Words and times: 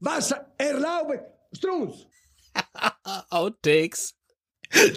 Was 0.00 0.34
erlaube 0.58 1.24
Strunz? 1.52 2.06
Outtakes. 3.30 4.14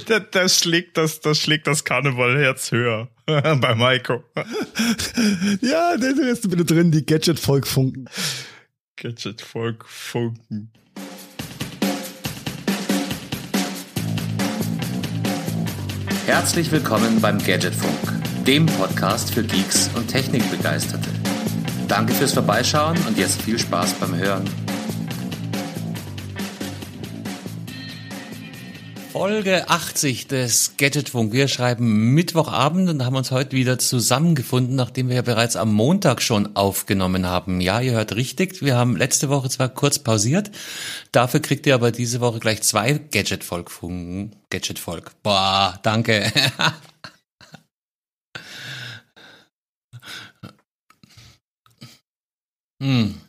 Da, 0.08 0.20
da 0.20 0.50
schlägt 0.50 0.98
das, 0.98 1.22
das 1.22 1.38
schlägt 1.38 1.68
das 1.68 1.86
Karnevalherz 1.86 2.72
höher 2.72 3.10
bei 3.26 3.76
Maiko. 3.76 4.24
Ja, 5.62 5.96
der 5.96 6.18
ist 6.18 6.50
bitte 6.50 6.66
drin, 6.66 6.92
die 6.92 7.06
Gadget-Volk-Funken. 7.06 8.10
Gadget-Volk 8.98 9.86
funken. 9.86 10.74
Herzlich 16.26 16.72
willkommen 16.72 17.22
beim 17.22 17.38
Gadgetfunk, 17.38 18.46
dem 18.46 18.66
Podcast 18.66 19.34
für 19.34 19.44
Geeks 19.44 19.90
und 19.96 20.08
Technikbegeisterte. 20.08 21.10
Danke 21.88 22.14
fürs 22.14 22.34
Vorbeischauen 22.34 22.98
und 23.08 23.18
jetzt 23.18 23.42
viel 23.42 23.58
Spaß 23.58 23.94
beim 23.94 24.16
Hören. 24.16 24.69
Folge 29.12 29.68
80 29.68 30.28
des 30.28 30.78
Gadgetfunk. 30.78 31.34
Wir 31.34 31.48
schreiben 31.48 32.14
Mittwochabend 32.14 32.88
und 32.92 33.04
haben 33.04 33.16
uns 33.16 33.32
heute 33.32 33.56
wieder 33.56 33.80
zusammengefunden, 33.80 34.76
nachdem 34.76 35.10
wir 35.10 35.16
ja 35.16 35.24
bereits 35.24 35.56
am 35.56 35.74
Montag 35.74 36.22
schon 36.22 36.56
aufgenommen 36.56 37.26
haben. 37.26 37.60
Ja, 37.60 37.82
ihr 37.82 37.94
hört 37.94 38.16
richtig. 38.16 38.62
Wir 38.62 38.78
haben 38.78 38.96
letzte 38.96 39.30
Woche 39.30 39.50
zwar 39.50 39.70
kurz 39.70 39.98
pausiert. 39.98 40.52
Dafür 41.12 41.40
kriegt 41.40 41.66
ihr 41.66 41.74
aber 41.74 41.92
diese 41.92 42.22
Woche 42.22 42.38
gleich 42.40 42.62
zwei 42.62 42.94
Gadgetvolk-Funken. 42.94 44.36
Gadgetvolk. 44.52 45.12
Boah, 45.24 45.80
danke. 45.82 46.32
hm. 52.80 53.29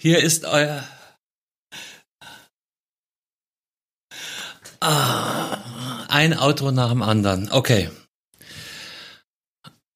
Hier 0.00 0.22
ist 0.22 0.44
euer. 0.44 0.84
Ah, 4.80 6.06
ein 6.08 6.38
Outro 6.38 6.70
nach 6.70 6.90
dem 6.90 7.02
anderen. 7.02 7.50
Okay. 7.50 7.90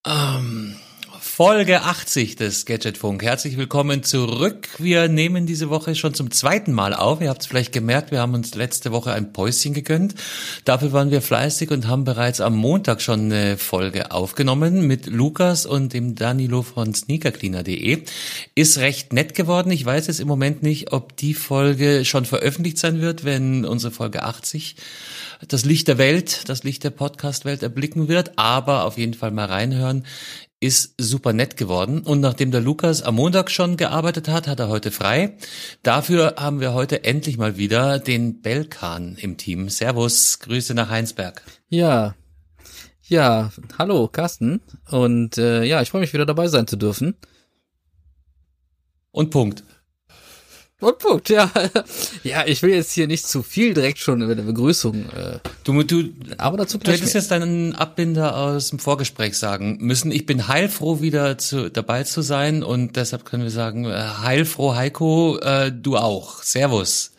Ähm, 0.05 0.77
Folge 1.44 1.82
80 1.82 2.36
des 2.36 2.66
Gadgetfunk. 2.66 3.20
Herzlich 3.24 3.56
willkommen 3.56 4.04
zurück. 4.04 4.68
Wir 4.78 5.08
nehmen 5.08 5.44
diese 5.44 5.70
Woche 5.70 5.96
schon 5.96 6.14
zum 6.14 6.30
zweiten 6.30 6.70
Mal 6.70 6.94
auf. 6.94 7.20
Ihr 7.20 7.30
habt 7.30 7.40
es 7.40 7.48
vielleicht 7.48 7.72
gemerkt, 7.72 8.12
wir 8.12 8.20
haben 8.20 8.34
uns 8.34 8.54
letzte 8.54 8.92
Woche 8.92 9.12
ein 9.12 9.32
Päuschen 9.32 9.74
gegönnt. 9.74 10.14
Dafür 10.64 10.92
waren 10.92 11.10
wir 11.10 11.20
fleißig 11.20 11.72
und 11.72 11.88
haben 11.88 12.04
bereits 12.04 12.40
am 12.40 12.54
Montag 12.54 13.02
schon 13.02 13.22
eine 13.22 13.58
Folge 13.58 14.12
aufgenommen 14.12 14.86
mit 14.86 15.06
Lukas 15.06 15.66
und 15.66 15.92
dem 15.94 16.14
Danilo 16.14 16.62
von 16.62 16.94
sneakercleaner.de. 16.94 18.04
Ist 18.54 18.78
recht 18.78 19.12
nett 19.12 19.34
geworden. 19.34 19.72
Ich 19.72 19.84
weiß 19.84 20.06
jetzt 20.06 20.20
im 20.20 20.28
Moment 20.28 20.62
nicht, 20.62 20.92
ob 20.92 21.16
die 21.16 21.34
Folge 21.34 22.04
schon 22.04 22.24
veröffentlicht 22.24 22.78
sein 22.78 23.00
wird, 23.00 23.24
wenn 23.24 23.64
unsere 23.64 23.92
Folge 23.92 24.22
80 24.22 24.76
das 25.48 25.64
Licht 25.64 25.88
der 25.88 25.98
Welt, 25.98 26.48
das 26.48 26.62
Licht 26.62 26.84
der 26.84 26.90
Podcast-Welt 26.90 27.64
erblicken 27.64 28.06
wird, 28.06 28.38
aber 28.38 28.84
auf 28.84 28.96
jeden 28.96 29.14
Fall 29.14 29.32
mal 29.32 29.46
reinhören 29.46 30.04
ist 30.62 30.94
super 30.96 31.32
nett 31.32 31.56
geworden. 31.56 32.02
Und 32.02 32.20
nachdem 32.20 32.52
der 32.52 32.60
Lukas 32.60 33.02
am 33.02 33.16
Montag 33.16 33.50
schon 33.50 33.77
gearbeitet 33.77 34.28
hat, 34.28 34.46
hat 34.46 34.60
er 34.60 34.69
heute 34.69 34.92
frei. 34.92 35.36
Dafür 35.82 36.36
haben 36.38 36.60
wir 36.60 36.72
heute 36.72 37.04
endlich 37.04 37.36
mal 37.36 37.56
wieder 37.56 37.98
den 37.98 38.41
Belkan 38.42 39.16
im 39.20 39.36
Team. 39.36 39.69
Servus, 39.69 40.38
Grüße 40.38 40.74
nach 40.74 40.88
Heinsberg. 40.88 41.42
Ja, 41.69 42.14
ja, 43.02 43.50
hallo 43.78 44.08
Carsten 44.08 44.60
und 44.88 45.36
äh, 45.36 45.64
ja, 45.64 45.82
ich 45.82 45.91
freue 45.91 46.00
mich 46.00 46.14
wieder 46.14 46.24
dabei 46.24 46.46
sein 46.46 46.66
zu 46.66 46.76
dürfen. 46.76 47.16
Und 49.10 49.30
Punkt. 49.30 49.64
Punkt, 50.98 51.28
ja. 51.28 51.48
Ja, 52.25 52.44
ich 52.47 52.62
will 52.62 52.75
jetzt 52.75 52.92
hier 52.92 53.06
nicht 53.06 53.27
zu 53.27 53.42
viel 53.42 53.72
direkt 53.75 53.98
schon 53.98 54.20
über 54.22 54.34
der 54.34 54.43
Begrüßung. 54.43 55.04
Äh, 55.10 55.38
Du, 55.65 55.82
du, 55.84 56.09
aber 56.38 56.56
dazu 56.56 56.78
du 56.78 56.91
hättest 56.91 57.15
mehr. 57.15 57.22
jetzt 57.22 57.31
deinen 57.31 57.75
Abbinder 57.76 58.37
aus 58.37 58.70
dem 58.70 58.81
Vorgespräch 58.81 59.38
sagen 59.38 59.78
müssen. 59.81 60.10
Ich 60.10 60.26
bin 60.26 60.48
heilfroh, 60.48 61.00
wieder 61.00 61.38
zu, 61.38 61.70
dabei 61.70 62.03
zu 62.03 62.20
sein 62.22 62.65
und 62.65 62.97
deshalb 62.97 63.25
können 63.25 63.44
wir 63.44 63.50
sagen, 63.50 63.84
äh, 63.84 63.91
heilfroh 64.22 64.75
Heiko, 64.75 65.38
äh, 65.38 65.70
du 65.70 65.97
auch. 65.97 66.43
Servus. 66.43 67.12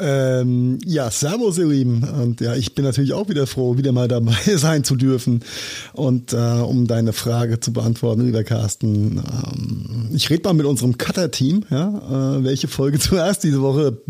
Ähm, 0.00 0.78
ja, 0.84 1.10
servus 1.10 1.58
ihr 1.58 1.66
Lieben. 1.66 2.04
Und 2.04 2.40
ja, 2.40 2.54
ich 2.54 2.74
bin 2.74 2.84
natürlich 2.84 3.12
auch 3.12 3.28
wieder 3.28 3.46
froh, 3.46 3.76
wieder 3.76 3.92
mal 3.92 4.06
dabei 4.06 4.36
sein 4.56 4.84
zu 4.84 4.94
dürfen. 4.94 5.44
Und 5.92 6.32
äh, 6.32 6.36
um 6.36 6.86
deine 6.86 7.12
Frage 7.12 7.58
zu 7.58 7.72
beantworten, 7.72 8.26
lieber 8.26 8.44
Carsten, 8.44 9.18
ähm, 9.18 10.10
ich 10.12 10.30
rede 10.30 10.44
mal 10.44 10.54
mit 10.54 10.66
unserem 10.66 10.98
Cutter-Team, 10.98 11.64
ja, 11.70 12.36
äh, 12.36 12.44
welche 12.44 12.68
Folge 12.68 12.98
zuerst 13.00 13.42
diese 13.42 13.60
Woche 13.60 14.00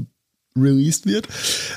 released 0.60 1.06
wird. 1.06 1.26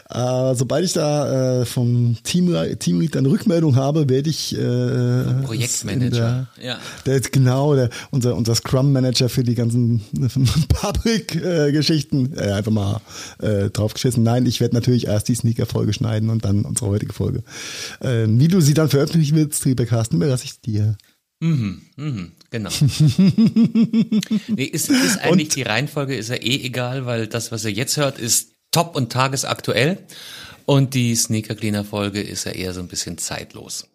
Äh, 0.09 0.55
sobald 0.55 0.85
ich 0.85 0.93
da 0.93 1.61
äh, 1.61 1.65
vom 1.65 2.17
Team, 2.23 2.55
Teamlead 2.79 3.17
eine 3.17 3.29
Rückmeldung 3.29 3.75
habe, 3.75 4.09
werde 4.09 4.29
ich 4.29 4.57
äh, 4.57 5.43
Projektmanager. 5.43 6.47
in 6.57 6.65
Ja. 6.65 6.79
Der 7.05 7.15
ist 7.15 7.31
genau, 7.31 7.75
der, 7.75 7.89
unser, 8.11 8.35
unser 8.35 8.55
Scrum 8.55 8.91
Manager 8.91 9.29
für 9.29 9.43
die 9.43 9.55
ganzen 9.55 10.01
Public-Geschichten 10.69 12.33
äh, 12.35 12.51
einfach 12.51 12.71
mal 12.71 13.01
äh, 13.39 13.69
draufgeschissen. 13.69 14.23
Nein, 14.23 14.45
ich 14.45 14.59
werde 14.59 14.75
natürlich 14.75 15.07
erst 15.07 15.27
die 15.27 15.35
Sneaker-Folge 15.35 15.93
schneiden 15.93 16.29
und 16.29 16.45
dann 16.45 16.65
unsere 16.65 16.89
heutige 16.89 17.13
Folge. 17.13 17.43
Ähm, 18.01 18.39
wie 18.39 18.47
du 18.47 18.61
sie 18.61 18.73
dann 18.73 18.89
veröffentlichen 18.89 19.35
willst, 19.35 19.65
lieber 19.65 19.85
Carsten, 19.85 20.17
überlasse 20.17 20.45
ich 20.45 20.61
dir. 20.61 20.97
Mhm, 21.41 21.81
mhm, 21.95 22.31
genau. 22.51 22.69
nee, 24.47 24.63
ist, 24.63 24.89
ist 24.91 25.17
eigentlich 25.21 25.49
die 25.49 25.63
Reihenfolge 25.63 26.15
ist 26.15 26.29
ja 26.29 26.35
eh 26.35 26.63
egal, 26.63 27.07
weil 27.07 27.25
das, 27.25 27.51
was 27.51 27.65
ihr 27.65 27.71
jetzt 27.71 27.97
hört, 27.97 28.19
ist 28.19 28.50
top 28.71 28.95
und 28.95 29.11
tagesaktuell. 29.11 29.97
Und 30.65 30.93
die 30.93 31.15
Sneaker 31.15 31.55
Cleaner 31.55 31.83
Folge 31.83 32.21
ist 32.21 32.45
ja 32.45 32.51
eher 32.51 32.73
so 32.73 32.79
ein 32.79 32.87
bisschen 32.87 33.17
zeitlos. 33.17 33.87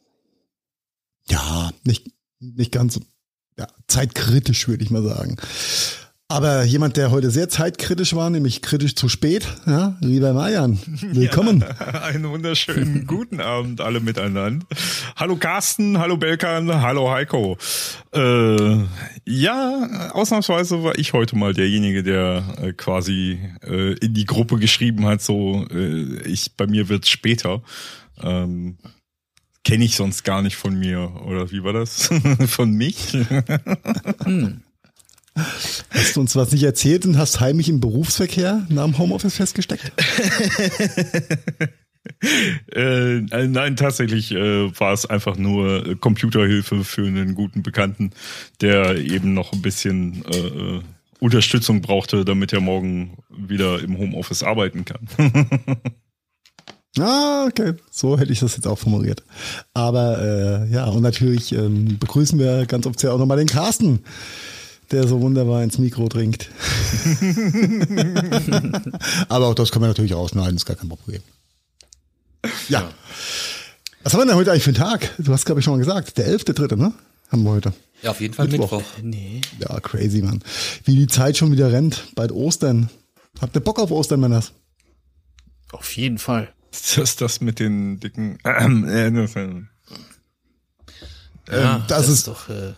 Ja, 1.28 1.70
nicht, 1.84 2.10
nicht 2.38 2.72
ganz 2.72 2.94
so 2.94 3.00
ja, 3.58 3.66
zeitkritisch, 3.88 4.68
würde 4.68 4.84
ich 4.84 4.90
mal 4.90 5.02
sagen. 5.02 5.36
Aber 6.28 6.64
jemand, 6.64 6.96
der 6.96 7.12
heute 7.12 7.30
sehr 7.30 7.48
zeitkritisch 7.48 8.14
war, 8.14 8.30
nämlich 8.30 8.60
kritisch 8.60 8.96
zu 8.96 9.08
spät, 9.08 9.46
ja, 9.64 9.96
lieber 10.00 10.32
Marian, 10.32 10.78
willkommen. 11.12 11.60
Ja, 11.60 12.02
einen 12.02 12.28
wunderschönen 12.28 13.06
guten 13.06 13.40
Abend 13.40 13.80
alle 13.80 14.00
miteinander. 14.00 14.66
Hallo 15.18 15.36
Carsten, 15.36 15.96
hallo 15.96 16.18
Belkan, 16.18 16.82
hallo 16.82 17.10
Heiko. 17.10 17.56
Äh, 18.12 18.84
ja, 19.24 20.10
ausnahmsweise 20.12 20.84
war 20.84 20.98
ich 20.98 21.14
heute 21.14 21.36
mal 21.36 21.54
derjenige, 21.54 22.02
der 22.02 22.44
äh, 22.60 22.72
quasi 22.74 23.40
äh, 23.62 23.94
in 23.94 24.12
die 24.12 24.26
Gruppe 24.26 24.58
geschrieben 24.58 25.06
hat, 25.06 25.22
so 25.22 25.64
äh, 25.70 26.20
ich 26.28 26.54
bei 26.58 26.66
mir 26.66 26.90
wird's 26.90 27.08
später. 27.08 27.62
Ähm, 28.22 28.76
Kenne 29.64 29.86
ich 29.86 29.96
sonst 29.96 30.22
gar 30.22 30.42
nicht 30.42 30.56
von 30.56 30.78
mir, 30.78 31.10
oder 31.24 31.50
wie 31.50 31.64
war 31.64 31.72
das? 31.72 32.10
von 32.46 32.72
mich? 32.72 33.16
Hast 35.34 36.16
du 36.16 36.20
uns 36.20 36.36
was 36.36 36.52
nicht 36.52 36.62
erzählt 36.62 37.06
und 37.06 37.16
hast 37.16 37.40
heimlich 37.40 37.70
im 37.70 37.80
Berufsverkehr 37.80 38.66
nach 38.68 38.84
dem 38.84 38.98
Homeoffice 38.98 39.36
festgesteckt? 39.36 39.92
äh, 42.74 43.18
äh, 43.18 43.48
nein, 43.48 43.76
tatsächlich 43.76 44.32
äh, 44.32 44.78
war 44.78 44.92
es 44.92 45.06
einfach 45.06 45.36
nur 45.36 45.86
äh, 45.86 45.94
Computerhilfe 45.96 46.84
für 46.84 47.06
einen 47.06 47.34
guten 47.34 47.62
Bekannten, 47.62 48.10
der 48.60 48.96
eben 48.96 49.34
noch 49.34 49.52
ein 49.52 49.62
bisschen 49.62 50.24
äh, 50.26 50.36
äh, 50.36 50.80
Unterstützung 51.20 51.80
brauchte, 51.80 52.24
damit 52.24 52.52
er 52.52 52.60
morgen 52.60 53.18
wieder 53.30 53.80
im 53.80 53.98
Homeoffice 53.98 54.42
arbeiten 54.42 54.84
kann. 54.84 55.08
Ah, 56.98 57.44
okay. 57.46 57.74
So 57.90 58.18
hätte 58.18 58.32
ich 58.32 58.40
das 58.40 58.56
jetzt 58.56 58.66
auch 58.66 58.78
formuliert. 58.78 59.22
Aber 59.74 60.66
ja, 60.70 60.86
und 60.86 61.02
natürlich 61.02 61.52
ähm, 61.52 61.98
begrüßen 61.98 62.38
wir 62.38 62.64
ganz 62.64 62.86
offiziell 62.86 63.12
auch 63.12 63.18
nochmal 63.18 63.36
den 63.36 63.48
Carsten, 63.48 64.02
der 64.90 65.06
so 65.06 65.20
wunderbar 65.20 65.62
ins 65.62 65.76
Mikro 65.76 66.08
trinkt. 66.08 66.48
Aber 69.28 69.48
auch 69.48 69.54
das 69.54 69.72
kann 69.72 69.82
man 69.82 69.90
natürlich 69.90 70.14
rausschneiden, 70.14 70.56
ist 70.56 70.64
gar 70.64 70.76
kein 70.76 70.88
Problem. 70.88 71.20
Ja. 72.68 72.88
Was 74.02 74.12
haben 74.12 74.20
wir 74.20 74.26
denn 74.26 74.36
heute 74.36 74.52
eigentlich 74.52 74.62
für 74.64 74.70
einen 74.70 74.76
Tag? 74.76 75.10
Du 75.18 75.32
hast, 75.32 75.44
glaube 75.46 75.60
ich, 75.60 75.64
schon 75.64 75.74
mal 75.74 75.78
gesagt. 75.84 76.16
Der 76.18 76.28
11.3., 76.28 76.76
ne? 76.76 76.92
Haben 77.30 77.42
wir 77.42 77.50
heute. 77.50 77.72
Ja, 78.02 78.10
auf 78.10 78.20
jeden 78.20 78.34
Fall 78.34 78.46
Mittwoch. 78.46 78.72
Mittwoch. 78.72 79.02
Nee. 79.02 79.40
Ja, 79.58 79.80
crazy, 79.80 80.22
Mann. 80.22 80.42
Wie 80.84 80.94
die 80.94 81.06
Zeit 81.08 81.36
schon 81.36 81.50
wieder 81.50 81.72
rennt. 81.72 82.04
Bald 82.14 82.30
Ostern. 82.30 82.88
Habt 83.40 83.56
ihr 83.56 83.60
Bock 83.60 83.78
auf 83.80 83.90
Ostern, 83.90 84.20
Männers? 84.20 84.52
Auf 85.72 85.96
jeden 85.96 86.18
Fall. 86.18 86.52
Ist 86.72 86.96
das 86.98 87.16
das 87.16 87.40
mit 87.40 87.58
den 87.58 87.98
dicken... 88.00 88.38
Äh, 88.44 89.10
das, 89.12 89.34
äh, 89.34 89.48
Ja, 91.50 91.76
Ähm, 91.76 91.82
das, 91.88 92.08
ist 92.08 92.28
doch. 92.28 92.48
Äh, 92.48 92.74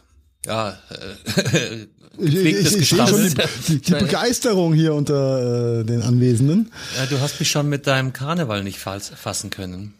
Ja, 0.48 0.70
äh, 0.90 1.86
Ich, 2.20 2.34
ich, 2.34 2.76
ich, 2.76 2.88
sehe 2.90 3.06
schon 3.06 3.22
die, 3.22 3.34
die, 3.68 3.78
die 3.80 3.92
Begeisterung 3.92 4.74
hier 4.74 4.92
unter 4.94 5.80
äh, 5.80 5.84
den 5.84 6.02
Anwesenden. 6.02 6.72
Ja, 6.96 7.06
du 7.06 7.20
hast 7.20 7.38
mich 7.38 7.48
schon 7.48 7.68
mit 7.68 7.86
deinem 7.86 8.12
Karneval 8.12 8.64
nicht 8.64 8.78
fass- 8.80 9.12
fassen 9.14 9.50
können. 9.50 9.94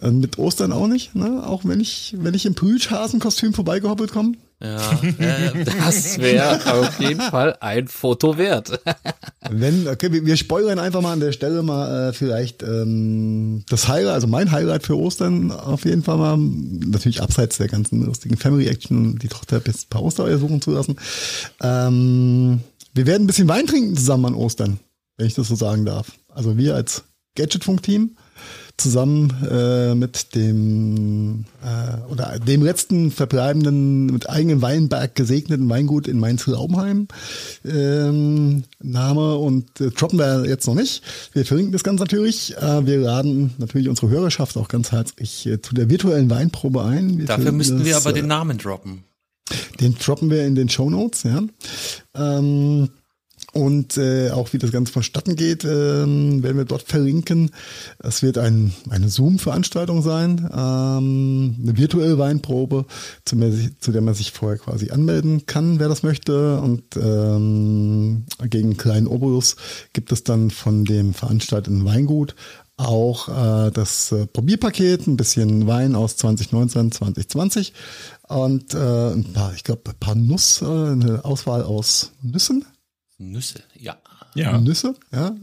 Und 0.00 0.20
mit 0.20 0.38
Ostern 0.38 0.72
auch 0.72 0.86
nicht, 0.86 1.14
ne? 1.14 1.46
Auch 1.46 1.64
wenn 1.64 1.80
ich, 1.80 2.14
wenn 2.18 2.34
ich 2.34 2.46
im 2.46 2.54
Plüschhasenkostüm 2.54 3.52
vorbeigehoppelt 3.52 4.12
komme. 4.12 4.34
Ja, 4.62 4.92
äh, 5.18 5.64
Das 5.64 6.18
wäre 6.18 6.74
auf 6.74 7.00
jeden 7.00 7.20
Fall 7.22 7.56
ein 7.60 7.88
Foto 7.88 8.36
wert. 8.36 8.78
Wenn, 9.50 9.88
okay, 9.88 10.12
wir, 10.12 10.24
wir 10.26 10.36
spoilern 10.36 10.78
einfach 10.78 11.00
mal 11.00 11.14
an 11.14 11.20
der 11.20 11.32
Stelle 11.32 11.62
mal 11.62 12.10
äh, 12.10 12.12
vielleicht 12.12 12.62
ähm, 12.62 13.64
das 13.70 13.88
Highlight, 13.88 14.12
also 14.14 14.26
mein 14.26 14.52
Highlight 14.52 14.84
für 14.84 14.96
Ostern 14.98 15.50
auf 15.50 15.86
jeden 15.86 16.02
Fall 16.02 16.18
mal, 16.18 16.36
natürlich 16.36 17.22
abseits 17.22 17.56
der 17.56 17.68
ganzen 17.68 18.04
lustigen 18.04 18.36
Family 18.36 18.68
Action 18.68 19.18
die 19.18 19.28
Tochter 19.28 19.60
bis 19.60 19.84
ein 19.84 19.88
paar 19.88 20.02
Ostereier 20.02 20.38
suchen 20.38 20.60
zu 20.60 20.72
lassen. 20.72 20.96
Ähm, 21.62 22.60
wir 22.94 23.06
werden 23.06 23.24
ein 23.24 23.26
bisschen 23.26 23.48
Wein 23.48 23.66
trinken 23.66 23.96
zusammen 23.96 24.26
an 24.26 24.34
Ostern, 24.34 24.78
wenn 25.16 25.26
ich 25.26 25.34
das 25.34 25.48
so 25.48 25.54
sagen 25.56 25.86
darf. 25.86 26.12
Also 26.28 26.58
wir 26.58 26.74
als 26.74 27.04
Gadgetfunk-Team 27.34 28.16
zusammen 28.80 29.32
äh, 29.50 29.94
mit 29.94 30.34
dem 30.34 31.44
äh, 31.62 32.10
oder 32.10 32.38
dem 32.38 32.62
letzten 32.62 33.10
verbleibenden 33.10 34.06
mit 34.06 34.28
eigenem 34.28 34.62
Weinberg 34.62 35.14
gesegneten 35.14 35.68
Weingut 35.68 36.08
in 36.08 36.18
Mainz-Laubenheim 36.18 37.08
ähm, 37.64 38.64
Name 38.82 39.36
und 39.36 39.80
äh, 39.80 39.90
droppen 39.90 40.18
wir 40.18 40.46
jetzt 40.46 40.66
noch 40.66 40.74
nicht. 40.74 41.02
Wir 41.32 41.44
verlinken 41.44 41.72
das 41.72 41.84
Ganze 41.84 42.02
natürlich. 42.02 42.56
Äh, 42.56 42.86
wir 42.86 42.98
laden 42.98 43.54
natürlich 43.58 43.88
unsere 43.88 44.08
Hörerschaft 44.08 44.56
auch 44.56 44.68
ganz 44.68 44.92
herzlich 44.92 45.46
äh, 45.46 45.60
zu 45.60 45.74
der 45.74 45.90
virtuellen 45.90 46.30
Weinprobe 46.30 46.82
ein. 46.82 47.18
Wir 47.18 47.26
dafür 47.26 47.52
müssten 47.52 47.84
wir 47.84 47.96
aber 47.96 48.10
äh, 48.10 48.14
den 48.14 48.26
Namen 48.26 48.58
droppen. 48.58 49.04
den 49.80 49.94
droppen 49.96 50.30
wir 50.30 50.46
in 50.46 50.54
den 50.54 50.68
Show 50.68 50.90
Notes, 50.90 51.24
ja. 51.24 51.42
Ähm, 52.14 52.88
und 53.52 53.96
äh, 53.96 54.30
auch 54.30 54.52
wie 54.52 54.58
das 54.58 54.70
Ganze 54.70 54.92
vonstatten 54.92 55.34
geht, 55.36 55.64
ähm, 55.64 56.42
werden 56.42 56.56
wir 56.56 56.64
dort 56.64 56.82
verlinken. 56.82 57.50
Es 57.98 58.22
wird 58.22 58.38
ein, 58.38 58.72
eine 58.88 59.08
Zoom-Veranstaltung 59.08 60.02
sein, 60.02 60.48
ähm, 60.56 61.56
eine 61.62 61.76
virtuelle 61.76 62.16
Weinprobe, 62.18 62.86
zu, 63.24 63.36
der 63.36 63.50
sich- 63.52 63.78
zu 63.80 63.90
der 63.92 64.02
man 64.02 64.14
sich 64.14 64.30
vorher 64.32 64.58
quasi 64.58 64.90
anmelden 64.90 65.46
kann, 65.46 65.78
wer 65.80 65.88
das 65.88 66.02
möchte. 66.02 66.60
Und 66.60 66.96
ähm, 66.96 68.24
gegen 68.48 68.68
einen 68.70 68.76
kleinen 68.76 69.06
Obolus 69.08 69.56
gibt 69.92 70.12
es 70.12 70.22
dann 70.24 70.50
von 70.50 70.84
dem 70.84 71.12
veranstalteten 71.14 71.84
Weingut 71.84 72.34
auch 72.76 73.28
äh, 73.28 73.70
das 73.72 74.10
äh, 74.12 74.26
Probierpaket, 74.26 75.06
ein 75.06 75.16
bisschen 75.18 75.66
Wein 75.66 75.94
aus 75.94 76.16
2019, 76.16 76.92
2020 76.92 77.74
und 78.28 78.72
äh, 78.74 78.78
ein 79.12 79.24
paar, 79.34 79.52
ich 79.54 79.64
glaube, 79.64 79.90
ein 79.90 79.98
paar 80.00 80.14
Nuss, 80.14 80.62
äh, 80.62 80.64
eine 80.64 81.20
Auswahl 81.24 81.62
aus 81.62 82.12
Nüssen. 82.22 82.64
Nüsse, 83.20 83.60
ja. 83.78 83.98
Ja. 84.34 84.58
Nüsse, 84.58 84.94
ja. 85.12 85.34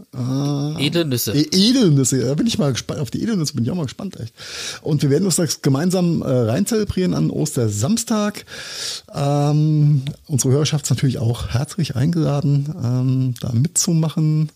Äh, 0.78 0.86
Edelnüsse. 0.88 1.34
E- 1.34 1.50
Edelnüsse, 1.52 2.26
da 2.26 2.34
bin 2.36 2.48
ich 2.48 2.58
mal 2.58 2.72
gespannt. 2.72 3.02
Auf 3.02 3.12
die 3.12 3.22
Edelnüsse 3.22 3.54
bin 3.54 3.64
ich 3.66 3.70
auch 3.70 3.76
mal 3.76 3.84
gespannt, 3.84 4.18
echt. 4.20 4.34
Und 4.82 5.02
wir 5.04 5.10
werden 5.10 5.26
uns 5.26 5.36
das 5.36 5.62
gemeinsam 5.62 6.22
äh, 6.22 6.26
rein 6.26 6.66
zelebrieren 6.66 7.14
an 7.14 7.30
Ostersamstag. 7.30 8.46
Ähm, 9.14 10.04
unsere 10.28 10.54
Hörerschaft 10.54 10.86
ist 10.86 10.90
natürlich 10.90 11.20
auch 11.20 11.50
herzlich 11.50 11.96
eingeladen, 11.98 12.74
ähm, 12.82 13.34
da 13.42 13.52
mitzumachen, 13.52 14.52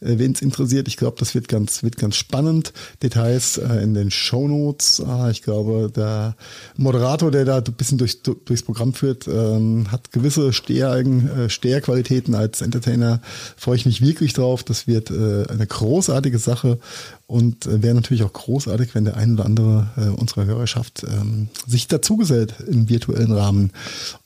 äh, 0.00 0.18
wen 0.18 0.32
es 0.32 0.42
interessiert. 0.42 0.88
Ich 0.88 0.96
glaube, 0.96 1.16
das 1.18 1.34
wird 1.34 1.48
ganz, 1.48 1.82
wird 1.82 1.96
ganz 1.96 2.16
spannend. 2.16 2.72
Details 3.02 3.58
äh, 3.58 3.82
in 3.82 3.94
den 3.94 4.10
Shownotes. 4.10 5.02
Äh, 5.06 5.30
ich 5.30 5.42
glaube, 5.42 5.90
der 5.94 6.36
Moderator, 6.76 7.30
der 7.30 7.44
da 7.44 7.58
ein 7.58 7.72
bisschen 7.74 7.98
durch, 7.98 8.22
durchs 8.22 8.62
Programm 8.62 8.94
führt, 8.94 9.28
ähm, 9.28 9.90
hat 9.90 10.12
gewisse 10.12 10.52
Stehereigen, 10.52 11.28
äh, 11.28 11.50
Steherqualitäten 11.50 12.34
als 12.34 12.60
Entertainer. 12.60 13.20
Freue 13.56 13.76
ich 13.76 13.86
mich 13.86 14.00
wirklich 14.00 14.32
drauf. 14.32 14.62
Das 14.64 14.86
wird 14.86 15.10
äh, 15.10 15.46
eine 15.48 15.66
großartige 15.66 16.38
Sache 16.38 16.78
und 17.26 17.66
äh, 17.66 17.82
wäre 17.82 17.94
natürlich 17.94 18.24
auch 18.24 18.32
großartig, 18.32 18.94
wenn 18.94 19.04
der 19.04 19.16
ein 19.16 19.34
oder 19.34 19.46
andere 19.46 19.88
äh, 19.96 20.20
unserer 20.20 20.44
Hörerschaft 20.44 21.04
ähm, 21.04 21.48
sich 21.66 21.88
dazugesellt 21.88 22.54
im 22.68 22.88
virtuellen 22.88 23.32
Rahmen 23.32 23.72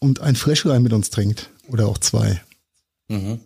und 0.00 0.20
ein 0.20 0.34
Fläschlein 0.34 0.82
mit 0.82 0.92
uns 0.92 1.10
trinkt 1.10 1.50
oder 1.68 1.86
auch 1.86 1.98
zwei. 1.98 2.40
Mhm. 3.08 3.40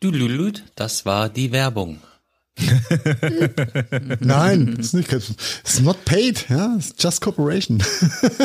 Du 0.00 0.10
Lulut, 0.12 0.62
das 0.76 1.04
war 1.06 1.28
die 1.28 1.50
Werbung. 1.50 1.98
Nein, 4.20 4.76
ist 4.78 4.94
nicht, 4.94 5.12
it's 5.12 5.80
not 5.80 6.04
paid, 6.04 6.46
ja, 6.48 6.74
it's 6.76 6.94
just 6.98 7.20
cooperation. 7.20 7.82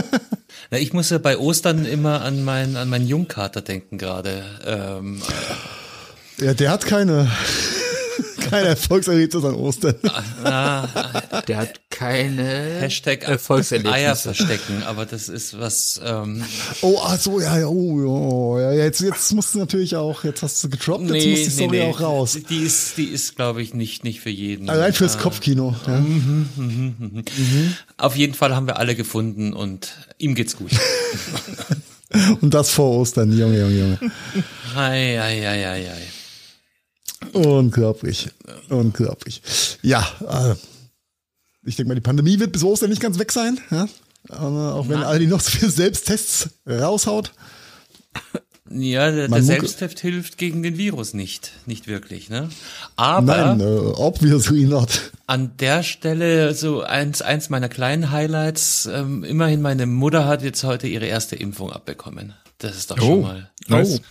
Na, 0.72 0.78
ich 0.78 0.94
muss 0.94 1.10
ja 1.10 1.18
bei 1.20 1.38
Ostern 1.38 1.86
immer 1.86 2.22
an 2.22 2.44
meinen 2.44 2.76
an 2.76 2.90
meinen 2.90 3.08
Jungkater 3.08 3.62
denken 3.62 3.98
gerade. 3.98 4.44
Ähm, 4.66 5.22
Ja, 6.40 6.54
der 6.56 6.72
hat 6.72 6.86
keine, 6.86 7.32
keine 8.54 8.68
Erfolgserlebnis 8.70 9.44
an 9.44 9.56
Ostern. 9.56 9.96
Der 11.48 11.58
hat 11.58 11.80
keine 11.90 12.44
Hashtag 12.80 13.24
Erfolgserlebnisse. 13.24 13.96
Eier 13.96 14.16
verstecken, 14.16 14.84
aber 14.86 15.06
das 15.06 15.30
ist 15.30 15.60
was. 15.60 16.00
Ähm, 16.04 16.44
Oh, 16.82 17.00
ach 17.04 17.20
so, 17.20 17.40
ja, 17.40 17.60
ja, 17.60 17.68
oh, 17.68 18.60
ja, 18.60 18.72
ja, 18.74 18.84
jetzt, 18.84 19.02
jetzt 19.02 19.32
musst 19.34 19.54
du 19.56 19.60
natürlich 19.60 19.96
auch, 19.96 20.24
jetzt 20.24 20.42
hast 20.44 20.64
du 20.64 20.70
gedroppt, 20.70 21.04
jetzt 21.10 21.28
muss 21.28 21.44
die 21.44 21.50
Story 21.50 21.82
auch 21.82 22.02
raus. 22.02 22.38
Die 22.50 22.58
ist, 22.58 22.98
die 22.98 23.06
ist, 23.06 23.36
glaube 23.36 23.62
ich, 23.62 23.74
nicht 23.74 24.04
nicht 24.04 24.22
für 24.22 24.30
jeden. 24.30 24.70
Allein 24.70 24.94
fürs 24.94 25.16
Ah. 25.18 25.22
Kopfkino. 25.22 25.76
Ja. 25.88 26.04
Auf 27.98 28.16
jeden 28.16 28.34
Fall 28.34 28.56
haben 28.56 28.68
wir 28.68 28.78
alle 28.78 28.96
gefunden 28.96 29.54
und 29.54 29.94
ihm 30.18 30.36
geht's 30.36 30.56
gut. 30.58 30.72
Und 32.42 32.54
das 32.54 32.70
vor 32.70 32.92
Ostern, 33.00 33.36
Junge, 33.36 33.60
Junge, 33.60 33.80
Junge. 33.80 34.00
Ei, 34.76 35.20
ei, 35.20 35.48
ei, 35.50 35.68
ei, 35.68 35.90
ei. 35.90 36.08
Unglaublich. 37.34 38.30
Unglaublich. 38.70 39.42
Ja, 39.82 40.06
äh, 40.22 40.56
ich 41.66 41.76
denke 41.76 41.90
mal, 41.90 41.96
die 41.96 42.02
Pandemie 42.02 42.40
wird 42.40 42.52
bis 42.52 42.64
Ostern 42.64 42.90
nicht 42.90 43.02
ganz 43.02 43.20
weg 43.20 43.32
sein. 43.32 43.60
Ja? 43.72 43.88
Aber 44.30 44.76
auch 44.76 44.90
wenn 44.90 45.04
Aldi 45.04 45.28
noch 45.28 45.42
so 45.42 45.52
viele 45.52 45.72
Selbsttests 45.72 46.50
raushaut. 46.68 47.34
Ja, 48.70 49.12
der, 49.12 49.28
der 49.28 49.44
Selbsttest 49.44 50.00
hilft 50.00 50.38
gegen 50.38 50.64
den 50.64 50.78
Virus 50.78 51.14
nicht, 51.14 51.52
nicht 51.66 51.88
wirklich, 51.88 52.30
ne? 52.30 52.50
Aber 52.96 53.56
Nein, 53.56 53.60
äh, 53.60 53.64
obviously 53.64 54.66
not. 54.66 55.12
an 55.28 55.58
der 55.58 55.84
Stelle 55.84 56.54
so 56.54 56.82
eins, 56.82 57.22
eins 57.22 57.50
meiner 57.50 57.70
kleinen 57.70 58.10
Highlights, 58.10 58.86
ähm, 58.92 59.24
immerhin 59.24 59.62
meine 59.62 59.86
Mutter 59.86 60.26
hat 60.26 60.42
jetzt 60.42 60.64
heute 60.64 60.88
ihre 60.88 61.06
erste 61.06 61.36
Impfung 61.36 61.72
abbekommen. 61.72 62.34
Das 62.58 62.78
ist 62.78 62.90
doch 62.90 62.98
schon 62.98 63.22
mal. 63.22 63.52
nice. 63.68 64.02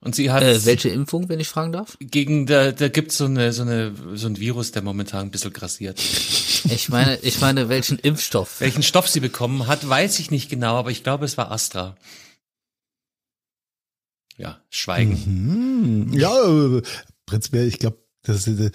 Und 0.00 0.14
sie 0.14 0.30
hat 0.30 0.42
Äh, 0.44 0.64
welche 0.64 0.90
Impfung, 0.90 1.28
wenn 1.28 1.40
ich 1.40 1.48
fragen 1.48 1.72
darf? 1.72 1.96
gegen 2.00 2.46
da, 2.46 2.70
da 2.70 2.88
gibt's 2.88 3.16
so 3.18 3.24
eine 3.24 3.52
so 3.52 3.62
eine 3.62 3.92
so 4.14 4.28
ein 4.28 4.38
Virus, 4.38 4.70
der 4.70 4.82
momentan 4.82 5.26
ein 5.26 5.30
bisschen 5.32 5.52
grassiert. 5.52 5.98
Ich 6.70 6.88
meine, 6.88 7.16
ich 7.22 7.40
meine, 7.40 7.68
welchen 7.68 7.98
Impfstoff? 7.98 8.60
Welchen 8.60 8.82
Stoff 8.84 9.08
sie 9.08 9.20
bekommen 9.20 9.66
hat, 9.66 9.88
weiß 9.88 10.18
ich 10.20 10.30
nicht 10.30 10.48
genau, 10.50 10.76
aber 10.76 10.90
ich 10.92 11.02
glaube, 11.02 11.24
es 11.24 11.36
war 11.36 11.50
Astra. 11.50 11.96
Ja, 14.36 14.60
Schweigen. 14.70 16.12
Ja, 16.12 16.32
äh, 16.44 16.82
prinzipiell, 17.26 17.66
ich 17.66 17.78
glaube, 17.80 17.98
das 18.22 18.46
ist, 18.46 18.60
äh, 18.60 18.70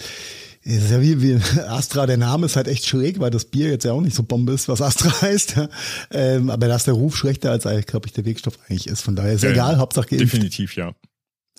ist 0.63 0.91
ja 0.91 1.01
wie, 1.01 1.21
wie 1.21 1.35
Astra, 1.61 2.05
der 2.05 2.17
Name 2.17 2.47
ist 2.47 2.55
halt 2.57 2.67
echt 2.67 2.85
schräg, 2.85 3.19
weil 3.19 3.31
das 3.31 3.45
Bier 3.45 3.69
jetzt 3.69 3.85
ja 3.85 3.93
auch 3.93 4.01
nicht 4.01 4.15
so 4.15 4.23
Bombe 4.23 4.51
ist, 4.51 4.67
was 4.67 4.81
Astra 4.81 5.09
heißt. 5.21 5.55
Ja. 5.55 5.69
Ähm, 6.11 6.49
aber 6.49 6.67
da 6.67 6.75
ist 6.75 6.87
der 6.87 6.95
Ruf 6.95 7.15
schlechter, 7.15 7.51
als 7.51 7.63
glaube 7.85 8.07
ich, 8.07 8.13
der 8.13 8.25
Wirkstoff 8.25 8.57
eigentlich 8.67 8.87
ist. 8.87 9.01
Von 9.01 9.15
daher 9.15 9.33
ist 9.33 9.43
Ja, 9.43 9.51
egal, 9.51 9.77
Hauptsache 9.77 10.07
geimpft. 10.07 10.33
Definitiv, 10.33 10.75
ja. 10.75 10.93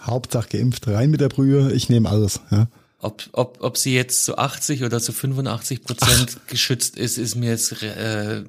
Hauptsache 0.03 0.49
geimpft, 0.59 0.87
rein 0.89 1.11
mit 1.11 1.21
der 1.21 1.29
Brühe, 1.29 1.73
ich 1.73 1.89
nehme 1.89 2.09
alles. 2.09 2.41
Ja. 2.51 2.69
Ob, 3.05 3.23
ob, 3.33 3.59
ob 3.61 3.77
sie 3.77 3.95
jetzt 3.95 4.25
zu 4.25 4.39
80 4.39 4.83
oder 4.83 4.99
zu 4.99 5.13
85 5.13 5.85
Prozent 5.85 6.39
geschützt 6.47 6.97
ist, 6.97 7.19
ist 7.19 7.35
mir 7.35 7.51
jetzt 7.51 7.83
äh, 7.83 8.43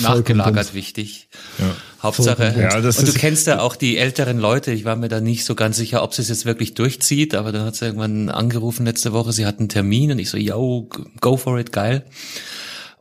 nachgelagert 0.00 0.72
wichtig. 0.72 1.28
Ja. 1.58 1.76
Hauptsache. 2.02 2.54
Ja, 2.58 2.80
das 2.80 2.98
und 2.98 3.06
du 3.06 3.12
kennst 3.12 3.46
ja 3.46 3.60
auch 3.60 3.76
die 3.76 3.98
älteren 3.98 4.38
Leute. 4.38 4.72
Ich 4.72 4.86
war 4.86 4.96
mir 4.96 5.08
da 5.08 5.20
nicht 5.20 5.44
so 5.44 5.54
ganz 5.54 5.76
sicher, 5.76 6.02
ob 6.02 6.14
sie 6.14 6.22
es 6.22 6.30
jetzt 6.30 6.46
wirklich 6.46 6.72
durchzieht, 6.72 7.34
aber 7.34 7.52
dann 7.52 7.66
hat 7.66 7.76
sie 7.76 7.84
irgendwann 7.84 8.30
angerufen 8.30 8.86
letzte 8.86 9.12
Woche, 9.12 9.34
sie 9.34 9.44
hat 9.44 9.58
einen 9.58 9.68
Termin 9.68 10.12
und 10.12 10.18
ich 10.20 10.30
so, 10.30 10.38
yo, 10.38 10.88
go 11.20 11.36
for 11.36 11.58
it, 11.58 11.70
geil. 11.70 12.06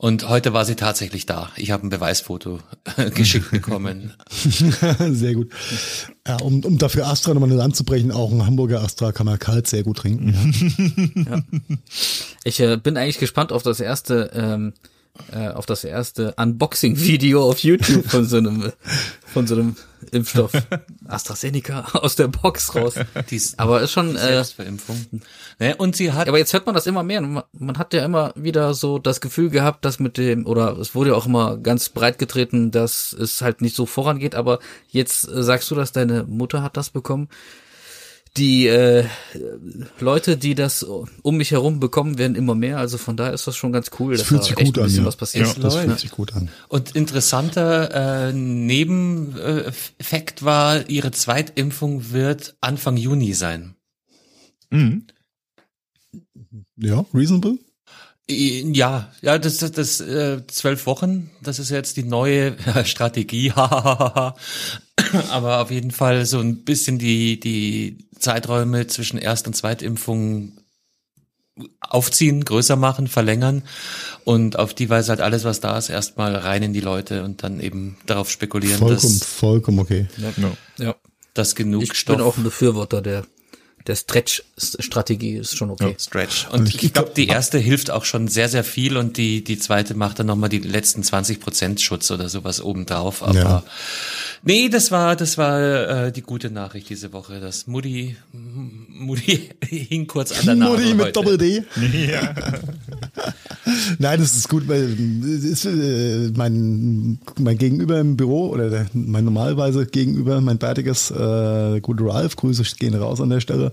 Und 0.03 0.27
heute 0.27 0.51
war 0.51 0.65
sie 0.65 0.75
tatsächlich 0.75 1.27
da. 1.27 1.49
Ich 1.55 1.71
habe 1.71 1.87
ein 1.87 1.89
Beweisfoto 1.89 2.59
geschickt 3.15 3.51
bekommen. 3.51 4.13
sehr 4.33 5.33
gut. 5.33 5.49
Ja, 6.27 6.35
um, 6.41 6.61
um 6.65 6.77
dafür 6.77 7.07
Astra 7.07 7.33
nochmal 7.33 7.49
eine 7.49 7.57
Land 7.57 7.77
zu 7.77 7.85
brechen, 7.85 8.11
auch 8.11 8.29
ein 8.29 8.45
Hamburger 8.45 8.81
Astra 8.83 9.13
kann 9.13 9.25
man 9.25 9.39
kalt 9.39 9.65
sehr 9.65 9.83
gut 9.83 9.99
trinken. 9.99 11.23
Ja. 11.25 11.41
Ich 12.43 12.59
äh, 12.59 12.75
bin 12.75 12.97
eigentlich 12.97 13.17
gespannt 13.17 13.53
auf 13.53 13.63
das 13.63 13.79
erste, 13.79 14.29
ähm, 14.33 14.73
äh, 15.31 15.49
auf 15.49 15.65
das 15.65 15.83
erste 15.83 16.33
Unboxing-Video 16.37 17.43
auf 17.47 17.59
YouTube 17.59 18.05
von 18.05 18.25
so 18.25 18.37
einem, 18.37 18.71
von 19.25 19.45
so 19.45 19.55
einem 19.55 19.75
Impfstoff 20.11 20.51
AstraZeneca 21.07 21.87
aus 21.93 22.15
der 22.15 22.27
Box 22.27 22.75
raus. 22.75 22.95
Die 23.29 23.35
ist 23.35 23.59
Aber 23.59 23.81
ist 23.81 23.91
schon, 23.91 24.15
äh, 24.15 24.19
Selbstverimpfung. 24.19 25.21
Ne? 25.59 25.75
Und 25.75 25.95
sie 25.95 26.11
hat 26.11 26.27
aber 26.27 26.39
jetzt 26.39 26.53
hört 26.53 26.65
man 26.65 26.75
das 26.75 26.87
immer 26.87 27.03
mehr. 27.03 27.21
Man, 27.21 27.43
man 27.53 27.77
hat 27.77 27.93
ja 27.93 28.03
immer 28.03 28.33
wieder 28.35 28.73
so 28.73 28.97
das 28.97 29.21
Gefühl 29.21 29.49
gehabt, 29.49 29.85
dass 29.85 29.99
mit 29.99 30.17
dem, 30.17 30.45
oder 30.45 30.77
es 30.77 30.95
wurde 30.95 31.11
ja 31.11 31.15
auch 31.15 31.27
immer 31.27 31.57
ganz 31.57 31.89
breit 31.89 32.17
getreten, 32.17 32.71
dass 32.71 33.13
es 33.13 33.41
halt 33.41 33.61
nicht 33.61 33.75
so 33.75 33.85
vorangeht. 33.85 34.35
Aber 34.35 34.59
jetzt 34.89 35.27
äh, 35.27 35.43
sagst 35.43 35.69
du, 35.69 35.75
dass 35.75 35.91
deine 35.91 36.23
Mutter 36.23 36.63
hat 36.63 36.75
das 36.75 36.89
bekommen. 36.89 37.29
Die 38.37 38.67
äh, 38.67 39.05
Leute, 39.99 40.37
die 40.37 40.55
das 40.55 40.83
um 40.83 41.37
mich 41.37 41.51
herum 41.51 41.79
bekommen, 41.79 42.17
werden 42.17 42.35
immer 42.35 42.55
mehr. 42.55 42.79
Also 42.79 42.97
von 42.97 43.15
daher 43.15 43.33
ist 43.33 43.45
das 43.45 43.55
schon 43.55 43.71
ganz 43.71 43.91
cool. 43.99 44.17
Das 44.17 44.25
fühlt 44.25 44.43
sich 44.43 44.55
gut 44.55 44.79
an, 44.79 44.89
ja. 44.89 45.05
was 45.05 45.15
passiert. 45.15 45.47
Ja, 45.47 45.53
Das 45.61 45.75
fühlt 45.75 45.99
sich 45.99 46.11
gut 46.11 46.33
an. 46.33 46.49
Und 46.67 46.95
interessanter 46.95 48.29
äh, 48.29 48.33
Nebeneffekt 48.33 50.43
war, 50.43 50.89
ihre 50.89 51.11
Zweitimpfung 51.11 52.11
wird 52.11 52.55
Anfang 52.59 52.97
Juni 52.97 53.33
sein. 53.33 53.75
Mhm. 54.71 55.05
Ja, 56.77 57.05
reasonable. 57.13 57.59
Ja, 58.29 59.11
ja, 59.21 59.37
das 59.37 59.57
das, 59.57 59.71
das 59.71 59.99
äh, 59.99 60.47
zwölf 60.47 60.85
Wochen, 60.85 61.29
das 61.41 61.59
ist 61.59 61.71
jetzt 61.71 61.97
die 61.97 62.03
neue 62.03 62.55
Strategie. 62.85 63.51
hahaha. 63.51 64.35
Aber 65.29 65.61
auf 65.61 65.71
jeden 65.71 65.91
Fall 65.91 66.25
so 66.25 66.39
ein 66.39 66.63
bisschen 66.63 66.99
die 66.99 67.39
die 67.39 68.07
Zeiträume 68.17 68.87
zwischen 68.87 69.17
Erst- 69.17 69.47
und 69.47 69.55
Zweitimpfung 69.55 70.57
aufziehen, 71.81 72.45
größer 72.45 72.75
machen, 72.75 73.07
verlängern 73.07 73.63
und 74.23 74.57
auf 74.57 74.73
die 74.73 74.89
Weise 74.89 75.09
halt 75.09 75.21
alles, 75.21 75.43
was 75.43 75.59
da 75.59 75.77
ist, 75.77 75.89
erstmal 75.89 76.35
rein 76.35 76.63
in 76.63 76.73
die 76.73 76.79
Leute 76.79 77.23
und 77.23 77.43
dann 77.43 77.59
eben 77.59 77.97
darauf 78.05 78.31
spekulieren, 78.31 78.79
Vollkommen, 78.79 79.19
dass, 79.19 79.27
vollkommen 79.27 79.79
okay. 79.79 80.07
Ja. 80.17 80.53
Ja. 80.83 80.95
dass 81.33 81.53
genug 81.55 81.83
Ich 81.83 81.93
Stoff 81.93 82.17
bin 82.17 82.25
auch 82.25 82.37
ein 82.37 82.43
Befürworter 82.43 83.01
der 83.01 83.25
der 83.87 83.95
Stretch-Strategie 83.95 85.33
ist 85.35 85.57
schon 85.57 85.69
okay. 85.69 85.95
Stretch. 85.99 86.47
Und 86.51 86.69
ich- 86.69 86.83
ich 86.83 86.93
glaube, 86.93 87.11
die 87.15 87.27
erste 87.27 87.57
hilft 87.57 87.91
auch 87.91 88.05
schon 88.05 88.27
sehr, 88.27 88.47
sehr 88.49 88.63
viel 88.63 88.95
und 88.97 89.17
die, 89.17 89.43
die 89.43 89.57
zweite 89.59 89.93
macht 89.95 90.19
dann 90.19 90.27
nochmal 90.27 90.49
die 90.49 90.59
letzten 90.59 91.03
20 91.03 91.39
Prozent 91.39 91.81
Schutz 91.81 92.09
oder 92.11 92.29
sowas 92.29 92.61
obendrauf. 92.61 93.23
Aber 93.23 93.33
Ja. 93.37 93.63
nee, 94.43 94.69
das 94.69 94.91
war, 94.91 95.15
das 95.15 95.37
war 95.37 96.05
äh, 96.07 96.11
die 96.11 96.21
gute 96.21 96.49
Nachricht 96.49 96.89
diese 96.89 97.11
Woche. 97.13 97.39
Das 97.41 97.67
Mutti, 97.67 98.15
Mutti 98.87 99.49
hing 99.67 100.07
kurz 100.07 100.31
an 100.39 100.45
der 100.45 100.55
Nase 100.55 100.71
Mutti 100.77 100.93
mit 100.93 101.01
heute. 101.07 101.11
Doppel-D. 101.11 101.63
Ja. 102.09 102.33
Nein, 103.99 104.19
das 104.19 104.35
ist 104.35 104.49
gut, 104.49 104.67
weil 104.67 104.95
es 105.25 105.43
ist, 105.43 105.65
äh, 105.65 106.31
mein, 106.35 107.17
mein 107.39 107.57
Gegenüber 107.57 107.99
im 107.99 108.15
Büro 108.17 108.47
oder 108.49 108.69
der, 108.69 108.85
mein 108.93 109.25
normalerweise 109.25 109.85
Gegenüber, 109.85 110.39
mein 110.41 110.57
bärtiges, 110.57 111.11
äh, 111.11 111.15
der 111.17 111.79
gute 111.81 112.05
Ralf, 112.05 112.35
Grüße 112.35 112.63
gehen 112.77 112.93
raus 112.95 113.19
an 113.21 113.29
der 113.29 113.39
Stelle, 113.41 113.71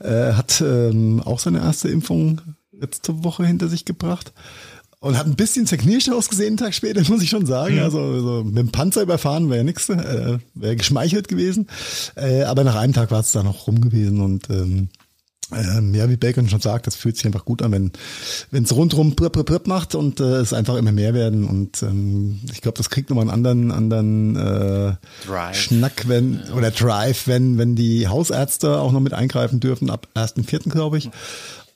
äh, 0.00 0.32
hat 0.32 0.60
ähm, 0.60 1.22
auch 1.24 1.38
seine 1.38 1.60
erste 1.60 1.88
Impfung 1.88 2.40
letzte 2.72 3.24
Woche 3.24 3.46
hinter 3.46 3.68
sich 3.68 3.84
gebracht. 3.84 4.32
Und 5.02 5.16
hat 5.16 5.26
ein 5.26 5.34
bisschen 5.34 5.66
zerknirscht 5.66 6.10
ausgesehen, 6.10 6.48
einen 6.48 6.56
Tag 6.58 6.74
später, 6.74 7.02
muss 7.08 7.22
ich 7.22 7.30
schon 7.30 7.46
sagen. 7.46 7.78
Also, 7.78 8.00
also 8.00 8.44
mit 8.44 8.58
dem 8.58 8.70
Panzer 8.70 9.02
überfahren 9.02 9.48
wäre 9.48 9.64
nix, 9.64 9.88
äh, 9.88 10.38
wäre 10.54 10.76
geschmeichelt 10.76 11.28
gewesen. 11.28 11.68
Äh, 12.16 12.42
aber 12.42 12.64
nach 12.64 12.76
einem 12.76 12.92
Tag 12.92 13.10
war 13.10 13.20
es 13.20 13.32
da 13.32 13.42
noch 13.42 13.66
rum 13.66 13.80
gewesen 13.80 14.20
und 14.20 14.50
ähm, 14.50 14.88
ähm, 15.52 15.94
ja, 15.94 16.08
wie 16.08 16.16
Bacon 16.16 16.48
schon 16.48 16.60
sagt, 16.60 16.86
das 16.86 16.96
fühlt 16.96 17.16
sich 17.16 17.26
einfach 17.26 17.44
gut 17.44 17.62
an, 17.62 17.72
wenn 17.72 17.92
wenn 18.50 18.64
es 18.64 18.74
rundrum 18.74 19.16
prip, 19.16 19.32
prip, 19.32 19.46
prip 19.46 19.66
macht 19.66 19.94
und 19.94 20.20
äh, 20.20 20.36
es 20.38 20.52
einfach 20.52 20.76
immer 20.76 20.92
mehr 20.92 21.14
werden. 21.14 21.44
Und 21.44 21.82
ähm, 21.82 22.40
ich 22.52 22.60
glaube, 22.60 22.78
das 22.78 22.90
kriegt 22.90 23.10
nochmal 23.10 23.24
einen 23.28 23.46
anderen, 23.46 23.72
anderen 23.72 24.36
äh, 24.36 24.94
Drive. 25.26 25.56
Schnack, 25.56 26.08
wenn 26.08 26.40
oder 26.56 26.70
Drive, 26.70 27.26
wenn 27.26 27.58
wenn 27.58 27.76
die 27.76 28.08
Hausärzte 28.08 28.78
auch 28.78 28.92
noch 28.92 29.00
mit 29.00 29.14
eingreifen 29.14 29.60
dürfen 29.60 29.90
ab 29.90 30.08
1.4., 30.14 30.68
glaube 30.70 30.98
ich. 30.98 31.10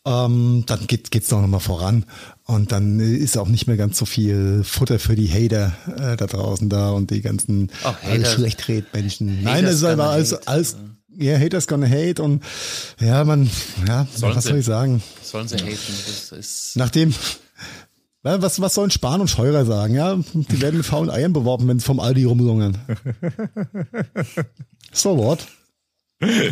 Ähm, 0.06 0.64
dann 0.66 0.86
geht 0.86 1.10
geht's 1.10 1.28
doch 1.28 1.40
nochmal 1.40 1.60
voran. 1.60 2.04
Und 2.44 2.72
dann 2.72 3.00
ist 3.00 3.38
auch 3.38 3.48
nicht 3.48 3.66
mehr 3.66 3.78
ganz 3.78 3.96
so 3.96 4.04
viel 4.04 4.62
Futter 4.62 4.98
für 4.98 5.16
die 5.16 5.30
Hater 5.30 5.72
äh, 5.96 6.16
da 6.16 6.26
draußen 6.26 6.68
da 6.68 6.90
und 6.90 7.10
die 7.10 7.22
ganzen 7.22 7.70
Hater- 7.82 8.26
Schlechtredmenschen. 8.26 9.42
Nein, 9.42 9.64
einfach 9.64 9.80
gonna 9.80 10.10
alles, 10.10 10.46
alles 10.46 10.76
ja, 11.18 11.38
Haters 11.38 11.66
gonna 11.66 11.86
hate 11.86 12.22
und 12.22 12.42
ja, 13.00 13.24
man, 13.24 13.50
ja, 13.86 14.06
Sollen 14.14 14.36
was 14.36 14.44
sie. 14.44 14.50
soll 14.50 14.58
ich 14.58 14.66
sagen? 14.66 15.02
Sollen 15.22 15.48
sie 15.48 15.56
haten. 15.56 15.94
Das 16.06 16.32
ist, 16.32 16.76
Nachdem, 16.76 17.14
was, 18.22 18.60
was 18.60 18.74
sollen 18.74 18.90
Spahn 18.90 19.20
und 19.20 19.28
Scheurer 19.28 19.66
sagen? 19.66 19.94
Ja, 19.94 20.18
die 20.32 20.60
werden 20.60 20.78
mit 20.78 20.86
faulen 20.86 21.10
Eiern 21.10 21.32
beworben, 21.32 21.68
wenn 21.68 21.78
sie 21.78 21.84
vom 21.84 22.00
Aldi 22.00 22.24
rumlungern. 22.24 22.78
so 24.92 25.16
what? 25.18 25.46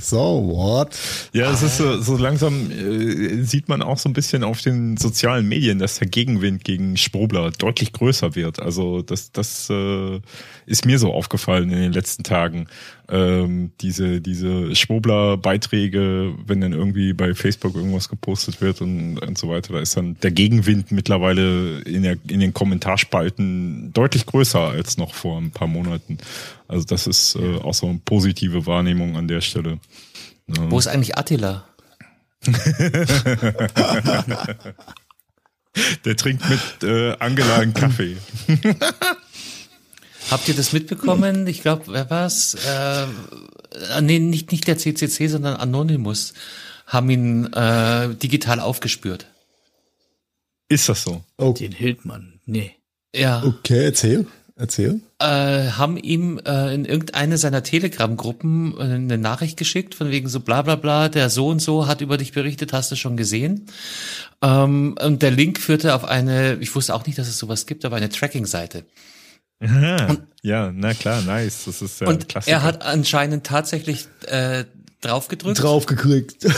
So 0.03 0.43
what? 0.49 0.95
Ja, 1.33 1.51
es 1.51 1.63
ist 1.63 1.79
so, 1.79 2.01
so 2.01 2.17
langsam, 2.17 2.71
äh, 2.71 3.43
sieht 3.43 3.69
man 3.69 3.81
auch 3.81 3.97
so 3.97 4.09
ein 4.09 4.13
bisschen 4.13 4.45
auf 4.45 4.61
den 4.61 4.97
sozialen 4.97 5.49
Medien, 5.49 5.79
dass 5.79 5.99
der 5.99 6.09
Gegenwind 6.09 6.65
gegen 6.65 6.97
Sprobler 6.97 7.51
deutlich 7.53 7.93
größer 7.93 8.35
wird. 8.35 8.61
Also 8.61 9.03
das, 9.03 9.33
das 9.33 9.71
äh, 9.71 10.21
ist 10.67 10.87
mir 10.87 10.99
so 10.99 11.13
aufgefallen 11.13 11.71
in 11.71 11.81
den 11.81 11.93
letzten 11.93 12.23
Tagen. 12.23 12.69
Ähm, 13.09 13.73
diese 13.81 14.21
diese 14.21 14.75
Schwobler-Beiträge, 14.75 16.35
wenn 16.47 16.61
dann 16.61 16.73
irgendwie 16.73 17.13
bei 17.13 17.35
Facebook 17.35 17.75
irgendwas 17.75 18.09
gepostet 18.09 18.61
wird 18.61 18.81
und, 18.81 19.19
und 19.19 19.39
so 19.39 19.49
weiter, 19.49 19.75
da 19.75 19.81
ist 19.81 19.97
dann 19.97 20.17
der 20.23 20.31
Gegenwind 20.31 20.93
mittlerweile 20.93 21.81
in, 21.81 22.03
der, 22.03 22.17
in 22.29 22.41
den 22.41 22.55
Kommentarspalten 22.55 23.93
deutlich 23.93 24.27
größer 24.27 24.61
als 24.61 24.97
noch 24.97 25.15
vor 25.15 25.41
ein 25.41 25.51
paar 25.51 25.69
Monaten. 25.69 26.19
Also 26.69 26.85
das 26.87 27.07
ist 27.07 27.37
äh, 27.37 27.57
auch 27.57 27.75
so 27.75 27.89
eine 27.89 28.01
positive 28.05 28.67
Wahrnehmung 28.67 29.17
an 29.17 29.29
der 29.29 29.41
Stelle. 29.41 29.79
wo 30.47 30.79
ist 30.79 30.89
eigentlich 30.89 31.19
Attila? 31.19 31.65
Der 36.05 36.17
trinkt 36.17 36.49
mit 36.51 36.83
äh, 36.83 37.17
Angela 37.19 37.59
einen 37.59 37.73
Kaffee. 37.73 38.17
Habt 40.31 40.49
ihr 40.49 40.55
das 40.55 40.73
mitbekommen? 40.73 41.47
Ich 41.47 41.63
glaube, 41.63 41.85
wer 41.89 42.09
war's? 42.11 42.55
Äh, 42.67 43.03
äh, 43.03 44.01
nee, 44.01 44.19
nicht, 44.19 44.53
nicht 44.53 44.67
der 44.67 44.79
CCC, 44.79 45.29
sondern 45.29 45.57
Anonymous 45.57 46.33
haben 46.87 47.11
ihn 47.11 47.53
äh, 47.53 48.15
digital 48.15 48.61
aufgespürt. 48.61 49.27
Ist 50.69 50.89
das 50.89 51.03
so? 51.03 51.23
Oh, 51.39 51.53
Den 51.53 51.73
Hildmann, 51.73 52.41
nee. 52.47 52.73
Ja, 53.15 53.43
okay, 53.45 53.85
erzähl. 53.85 54.27
Erzähl. 54.55 55.01
äh, 55.19 55.25
haben 55.71 55.97
ihm 55.97 56.39
äh, 56.47 56.75
in 56.75 56.85
irgendeine 56.85 57.39
seiner 57.39 57.63
Telegram-Gruppen 57.63 58.75
äh, 58.79 58.83
eine 58.83 59.19
Nachricht 59.19 59.57
geschickt, 59.57 59.95
von 59.95 60.11
wegen 60.11 60.29
so 60.29 60.41
bla 60.41 60.63
bla 60.63 60.77
bla, 60.77 61.09
der 61.09 61.31
so 61.31 61.49
und 61.49 61.61
so 61.61 61.87
hat 61.87 62.01
über 62.01 62.17
dich 62.17 62.33
berichtet, 62.33 62.73
hast 62.73 62.91
du 62.93 62.97
schon 62.97 63.17
gesehen. 63.17 63.67
Ähm, 64.43 64.95
und 65.03 65.23
der 65.23 65.31
Link 65.31 65.59
führte 65.59 65.95
auf 65.95 66.05
eine, 66.05 66.59
ich 66.61 66.75
wusste 66.75 66.95
auch 66.95 67.07
nicht, 67.07 67.19
dass 67.19 67.29
es 67.29 67.39
sowas 67.39 67.67
gibt, 67.67 67.85
aber 67.85 67.97
eine 67.97 68.11
Tracking-Seite. 68.11 68.85
Ja, 70.43 70.73
na 70.73 70.95
klar, 70.95 71.23
nice. 71.23 71.65
Das 71.67 71.83
ist 71.83 72.01
ja 72.01 72.09
und 72.09 72.29
Klassiker. 72.29 72.57
er 72.57 72.63
hat 72.63 72.85
anscheinend 72.85 73.45
tatsächlich 73.45 74.09
äh, 74.27 74.65
draufgedrückt. 75.01 75.63
Draufgekriegt. 75.63 76.47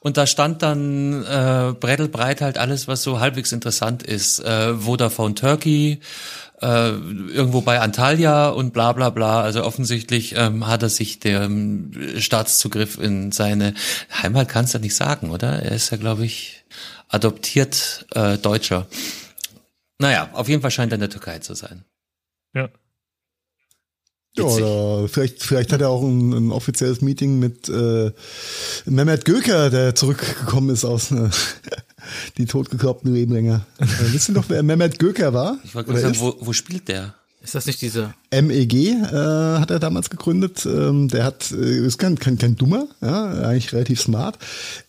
Und 0.00 0.16
da 0.16 0.26
stand 0.26 0.62
dann 0.62 1.24
äh, 1.24 1.74
brettelbreit 1.78 2.40
halt 2.40 2.56
alles, 2.56 2.86
was 2.86 3.02
so 3.02 3.20
halbwegs 3.20 3.52
interessant 3.52 4.02
ist. 4.02 4.38
Äh, 4.38 4.74
Vodafone 4.74 5.34
Turkey, 5.34 5.98
äh, 6.60 6.90
irgendwo 6.90 7.60
bei 7.62 7.80
Antalya 7.80 8.48
und 8.48 8.72
bla 8.72 8.92
bla 8.92 9.10
bla. 9.10 9.42
Also 9.42 9.64
offensichtlich 9.64 10.34
ähm, 10.36 10.66
hat 10.66 10.82
er 10.82 10.88
sich 10.88 11.18
dem 11.18 11.92
Staatszugriff 12.18 12.98
in 12.98 13.32
seine 13.32 13.74
Heimat 14.22 14.48
kannst 14.48 14.74
du 14.74 14.78
nicht 14.78 14.94
sagen, 14.94 15.30
oder? 15.30 15.62
Er 15.62 15.72
ist 15.72 15.90
ja, 15.90 15.96
glaube 15.96 16.24
ich, 16.24 16.64
adoptiert 17.08 18.06
äh, 18.14 18.38
Deutscher. 18.38 18.86
Naja, 19.98 20.30
auf 20.32 20.48
jeden 20.48 20.62
Fall 20.62 20.70
scheint 20.70 20.92
er 20.92 20.96
in 20.96 21.00
der 21.00 21.10
Türkei 21.10 21.38
zu 21.40 21.54
sein. 21.54 21.84
ja. 22.54 22.68
Ja, 24.36 24.44
oder 24.44 25.08
vielleicht, 25.08 25.42
vielleicht 25.42 25.72
hat 25.72 25.80
er 25.80 25.88
auch 25.88 26.02
ein, 26.02 26.32
ein 26.32 26.52
offizielles 26.52 27.00
Meeting 27.00 27.38
mit 27.38 27.68
äh, 27.68 28.12
Mehmet 28.84 29.24
Göker, 29.24 29.70
der 29.70 29.94
zurückgekommen 29.94 30.70
ist 30.70 30.84
aus 30.84 31.10
äh, 31.10 31.28
die 32.36 32.46
totgekloppten 32.46 33.12
Rebenlänger. 33.12 33.66
Äh, 33.78 33.86
wisst 34.12 34.28
ihr 34.28 34.34
noch, 34.34 34.48
wer 34.48 34.62
Mehmet 34.62 34.98
Göker 34.98 35.32
war? 35.32 35.58
Ich 35.64 35.74
wollte 35.74 35.98
sagen, 35.98 36.16
wo, 36.20 36.36
wo 36.40 36.52
spielt 36.52 36.88
der? 36.88 37.14
Ist 37.40 37.54
das 37.54 37.66
nicht 37.66 37.80
dieser? 37.80 38.14
MEG 38.32 38.74
äh, 38.74 39.58
hat 39.58 39.70
er 39.70 39.78
damals 39.78 40.10
gegründet. 40.10 40.66
Ähm, 40.66 41.08
der 41.08 41.24
hat, 41.24 41.52
äh, 41.52 41.86
ist 41.86 41.98
kein, 41.98 42.18
kein, 42.18 42.36
kein 42.36 42.56
Dummer, 42.56 42.88
ja, 43.00 43.26
eigentlich 43.42 43.72
relativ 43.72 44.00
smart. 44.00 44.38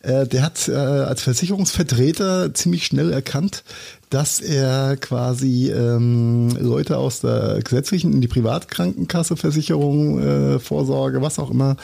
Äh, 0.01 0.27
der 0.27 0.41
hat 0.41 0.67
äh, 0.67 0.73
als 0.73 1.21
Versicherungsvertreter 1.21 2.53
ziemlich 2.53 2.85
schnell 2.85 3.11
erkannt, 3.11 3.63
dass 4.09 4.39
er 4.39 4.97
quasi 4.97 5.71
ähm, 5.71 6.49
Leute 6.59 6.97
aus 6.97 7.21
der 7.21 7.59
gesetzlichen 7.63 8.11
in 8.11 8.21
die 8.21 8.27
Privatkrankenkasse, 8.27 9.37
Versicherung, 9.37 10.19
äh, 10.19 10.59
Vorsorge, 10.59 11.21
was 11.21 11.37
auch 11.37 11.51
immer, 11.51 11.77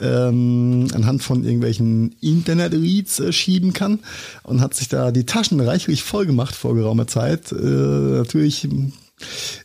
ähm, 0.00 0.86
anhand 0.94 1.22
von 1.22 1.44
irgendwelchen 1.44 2.14
Internet-Leads 2.20 3.20
äh, 3.20 3.32
schieben 3.32 3.72
kann 3.72 3.98
und 4.44 4.60
hat 4.60 4.74
sich 4.74 4.88
da 4.88 5.10
die 5.10 5.26
Taschen 5.26 5.60
reichlich 5.60 6.04
voll 6.04 6.26
gemacht 6.26 6.54
vor 6.54 6.74
geraumer 6.74 7.08
Zeit. 7.08 7.50
Äh, 7.50 7.56
natürlich 7.56 8.68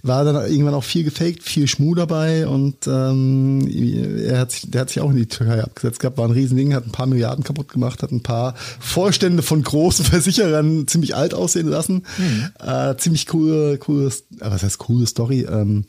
war 0.03 0.23
dann 0.23 0.35
irgendwann 0.49 0.73
auch 0.73 0.83
viel 0.83 1.03
gefaked, 1.03 1.43
viel 1.43 1.67
Schmu 1.67 1.95
dabei 1.95 2.47
und 2.47 2.87
ähm, 2.87 3.67
er 4.25 4.39
hat 4.39 4.51
sich, 4.51 4.69
der 4.69 4.81
hat 4.81 4.89
sich 4.89 5.01
auch 5.01 5.09
in 5.09 5.17
die 5.17 5.27
Türkei 5.27 5.63
abgesetzt 5.63 5.99
gehabt, 5.99 6.17
war 6.17 6.25
ein 6.25 6.31
Riesending, 6.31 6.73
hat 6.73 6.85
ein 6.85 6.91
paar 6.91 7.07
Milliarden 7.07 7.43
kaputt 7.43 7.69
gemacht, 7.69 8.03
hat 8.03 8.11
ein 8.11 8.23
paar 8.23 8.55
Vorstände 8.79 9.43
von 9.43 9.61
großen 9.61 10.05
Versicherern 10.17 10.87
ziemlich 10.87 11.15
alt 11.15 11.33
aussehen 11.33 11.67
lassen. 11.67 12.03
Äh, 12.59 12.95
ziemlich 12.97 13.27
coole, 13.27 13.77
coole, 13.77 14.07
äh, 14.07 14.11
was 14.39 14.63
heißt 14.63 14.77
coole 14.77 15.05
Story. 15.07 15.41
Ähm, 15.49 15.85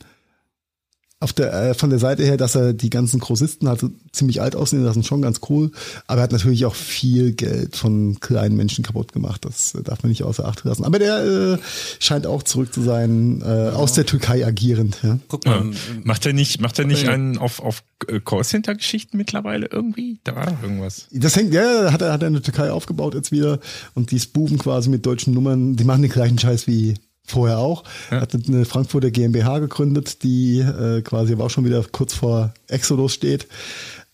auf 1.21 1.33
der, 1.33 1.53
äh, 1.53 1.73
von 1.73 1.89
der 1.89 1.99
Seite 1.99 2.23
her, 2.23 2.37
dass 2.37 2.55
er 2.55 2.71
die 2.71 2.89
ganzen 2.89 3.19
Grossisten 3.19 3.67
hat 3.67 3.81
so 3.81 3.89
ziemlich 4.13 4.41
alt 4.41 4.55
aussehen 4.55 4.85
lassen, 4.85 5.03
schon 5.03 5.21
ganz 5.21 5.41
cool. 5.49 5.71
Aber 6.07 6.21
er 6.21 6.23
hat 6.23 6.31
natürlich 6.31 6.65
auch 6.65 6.75
viel 6.75 7.33
Geld 7.33 7.75
von 7.75 8.21
kleinen 8.21 8.55
Menschen 8.55 8.85
kaputt 8.85 9.11
gemacht. 9.11 9.43
Das 9.43 9.75
äh, 9.75 9.83
darf 9.83 10.01
man 10.01 10.09
nicht 10.09 10.23
außer 10.23 10.45
Acht 10.45 10.63
lassen. 10.63 10.85
Aber 10.85 10.97
der 10.97 11.23
äh, 11.25 11.57
scheint 11.99 12.25
auch 12.25 12.43
zurück 12.43 12.73
zu 12.73 12.81
sein, 12.81 13.41
äh, 13.41 13.45
aus 13.45 13.93
der 13.93 14.05
Türkei 14.05 14.45
agierend. 14.45 14.99
Ja. 15.03 15.19
Guck 15.27 15.45
mal, 15.45 15.65
Ja. 15.65 15.71
Macht 16.03 16.25
er 16.25 16.31
nicht, 16.31 16.61
macht 16.61 16.79
er 16.79 16.85
nicht 16.85 17.09
einen 17.09 17.37
auf, 17.37 17.59
auf 17.59 17.83
äh, 18.07 18.21
Callcenter-Geschichten 18.21 19.17
mittlerweile 19.17 19.67
irgendwie? 19.69 20.19
Da 20.23 20.35
war 20.37 20.45
doch 20.45 20.63
irgendwas. 20.63 21.07
Das 21.11 21.35
hängt, 21.35 21.53
ja, 21.53 21.91
hat 21.91 22.01
er, 22.01 22.13
hat 22.13 22.21
er 22.21 22.29
in 22.29 22.35
der 22.35 22.43
Türkei 22.43 22.71
aufgebaut 22.71 23.13
jetzt 23.13 23.33
wieder. 23.33 23.59
Und 23.93 24.11
die 24.11 24.21
spoofen 24.21 24.57
quasi 24.57 24.89
mit 24.89 25.05
deutschen 25.05 25.33
Nummern, 25.33 25.75
die 25.75 25.83
machen 25.83 26.01
den 26.01 26.11
gleichen 26.11 26.39
Scheiß 26.39 26.65
wie 26.65 26.93
vorher 27.31 27.59
auch. 27.59 27.83
Hat 28.11 28.33
eine 28.33 28.65
Frankfurter 28.65 29.11
GmbH 29.11 29.59
gegründet, 29.59 30.23
die 30.23 30.59
äh, 30.59 31.01
quasi 31.01 31.33
aber 31.33 31.45
auch 31.45 31.49
schon 31.49 31.65
wieder 31.65 31.83
kurz 31.91 32.13
vor 32.13 32.53
Exodus 32.67 33.13
steht. 33.13 33.47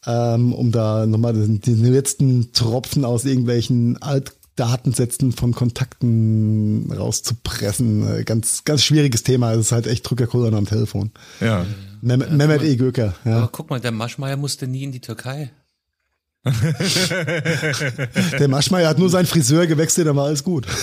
Ähm, 0.07 0.53
um 0.53 0.71
da 0.71 1.05
nochmal 1.05 1.33
den, 1.33 1.61
den 1.61 1.83
letzten 1.83 2.53
Tropfen 2.53 3.05
aus 3.05 3.25
irgendwelchen 3.25 3.99
Altdatensätzen 4.01 5.31
von 5.31 5.53
Kontakten 5.53 6.91
rauszupressen. 6.91 8.19
Äh, 8.19 8.23
Ganz, 8.23 8.63
ganz 8.65 8.83
schwieriges 8.83 9.23
Thema. 9.23 9.53
Es 9.53 9.59
ist 9.59 9.71
halt 9.71 9.87
echt 9.87 10.07
Drückerkullern 10.07 10.53
am 10.53 10.67
Telefon. 10.67 11.11
Ja. 11.41 11.65
Mehmet, 12.01 12.31
Mehmet 12.31 12.61
E. 12.61 12.75
Göker, 12.75 13.15
ja. 13.25 13.37
aber 13.37 13.47
guck 13.47 13.71
mal, 13.71 13.79
der 13.79 13.91
Maschmeyer 13.91 14.37
musste 14.37 14.67
nie 14.67 14.83
in 14.83 14.91
die 14.91 14.99
Türkei. 14.99 15.49
Der 18.39 18.47
Maschmeyer 18.47 18.89
hat 18.89 18.99
nur 18.99 19.09
seinen 19.09 19.25
Friseur 19.25 19.65
gewechselt, 19.67 20.07
dann 20.07 20.15
war 20.15 20.25
alles 20.25 20.43
gut. 20.43 20.67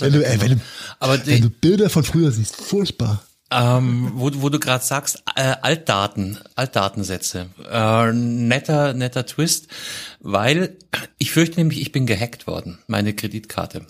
Wenn 0.00 0.12
du, 0.12 0.24
ey, 0.26 0.40
wenn 0.40 0.50
du, 0.52 0.60
aber 1.00 1.14
wenn 1.26 1.36
die, 1.36 1.40
du 1.42 1.50
Bilder 1.50 1.90
von 1.90 2.04
früher 2.04 2.30
siehst, 2.30 2.56
furchtbar. 2.56 3.24
ähm, 3.50 4.12
wo, 4.14 4.30
wo 4.34 4.48
du 4.48 4.58
gerade 4.58 4.84
sagst, 4.84 5.22
äh, 5.36 5.54
Altdaten, 5.62 6.38
Altdatensätze. 6.54 7.46
Äh, 7.70 8.12
netter, 8.12 8.94
netter 8.94 9.26
Twist, 9.26 9.68
weil 10.20 10.76
ich 11.18 11.32
fürchte 11.32 11.58
nämlich, 11.58 11.80
ich 11.80 11.92
bin 11.92 12.06
gehackt 12.06 12.46
worden, 12.46 12.78
meine 12.86 13.14
Kreditkarte. 13.14 13.86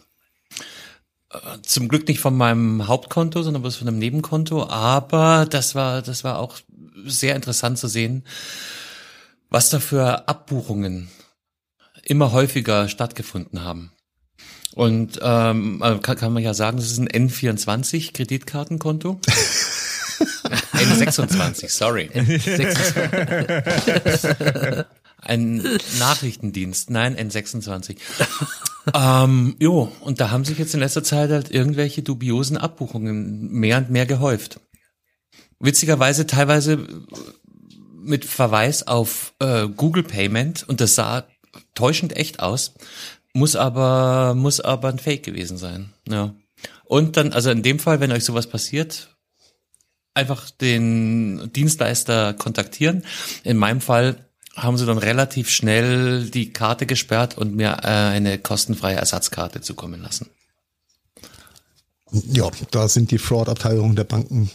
Äh, 1.31 1.39
Zum 1.63 1.89
Glück 1.89 2.09
nicht 2.09 2.21
von 2.21 2.37
meinem 2.37 2.87
Hauptkonto, 2.89 3.43
sondern 3.43 3.63
bloß 3.63 3.77
von 3.77 3.89
einem 3.89 3.99
Nebenkonto, 3.99 4.69
aber 4.69 5.47
das 5.49 5.75
war, 5.75 6.03
das 6.03 6.25
war 6.25 6.39
auch 6.39 6.59
sehr 7.07 7.37
interessant 7.37 7.79
zu 7.79 7.89
sehen, 7.89 8.25
was 9.55 9.71
da 9.71 9.79
für 9.79 10.27
Abbuchungen 10.27 11.09
immer 12.03 12.33
häufiger 12.33 12.89
stattgefunden 12.89 13.63
haben. 13.63 13.93
Und 14.75 15.21
ähm, 15.23 15.81
also 15.81 16.01
kann, 16.01 16.17
kann 16.17 16.33
man 16.33 16.43
ja 16.43 16.55
sagen, 16.55 16.77
das 16.77 16.91
ist 16.91 16.99
ein 16.99 17.09
N24 17.09 18.13
Kreditkartenkonto. 18.13 19.21
N26, 20.75 21.69
sorry. 21.71 22.11
Ein 25.19 25.63
Nachrichtendienst, 26.01 26.91
nein, 26.91 27.17
N26. 27.17 27.97
ähm, 28.93 29.55
jo, 29.61 29.93
und 30.01 30.21
da 30.21 30.33
haben 30.33 30.45
sich 30.45 30.59
jetzt 30.59 30.75
in 30.75 30.81
letzter 30.81 31.05
Zeit 31.05 31.31
halt 31.31 31.53
irgendwelche 31.53 32.03
dubiosen 32.03 32.57
Abbuchungen 32.57 33.53
mehr 33.53 33.79
und 33.79 33.89
mehr 33.91 34.07
gehäuft. 34.07 34.59
Witzigerweise 35.61 36.27
teilweise 36.27 36.89
mit 38.05 38.25
Verweis 38.25 38.87
auf 38.87 39.35
äh, 39.41 39.69
Google 39.69 40.03
Payment 40.03 40.69
und 40.69 40.81
das 40.81 40.95
sah 40.95 41.25
täuschend 41.75 42.17
echt 42.17 42.41
aus, 42.41 42.75
muss 43.33 43.57
aber 43.57 44.35
muss 44.35 44.61
aber 44.61 44.89
ein 44.89 44.99
Fake 44.99 45.23
gewesen 45.23 45.59
sein. 45.59 45.93
Ja. 46.09 46.35
Und 46.85 47.17
dann 47.17 47.33
also 47.33 47.51
in 47.51 47.63
dem 47.63 47.79
Fall, 47.79 48.01
wenn 48.01 48.13
euch 48.13 48.25
sowas 48.25 48.47
passiert, 48.47 49.17
einfach 50.15 50.51
den 50.51 51.51
Dienstleister 51.53 52.35
kontaktieren. 52.35 53.05
In 53.43 53.57
meinem 53.57 53.81
Fall 53.81 54.29
haben 54.55 54.79
sie 54.79 54.87
dann 54.87 54.99
relativ 54.99 55.51
schnell 55.51 56.31
die 56.31 56.53
Karte 56.53 56.87
gesperrt 56.87 57.37
und 57.37 57.57
mir 57.57 57.79
äh, 57.83 57.89
eine 57.89 58.39
kostenfreie 58.39 58.97
Ersatzkarte 58.97 59.61
zukommen 59.61 60.01
lassen. 60.01 60.31
Ja, 62.13 62.49
da 62.71 62.89
sind 62.89 63.11
die 63.11 63.19
Fraud-Abteilungen 63.19 63.97
der 63.97 64.05
Banken 64.05 64.51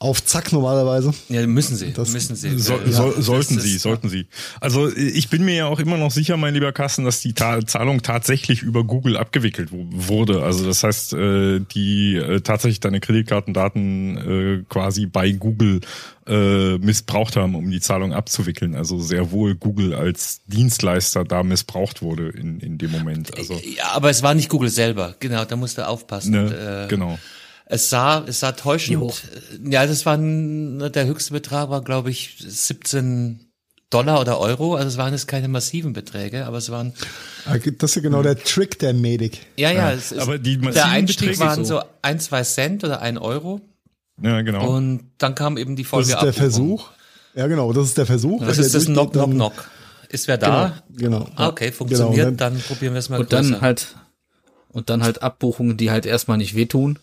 auf 0.00 0.24
Zack 0.24 0.52
normalerweise. 0.52 1.12
Ja, 1.28 1.46
müssen 1.46 1.76
sie, 1.76 1.92
Das- 1.92 2.12
müssen 2.12 2.36
sie. 2.36 2.56
So, 2.58 2.74
Ja, 2.74 2.92
so, 2.92 3.10
das 3.12 3.24
sollten 3.26 3.58
sie, 3.60 3.78
sollten 3.78 4.08
sie. 4.08 4.26
Also 4.60 4.88
ich 4.94 5.28
bin 5.28 5.44
mir 5.44 5.54
ja 5.54 5.66
auch 5.66 5.80
immer 5.80 5.96
noch 5.96 6.10
sicher, 6.12 6.36
mein 6.36 6.54
lieber 6.54 6.72
Kassen, 6.72 7.04
dass 7.04 7.20
die 7.20 7.32
Ta 7.32 7.64
Zahlung 7.66 8.02
tatsächlich 8.02 8.62
über 8.62 8.84
Google 8.84 9.16
abgewickelt 9.16 9.72
wu- 9.72 9.86
wurde. 9.90 10.42
Also 10.44 10.64
das 10.66 10.84
heißt, 10.84 11.14
äh, 11.14 11.60
die 11.74 12.14
äh, 12.16 12.40
tatsächlich 12.40 12.80
deine 12.80 13.00
Kreditkartendaten 13.00 14.16
äh, 14.60 14.64
quasi 14.68 15.06
bei 15.06 15.32
Google 15.32 15.80
äh, 16.26 16.78
missbraucht 16.78 17.36
haben, 17.36 17.54
um 17.54 17.70
die 17.70 17.80
Zahlung 17.80 18.12
abzuwickeln. 18.12 18.74
Also 18.74 18.98
sehr 19.00 19.30
wohl 19.32 19.54
Google 19.54 19.94
als 19.94 20.42
Dienstleister 20.46 21.24
da 21.24 21.42
missbraucht 21.42 22.02
wurde 22.02 22.28
in, 22.28 22.60
in 22.60 22.78
dem 22.78 22.90
Moment. 22.92 23.36
Also 23.36 23.54
Ja, 23.76 23.92
aber 23.94 24.10
es 24.10 24.22
war 24.22 24.34
nicht 24.34 24.48
Google 24.48 24.70
selber. 24.70 25.16
Genau, 25.20 25.44
da 25.44 25.56
musst 25.56 25.78
du 25.78 25.86
aufpassen. 25.88 26.32
ne, 26.32 26.84
äh, 26.84 26.88
genau. 26.88 27.18
Es 27.70 27.90
sah, 27.90 28.24
es 28.26 28.40
sah 28.40 28.52
täuschend. 28.52 28.96
Wie 28.98 29.02
hoch? 29.02 29.18
Ja, 29.62 29.86
das 29.86 30.06
war 30.06 30.16
der 30.18 31.06
höchste 31.06 31.32
Betrag 31.32 31.68
war, 31.68 31.82
glaube 31.82 32.10
ich, 32.10 32.36
17 32.38 33.40
Dollar 33.90 34.20
oder 34.20 34.38
Euro. 34.38 34.74
Also 34.74 34.88
es 34.88 34.96
waren 34.96 35.12
jetzt 35.12 35.28
keine 35.28 35.48
massiven 35.48 35.92
Beträge, 35.92 36.46
aber 36.46 36.58
es 36.58 36.70
waren, 36.70 36.92
Ah, 37.46 37.56
Das 37.58 37.90
ist 37.90 37.96
ja 37.96 38.02
genau 38.02 38.22
der 38.22 38.38
Trick 38.38 38.78
der 38.78 38.92
Medik. 38.94 39.40
ja, 39.56 39.70
ja, 39.70 39.92
es 39.92 40.12
ist, 40.12 40.18
aber 40.20 40.38
die 40.38 40.56
massiven 40.56 40.74
der 40.74 40.86
Einstieg 40.86 41.28
Beträge 41.30 41.40
waren 41.40 41.64
so. 41.64 41.78
so 41.80 41.84
ein, 42.02 42.20
zwei 42.20 42.42
Cent 42.42 42.84
oder 42.84 43.00
ein 43.02 43.16
Euro 43.18 43.60
Ja, 44.22 44.40
genau. 44.42 44.68
und 44.76 45.10
dann 45.18 45.34
kam 45.34 45.56
eben 45.58 45.76
die 45.76 45.82
Das 45.84 45.90
Folge 45.90 46.12
ist 46.12 46.22
der 46.22 46.32
Versuch. 46.32 46.88
Ja, 47.34 47.46
genau, 47.46 47.72
das 47.72 47.86
ist 47.88 47.98
der 47.98 48.06
Versuch. 48.06 48.40
Das 48.44 48.58
ist 48.58 48.72
der 48.74 48.80
das 48.80 48.86
Knock, 48.86 49.12
Knock, 49.12 49.24
dann- 49.26 49.34
Knock. 49.34 49.70
Ist 50.10 50.26
wer 50.26 50.38
da? 50.38 50.82
Genau, 50.90 51.20
genau. 51.24 51.28
Ah, 51.36 51.48
okay, 51.48 51.66
Genau, 51.66 51.76
funktioniert, 51.76 52.28
und 52.28 52.40
dann- 52.40 52.54
dann 52.54 52.62
probieren 52.62 52.94
wir 52.94 52.98
es 52.98 53.10
mal 53.10 53.20
Und 53.20 53.30
dann 53.32 53.44
größer. 53.50 53.60
halt, 53.60 53.86
und 54.70 54.90
dann 54.90 55.02
halt 55.02 55.22
Abbuchungen, 55.22 55.76
die 55.76 55.90
halt 55.90 56.06
erstmal 56.06 56.38
nicht 56.38 56.54
wehtun. 56.54 56.98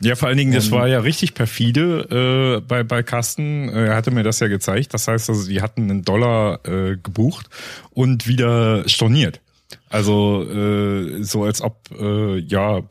Ja, 0.00 0.14
vor 0.14 0.28
allen 0.28 0.38
Dingen, 0.38 0.52
das 0.52 0.70
war 0.70 0.86
ja 0.86 1.00
richtig 1.00 1.34
perfide 1.34 2.60
äh, 2.60 2.60
bei, 2.60 2.84
bei 2.84 3.02
Carsten. 3.02 3.68
Äh, 3.68 3.86
Er 3.86 3.96
hatte 3.96 4.12
mir 4.12 4.22
das 4.22 4.38
ja 4.38 4.46
gezeigt. 4.48 4.94
Das 4.94 5.08
heißt, 5.08 5.28
also, 5.28 5.48
die 5.48 5.60
hatten 5.60 5.90
einen 5.90 6.02
Dollar 6.04 6.60
äh, 6.66 6.96
gebucht 7.02 7.48
und 7.90 8.28
wieder 8.28 8.88
storniert. 8.88 9.40
Also 9.88 10.44
äh, 10.48 11.22
so 11.24 11.42
als 11.44 11.62
ob, 11.62 11.78
äh, 11.98 12.38
ja, 12.38 12.78
äh, 12.78 12.82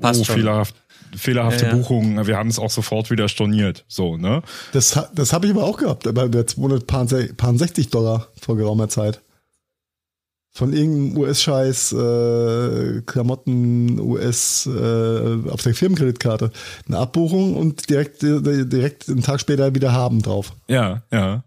Passt 0.00 0.20
oh, 0.20 0.24
schon. 0.24 0.36
fehlerhaft, 0.36 0.74
fehlerhafte 1.14 1.64
Ja, 1.66 1.70
ja. 1.72 1.76
Buchung, 1.76 2.26
wir 2.26 2.36
haben 2.38 2.48
es 2.48 2.58
auch 2.58 2.70
sofort 2.70 3.10
wieder 3.10 3.28
storniert. 3.28 3.84
So, 3.88 4.16
ne? 4.16 4.42
Das, 4.72 4.98
das 5.14 5.32
habe 5.34 5.46
ich 5.46 5.52
aber 5.52 5.64
auch 5.64 5.76
gehabt, 5.76 6.08
bei 6.14 6.28
der 6.28 6.46
260 6.46 7.90
Dollar 7.90 8.28
vor 8.40 8.56
geraumer 8.56 8.88
Zeit. 8.88 9.20
Von 10.52 10.72
irgendeinem 10.72 11.16
US-Scheiß, 11.16 11.92
äh, 11.92 13.02
Klamotten, 13.06 14.00
US, 14.00 14.66
äh, 14.66 15.48
auf 15.48 15.62
der 15.62 15.74
Firmenkreditkarte. 15.74 16.50
Eine 16.88 16.98
Abbuchung 16.98 17.56
und 17.56 17.88
direkt, 17.88 18.24
äh, 18.24 18.66
direkt 18.66 19.08
einen 19.08 19.22
Tag 19.22 19.40
später 19.40 19.74
wieder 19.74 19.92
haben 19.92 20.22
drauf. 20.22 20.52
Ja, 20.68 21.02
ja. 21.12 21.44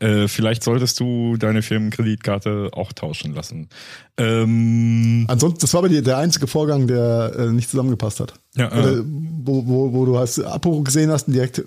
Äh, 0.00 0.26
vielleicht 0.28 0.64
solltest 0.64 0.98
du 0.98 1.36
deine 1.36 1.62
Firmenkreditkarte 1.62 2.70
auch 2.72 2.92
tauschen 2.92 3.32
lassen. 3.32 3.68
Ähm, 4.16 5.24
Ansonsten, 5.28 5.60
das 5.60 5.72
war 5.72 5.78
aber 5.78 5.88
die, 5.88 6.02
der 6.02 6.18
einzige 6.18 6.46
Vorgang, 6.48 6.88
der 6.88 7.32
äh, 7.38 7.46
nicht 7.46 7.70
zusammengepasst 7.70 8.20
hat. 8.20 8.34
Ja. 8.56 8.72
Oder 8.72 9.02
wo, 9.04 9.66
wo, 9.66 9.92
wo 9.92 10.04
du 10.04 10.18
hast 10.18 10.40
Abbuchung 10.40 10.84
gesehen 10.84 11.10
hast 11.10 11.28
und 11.28 11.34
direkt 11.34 11.62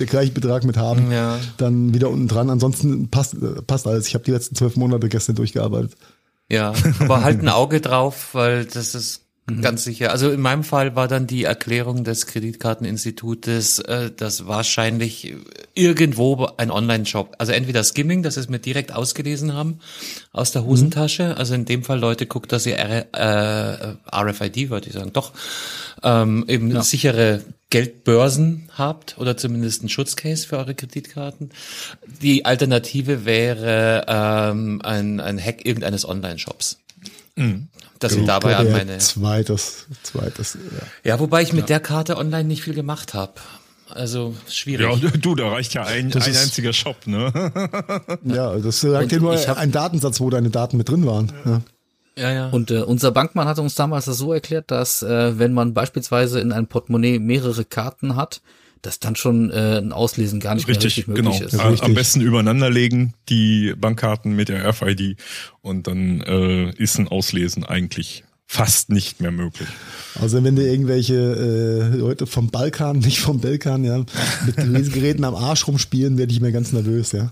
der 0.00 0.06
gleiche 0.06 0.32
Betrag 0.32 0.64
mit 0.64 0.76
haben, 0.76 1.12
Ja. 1.12 1.38
dann 1.58 1.94
wieder 1.94 2.10
unten 2.10 2.26
dran. 2.26 2.50
Ansonsten 2.50 3.08
passt, 3.10 3.36
passt 3.66 3.86
alles. 3.86 4.08
Ich 4.08 4.14
habe 4.14 4.24
die 4.24 4.32
letzten 4.32 4.54
zwölf 4.56 4.76
Monate 4.76 5.08
gestern 5.08 5.36
durchgearbeitet. 5.36 5.92
Ja, 6.50 6.72
aber 6.98 7.22
halt 7.22 7.40
ein 7.42 7.48
Auge 7.48 7.80
drauf, 7.80 8.30
weil 8.32 8.64
das 8.64 8.94
ist 8.96 9.22
ganz 9.62 9.84
sicher. 9.84 10.10
Also 10.10 10.30
in 10.30 10.40
meinem 10.40 10.64
Fall 10.64 10.96
war 10.96 11.08
dann 11.08 11.26
die 11.26 11.44
Erklärung 11.44 12.04
des 12.04 12.26
Kreditkarteninstitutes, 12.26 13.78
äh, 13.80 14.10
dass 14.10 14.46
wahrscheinlich 14.46 15.34
irgendwo 15.74 16.48
ein 16.56 16.70
Online-Shop, 16.70 17.34
also 17.38 17.52
entweder 17.52 17.84
Skimming, 17.84 18.22
dass 18.22 18.34
sie 18.34 18.40
es 18.40 18.48
mir 18.48 18.58
direkt 18.58 18.92
ausgelesen 18.92 19.54
haben 19.54 19.80
aus 20.32 20.52
der 20.52 20.64
Hosentasche. 20.64 21.36
Also 21.36 21.54
in 21.54 21.64
dem 21.64 21.84
Fall 21.84 21.98
Leute 21.98 22.26
guckt, 22.26 22.52
dass 22.52 22.66
ihr 22.66 22.76
R 22.76 23.06
äh, 23.12 23.96
RFID, 24.14 24.70
wollte 24.70 24.88
ich 24.88 24.94
sagen, 24.94 25.12
doch 25.12 25.32
ähm, 26.02 26.44
eben 26.48 26.80
sichere 26.82 27.42
Geldbörsen 27.70 28.68
habt 28.76 29.16
oder 29.18 29.36
zumindest 29.36 29.84
ein 29.84 29.88
Schutzcase 29.88 30.46
für 30.46 30.58
eure 30.58 30.74
Kreditkarten. 30.74 31.50
Die 32.20 32.44
Alternative 32.44 33.24
wäre 33.24 34.04
ähm, 34.08 34.80
ein, 34.82 35.20
ein 35.20 35.38
Hack 35.38 35.64
irgendeines 35.64 36.06
Online-Shops. 36.06 36.78
Dass 37.98 38.12
ich 38.14 38.24
dabei 38.26 38.56
an 38.56 38.70
meine. 38.72 38.98
Zweites, 38.98 39.86
zweites, 40.02 40.54
ja. 41.04 41.12
Ja, 41.12 41.20
wobei 41.20 41.42
ich 41.42 41.52
mit 41.52 41.68
der 41.68 41.80
Karte 41.80 42.16
online 42.16 42.44
nicht 42.44 42.62
viel 42.62 42.74
gemacht 42.74 43.14
habe. 43.14 43.34
Also 43.88 44.34
schwierig. 44.48 45.02
ja, 45.02 45.10
du, 45.20 45.34
da 45.34 45.48
reicht 45.48 45.74
ja 45.74 45.84
ein, 45.84 46.10
Das 46.10 46.24
ein 46.26 46.30
ist- 46.32 46.42
einziger 46.42 46.72
Shop, 46.72 47.06
ne? 47.06 47.32
Ja, 48.24 48.56
das 48.56 48.80
sagt 48.80 49.10
ja 49.12 49.18
nur 49.18 49.34
ich 49.34 49.48
hab- 49.48 49.56
ein 49.58 49.72
Datensatz, 49.72 50.20
wo 50.20 50.30
deine 50.30 50.50
Daten 50.50 50.76
mit 50.76 50.88
drin 50.88 51.06
waren. 51.06 51.32
Ja. 51.44 51.60
Ja, 52.16 52.30
ja. 52.32 52.48
Und 52.50 52.70
äh, 52.70 52.82
unser 52.82 53.12
Bankmann 53.12 53.46
hatte 53.48 53.62
uns 53.62 53.74
damals 53.76 54.04
das 54.04 54.18
so 54.18 54.32
erklärt, 54.32 54.70
dass 54.70 55.02
äh, 55.02 55.38
wenn 55.38 55.52
man 55.54 55.72
beispielsweise 55.74 56.40
in 56.40 56.52
einem 56.52 56.66
Portemonnaie 56.66 57.18
mehrere 57.18 57.64
Karten 57.64 58.14
hat, 58.16 58.42
dass 58.82 58.98
dann 59.00 59.16
schon 59.16 59.50
äh, 59.50 59.78
ein 59.78 59.92
Auslesen 59.92 60.40
gar 60.40 60.54
nicht 60.54 60.68
Richtig, 60.68 61.06
mehr 61.06 61.16
richtig 61.16 61.22
genau. 61.22 61.30
möglich 61.32 61.52
ist. 61.52 61.54
Am- 61.60 61.66
Am 61.66 61.72
Richtig. 61.72 61.94
besten 61.94 62.20
übereinander 62.20 62.70
legen, 62.70 63.14
die 63.28 63.74
Bankkarten 63.76 64.34
mit 64.34 64.48
der 64.48 64.66
RFID 64.68 65.16
und 65.60 65.86
dann 65.86 66.20
äh, 66.22 66.70
ist 66.76 66.98
ein 66.98 67.08
Auslesen 67.08 67.64
eigentlich 67.64 68.24
fast 68.52 68.90
nicht 68.90 69.20
mehr 69.20 69.30
möglich. 69.30 69.68
Also 70.20 70.42
wenn 70.42 70.56
dir 70.56 70.66
irgendwelche 70.66 71.14
äh, 71.14 71.96
Leute 71.96 72.26
vom 72.26 72.50
Balkan, 72.50 72.98
nicht 72.98 73.20
vom 73.20 73.40
Balkan, 73.40 73.84
ja, 73.84 73.98
mit 74.44 74.56
Lesegeräten 74.56 75.22
am 75.24 75.36
Arsch 75.36 75.68
rumspielen, 75.68 76.18
werde 76.18 76.32
ich 76.32 76.40
mir 76.40 76.50
ganz 76.50 76.72
nervös, 76.72 77.12
ja. 77.12 77.30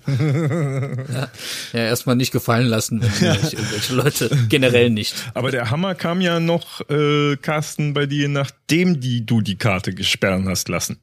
Ja, 1.72 1.80
erstmal 1.80 2.14
nicht 2.14 2.30
gefallen 2.30 2.68
lassen, 2.68 3.02
wenn 3.02 3.34
sich 3.42 3.54
irgendwelche 3.54 3.94
Leute 3.94 4.30
generell 4.48 4.90
nicht. 4.90 5.14
Aber 5.34 5.50
der 5.50 5.70
Hammer 5.70 5.96
kam 5.96 6.20
ja 6.20 6.38
noch, 6.38 6.88
äh, 6.88 7.36
Carsten, 7.36 7.94
bei 7.94 8.06
dir, 8.06 8.28
nachdem 8.28 9.00
die, 9.00 9.26
du 9.26 9.40
die 9.40 9.56
Karte 9.56 9.92
gesperren 9.94 10.48
hast 10.48 10.68
lassen. 10.68 10.98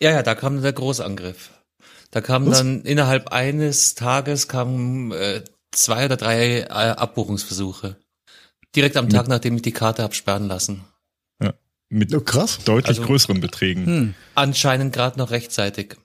Ja, 0.00 0.10
ja, 0.10 0.22
da 0.22 0.34
kam 0.34 0.60
der 0.62 0.72
Großangriff. 0.72 1.50
Da 2.10 2.20
kam 2.20 2.46
Was? 2.46 2.58
dann 2.58 2.82
innerhalb 2.82 3.28
eines 3.32 3.94
Tages 3.94 4.48
kamen 4.48 5.12
äh, 5.12 5.42
zwei 5.72 6.04
oder 6.06 6.16
drei 6.16 6.60
äh, 6.60 6.64
Abbuchungsversuche. 6.68 7.96
Direkt 8.74 8.96
am 8.96 9.08
Tag, 9.08 9.28
nachdem 9.28 9.56
ich 9.56 9.62
die 9.62 9.72
Karte 9.72 10.02
hab 10.02 10.14
sperren 10.14 10.46
lassen. 10.48 10.84
Ja. 11.42 11.54
Mit 11.88 12.14
Oh, 12.14 12.20
krass. 12.20 12.58
deutlich 12.64 12.98
Also- 12.98 13.02
größeren 13.08 13.40
Beträgen. 13.40 13.86
Hm. 13.86 14.14
Anscheinend 14.34 14.92
gerade 14.92 15.18
noch 15.18 15.30
rechtzeitig. 15.30 15.96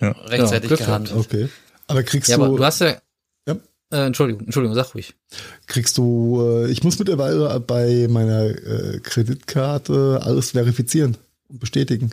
Ja. 0.00 0.10
Rechtzeitig 0.12 0.70
Ja, 0.70 0.76
gehandelt. 0.76 1.16
Okay. 1.16 1.48
Aber 1.86 2.02
kriegst 2.02 2.28
Ja, 2.30 2.36
du, 2.36 2.44
aber 2.44 2.56
du 2.56 2.64
hast 2.64 2.80
ja. 2.80 2.96
Ja. 3.46 3.56
Äh, 3.90 4.06
Entschuldigung, 4.06 4.44
Entschuldigung, 4.44 4.74
sag 4.74 4.94
ruhig. 4.94 5.14
kriegst 5.66 5.96
du, 5.98 6.40
äh, 6.42 6.70
ich 6.70 6.82
muss 6.82 6.98
mittlerweile 6.98 7.60
bei 7.60 8.06
meiner 8.08 8.46
äh, 8.46 9.00
Kreditkarte 9.02 10.20
alles 10.22 10.50
verifizieren 10.52 11.16
und 11.48 11.60
bestätigen, 11.60 12.10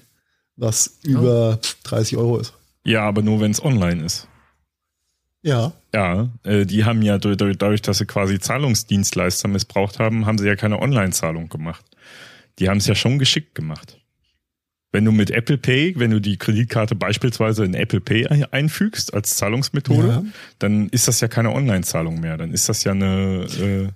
was 0.55 0.99
über 1.03 1.59
30 1.83 2.17
Euro 2.17 2.37
ist. 2.37 2.53
Ja, 2.83 3.03
aber 3.03 3.21
nur 3.21 3.39
wenn 3.41 3.51
es 3.51 3.63
online 3.63 4.03
ist. 4.05 4.27
Ja. 5.43 5.73
Ja, 5.93 6.29
äh, 6.43 6.65
die 6.65 6.85
haben 6.85 7.01
ja 7.01 7.17
durch- 7.17 7.37
durch- 7.37 7.57
dadurch, 7.57 7.81
dass 7.81 7.97
sie 7.97 8.05
quasi 8.05 8.39
Zahlungsdienstleister 8.39 9.47
missbraucht 9.47 9.97
haben, 9.99 10.25
haben 10.25 10.37
sie 10.37 10.47
ja 10.47 10.55
keine 10.55 10.79
Online-Zahlung 10.79 11.49
gemacht. 11.49 11.83
Die 12.59 12.69
haben 12.69 12.77
es 12.77 12.85
ja 12.87 12.93
schon 12.95 13.17
geschickt 13.17 13.55
gemacht. 13.55 13.97
Wenn 14.91 15.05
du 15.05 15.11
mit 15.11 15.31
Apple 15.31 15.57
Pay, 15.57 15.93
wenn 15.97 16.11
du 16.11 16.19
die 16.19 16.37
Kreditkarte 16.37 16.95
beispielsweise 16.95 17.63
in 17.65 17.73
Apple 17.73 18.01
Pay 18.01 18.27
ein- 18.27 18.45
einfügst 18.45 19.13
als 19.13 19.35
Zahlungsmethode, 19.37 20.07
Ja. 20.07 20.23
dann 20.59 20.89
ist 20.89 21.07
das 21.07 21.21
ja 21.21 21.27
keine 21.27 21.53
Online-Zahlung 21.53 22.19
mehr. 22.19 22.37
Dann 22.37 22.51
ist 22.51 22.67
das 22.69 22.83
ja 22.83 22.91
eine 22.91 23.45
äh, 23.45 23.87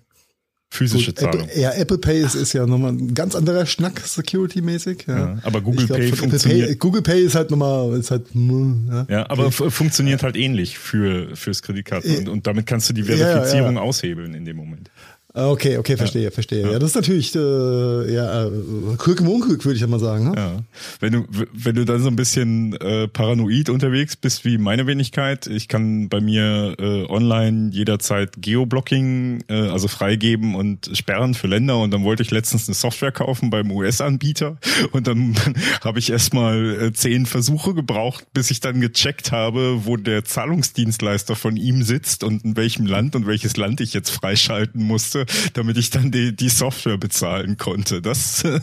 physische 0.72 1.12
Gut, 1.12 1.20
Zahlung. 1.20 1.44
Apple, 1.48 1.62
ja, 1.62 1.72
Apple 1.74 1.98
Pay 1.98 2.22
ist, 2.22 2.36
ist 2.36 2.54
ja 2.54 2.66
nochmal 2.66 2.92
ein 2.92 3.14
ganz 3.14 3.34
anderer 3.36 3.66
Schnack, 3.66 4.02
security-mäßig. 4.06 5.06
Ja. 5.08 5.18
Ja, 5.18 5.38
aber 5.44 5.62
Google 5.62 5.86
glaub, 5.88 6.00
Pay 6.00 6.12
funktioniert- 6.12 6.68
Pay, 6.68 6.76
Google 6.76 7.02
Pay 7.02 7.22
ist 7.24 7.36
halt 7.36 7.50
nochmal, 7.52 7.98
ist 7.98 8.12
halt, 8.12 8.34
mm, 8.34 8.90
ja. 8.92 9.06
Ja, 9.10 9.30
aber 9.30 9.48
f- 9.48 9.64
funktioniert 9.70 10.24
halt 10.24 10.36
ähnlich 10.36 10.78
für 10.78 11.36
fürs 11.36 11.62
Kreditkarten 11.62 12.18
und, 12.18 12.30
und 12.30 12.48
damit 12.48 12.66
kannst 12.66 12.90
du 12.90 12.94
die 12.94 13.04
Verifizierung 13.04 13.78
aushebeln 13.78 14.34
in 14.34 14.44
dem 14.46 14.58
Moment. 14.58 14.90
Ah, 15.36 15.50
Okay, 15.50 15.78
okay, 15.78 15.98
verstehe, 15.98 16.32
verstehe. 16.32 16.72
Ja. 16.72 16.80
das 16.80 16.92
ist 16.92 16.96
natürlich, 16.96 17.36
äh, 17.36 18.14
ja, 18.14 18.46
äh, 18.46 18.52
Glück 18.98 19.20
im 19.20 19.28
Unglück, 19.28 19.66
würde 19.66 19.76
ich 19.76 19.82
ja 19.82 19.88
mal 19.88 20.00
sagen. 20.00 20.32
Ne? 20.32 20.34
Ja. 20.38 20.64
Wenn 21.02 21.12
du, 21.12 21.26
wenn 21.54 21.76
du 21.76 21.84
dann 21.84 22.02
so 22.02 22.08
ein 22.08 22.16
bisschen 22.16 22.74
äh, 22.78 23.10
paranoid 23.10 23.70
unterwegs 23.70 24.16
bist 24.16 24.46
wie 24.46 24.58
meine 24.58 24.88
Wenigkeit, 24.88 25.46
ich 25.48 25.68
kann 25.68 26.08
bei 26.08 26.22
mir 26.22 26.76
äh, 26.80 27.06
online 27.10 27.72
jederzeit 27.74 28.32
Geoblocking, 28.38 29.44
äh, 29.50 29.54
also 29.68 29.90
freigeben 29.90 30.56
und 30.56 30.90
sperren 30.94 31.34
für 31.34 31.48
Länder 31.48 31.80
und 31.80 31.94
dann 31.94 32.06
wollte 32.06 32.24
ich 32.24 32.32
letztens 32.32 32.70
eine 32.70 32.76
Software 32.76 33.12
kaufen 33.12 33.50
beim 33.50 33.70
US-Anbieter 33.72 34.58
und 34.94 35.08
dann 35.08 35.36
habe 35.84 36.00
ich 36.00 36.12
erstmal 36.12 36.82
äh, 36.82 36.94
zehn 36.94 37.26
Versuche 37.26 37.74
gebraucht, 37.74 38.26
bis 38.34 38.52
ich 38.52 38.62
dann 38.62 38.80
gecheckt 38.80 39.34
habe, 39.34 39.86
wo 39.86 39.98
der 39.98 40.24
Zahlungsdienstleister 40.24 41.36
von 41.36 41.58
ihm 41.58 41.84
sitzt 41.84 42.24
und 42.24 42.46
in 42.46 42.56
welchem 42.56 42.86
Land 42.86 43.18
und 43.18 43.28
welches 43.28 43.58
Land 43.58 43.82
ich 43.82 43.94
jetzt 43.94 44.12
freischalten 44.12 44.82
musste, 44.82 45.25
damit 45.54 45.78
ich 45.78 45.90
dann 45.90 46.12
die, 46.12 46.36
die 46.36 46.50
Software 46.50 46.98
bezahlen 46.98 47.58
konnte. 47.58 48.02
Das 48.02 48.44
Ja, 48.44 48.60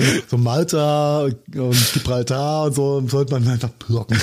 so, 0.00 0.06
so 0.28 0.38
Malta 0.38 1.22
und 1.24 1.92
Gibraltar 1.92 2.64
und 2.64 2.74
so 2.74 3.06
sollte 3.08 3.32
man 3.34 3.46
einfach 3.48 3.70
blocken. 3.70 4.18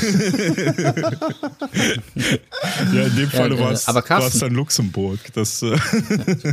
Ja, 2.94 3.04
in 3.06 3.16
dem 3.16 3.30
Falle 3.30 3.56
äh, 3.56 3.60
war 3.60 3.72
es 3.72 3.88
aber 3.88 4.02
Carsten- 4.02 4.40
dann 4.40 4.54
Luxemburg. 4.54 5.20
Das, 5.34 5.62
äh, 5.62 5.78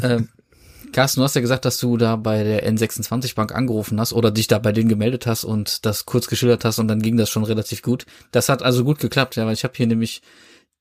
Ähm, 0.02 0.28
Carsten, 0.92 1.20
du 1.20 1.24
hast 1.24 1.34
ja 1.34 1.40
gesagt, 1.40 1.64
dass 1.64 1.78
du 1.78 1.96
da 1.96 2.16
bei 2.16 2.44
der 2.44 2.70
N26 2.70 3.34
Bank 3.34 3.54
angerufen 3.54 3.98
hast 3.98 4.12
oder 4.12 4.30
dich 4.30 4.46
da 4.46 4.58
bei 4.58 4.72
denen 4.72 4.90
gemeldet 4.90 5.26
hast 5.26 5.44
und 5.44 5.86
das 5.86 6.04
kurz 6.04 6.26
geschildert 6.26 6.64
hast 6.66 6.78
und 6.78 6.88
dann 6.88 7.00
ging 7.00 7.16
das 7.16 7.30
schon 7.30 7.44
relativ 7.44 7.80
gut. 7.82 8.04
Das 8.30 8.48
hat 8.50 8.62
also 8.62 8.84
gut 8.84 8.98
geklappt, 8.98 9.36
ja, 9.36 9.46
weil 9.46 9.54
ich 9.54 9.64
habe 9.64 9.72
hier 9.76 9.86
nämlich 9.86 10.20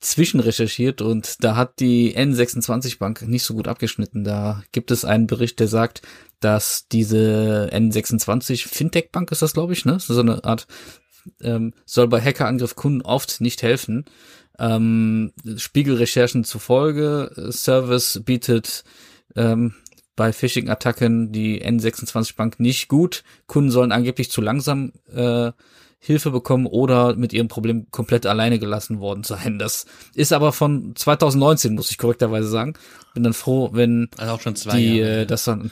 zwischenrecherchiert 0.01 1.01
und 1.01 1.43
da 1.43 1.55
hat 1.55 1.79
die 1.79 2.17
N26 2.17 2.97
Bank 2.97 3.21
nicht 3.27 3.43
so 3.43 3.53
gut 3.53 3.67
abgeschnitten. 3.67 4.23
Da 4.23 4.63
gibt 4.71 4.91
es 4.91 5.05
einen 5.05 5.27
Bericht, 5.27 5.59
der 5.59 5.67
sagt, 5.67 6.01
dass 6.39 6.87
diese 6.87 7.69
N26 7.71 8.67
Fintech 8.67 9.11
Bank 9.11 9.31
ist 9.31 9.43
das, 9.43 9.53
glaube 9.53 9.73
ich, 9.73 9.85
ne? 9.85 9.99
So 9.99 10.19
eine 10.19 10.43
Art 10.43 10.67
ähm, 11.39 11.73
soll 11.85 12.07
bei 12.07 12.19
Hackerangriff 12.19 12.75
Kunden 12.75 13.03
oft 13.03 13.41
nicht 13.41 13.61
helfen. 13.61 14.05
Ähm, 14.57 15.33
Spiegelrecherchen 15.55 16.43
zufolge, 16.43 17.31
äh, 17.37 17.51
Service 17.51 18.21
bietet 18.25 18.83
ähm, 19.35 19.75
bei 20.15 20.33
Phishing-Attacken 20.33 21.31
die 21.31 21.63
N26 21.63 22.35
Bank 22.35 22.59
nicht 22.59 22.87
gut. 22.87 23.23
Kunden 23.45 23.71
sollen 23.71 23.91
angeblich 23.91 24.31
zu 24.31 24.41
langsam 24.41 24.93
äh, 25.13 25.51
Hilfe 26.03 26.31
bekommen 26.31 26.65
oder 26.65 27.15
mit 27.15 27.31
ihrem 27.31 27.47
Problem 27.47 27.85
komplett 27.91 28.25
alleine 28.25 28.57
gelassen 28.57 28.99
worden 28.99 29.23
sein. 29.23 29.59
Das 29.59 29.85
ist 30.15 30.33
aber 30.33 30.51
von 30.51 30.95
2019, 30.95 31.75
muss 31.75 31.91
ich 31.91 31.99
korrekterweise 31.99 32.49
sagen. 32.49 32.73
Bin 33.13 33.21
dann 33.21 33.33
froh, 33.33 33.69
wenn 33.71 34.09
Also 34.17 34.33
auch 34.33 34.41
schon 34.41 34.55
zwei 34.55 34.77
die 34.77 34.97
Jahre. 34.97 35.21
äh, 35.21 35.25
das 35.27 35.43
dann 35.43 35.69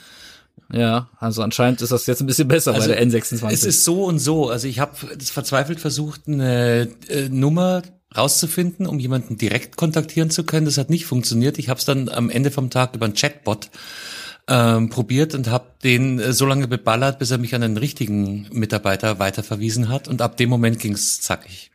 ja, 0.72 1.08
also 1.18 1.42
anscheinend 1.42 1.82
ist 1.82 1.90
das 1.90 2.06
jetzt 2.06 2.20
ein 2.20 2.26
bisschen 2.26 2.46
besser 2.46 2.72
Also, 2.72 2.88
bei 2.88 2.94
der 2.94 3.04
N26. 3.04 3.50
Es 3.50 3.64
ist 3.64 3.84
so 3.84 4.04
und 4.04 4.20
so. 4.20 4.50
Also 4.50 4.68
ich 4.68 4.78
habe 4.78 4.92
verzweifelt 4.94 5.80
versucht, 5.80 6.28
eine 6.28 6.88
äh, 7.08 7.28
Nummer 7.28 7.82
rauszufinden, 8.16 8.86
um 8.86 9.00
jemanden 9.00 9.36
direkt 9.36 9.76
kontaktieren 9.76 10.30
zu 10.30 10.44
können. 10.44 10.66
Das 10.66 10.78
hat 10.78 10.90
nicht 10.90 11.06
funktioniert. 11.06 11.58
Ich 11.58 11.68
habe 11.70 11.78
es 11.80 11.86
dann 11.86 12.08
am 12.08 12.30
Ende 12.30 12.52
vom 12.52 12.70
Tag 12.70 12.94
über 12.94 13.06
einen 13.06 13.14
Chatbot 13.14 13.68
ähm, 14.50 14.90
probiert 14.90 15.34
und 15.34 15.48
habe 15.48 15.66
den 15.84 16.18
äh, 16.18 16.32
so 16.32 16.44
lange 16.44 16.66
beballert, 16.66 17.20
bis 17.20 17.30
er 17.30 17.38
mich 17.38 17.54
an 17.54 17.60
den 17.60 17.76
richtigen 17.76 18.48
Mitarbeiter 18.52 19.20
weiterverwiesen 19.20 19.88
hat. 19.88 20.08
Und 20.08 20.20
ab 20.20 20.36
dem 20.36 20.50
Moment 20.50 20.80
ging's 20.80 21.20
zackig. 21.20 21.70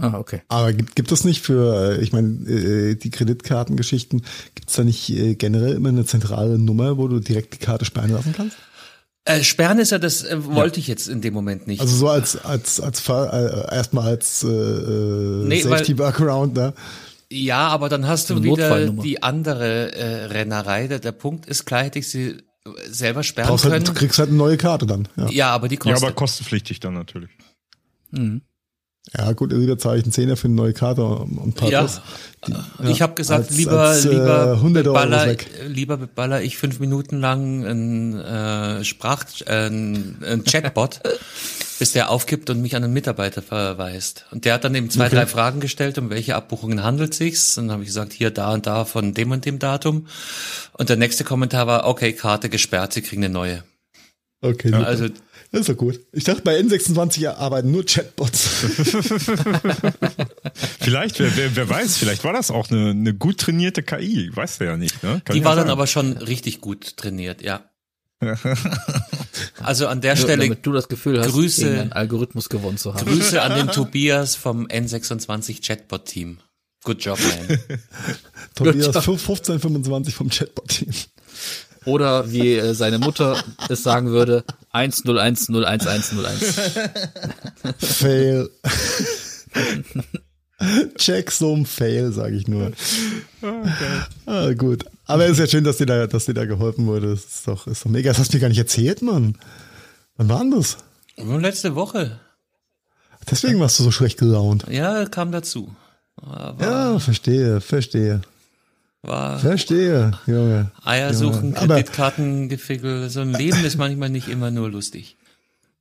ah, 0.00 0.18
okay. 0.18 0.42
Aber 0.48 0.72
gibt, 0.72 0.96
gibt 0.96 1.12
es 1.12 1.22
nicht 1.24 1.40
für, 1.40 1.98
äh, 1.98 2.02
ich 2.02 2.12
meine, 2.12 2.28
äh, 2.50 2.94
die 2.96 3.10
Kreditkartengeschichten, 3.10 4.22
gibt 4.56 4.70
es 4.70 4.74
da 4.74 4.82
nicht 4.82 5.08
äh, 5.10 5.36
generell 5.36 5.74
immer 5.74 5.90
eine 5.90 6.04
zentrale 6.04 6.58
Nummer, 6.58 6.98
wo 6.98 7.06
du 7.06 7.20
direkt 7.20 7.54
die 7.54 7.58
Karte 7.58 7.84
sperren 7.84 8.10
lassen 8.10 8.34
kannst? 8.36 8.56
Äh, 9.24 9.44
Sperren 9.44 9.78
ist 9.78 9.92
ja 9.92 9.98
das, 9.98 10.24
äh, 10.24 10.44
wollte 10.46 10.80
ich 10.80 10.88
jetzt 10.88 11.08
in 11.08 11.20
dem 11.20 11.32
Moment 11.32 11.68
nicht. 11.68 11.80
Also 11.80 11.94
so 11.94 12.08
als 12.08 12.36
als 12.44 12.80
als 12.80 12.98
Fall, 12.98 13.28
äh, 13.70 13.76
erstmal 13.76 14.08
als 14.08 14.42
äh, 14.42 14.48
äh, 14.48 15.44
Nee, 15.46 15.60
Safety 15.62 15.96
Workaround, 15.96 16.54
ne? 16.54 16.74
Ja, 17.32 17.68
aber 17.68 17.88
dann 17.88 18.06
hast 18.06 18.28
du 18.30 18.42
wieder 18.42 18.88
die 18.88 19.22
andere 19.22 19.94
äh, 19.94 20.24
Rennerei. 20.26 20.86
Der, 20.86 20.98
der 20.98 21.12
Punkt 21.12 21.46
ist 21.46 21.64
klar, 21.64 21.84
hätte 21.84 21.98
ich 21.98 22.08
sie 22.08 22.36
selber 22.88 23.22
sperren 23.22 23.48
Brauchst 23.48 23.64
können. 23.64 23.74
halt, 23.74 23.88
du 23.88 23.94
kriegst 23.94 24.18
halt 24.18 24.28
eine 24.28 24.38
neue 24.38 24.56
Karte 24.56 24.86
dann. 24.86 25.08
Ja, 25.16 25.28
ja, 25.30 25.50
aber 25.50 25.68
die 25.68 25.76
ja, 25.76 25.80
kostet. 25.80 26.02
aber 26.02 26.12
kostenpflichtig 26.14 26.80
dann 26.80 26.94
natürlich. 26.94 27.30
Mhm. 28.10 28.42
Ja 29.18 29.32
gut, 29.32 29.52
lieber 29.52 29.76
zahle 29.78 29.98
ich 29.98 30.04
einen 30.04 30.12
Zehner 30.12 30.36
für 30.36 30.46
eine 30.46 30.54
neue 30.54 30.72
Karte 30.72 31.04
und 31.04 31.48
ein 31.48 31.52
paar 31.52 31.70
Ja. 31.70 31.86
Die- 32.46 32.90
ich 32.90 32.98
ja, 32.98 33.04
habe 33.04 33.14
gesagt, 33.14 33.48
als- 33.48 33.56
lieber 33.56 33.80
als, 33.80 34.04
äh, 34.04 34.10
lieber 34.10 34.56
100 34.60 34.86
Euro 34.86 34.94
beballer, 34.94 35.36
lieber 35.68 35.96
beballer 35.96 36.42
ich 36.42 36.56
fünf 36.56 36.80
Minuten 36.80 37.20
lang 37.20 37.64
ein 37.64 38.18
äh, 38.20 38.84
Sprach 38.84 39.24
äh, 39.46 39.66
ein, 39.68 40.42
Chatbot, 40.44 41.00
bis 41.78 41.92
der 41.92 42.10
aufgibt 42.10 42.48
und 42.50 42.62
mich 42.62 42.74
an 42.76 42.84
einen 42.84 42.92
Mitarbeiter 42.92 43.42
verweist. 43.42 44.24
Und 44.30 44.44
der 44.44 44.54
hat 44.54 44.64
dann 44.64 44.74
eben 44.74 44.88
zwei, 44.90 45.08
drei 45.08 45.26
Fragen 45.26 45.60
gestellt, 45.60 45.98
um 45.98 46.10
welche 46.10 46.34
Abbuchungen 46.36 46.82
handelt 46.82 47.12
sich's. 47.14 47.58
Und 47.58 47.66
dann 47.66 47.72
habe 47.74 47.82
ich 47.82 47.88
gesagt, 47.88 48.12
hier, 48.12 48.30
da 48.30 48.52
und 48.54 48.66
da 48.66 48.84
von 48.84 49.14
dem 49.14 49.30
und 49.32 49.44
dem 49.44 49.58
Datum. 49.58 50.06
Und 50.74 50.88
der 50.88 50.96
nächste 50.96 51.24
Kommentar 51.24 51.66
war, 51.66 51.86
okay, 51.86 52.12
Karte 52.12 52.48
gesperrt, 52.48 52.92
Sie 52.92 53.02
kriegen 53.02 53.24
eine 53.24 53.32
neue. 53.32 53.62
Okay, 54.40 54.68
super. 54.70 54.86
Also 54.86 55.06
das 55.52 55.60
ist 55.60 55.68
doch 55.68 55.76
gut. 55.76 56.00
Ich 56.12 56.24
dachte, 56.24 56.42
bei 56.42 56.58
N26 56.58 57.28
arbeiten 57.28 57.70
nur 57.70 57.84
Chatbots. 57.84 58.42
Vielleicht, 60.80 61.20
wer, 61.20 61.36
wer, 61.36 61.54
wer 61.56 61.68
weiß, 61.68 61.98
vielleicht 61.98 62.24
war 62.24 62.32
das 62.32 62.50
auch 62.50 62.70
eine, 62.70 62.90
eine 62.90 63.14
gut 63.14 63.38
trainierte 63.38 63.82
KI, 63.82 64.30
weißt 64.34 64.60
du 64.60 64.64
ja 64.64 64.76
nicht. 64.76 65.02
Ne? 65.02 65.22
Die 65.32 65.38
ja 65.38 65.44
war 65.44 65.54
dann 65.54 65.66
sein. 65.66 65.72
aber 65.72 65.86
schon 65.86 66.16
richtig 66.16 66.60
gut 66.60 66.96
trainiert, 66.96 67.42
ja. 67.42 67.68
Also 69.60 69.88
an 69.88 70.00
der 70.00 70.16
Stelle 70.16 70.42
damit 70.42 70.64
du 70.64 70.72
das 70.72 70.88
Gefühl 70.88 71.20
hast, 71.20 71.30
Grüße- 71.34 71.80
einen 71.80 71.92
Algorithmus 71.92 72.48
gewonnen 72.48 72.78
zu 72.78 72.94
haben. 72.94 73.04
Grüße 73.04 73.40
an 73.42 73.54
den 73.56 73.68
Tobias 73.68 74.36
vom 74.36 74.66
N26 74.66 75.66
Chatbot 75.66 76.06
Team. 76.06 76.38
Good 76.84 77.04
job, 77.04 77.18
man. 77.20 77.58
Tobias 78.54 78.88
1525 78.88 80.14
vom 80.14 80.28
Chatbot-Team. 80.30 80.92
Oder 81.84 82.30
wie 82.30 82.56
äh, 82.56 82.74
seine 82.74 82.98
Mutter 82.98 83.42
es 83.68 83.82
sagen 83.82 84.10
würde, 84.10 84.44
101011101. 84.72 86.90
Fail. 87.78 88.48
Check 90.96 91.30
some 91.32 91.64
Fail, 91.64 92.12
sage 92.12 92.36
ich 92.36 92.46
nur. 92.46 92.70
Ah, 94.26 94.52
gut. 94.52 94.84
Aber 95.06 95.24
es 95.24 95.32
ist 95.32 95.38
ja 95.40 95.46
schön, 95.48 95.64
dass 95.64 95.78
dir 95.78 95.86
da, 95.86 96.06
dass 96.06 96.26
dir 96.26 96.34
da 96.34 96.44
geholfen 96.44 96.86
wurde. 96.86 97.10
Das 97.10 97.24
ist 97.24 97.48
doch, 97.48 97.66
ist 97.66 97.84
doch 97.84 97.90
mega. 97.90 98.10
Das 98.10 98.18
hast 98.18 98.32
du 98.32 98.36
mir 98.36 98.42
gar 98.42 98.48
nicht 98.48 98.58
erzählt, 98.58 99.02
Mann. 99.02 99.36
Wann 100.16 100.28
war 100.28 100.40
denn 100.40 100.52
das? 100.52 100.76
Nur 101.16 101.40
letzte 101.40 101.74
Woche. 101.74 102.20
Deswegen 103.30 103.60
warst 103.60 103.78
du 103.78 103.84
so 103.84 103.90
schlecht 103.90 104.18
gelaunt. 104.18 104.64
Ja, 104.68 105.04
kam 105.06 105.32
dazu. 105.32 105.74
Aber 106.16 106.64
Ja, 106.64 106.98
verstehe, 106.98 107.60
verstehe. 107.60 108.20
War 109.02 109.38
Verstehe, 109.38 110.12
Junge. 110.26 110.70
Eier 110.84 111.12
suchen, 111.12 111.56
Aber- 111.56 111.74
Kreditkartengefickel. 111.74 113.10
So 113.10 113.20
ein 113.20 113.32
Leben 113.32 113.64
ist 113.64 113.76
manchmal 113.76 114.08
nicht 114.10 114.28
immer 114.28 114.50
nur 114.50 114.70
lustig. 114.70 115.16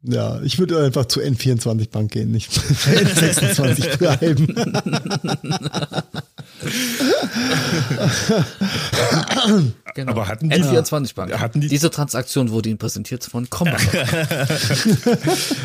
Ja, 0.04 0.42
ich 0.42 0.58
würde 0.58 0.84
einfach 0.84 1.06
zur 1.06 1.22
N24 1.24 1.90
Bank 1.92 2.12
gehen, 2.12 2.32
nicht 2.32 2.52
N26 2.52 3.98
bleiben. 4.00 4.48
Genau. 9.96 10.12
Aber 10.12 10.28
hatten 10.28 10.50
die- 10.50 10.56
N24 10.56 11.16
Bank. 11.16 11.40
Hatten 11.40 11.62
die- 11.62 11.68
Diese 11.68 11.90
Transaktion 11.92 12.50
wurde 12.52 12.70
Ihnen 12.70 12.78
präsentiert 12.78 13.24
von 13.26 13.50
Combank. 13.50 13.82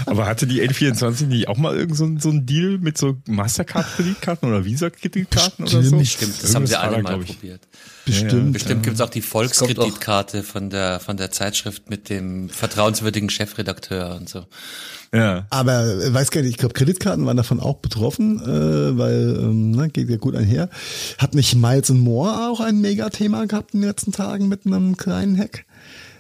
Aber 0.06 0.26
hatte 0.26 0.46
die 0.46 0.62
N24 0.68 1.26
nicht 1.26 1.48
auch 1.48 1.56
mal 1.56 1.76
irgend 1.76 1.96
so, 1.96 2.04
ein- 2.04 2.18
so 2.20 2.30
ein 2.30 2.46
Deal 2.46 2.78
mit 2.78 2.98
so 2.98 3.16
Mastercard-Kreditkarten 3.28 4.48
oder 4.48 4.64
Visa-Kreditkarten 4.64 5.64
oder 5.66 5.82
so? 5.82 6.04
Stimmt, 6.04 6.42
das 6.42 6.54
haben 6.54 6.64
Irgendwas 6.64 6.70
sie 6.70 6.74
war 6.76 6.82
alle 6.82 7.02
mal 7.02 7.18
glaub 7.18 7.22
ich. 7.24 7.38
Bestimmt. 8.06 8.52
Bestimmt 8.52 8.84
gibt's 8.84 9.00
auch 9.00 9.10
die 9.10 9.20
Volkskreditkarte 9.20 10.44
von 10.44 10.70
der, 10.70 11.00
von 11.00 11.16
der 11.16 11.32
Zeitschrift 11.32 11.90
mit 11.90 12.08
dem 12.08 12.48
vertrauenswürdigen 12.48 13.28
Chefredakteur 13.30 14.14
und 14.14 14.28
so. 14.28 14.46
Ja. 15.12 15.46
Aber 15.50 15.84
äh, 15.84 16.14
weiß 16.14 16.30
gar 16.30 16.42
nicht, 16.42 16.50
ich 16.50 16.56
glaube, 16.56 16.74
Kreditkarten 16.74 17.26
waren 17.26 17.36
davon 17.36 17.58
auch 17.58 17.78
betroffen, 17.78 18.40
äh, 18.40 18.96
weil 18.96 19.36
ähm, 19.40 19.72
ne, 19.72 19.88
geht 19.88 20.08
ja 20.08 20.18
gut 20.18 20.36
einher. 20.36 20.70
Hat 21.18 21.34
nicht 21.34 21.56
Miles 21.56 21.90
and 21.90 22.00
More 22.00 22.48
auch 22.48 22.60
ein 22.60 22.80
Megathema 22.80 23.44
gehabt 23.46 23.74
in 23.74 23.80
den 23.80 23.88
letzten 23.88 24.12
Tagen 24.12 24.46
mit 24.46 24.66
einem 24.66 24.96
kleinen 24.96 25.36
Hack? 25.36 25.64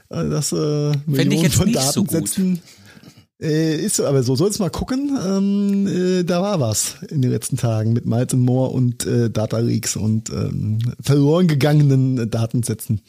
Äh, 0.08 0.28
das 0.28 0.50
äh, 0.52 0.92
Millionen 1.06 1.32
ich 1.32 1.42
jetzt 1.42 1.54
von 1.54 1.68
nicht 1.68 1.80
so 1.80 2.02
gut. 2.02 2.14
Datensätzen. 2.14 2.62
Äh, 3.40 3.76
ist 3.76 3.96
so, 3.96 4.06
aber 4.06 4.22
so 4.22 4.34
sollst 4.34 4.60
mal 4.60 4.70
gucken. 4.70 5.10
Ähm, 5.22 5.86
äh, 5.86 6.24
da 6.24 6.40
war 6.40 6.58
was 6.58 6.96
in 7.10 7.20
den 7.20 7.30
letzten 7.30 7.56
Tagen 7.58 7.92
mit 7.92 8.06
Miles 8.06 8.32
and 8.32 8.42
More 8.42 8.70
und 8.70 9.04
äh, 9.06 9.28
Data 9.30 9.58
Leaks 9.58 9.94
und 9.96 10.30
ähm, 10.30 10.78
verloren 11.00 11.46
gegangenen 11.46 12.16
äh, 12.18 12.26
Datensätzen. 12.26 13.02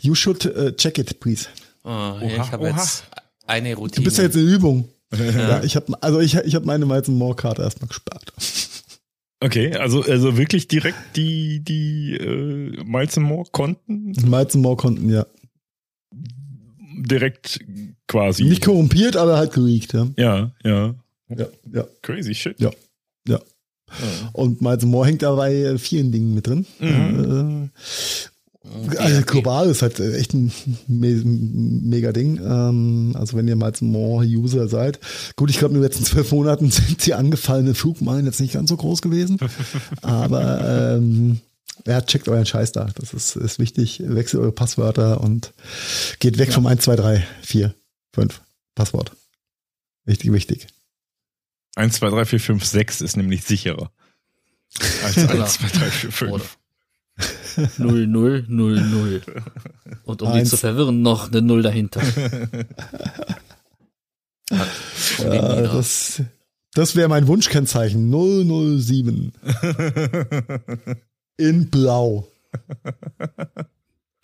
You 0.00 0.14
should 0.14 0.44
äh, 0.44 0.76
check 0.76 0.98
it, 0.98 1.18
please. 1.18 1.46
Oh, 1.82 1.88
ja, 1.88 2.22
ich 2.22 2.52
habe 2.52 2.68
oha. 2.68 2.76
jetzt 2.76 3.04
eine 3.46 3.74
Du 3.74 3.80
Routine. 3.80 4.04
bist 4.04 4.18
ja 4.18 4.24
jetzt 4.24 4.36
in 4.36 4.46
Übung. 4.48 4.88
Ja, 5.18 5.62
ich 5.64 5.74
habe 5.74 6.02
also 6.02 6.20
ich, 6.20 6.34
ich 6.34 6.54
habe 6.54 6.66
meine 6.66 6.84
Miles 6.84 7.08
and 7.08 7.16
More 7.16 7.34
Karte 7.34 7.62
erstmal 7.62 7.88
gespart. 7.88 8.30
Okay, 9.40 9.74
also 9.74 10.02
also 10.02 10.36
wirklich 10.36 10.68
direkt 10.68 10.98
die 11.16 11.60
die 11.64 12.12
äh, 12.14 12.84
Miles 12.84 13.16
and 13.16 13.26
More 13.26 13.48
Konten 13.50 14.12
Miles 14.28 14.54
and 14.54 14.56
More 14.62 14.76
Konten, 14.76 15.08
ja. 15.08 15.24
direkt 16.12 17.60
quasi. 18.08 18.44
Nicht 18.44 18.64
korrumpiert, 18.64 19.16
aber 19.16 19.36
halt 19.36 19.52
geleakt, 19.52 19.92
ja. 19.92 20.08
ja, 20.16 20.50
ja. 20.64 20.94
Ja, 21.28 21.46
ja, 21.72 21.86
Crazy 22.02 22.34
shit. 22.34 22.58
ja. 22.58 22.70
ja. 23.28 23.38
Und 24.32 24.60
Miles 24.60 24.84
More 24.84 25.06
hängt 25.06 25.22
da 25.22 25.34
bei 25.34 25.54
äh, 25.54 25.78
vielen 25.78 26.10
Dingen 26.12 26.34
mit 26.34 26.46
drin. 26.46 26.66
Mhm. 26.78 27.70
Äh, 27.74 28.98
also 28.98 29.22
global 29.22 29.70
ist 29.70 29.82
halt 29.82 29.98
echt 30.00 30.34
ein 30.34 30.52
me 30.86 31.22
mega 31.24 32.12
Ding. 32.12 32.38
Ähm, 32.38 33.12
also 33.14 33.36
wenn 33.36 33.48
ihr 33.48 33.56
Miles 33.56 33.82
and 33.82 33.92
More 33.92 34.24
User 34.24 34.68
seid. 34.68 34.98
Gut, 35.36 35.50
ich 35.50 35.58
glaube, 35.58 35.74
in 35.74 35.80
den 35.80 35.84
letzten 35.84 36.04
zwölf 36.04 36.32
Monaten 36.32 36.70
sind 36.70 37.04
die 37.06 37.14
angefallenen 37.14 37.74
Flugmeilen 37.74 38.26
jetzt 38.26 38.40
nicht 38.40 38.54
ganz 38.54 38.68
so 38.70 38.76
groß 38.76 39.02
gewesen. 39.02 39.38
aber 40.02 40.96
ähm, 40.96 41.40
ja, 41.86 42.00
checkt 42.02 42.28
euren 42.28 42.46
Scheiß 42.46 42.72
da. 42.72 42.88
Das 42.96 43.14
ist, 43.14 43.36
ist 43.36 43.58
wichtig. 43.58 44.02
Wechselt 44.04 44.42
eure 44.42 44.52
Passwörter 44.52 45.20
und 45.20 45.52
geht 46.18 46.38
weg 46.38 46.52
vom 46.52 46.66
1, 46.66 46.82
2, 46.82 46.96
3, 46.96 47.26
4, 47.42 47.74
5 48.12 48.40
Passwort. 48.74 49.12
Wichtig, 50.04 50.32
wichtig. 50.32 50.66
1, 51.76 51.94
2, 51.96 52.10
3, 52.10 52.24
4, 52.24 52.40
5, 52.40 52.64
6 52.64 53.00
ist 53.02 53.16
nämlich 53.16 53.44
sicherer. 53.44 53.90
Als 55.04 55.18
1, 55.18 55.54
2, 55.54 55.68
3, 55.68 55.90
4, 55.90 56.28
Oder 56.32 56.44
5. 56.44 57.78
0, 57.78 58.06
0, 58.06 58.44
0, 58.48 58.80
0. 58.80 59.22
Und 60.04 60.22
um 60.22 60.32
die 60.32 60.38
Eins. 60.38 60.50
zu 60.50 60.56
verwirren, 60.56 61.02
noch 61.02 61.28
eine 61.28 61.42
Null 61.42 61.62
dahinter. 61.62 62.02
Ja, 65.18 65.62
das 65.62 66.22
das 66.72 66.96
wäre 66.96 67.08
mein 67.08 67.26
Wunschkennzeichen. 67.26 68.10
007. 68.10 69.32
In 71.36 71.70
Blau. 71.70 72.28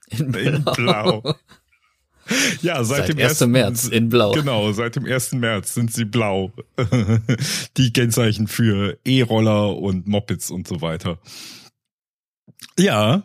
In 0.09 0.33
In 0.35 0.65
Blau. 0.65 1.35
Ja, 2.63 2.83
seit, 2.85 3.07
Seit 3.07 3.09
dem 3.11 3.19
1. 3.19 3.43
1. 3.43 3.51
März 3.51 3.89
in 3.89 4.09
Blau. 4.09 4.33
Genau, 4.33 4.73
seit 4.73 4.97
dem 4.97 5.05
1. 5.05 5.33
März 5.33 5.75
sind 5.75 5.93
sie 5.93 6.05
blau. 6.05 6.53
Die 7.77 7.93
Kennzeichen 7.93 8.47
für 8.47 8.99
E-Roller 9.05 9.77
und 9.77 10.07
Mopeds 10.07 10.51
und 10.51 10.67
so 10.67 10.81
weiter. 10.81 11.19
Ja. 12.79 13.25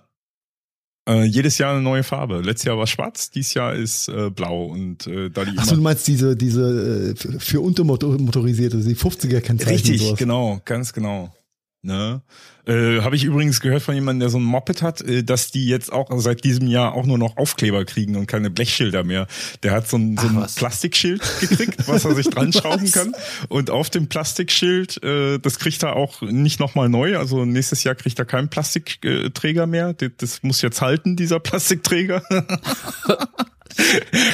Äh, 1.08 1.24
jedes 1.24 1.58
Jahr 1.58 1.74
eine 1.74 1.82
neue 1.82 2.04
Farbe. 2.04 2.42
Letztes 2.42 2.66
Jahr 2.66 2.78
war 2.78 2.86
schwarz, 2.86 3.32
dieses 3.32 3.54
Jahr 3.54 3.74
ist 3.74 4.10
äh, 4.10 4.30
blau 4.30 4.66
und 4.66 5.08
äh, 5.08 5.30
da 5.30 5.44
die 5.44 5.58
Achso, 5.58 5.76
du 5.76 5.82
meinst 5.82 6.08
diese, 6.08 6.36
diese 6.36 7.16
äh, 7.18 7.40
für 7.40 7.62
Untermotorisierte, 7.62 8.78
die 8.78 8.96
50er 8.96 9.42
Kennzeichen. 9.42 9.74
Richtig, 9.74 10.02
sowas. 10.02 10.20
genau, 10.20 10.62
ganz 10.66 10.94
genau. 10.94 11.34
Ne? 11.82 12.22
Äh, 12.66 13.00
Habe 13.02 13.16
ich 13.16 13.24
übrigens 13.24 13.62
gehört 13.62 13.82
von 13.82 13.96
jemandem, 13.96 14.20
der 14.20 14.30
so 14.30 14.38
ein 14.38 14.44
Moped 14.44 14.82
hat, 14.82 15.00
äh, 15.02 15.24
dass 15.24 15.52
die 15.52 15.66
jetzt 15.66 15.94
auch 15.94 16.10
seit 16.20 16.44
diesem 16.44 16.68
Jahr 16.68 16.94
auch 16.94 17.06
nur 17.06 17.18
noch 17.18 17.38
Aufkleber 17.38 17.86
kriegen 17.86 18.18
und 18.18 18.28
keine 18.28 18.50
Blechschilder 18.50 19.06
mehr. 19.06 19.28
Der 19.64 19.72
hat 19.72 19.88
so 19.88 19.98
ein, 19.98 20.18
so 20.18 20.28
ein. 20.28 20.46
Plastikschild 20.56 21.22
gekriegt, 21.40 21.88
was 21.88 22.04
er 22.04 22.16
sich 22.16 22.30
dran 22.30 22.52
schrauben 22.52 22.92
kann. 22.92 23.14
Und 23.48 23.70
auf 23.70 23.90
dem 23.90 24.08
Plastikschild, 24.08 25.02
äh, 25.04 25.40
das 25.40 25.58
kriegt 25.58 25.82
er 25.84 25.96
auch 25.96 26.22
nicht 26.22 26.60
nochmal 26.60 26.90
neu. 26.90 27.18
Also 27.18 27.46
nächstes 27.46 27.86
Jahr 27.86 27.96
kriegt 27.96 28.20
er 28.20 28.26
keinen 28.26 28.50
Plastikträger 28.50 29.66
mehr. 29.66 29.94
Das 29.94 30.44
muss 30.44 30.62
jetzt 30.62 30.82
halten, 30.82 31.16
dieser 31.16 31.40
Plastikträger. 31.40 32.24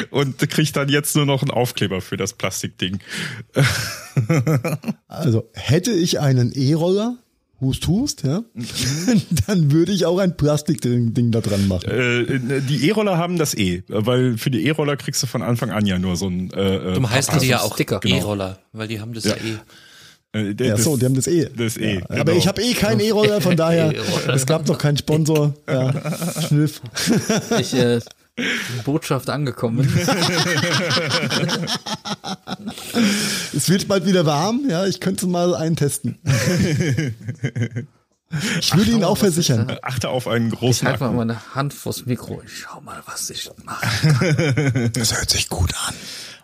und 0.10 0.40
kriegt 0.50 0.76
dann 0.76 0.90
jetzt 0.90 1.16
nur 1.16 1.28
noch 1.28 1.44
einen 1.44 1.52
Aufkleber 1.52 2.02
für 2.02 2.18
das 2.18 2.34
Plastikding. 2.34 3.00
Also 5.08 5.48
hätte 5.54 5.92
ich 5.92 6.20
einen 6.20 6.52
E-Roller, 6.54 7.18
hust, 7.62 7.88
hust, 7.88 8.24
ja, 8.24 8.44
dann 9.48 9.72
würde 9.72 9.92
ich 9.92 10.06
auch 10.06 10.20
ein 10.20 10.36
Plastikding 10.38 11.14
Ding 11.14 11.32
da 11.32 11.42
dran 11.42 11.68
machen. 11.68 11.90
Äh, 11.90 12.62
die 12.62 12.88
E-Roller 12.88 13.18
haben 13.18 13.38
das 13.38 13.54
E, 13.54 13.84
weil 13.88 14.38
für 14.38 14.52
die 14.52 14.66
E-Roller 14.66 14.98
kriegst 14.98 15.24
du 15.24 15.28
von 15.28 15.42
Anfang 15.42 15.72
an 15.72 15.86
ja 15.86 15.98
nur 16.00 16.16
so 16.16 16.28
ein. 16.28 16.52
Äh, 16.52 16.80
Darum 16.80 17.10
heißen 17.10 17.40
die 17.40 17.48
ja 17.48 17.62
auch 17.62 17.76
Sticker. 17.76 18.00
E-Roller, 18.04 18.60
weil 18.74 18.88
die 18.88 19.00
haben 19.00 19.14
das 19.14 19.24
ja, 19.26 19.36
eh. 19.36 20.40
äh, 20.40 20.56
Ja, 20.60 20.78
so, 20.78 20.98
die 20.98 21.06
haben 21.06 21.16
das 21.16 21.28
E. 21.28 21.50
Das 21.56 21.78
E. 21.78 21.96
Ja, 21.96 22.00
genau. 22.02 22.22
Aber 22.22 22.34
ich 22.34 22.48
habe 22.48 22.62
eh 22.62 22.74
keinen 22.74 23.00
E-Roller, 23.00 23.42
von 23.42 23.56
daher, 23.58 23.94
E-Roller. 23.94 24.34
es 24.34 24.46
gab 24.46 24.68
noch 24.68 24.78
keinen 24.78 24.98
Sponsor. 24.98 25.54
Ja, 25.68 25.94
Schniff. 26.48 26.82
Ich, 27.60 27.74
äh, 27.74 28.00
Botschaft 28.84 29.30
angekommen. 29.30 29.88
Es 33.56 33.70
wird 33.70 33.88
bald 33.88 34.06
wieder 34.06 34.26
warm, 34.26 34.62
ja, 34.70 34.86
ich 34.86 35.00
könnte 35.00 35.28
mal 35.28 35.56
einen 35.56 35.76
testen. 35.76 36.18
Ich 38.60 38.76
würde 38.76 38.92
ihn 38.92 39.04
auch 39.04 39.18
versichern. 39.18 39.78
Achte 39.82 40.10
auf 40.10 40.28
einen 40.28 40.50
Ich 40.52 40.60
großen 40.60 40.88
halte 40.88 41.02
mal 41.02 41.08
Akku. 41.08 41.18
meine 41.18 41.56
Hand 41.56 41.74
vors 41.74 42.06
Mikro. 42.06 42.42
Ich 42.46 42.60
schau 42.60 42.82
mal, 42.82 43.02
was 43.06 43.30
ich 43.30 43.50
mache. 43.64 44.90
Das 44.94 45.16
hört 45.18 45.30
sich 45.30 45.48
gut 45.50 45.74
an. 45.88 45.94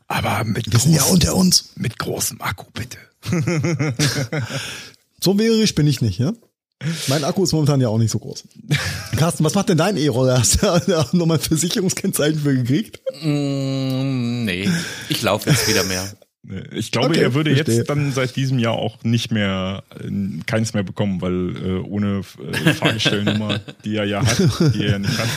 Aber 0.08 0.44
mit, 0.44 0.72
Wir 0.72 0.80
sind 0.80 0.94
ja 0.94 1.04
unter 1.04 1.36
uns. 1.36 1.72
mit 1.76 1.98
großem 2.00 2.42
Akku, 2.42 2.66
bitte. 2.74 2.98
So 5.22 5.38
wärig 5.38 5.76
bin 5.76 5.88
ich 5.88 6.02
nicht, 6.02 6.20
ja? 6.20 6.34
Mein 7.08 7.24
Akku 7.24 7.44
ist 7.44 7.52
momentan 7.52 7.80
ja 7.82 7.88
auch 7.90 7.98
nicht 7.98 8.12
so 8.12 8.20
groß. 8.20 8.44
Carsten, 9.18 9.44
was 9.44 9.54
macht 9.56 9.70
denn 9.70 9.78
dein 9.78 9.98
E-Roller? 9.98 10.40
Hast 10.40 10.62
du 10.62 10.68
da 10.88 11.06
nochmal 11.12 11.38
ein 11.38 11.44
Versicherungskennzeichen 11.44 12.40
für 12.40 12.56
gekriegt? 12.56 13.00
Mm, 13.22 14.46
nee, 14.46 14.70
ich 15.10 15.22
laufe 15.22 15.50
jetzt 15.50 15.68
wieder 15.68 15.84
mehr. 15.84 16.04
Ich 16.74 16.92
glaube, 16.92 17.10
Okay, 17.10 17.22
er 17.22 17.34
würde 17.36 17.54
verstehe. 17.54 17.76
jetzt 17.78 17.90
dann 17.92 18.12
seit 18.14 18.36
diesem 18.36 18.58
Jahr 18.58 18.74
auch 18.74 19.04
nicht 19.04 19.32
mehr 19.32 19.84
äh, 20.00 20.10
keins 20.48 20.74
mehr 20.74 20.82
bekommen, 20.82 21.22
weil 21.22 21.56
äh, 21.56 21.80
ohne 21.88 22.22
äh, 22.66 22.74
Fahrgestellnummer, 22.74 23.60
die 23.86 23.96
er 23.96 24.06
ja 24.06 24.26
hat, 24.26 24.40
die 24.74 24.84
er 24.86 24.92
ja 24.94 25.00
nicht 25.00 25.18
hat. 25.20 25.28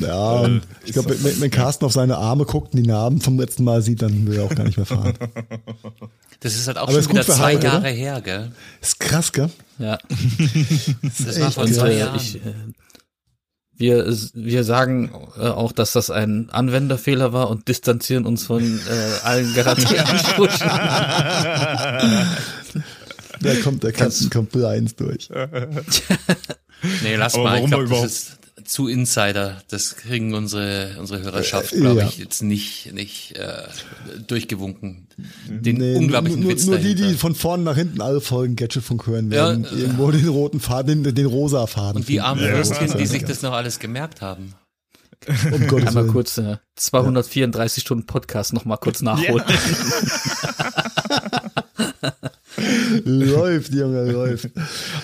Ja, 0.00 0.46
Äh, 0.46 0.60
ich 0.86 0.92
glaube, 0.94 1.14
wenn, 1.22 1.40
wenn 1.42 1.50
Carsten 1.50 1.84
auf 1.84 1.92
seine 1.92 2.16
Arme 2.16 2.46
guckt 2.46 2.72
und 2.74 2.82
die 2.82 2.88
Narben 2.88 3.20
vom 3.20 3.38
letzten 3.38 3.64
Mal 3.64 3.82
sieht, 3.82 4.00
dann 4.00 4.26
will 4.26 4.38
er 4.38 4.44
auch 4.44 4.54
gar 4.54 4.64
nicht 4.64 4.78
mehr 4.78 4.86
fahren. 4.86 5.12
Das 6.40 6.54
ist 6.54 6.66
halt 6.66 6.78
auch 6.78 6.88
Aber 6.88 7.02
schon 7.02 7.12
wieder 7.12 7.22
zwei 7.26 7.52
Jahre 7.52 7.78
oder? 7.80 7.88
her, 7.90 8.20
gell? 8.22 8.50
Ist 8.80 8.98
krass, 8.98 9.32
gell? 9.32 9.50
Ja. 9.78 9.98
Das 11.26 11.40
war 11.40 11.50
vor 11.50 11.64
Und 11.64 11.74
zwei 11.74 11.90
äh, 11.92 11.98
Jahren. 11.98 12.16
ich, 12.16 12.36
äh, 12.36 12.54
wir, 13.78 14.06
wir 14.34 14.64
sagen 14.64 15.10
äh, 15.38 15.42
auch, 15.48 15.72
dass 15.72 15.92
das 15.92 16.08
ein 16.10 16.48
Anwenderfehler 16.50 17.32
war 17.34 17.50
und 17.50 17.68
distanzieren 17.68 18.24
uns 18.24 18.44
von 18.46 18.62
äh, 18.62 19.24
allen 19.26 19.52
Garantieansprüchen. 19.54 20.70
Da 23.38 23.54
kommt 23.62 23.82
der 23.82 23.92
kommt 24.30 24.54
eins 24.70 24.96
durch. 24.96 25.28
nee, 27.02 27.16
lass 27.16 27.34
Aber 27.34 27.44
mal. 27.44 27.50
Ich 27.56 27.70
warum 27.70 27.70
glaube, 27.70 27.84
wir 27.84 27.88
das 27.90 27.90
überhaupt- 27.90 28.06
ist 28.06 28.35
zu 28.64 28.88
Insider. 28.88 29.62
Das 29.68 29.96
kriegen 29.96 30.34
unsere, 30.34 30.96
unsere 30.98 31.20
Hörerschaft, 31.22 31.72
Äh, 31.72 31.80
glaube 31.80 32.00
ja. 32.00 32.06
ich, 32.08 32.18
jetzt 32.18 32.42
nicht, 32.42 32.92
nicht 32.92 33.36
äh, 33.36 33.64
durchgewunken. 34.26 35.08
Den 35.48 35.76
Nee, 35.76 35.96
unglaublichen 35.96 36.40
nur, 36.40 36.50
Witz 36.50 36.66
nur 36.66 36.76
die, 36.78 36.94
dahinter. 36.94 37.08
die 37.12 37.14
von 37.18 37.34
vorne 37.34 37.62
nach 37.64 37.76
hinten 37.76 38.00
alle 38.00 38.20
Folgen 38.20 38.56
Gadgetfunk 38.56 39.06
hören 39.06 39.30
Ja, 39.30 39.48
werden, 39.48 39.64
äh, 39.66 39.68
irgendwo 39.82 40.10
den 40.10 40.26
roten 40.28 40.60
Faden, 40.60 41.04
den, 41.04 41.14
den 41.14 41.26
rosa 41.26 41.66
Faden. 41.66 42.00
Und 42.00 42.08
die 42.08 42.20
armen 42.20 42.42
Ja, 42.42 42.52
Würstchen, 42.54 42.88
ja, 42.88 42.94
die 42.94 43.00
ja. 43.04 43.06
sich 43.08 43.24
das 43.24 43.42
noch 43.42 43.52
alles 43.52 43.78
gemerkt 43.78 44.20
haben. 44.22 44.54
um 45.52 45.66
Gottes 45.68 45.88
Einmal 45.88 46.06
kurz 46.06 46.38
äh, 46.38 46.56
234 46.76 47.82
Stunden 47.82 48.06
Podcast 48.06 48.52
noch 48.52 48.64
mal 48.64 48.76
kurz 48.78 49.00
nachholen. 49.02 49.44
Läuft, 53.04 53.74
Junge, 53.74 54.10
läuft. 54.10 54.50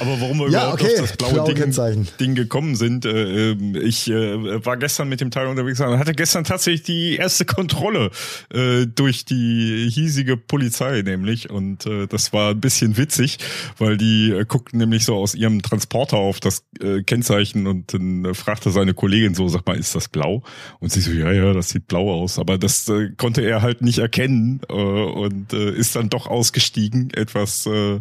Aber 0.00 0.20
warum 0.20 0.38
wir 0.38 0.48
Ja, 0.50 0.62
überhaupt 0.62 0.82
okay, 0.82 0.94
auf 0.94 1.00
das 1.08 1.16
blaue 1.16 1.32
blaue 1.34 1.46
Ding, 1.48 1.56
Kennzeichen. 1.56 2.08
Ding 2.18 2.34
gekommen 2.34 2.76
sind, 2.76 3.04
äh, 3.04 3.50
ähm, 3.52 3.76
ich 3.76 4.08
äh, 4.10 4.64
war 4.64 4.76
gestern 4.76 5.08
mit 5.08 5.20
dem 5.20 5.30
Teil 5.30 5.46
unterwegs 5.46 5.80
und 5.80 5.98
hatte 5.98 6.12
gestern 6.12 6.44
tatsächlich 6.44 6.82
die 6.82 7.16
erste 7.16 7.44
Kontrolle 7.44 8.10
äh, 8.52 8.86
durch 8.86 9.24
die 9.24 9.88
hiesige 9.90 10.36
Polizei 10.36 11.02
nämlich 11.02 11.50
und 11.50 11.86
äh, 11.86 12.06
das 12.06 12.32
war 12.32 12.50
ein 12.50 12.60
bisschen 12.60 12.96
witzig, 12.96 13.38
weil 13.78 13.96
die 13.96 14.30
äh, 14.30 14.44
guckten 14.46 14.78
nämlich 14.78 15.04
so 15.04 15.16
aus 15.16 15.34
ihrem 15.34 15.62
Transporter 15.62 16.16
auf 16.16 16.40
das 16.40 16.64
äh, 16.80 17.02
Kennzeichen 17.02 17.66
und 17.66 17.92
dann 17.92 18.34
fragte 18.34 18.70
seine 18.70 18.94
Kollegin 18.94 19.34
so, 19.34 19.48
sag 19.48 19.66
mal, 19.66 19.76
ist 19.76 19.94
das 19.94 20.08
blau? 20.08 20.42
Und 20.80 20.92
sie 20.92 21.00
so, 21.00 21.10
ja, 21.10 21.32
ja, 21.32 21.52
das 21.52 21.70
sieht 21.70 21.86
blau 21.88 22.12
aus, 22.12 22.38
aber 22.38 22.58
das 22.58 22.90
konnte 23.16 23.42
er 23.42 23.62
halt 23.62 23.82
nicht 23.82 23.98
erkennen 23.98 24.60
und 24.68 25.52
ist 25.52 25.96
dann 25.96 26.08
doch 26.08 26.26
ausgestiegen, 26.26 27.10
etwas 27.42 27.66
äh, 27.66 28.00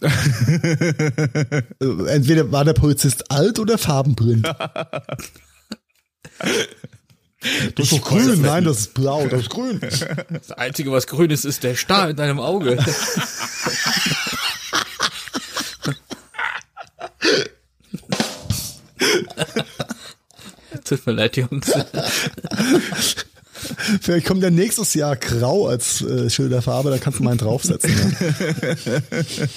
Äh, 0.00 0.10
Entweder 2.08 2.52
war 2.52 2.64
der 2.64 2.74
Polizist 2.74 3.30
alt 3.30 3.58
oder 3.58 3.78
farbenblind. 3.78 4.48
Das 7.76 7.84
ist 7.84 7.92
doch 7.92 8.02
grün. 8.02 8.42
Nein, 8.42 8.64
das 8.64 8.80
ist 8.80 8.94
blau, 8.94 9.24
das 9.28 9.42
ist 9.42 9.50
grün. 9.50 9.78
Das 9.80 10.50
Einzige, 10.50 10.90
was 10.90 11.06
grün 11.06 11.30
ist, 11.30 11.44
ist 11.44 11.62
der 11.62 11.76
Star 11.76 12.10
in 12.10 12.16
deinem 12.16 12.40
Auge. 12.40 12.76
Tut 20.84 21.06
mir 21.06 21.12
leid, 21.12 21.36
Jungs. 21.36 21.70
Vielleicht 24.00 24.26
kommt 24.26 24.42
ja 24.42 24.50
nächstes 24.50 24.94
Jahr 24.94 25.16
grau 25.16 25.66
als 25.68 26.02
äh, 26.02 26.28
Schilderfarbe, 26.30 26.90
da 26.90 26.98
kannst 26.98 27.18
du 27.18 27.22
mal 27.24 27.30
einen 27.30 27.38
draufsetzen. 27.38 27.90
Ja. 27.90 29.46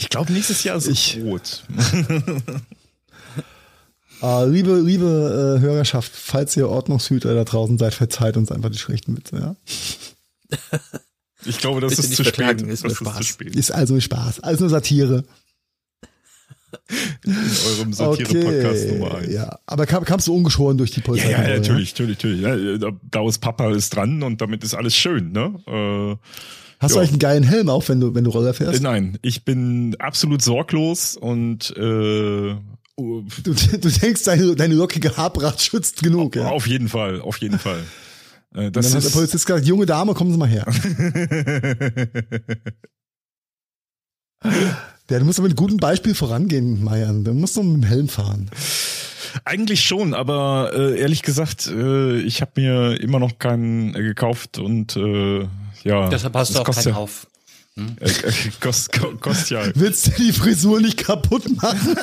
Ich 0.00 0.08
glaube, 0.08 0.32
nächstes 0.32 0.64
Jahr 0.64 0.76
ist 0.78 0.88
Ich- 0.88 1.18
rot. 1.22 1.62
Äh, 4.20 4.46
liebe, 4.50 4.80
liebe 4.80 5.56
äh, 5.58 5.60
Hörerschaft, 5.60 6.10
falls 6.12 6.56
ihr 6.56 6.68
Ordnungshüter 6.68 7.34
da 7.36 7.44
draußen 7.44 7.78
seid, 7.78 7.94
verzeiht 7.94 8.36
uns 8.36 8.50
einfach 8.50 8.70
die 8.70 8.78
schlechten 8.78 9.16
Witze. 9.16 9.36
Ja? 9.36 9.56
Ich 11.44 11.58
glaube, 11.58 11.80
das 11.80 11.92
ist 12.00 12.16
zu 12.16 12.22
ist 12.24 12.82
das 12.82 12.82
nur 12.82 12.90
ist 12.90 12.98
zu 12.98 13.04
Spaß. 13.04 13.26
spät. 13.26 13.54
Ist 13.54 13.70
also 13.70 13.98
Spaß, 14.00 14.40
alles 14.40 14.58
nur 14.58 14.70
Satire. 14.70 15.22
In 17.24 17.32
eurem 17.78 17.92
Satire-Podcast 17.92 18.84
Okay, 18.86 18.92
Nummer 18.98 19.14
eins. 19.16 19.32
ja. 19.32 19.58
Aber 19.66 19.86
kam, 19.86 20.04
kamst 20.04 20.26
du 20.26 20.34
ungeschoren 20.34 20.78
durch 20.78 20.90
die 20.90 21.00
Ja, 21.00 21.06
Polizei? 21.06 21.30
ja, 21.30 21.38
natürlich, 21.58 21.92
natürlich, 21.92 22.16
natürlich. 22.22 22.40
Ja, 22.42 22.78
da- 22.78 22.96
Blaues 23.10 23.38
Papa 23.38 23.70
ist 23.72 23.94
dran 23.94 24.22
und 24.22 24.40
damit 24.40 24.64
ist 24.64 24.74
alles 24.74 24.94
schön, 24.94 25.32
ne? 25.32 26.18
Hast 26.78 26.94
du 26.94 26.96
Ja. 26.96 27.00
eigentlich 27.02 27.10
einen 27.10 27.18
geilen 27.18 27.42
Helm 27.44 27.68
auf, 27.68 27.88
wenn 27.88 28.00
du, 28.00 28.14
wenn 28.14 28.24
du 28.24 28.30
Roller 28.30 28.50
Äh, 28.50 28.54
fährst? 28.54 28.82
nein, 28.82 29.18
ich 29.22 29.44
bin 29.44 29.96
absolut 29.98 30.42
sorglos 30.42 31.16
und 31.16 31.74
äh, 31.76 32.56
Du, 32.96 33.24
du 33.44 33.88
denkst, 33.88 34.24
deine, 34.24 34.54
deine 34.56 34.74
lockige 34.74 35.16
Haarpracht 35.16 35.62
schützt 35.62 36.02
genug, 36.02 36.36
ja. 36.36 36.48
auf 36.48 36.66
jeden 36.66 36.88
Fall, 36.90 37.22
auf 37.22 37.38
jeden 37.38 37.58
Fall. 37.58 37.78
Äh, 38.52 38.66
Und 38.66 38.74
Das 38.76 38.86
dann 38.86 38.96
hat 38.96 39.02
der 39.04 39.08
ist, 39.10 39.14
Polizist 39.14 39.46
gesagt, 39.46 39.64
junge 39.64 39.86
Dame, 39.86 40.12
kommen 40.12 40.32
Sie 40.32 40.36
mal 40.36 40.48
her. 40.48 40.66
Ja, 45.10 45.18
du 45.18 45.24
musst 45.24 45.38
aber 45.38 45.48
mit 45.48 45.56
gutem 45.56 45.76
Beispiel 45.76 46.14
vorangehen, 46.14 46.82
Marian. 46.84 47.24
Du 47.24 47.32
musst 47.34 47.56
doch 47.56 47.62
mit 47.64 47.82
dem 47.82 47.82
Helm 47.82 48.08
fahren. 48.08 48.48
Eigentlich 49.44 49.84
schon, 49.84 50.14
aber 50.14 50.70
äh, 50.74 51.00
ehrlich 51.00 51.22
gesagt, 51.22 51.66
äh, 51.68 52.18
ich 52.20 52.40
habe 52.40 52.52
mir 52.60 53.00
immer 53.00 53.18
noch 53.18 53.38
keinen 53.38 53.94
äh, 53.94 54.02
gekauft 54.02 54.58
und 54.58 54.96
äh, 54.96 55.40
ja. 55.84 56.08
Deshalb 56.08 56.34
hast 56.34 56.50
du 56.50 56.54
das 56.58 56.62
auch 56.68 56.74
keinen 56.74 56.94
ja, 56.94 57.00
auf. 57.00 57.26
Äh, 58.00 58.10
äh, 58.10 58.32
kost, 58.60 58.92
ko- 58.92 59.14
kostet 59.20 59.50
ja. 59.50 59.62
Willst 59.74 60.08
du 60.08 60.10
die 60.10 60.32
Frisur 60.32 60.80
nicht 60.80 60.98
kaputt 61.04 61.44
machen? 61.62 61.96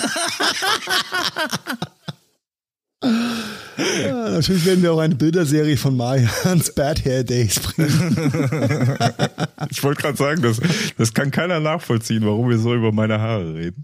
ja, 3.77 4.29
natürlich 4.29 4.65
werden 4.65 4.81
wir 4.81 4.93
auch 4.93 4.99
eine 4.99 5.15
Bilderserie 5.15 5.77
von 5.77 5.95
Marians 5.95 6.73
Bad 6.73 7.03
Hair 7.05 7.23
Days 7.23 7.59
bringen. 7.59 8.97
Ich 9.69 9.83
wollte 9.83 10.01
gerade 10.01 10.17
sagen, 10.17 10.41
das, 10.41 10.61
das 10.97 11.13
kann 11.13 11.31
keiner 11.31 11.59
nachvollziehen, 11.59 12.23
warum 12.25 12.49
wir 12.49 12.57
so 12.57 12.73
über 12.75 12.91
meine 12.91 13.19
Haare 13.19 13.55
reden. 13.55 13.83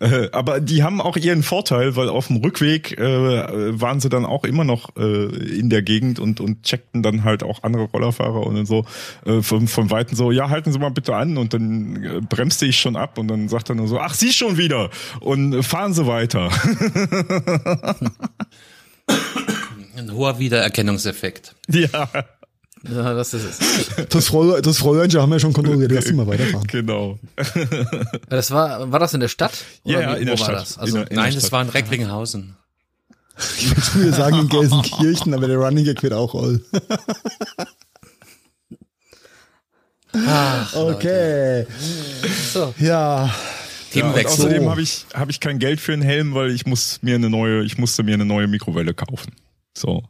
Äh, 0.00 0.28
aber 0.32 0.60
die 0.60 0.82
haben 0.82 1.00
auch 1.00 1.16
ihren 1.16 1.42
Vorteil, 1.42 1.96
weil 1.96 2.08
auf 2.08 2.26
dem 2.26 2.36
Rückweg 2.36 2.98
äh, 2.98 3.80
waren 3.80 4.00
sie 4.00 4.08
dann 4.08 4.26
auch 4.26 4.44
immer 4.44 4.64
noch 4.64 4.96
äh, 4.96 5.26
in 5.58 5.70
der 5.70 5.82
Gegend 5.82 6.18
und, 6.18 6.40
und 6.40 6.64
checkten 6.64 7.02
dann 7.02 7.24
halt 7.24 7.42
auch 7.42 7.62
andere 7.62 7.84
Rollerfahrer 7.84 8.46
und 8.46 8.66
so 8.66 8.84
äh, 9.24 9.42
vom, 9.42 9.68
vom 9.68 9.90
Weiten 9.90 10.16
so, 10.16 10.32
ja, 10.32 10.50
halten 10.50 10.72
Sie 10.72 10.78
mal 10.78 10.90
bitte 10.90 11.14
an 11.14 11.38
und 11.38 11.54
dann 11.54 12.02
äh, 12.02 12.20
bremste 12.20 12.66
ich 12.66 12.78
schon 12.78 12.96
ab 12.96 13.18
und 13.18 13.28
dann 13.28 13.48
sagt 13.48 13.68
er 13.68 13.74
nur 13.74 13.88
so, 13.88 13.98
ach, 13.98 14.14
Sie 14.14 14.32
schon 14.32 14.56
wieder 14.56 14.90
und 15.20 15.54
äh, 15.54 15.62
fahren 15.62 15.94
Sie 15.94 16.06
weiter. 16.06 16.50
Ein 19.96 20.12
hoher 20.12 20.38
Wiedererkennungseffekt. 20.38 21.54
ja, 21.68 22.08
Ja, 22.84 23.14
das 23.14 23.32
ist 23.34 23.60
es. 23.60 24.08
Das 24.08 24.26
Frau, 24.28 24.60
das 24.60 24.78
Fräulein 24.78 25.08
haben 25.12 25.30
wir 25.30 25.38
schon 25.38 25.52
kontrolliert. 25.52 25.92
Lass 25.92 26.06
sie 26.06 26.14
mal 26.14 26.26
weiterfahren. 26.26 26.66
genau. 26.66 27.18
Das 28.28 28.50
war, 28.50 28.90
war 28.90 28.98
das 28.98 29.14
in 29.14 29.20
der 29.20 29.28
Stadt? 29.28 29.52
Ja, 29.84 29.98
Oder 29.98 30.02
ja, 30.08 30.14
in 30.14 30.20
wo 30.22 30.24
der 30.24 30.30
war 30.40 30.44
Stadt. 30.46 30.60
Das? 30.62 30.78
Also, 30.78 30.98
In 30.98 31.04
der- 31.06 31.16
Nein, 31.16 31.30
Stadt. 31.32 31.42
das 31.44 31.52
war 31.52 31.62
in 31.62 31.68
Recklinghausen. 31.68 32.56
Ich 33.58 33.70
würde 33.94 34.06
wieder 34.08 34.16
sagen 34.16 34.38
in 34.40 34.48
Gelsenkirchen, 34.48 35.32
aber 35.32 35.46
der 35.46 35.58
Running 35.58 35.84
Gag 35.84 36.02
wird 36.02 36.12
auch 36.12 36.34
all. 36.34 36.60
Ach, 40.14 40.74
Okay. 40.74 41.66
so. 42.52 42.74
Ja. 42.78 43.32
Ja, 43.94 44.02
Themenwechsel. 44.02 44.46
außerdem 44.46 44.68
habe 44.68 44.82
ich, 44.82 45.06
hab 45.14 45.30
ich 45.30 45.40
kein 45.40 45.58
Geld 45.58 45.80
für 45.80 45.92
einen 45.92 46.02
Helm, 46.02 46.34
weil 46.34 46.50
ich 46.50 46.66
muss 46.66 47.00
mir 47.02 47.14
eine 47.14 47.30
neue, 47.30 47.64
ich 47.64 47.78
musste 47.78 48.02
mir 48.02 48.14
eine 48.14 48.24
neue 48.24 48.48
Mikrowelle 48.48 48.94
kaufen. 48.94 49.32
So. 49.76 50.04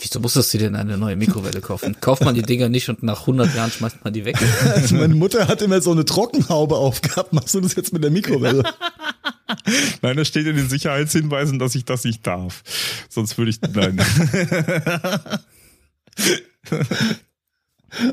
Wieso 0.00 0.20
musstest 0.20 0.52
du 0.52 0.58
dir 0.58 0.64
denn 0.64 0.76
eine 0.76 0.98
neue 0.98 1.16
Mikrowelle 1.16 1.60
kaufen? 1.60 1.96
Kauft 2.00 2.24
man 2.24 2.34
die 2.34 2.42
Dinger 2.42 2.68
nicht 2.68 2.88
und 2.88 3.02
nach 3.02 3.20
100 3.20 3.54
Jahren 3.54 3.70
schmeißt 3.70 4.04
man 4.04 4.12
die 4.12 4.24
weg? 4.24 4.36
Also 4.74 4.94
meine 4.96 5.14
Mutter 5.14 5.48
hat 5.48 5.62
immer 5.62 5.80
so 5.80 5.92
eine 5.92 6.04
Trockenhaube 6.04 6.76
aufgehabt. 6.76 7.32
Machst 7.32 7.54
du 7.54 7.60
das 7.60 7.74
jetzt 7.76 7.92
mit 7.92 8.02
der 8.02 8.10
Mikrowelle? 8.10 8.64
Nein, 10.02 10.16
da 10.16 10.24
steht 10.24 10.46
in 10.46 10.56
den 10.56 10.68
Sicherheitshinweisen, 10.68 11.58
dass 11.58 11.74
ich 11.74 11.84
das 11.84 12.04
nicht 12.04 12.26
darf. 12.26 12.62
Sonst 13.08 13.38
würde 13.38 13.50
ich, 13.50 13.60
nein. 13.60 14.00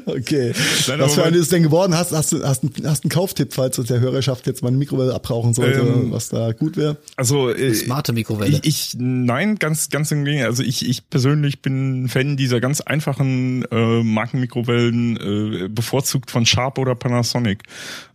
Okay. 0.06 0.54
Nein, 0.88 1.00
Was 1.00 1.15
für 1.15 1.24
eine 1.24 1.38
ist 1.38 1.52
denn 1.52 1.63
geworden? 1.63 1.96
Hast, 1.96 2.12
hast, 2.12 2.32
du, 2.34 2.44
hast, 2.44 2.63
einen- 2.63 2.74
hast 2.86 3.04
einen 3.06 3.10
Kauftipp, 3.12 3.54
falls 3.54 3.78
der 3.78 4.00
Hörerschaft 4.00 4.46
jetzt 4.48 4.62
mal 4.62 4.68
eine 4.70 4.78
Mikrowelle 4.78 5.13
abbrauchen 5.13 5.54
sollte, 5.54 5.80
Ähm, 5.80 6.12
was 6.12 6.30
da 6.30 6.52
gut 6.52 6.76
wäre? 6.76 6.98
Also, 7.15 7.50
äh, 7.50 7.74
Smarte 7.74 8.12
Mikrowelle. 8.13 8.60
Ich, 8.63 8.65
ich, 8.65 8.96
nein, 8.98 9.56
ganz, 9.58 9.89
ganz 9.89 10.12
im 10.12 10.26
Gegenteil. 10.26 10.48
Also 10.50 10.63
ich, 10.63 10.88
ich 10.88 11.10
persönlich 11.10 11.62
bin 11.62 12.08
Fan 12.10 12.36
dieser 12.36 12.60
ganz 12.60 12.82
einfachen 12.82 13.63
äh, 13.72 14.04
Markenmikrowellen, 14.04 15.18
äh, 15.65 15.68
bevorzugt 15.70 16.32
von 16.32 16.46
Sharp 16.46 16.78
oder 16.78 16.96
Panasonic, 16.96 17.63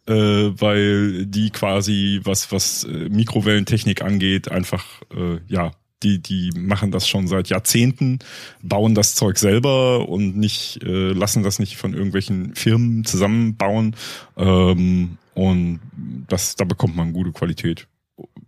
äh, 0.07 0.13
weil 0.13 1.27
die 1.27 1.51
quasi 1.51 2.21
was, 2.25 2.53
was 2.53 2.85
äh, 2.85 3.09
Mikrowellentechnik 3.09 4.03
angeht, 4.03 4.51
einfach 4.51 4.85
äh, 5.17 5.39
ja 5.49 5.71
die, 6.05 6.19
die 6.21 6.53
machen 6.57 6.91
das 6.91 7.09
schon 7.09 7.27
seit 7.27 7.49
Jahrzehnten, 7.49 8.19
bauen 8.63 8.95
das 8.95 9.15
Zeug 9.15 9.39
selber 9.39 10.09
und 10.09 10.37
nicht, 10.37 10.83
äh, 10.85 11.13
lassen 11.13 11.43
das 11.43 11.59
nicht 11.59 11.77
von 11.77 11.95
irgendwelchen 11.95 12.55
Firmen 12.55 13.05
zusammenbauen. 13.05 13.97
Ähm, 14.37 15.19
und 15.35 15.81
das, 16.29 16.55
da 16.57 16.65
bekommt 16.65 16.95
man 16.95 17.13
gute 17.13 17.33
Qualität. 17.33 17.89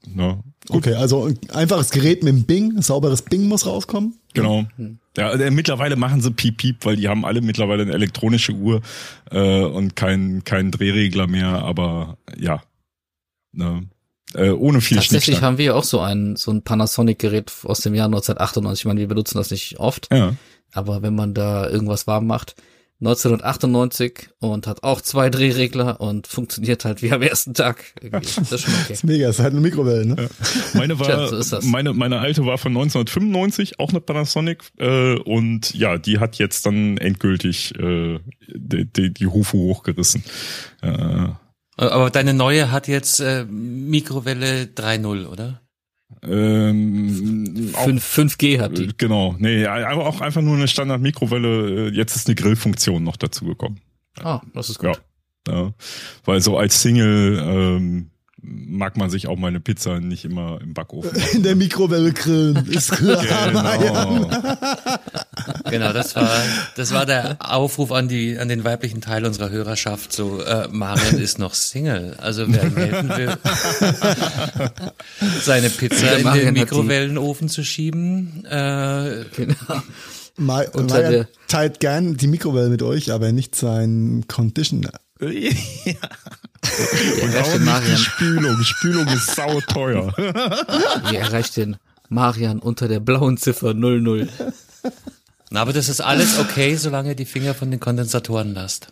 Ne? 0.07 0.39
Okay, 0.69 0.95
also 0.95 1.27
ein 1.27 1.39
einfaches 1.53 1.91
Gerät 1.91 2.23
mit 2.23 2.33
dem 2.33 2.45
Bing, 2.45 2.77
ein 2.77 2.83
sauberes 2.83 3.23
Bing 3.23 3.49
muss 3.49 3.67
rauskommen. 3.67 4.15
Genau. 4.35 4.67
Ja, 5.17 5.33
äh, 5.33 5.51
mittlerweile 5.51 5.97
machen 5.97 6.21
sie 6.21 6.31
Piep 6.31 6.59
Piep, 6.59 6.85
weil 6.85 6.97
die 6.97 7.09
haben 7.09 7.25
alle 7.25 7.41
mittlerweile 7.41 7.83
eine 7.83 7.93
elektronische 7.93 8.53
Uhr 8.53 8.83
äh, 9.31 9.65
und 9.65 9.97
keinen 9.97 10.45
keinen 10.45 10.71
Drehregler 10.71 11.27
mehr, 11.27 11.63
aber 11.63 12.19
ja. 12.39 12.63
Ne? 13.53 13.89
Äh, 14.35 14.51
ohne 14.51 14.81
viel 14.81 14.97
Tatsächlich 14.97 15.41
haben 15.43 15.57
wir 15.59 15.77
auch 15.77 15.85
so 15.85 16.01
ein, 16.01 16.37
so 16.37 16.51
ein 16.51 16.62
Panasonic-Gerät 16.62 17.53
aus 17.64 17.81
dem 17.81 17.95
Jahr 17.95 18.07
1998. 18.07 18.81
Ich 18.83 18.87
meine, 18.87 19.01
wir 19.01 19.09
benutzen 19.09 19.39
das 19.39 19.51
nicht 19.51 19.79
oft, 19.79 20.09
Ja. 20.12 20.35
aber 20.72 21.03
wenn 21.03 21.14
man 21.14 21.33
da 21.35 21.68
irgendwas 21.70 22.07
warm 22.07 22.27
macht, 22.27 22.57
1998 23.01 24.31
und 24.39 24.66
hat 24.66 24.83
auch 24.83 25.01
zwei 25.03 25.29
Drehregler 25.29 26.01
und 26.01 26.27
funktioniert 26.27 26.85
halt 26.87 27.03
wie 27.03 27.12
am 27.12 27.20
ersten 27.22 27.53
Tag. 27.55 27.85
Das 28.11 28.39
ist 28.39 28.61
schon 28.62 28.72
okay. 28.74 28.85
Das 28.89 28.91
ist 28.91 29.05
mega, 29.05 29.29
ist 29.29 29.39
halt 29.39 29.53
eine 29.53 29.61
Mikrowelle, 29.61 30.07
ne? 30.07 30.29
Meine 30.74 30.99
war, 30.99 31.07
Tja, 31.07 31.29
so 31.29 31.37
ist 31.37 31.53
das. 31.53 31.64
meine, 31.64 31.93
meine 31.93 32.18
alte 32.20 32.47
war 32.47 32.57
von 32.59 32.72
1995, 32.72 33.79
auch 33.81 33.91
eine 33.91 34.01
Panasonic, 34.01 34.64
äh, 34.79 35.16
und 35.18 35.74
ja, 35.74 35.99
die 35.99 36.18
hat 36.18 36.37
jetzt 36.39 36.64
dann 36.66 36.97
endgültig 36.97 37.74
äh, 37.79 38.18
die, 38.49 38.87
die, 38.91 39.12
die 39.12 39.27
Hufe 39.27 39.59
hochgerissen. 39.59 40.24
Äh, 40.83 41.29
Aber 41.77 42.11
deine 42.11 42.33
neue 42.35 42.70
hat 42.70 42.89
jetzt 42.89 43.20
äh, 43.20 43.45
Mikrowelle 43.45 44.64
3.0, 44.64 45.27
oder? 45.27 45.61
ähm, 46.22 47.72
auch, 47.74 47.85
5, 47.85 48.16
5G 48.18 48.61
hat 48.61 48.79
die. 48.79 48.89
Genau, 48.97 49.35
nee, 49.39 49.66
aber 49.66 50.07
auch 50.07 50.20
einfach 50.20 50.43
nur 50.43 50.57
eine 50.57 50.68
Standard-Mikrowelle. 50.68 51.89
Äh, 51.89 51.91
Jetzt 51.91 52.16
ist 52.16 52.29
eine 52.29 52.35
Grillfunktion 52.35 53.03
noch 53.03 53.16
dazu 53.16 53.45
gekommen. 53.45 53.81
Ah, 54.22 54.41
das 54.55 54.70
ist 54.70 54.79
gut. 54.79 55.01
Ja, 55.49 55.55
ja. 55.55 55.74
Weil 56.24 56.41
so 56.41 56.57
als 56.57 56.81
Single 56.81 57.43
ähm, 57.45 58.11
mag 58.43 58.97
man 58.97 59.11
sich 59.11 59.26
auch 59.28 59.37
mal 59.37 59.49
eine 59.49 59.61
Pizza 59.61 60.01
nicht 60.01 60.24
immer 60.24 60.61
im 60.61 60.74
Backofen 60.74 61.11
machen. 61.12 61.28
In 61.37 61.43
der 61.43 61.57
Mikrowelle 61.57 62.12
grillen, 62.12 62.66
ist 62.70 62.93
klar. 62.93 63.24
Genau. 63.24 64.30
Genau, 65.70 65.93
das 65.93 66.14
war 66.16 66.30
das 66.76 66.93
war 66.93 67.07
der 67.07 67.37
Aufruf 67.41 67.93
an 67.93 68.09
die 68.09 68.39
an 68.39 68.49
den 68.49 68.64
weiblichen 68.64 69.01
Teil 69.01 69.24
unserer 69.24 69.51
Hörerschaft. 69.51 70.12
So, 70.12 70.41
äh, 70.43 70.68
Marian 70.70 71.18
ist 71.18 71.39
noch 71.39 71.55
Single, 71.55 72.14
also 72.18 72.45
wer 72.49 72.64
ihm 72.64 72.76
helfen 72.76 73.09
will, 73.11 73.37
seine 75.43 75.70
Pizza 75.70 76.16
in 76.18 76.32
den 76.32 76.55
Mikrowellenofen 76.55 77.49
zu 77.49 77.64
schieben. 77.64 78.45
Äh, 78.45 79.24
Genau. 79.37 79.55
Ma 80.37 80.62
Unter 80.72 80.95
Marian 80.97 81.12
der- 81.12 81.28
teilt 81.49 81.80
gern 81.80 82.16
die 82.16 82.26
Mikrowelle 82.26 82.68
mit 82.68 82.82
euch, 82.82 83.12
aber 83.12 83.32
nicht 83.32 83.55
sein 83.55 84.24
Conditioner. 84.28 84.91
Und 87.23 87.37
auch 87.37 87.53
nicht 87.53 87.65
Marian. 87.65 87.97
die 87.97 88.03
Spülung. 88.03 88.63
Spülung 88.63 89.07
ist 89.09 89.35
sau 89.35 89.61
teuer. 89.63 90.13
Wie 91.11 91.17
erreicht 91.17 91.57
den 91.57 91.77
Marian 92.09 92.59
unter 92.59 92.89
der 92.89 93.01
blauen 93.01 93.37
Ziffer 93.37 93.75
00? 93.75 94.29
na, 95.51 95.61
aber 95.61 95.73
das 95.73 95.89
ist 95.89 96.01
alles 96.01 96.39
okay, 96.39 96.77
solange 96.77 97.11
ihr 97.11 97.15
die 97.17 97.25
Finger 97.25 97.55
von 97.55 97.71
den 97.71 97.81
Kondensatoren 97.81 98.55
lasst. 98.55 98.89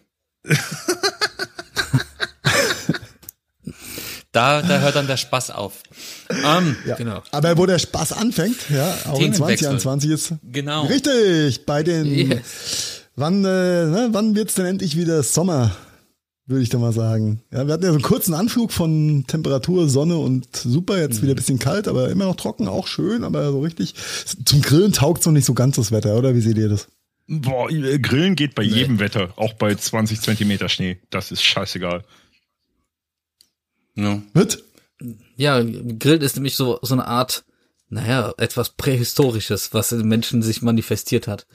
Da, 4.32 4.62
da 4.62 4.80
hört 4.80 4.96
dann 4.96 5.06
der 5.06 5.16
Spaß 5.16 5.50
auf. 5.52 5.74
Ähm, 6.28 6.76
Ja. 6.84 6.96
Genau. 6.96 7.22
Aber 7.30 7.56
wo 7.56 7.66
der 7.66 7.78
Spaß 7.78 8.12
anfängt, 8.14 8.56
ja, 8.68 8.92
auch 9.06 9.20
in 9.20 9.32
Themenwechsel. 9.32 9.78
2021 9.78 10.10
ist. 10.10 10.32
Genau. 10.42 10.86
Richtig, 10.86 11.64
bei 11.66 11.84
den, 11.84 12.06
Yes. 12.06 13.02
wann, 13.14 13.44
äh, 13.44 13.48
ne, 13.86 14.08
wann 14.10 14.34
wird's 14.34 14.54
denn 14.54 14.66
endlich 14.66 14.96
wieder 14.96 15.22
Sommer? 15.22 15.70
Würde 16.46 16.62
ich 16.62 16.68
da 16.68 16.78
mal 16.78 16.92
sagen. 16.92 17.40
Ja, 17.50 17.66
wir 17.66 17.72
hatten 17.72 17.84
ja 17.84 17.90
so 17.90 17.94
einen 17.94 18.02
kurzen 18.02 18.34
Anflug 18.34 18.70
von 18.70 19.24
Temperatur, 19.26 19.88
Sonne 19.88 20.18
und 20.18 20.54
super, 20.54 21.00
jetzt 21.00 21.22
wieder 21.22 21.32
ein 21.32 21.36
bisschen 21.36 21.58
kalt, 21.58 21.88
aber 21.88 22.10
immer 22.10 22.26
noch 22.26 22.36
trocken, 22.36 22.68
auch 22.68 22.86
schön, 22.86 23.24
aber 23.24 23.50
so 23.50 23.60
richtig. 23.60 23.94
Zum 24.44 24.60
Grillen 24.60 24.92
taugt's 24.92 25.24
noch 25.24 25.32
nicht 25.32 25.46
so 25.46 25.54
ganz 25.54 25.76
das 25.76 25.90
Wetter, 25.90 26.16
oder? 26.16 26.34
Wie 26.34 26.42
seht 26.42 26.58
ihr 26.58 26.68
das? 26.68 26.88
Boah, 27.26 27.70
äh, 27.70 27.98
Grillen 27.98 28.36
geht 28.36 28.54
bei 28.54 28.62
jedem 28.62 28.98
Wetter, 29.00 29.32
auch 29.36 29.54
bei 29.54 29.74
20 29.74 30.20
Zentimeter 30.20 30.68
Schnee. 30.68 30.98
Das 31.08 31.30
ist 31.30 31.42
scheißegal. 31.42 32.04
ja. 33.94 34.20
Wird? 34.34 34.62
Ja, 35.36 35.62
Grillen 35.62 36.20
ist 36.20 36.36
nämlich 36.36 36.56
so, 36.56 36.78
so 36.82 36.94
eine 36.94 37.06
Art, 37.06 37.44
naja, 37.88 38.34
etwas 38.36 38.70
Prähistorisches, 38.70 39.72
was 39.72 39.92
in 39.92 40.06
Menschen 40.06 40.42
sich 40.42 40.60
manifestiert 40.60 41.26
hat. 41.26 41.46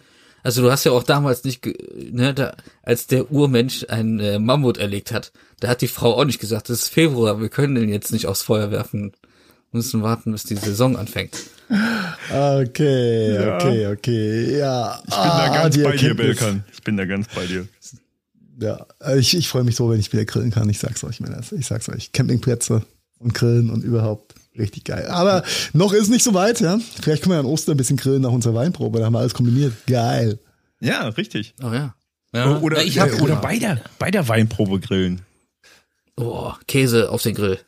Also 0.43 0.61
du 0.61 0.71
hast 0.71 0.83
ja 0.85 0.91
auch 0.91 1.03
damals 1.03 1.43
nicht, 1.43 1.61
ge- 1.61 1.75
ne, 2.11 2.33
da, 2.33 2.55
als 2.83 3.07
der 3.07 3.31
Urmensch 3.31 3.85
ein 3.89 4.19
äh, 4.19 4.39
Mammut 4.39 4.77
erlegt 4.77 5.11
hat, 5.11 5.31
da 5.59 5.67
hat 5.67 5.81
die 5.81 5.87
Frau 5.87 6.15
auch 6.15 6.25
nicht 6.25 6.39
gesagt, 6.39 6.69
es 6.69 6.83
ist 6.83 6.89
Februar, 6.89 7.41
wir 7.41 7.49
können 7.49 7.75
den 7.75 7.89
jetzt 7.89 8.11
nicht 8.11 8.25
aufs 8.27 8.41
Feuer 8.41 8.71
werfen. 8.71 9.11
Wir 9.71 9.77
müssen 9.77 10.01
warten, 10.01 10.31
bis 10.31 10.43
die 10.43 10.55
Saison 10.55 10.97
anfängt. 10.97 11.37
Okay, 12.31 13.37
okay, 13.55 13.87
okay, 13.87 14.57
ja. 14.57 14.99
Ich 15.07 15.15
bin 15.15 15.23
da 15.23 15.47
ganz 15.53 15.77
bei 15.83 15.95
dir. 15.95 16.15
Belkan. 16.15 16.63
Ich 16.73 16.81
bin 16.83 16.97
da 16.97 17.05
ganz 17.05 17.27
bei 17.35 17.45
dir. 17.45 17.67
Ja, 18.59 18.85
äh, 19.01 19.19
ich, 19.19 19.37
ich 19.37 19.47
freue 19.47 19.63
mich 19.63 19.75
so, 19.75 19.89
wenn 19.89 19.99
ich 19.99 20.11
wieder 20.11 20.25
grillen 20.25 20.51
kann. 20.51 20.69
Ich 20.69 20.79
sag's 20.79 21.03
euch, 21.03 21.19
Männer. 21.19 21.41
Ich 21.51 21.67
sag's 21.67 21.87
euch. 21.89 22.11
Campingplätze 22.11 22.83
und 23.19 23.33
Grillen 23.33 23.69
und 23.69 23.83
überhaupt 23.83 24.35
richtig 24.57 24.85
geil. 24.85 25.07
Aber 25.07 25.43
noch 25.73 25.93
ist 25.93 26.09
nicht 26.09 26.23
so 26.23 26.33
weit, 26.33 26.59
ja. 26.59 26.79
Vielleicht 27.01 27.23
können 27.23 27.35
wir 27.35 27.39
an 27.39 27.45
Ostern 27.45 27.75
ein 27.75 27.77
bisschen 27.77 27.97
grillen 27.97 28.21
nach 28.21 28.31
unserer 28.31 28.55
Weinprobe. 28.55 28.99
Da 28.99 29.05
haben 29.05 29.13
wir 29.13 29.19
alles 29.19 29.33
kombiniert. 29.33 29.73
Geil. 29.87 30.39
Ja, 30.79 31.07
richtig. 31.09 31.53
Oh 31.61 31.71
ja. 31.71 31.95
ja. 32.33 32.59
Oder, 32.59 32.83
ich 32.83 32.99
hab, 32.99 33.21
oder 33.21 33.35
bei, 33.35 33.59
der, 33.59 33.81
bei 33.97 34.11
der 34.11 34.27
Weinprobe 34.27 34.79
grillen. 34.79 35.21
Oh, 36.15 36.53
Käse 36.67 37.11
auf 37.11 37.21
den 37.21 37.35
Grill. 37.35 37.59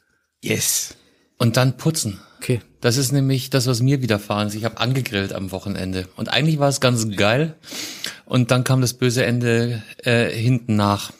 Yes. 0.43 0.95
Und 1.37 1.57
dann 1.57 1.77
putzen. 1.77 2.19
Okay. 2.37 2.61
Das 2.81 2.97
ist 2.97 3.11
nämlich 3.11 3.51
das, 3.51 3.67
was 3.67 3.81
mir 3.81 4.01
widerfahren 4.01 4.47
ist. 4.47 4.55
Ich 4.55 4.65
habe 4.65 4.79
angegrillt 4.79 5.33
am 5.33 5.51
Wochenende. 5.51 6.07
Und 6.15 6.29
eigentlich 6.29 6.57
war 6.57 6.69
es 6.69 6.81
ganz 6.81 7.07
geil. 7.15 7.55
Und 8.25 8.49
dann 8.49 8.63
kam 8.63 8.81
das 8.81 8.95
böse 8.95 9.23
Ende 9.23 9.83
äh, 10.03 10.29
hinten 10.29 10.75
nach. 10.75 11.11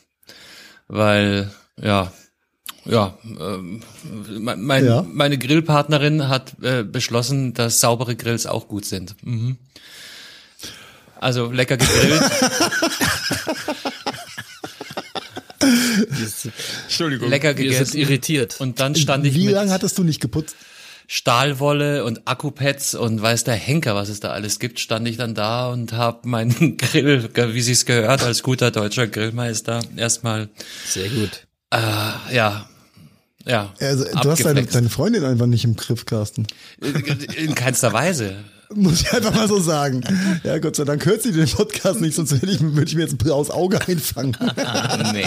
Weil, 0.88 1.52
ja, 1.80 2.12
ja, 2.86 3.18
ähm, 3.40 3.82
mein, 4.40 4.62
mein, 4.62 4.86
Ja. 4.86 5.06
meine 5.12 5.38
Grillpartnerin 5.38 6.28
hat 6.28 6.54
äh, 6.62 6.84
beschlossen, 6.84 7.54
dass 7.54 7.80
saubere 7.80 8.16
Grills 8.16 8.46
auch 8.46 8.68
gut 8.68 8.86
sind. 8.86 9.16
Mhm. 9.24 9.58
Also 11.20 11.52
lecker 11.52 11.78
gegrillt. 11.78 12.22
Entschuldigung. 16.84 17.30
lecker 17.30 17.54
gegessen. 17.54 17.98
irritiert. 17.98 18.60
Und 18.60 18.80
dann 18.80 18.96
stand 18.96 19.26
ich 19.26 19.36
Wie 19.36 19.48
lange 19.48 19.72
hattest 19.72 19.98
du 19.98 20.04
nicht 20.04 20.22
geputzt? 20.22 20.56
Stahlwolle 21.08 22.06
und 22.06 22.22
Akkupads 22.26 22.96
und 22.96 23.22
weiß 23.22 23.44
der 23.44 23.56
Henker, 23.56 23.96
was 23.96 24.08
es 24.08 24.22
da 24.22 24.32
alles 24.32 24.60
gibt, 24.60 24.80
stand 24.80 25.06
ich 25.10 25.18
dann 25.18 25.36
da 25.36 25.68
und 25.70 25.92
habe 25.92 26.28
meinen 26.28 26.78
Grill, 26.78 27.30
wie 27.36 27.62
sich's 27.62 27.86
gehört, 27.86 28.24
als 28.24 28.44
guter 28.44 28.72
deutscher 28.72 29.08
Grillmeister 29.08 29.82
erstmal, 29.98 30.48
Sehr 30.88 31.10
gut. 31.10 31.48
äh, 31.72 32.34
ja, 32.36 32.70
ja, 33.46 33.74
Also, 33.80 34.06
du 34.06 34.30
hast 34.30 34.46
deine, 34.46 34.64
deine 34.64 34.90
Freundin 34.90 35.24
einfach 35.26 35.46
nicht 35.48 35.64
im 35.64 35.76
Griff, 35.76 36.06
Carsten. 36.06 36.46
in 37.38 37.56
keinster 37.56 37.94
Weise. 37.94 38.36
Muss 38.74 39.02
ich 39.02 39.12
einfach 39.12 39.34
mal 39.36 39.50
so 39.50 39.60
sagen. 39.60 40.02
Ja, 40.46 40.58
Gott 40.60 40.78
sei 40.78 40.86
Dank 40.86 41.06
hört 41.06 41.22
sie 41.22 41.34
den 41.34 41.50
Podcast 41.50 42.00
nicht, 42.00 42.16
sonst 42.16 42.32
würde 42.32 42.54
ich, 42.54 42.62
würde 42.62 42.86
ich 42.86 42.96
mir 42.96 43.02
jetzt 43.02 43.14
ein 43.14 43.18
blaues 43.18 43.50
Auge 43.50 43.86
einfangen. 43.86 44.38
Nee. 45.14 45.26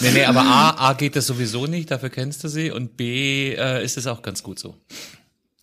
Nee, 0.00 0.10
nee, 0.12 0.24
aber 0.24 0.42
A, 0.42 0.90
A 0.90 0.92
geht 0.92 1.16
das 1.16 1.26
sowieso 1.26 1.66
nicht, 1.66 1.90
dafür 1.90 2.10
kennst 2.10 2.44
du 2.44 2.48
sie 2.48 2.70
und 2.70 2.96
B 2.96 3.54
äh, 3.54 3.84
ist 3.84 3.96
es 3.96 4.06
auch 4.06 4.22
ganz 4.22 4.42
gut 4.42 4.58
so. 4.58 4.76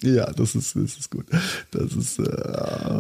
Ja, 0.05 0.31
das 0.31 0.55
ist, 0.55 0.75
das 0.75 0.97
ist 0.97 1.09
gut. 1.11 1.25
Das 1.71 1.91
ist, 1.93 2.19
äh, 2.19 2.23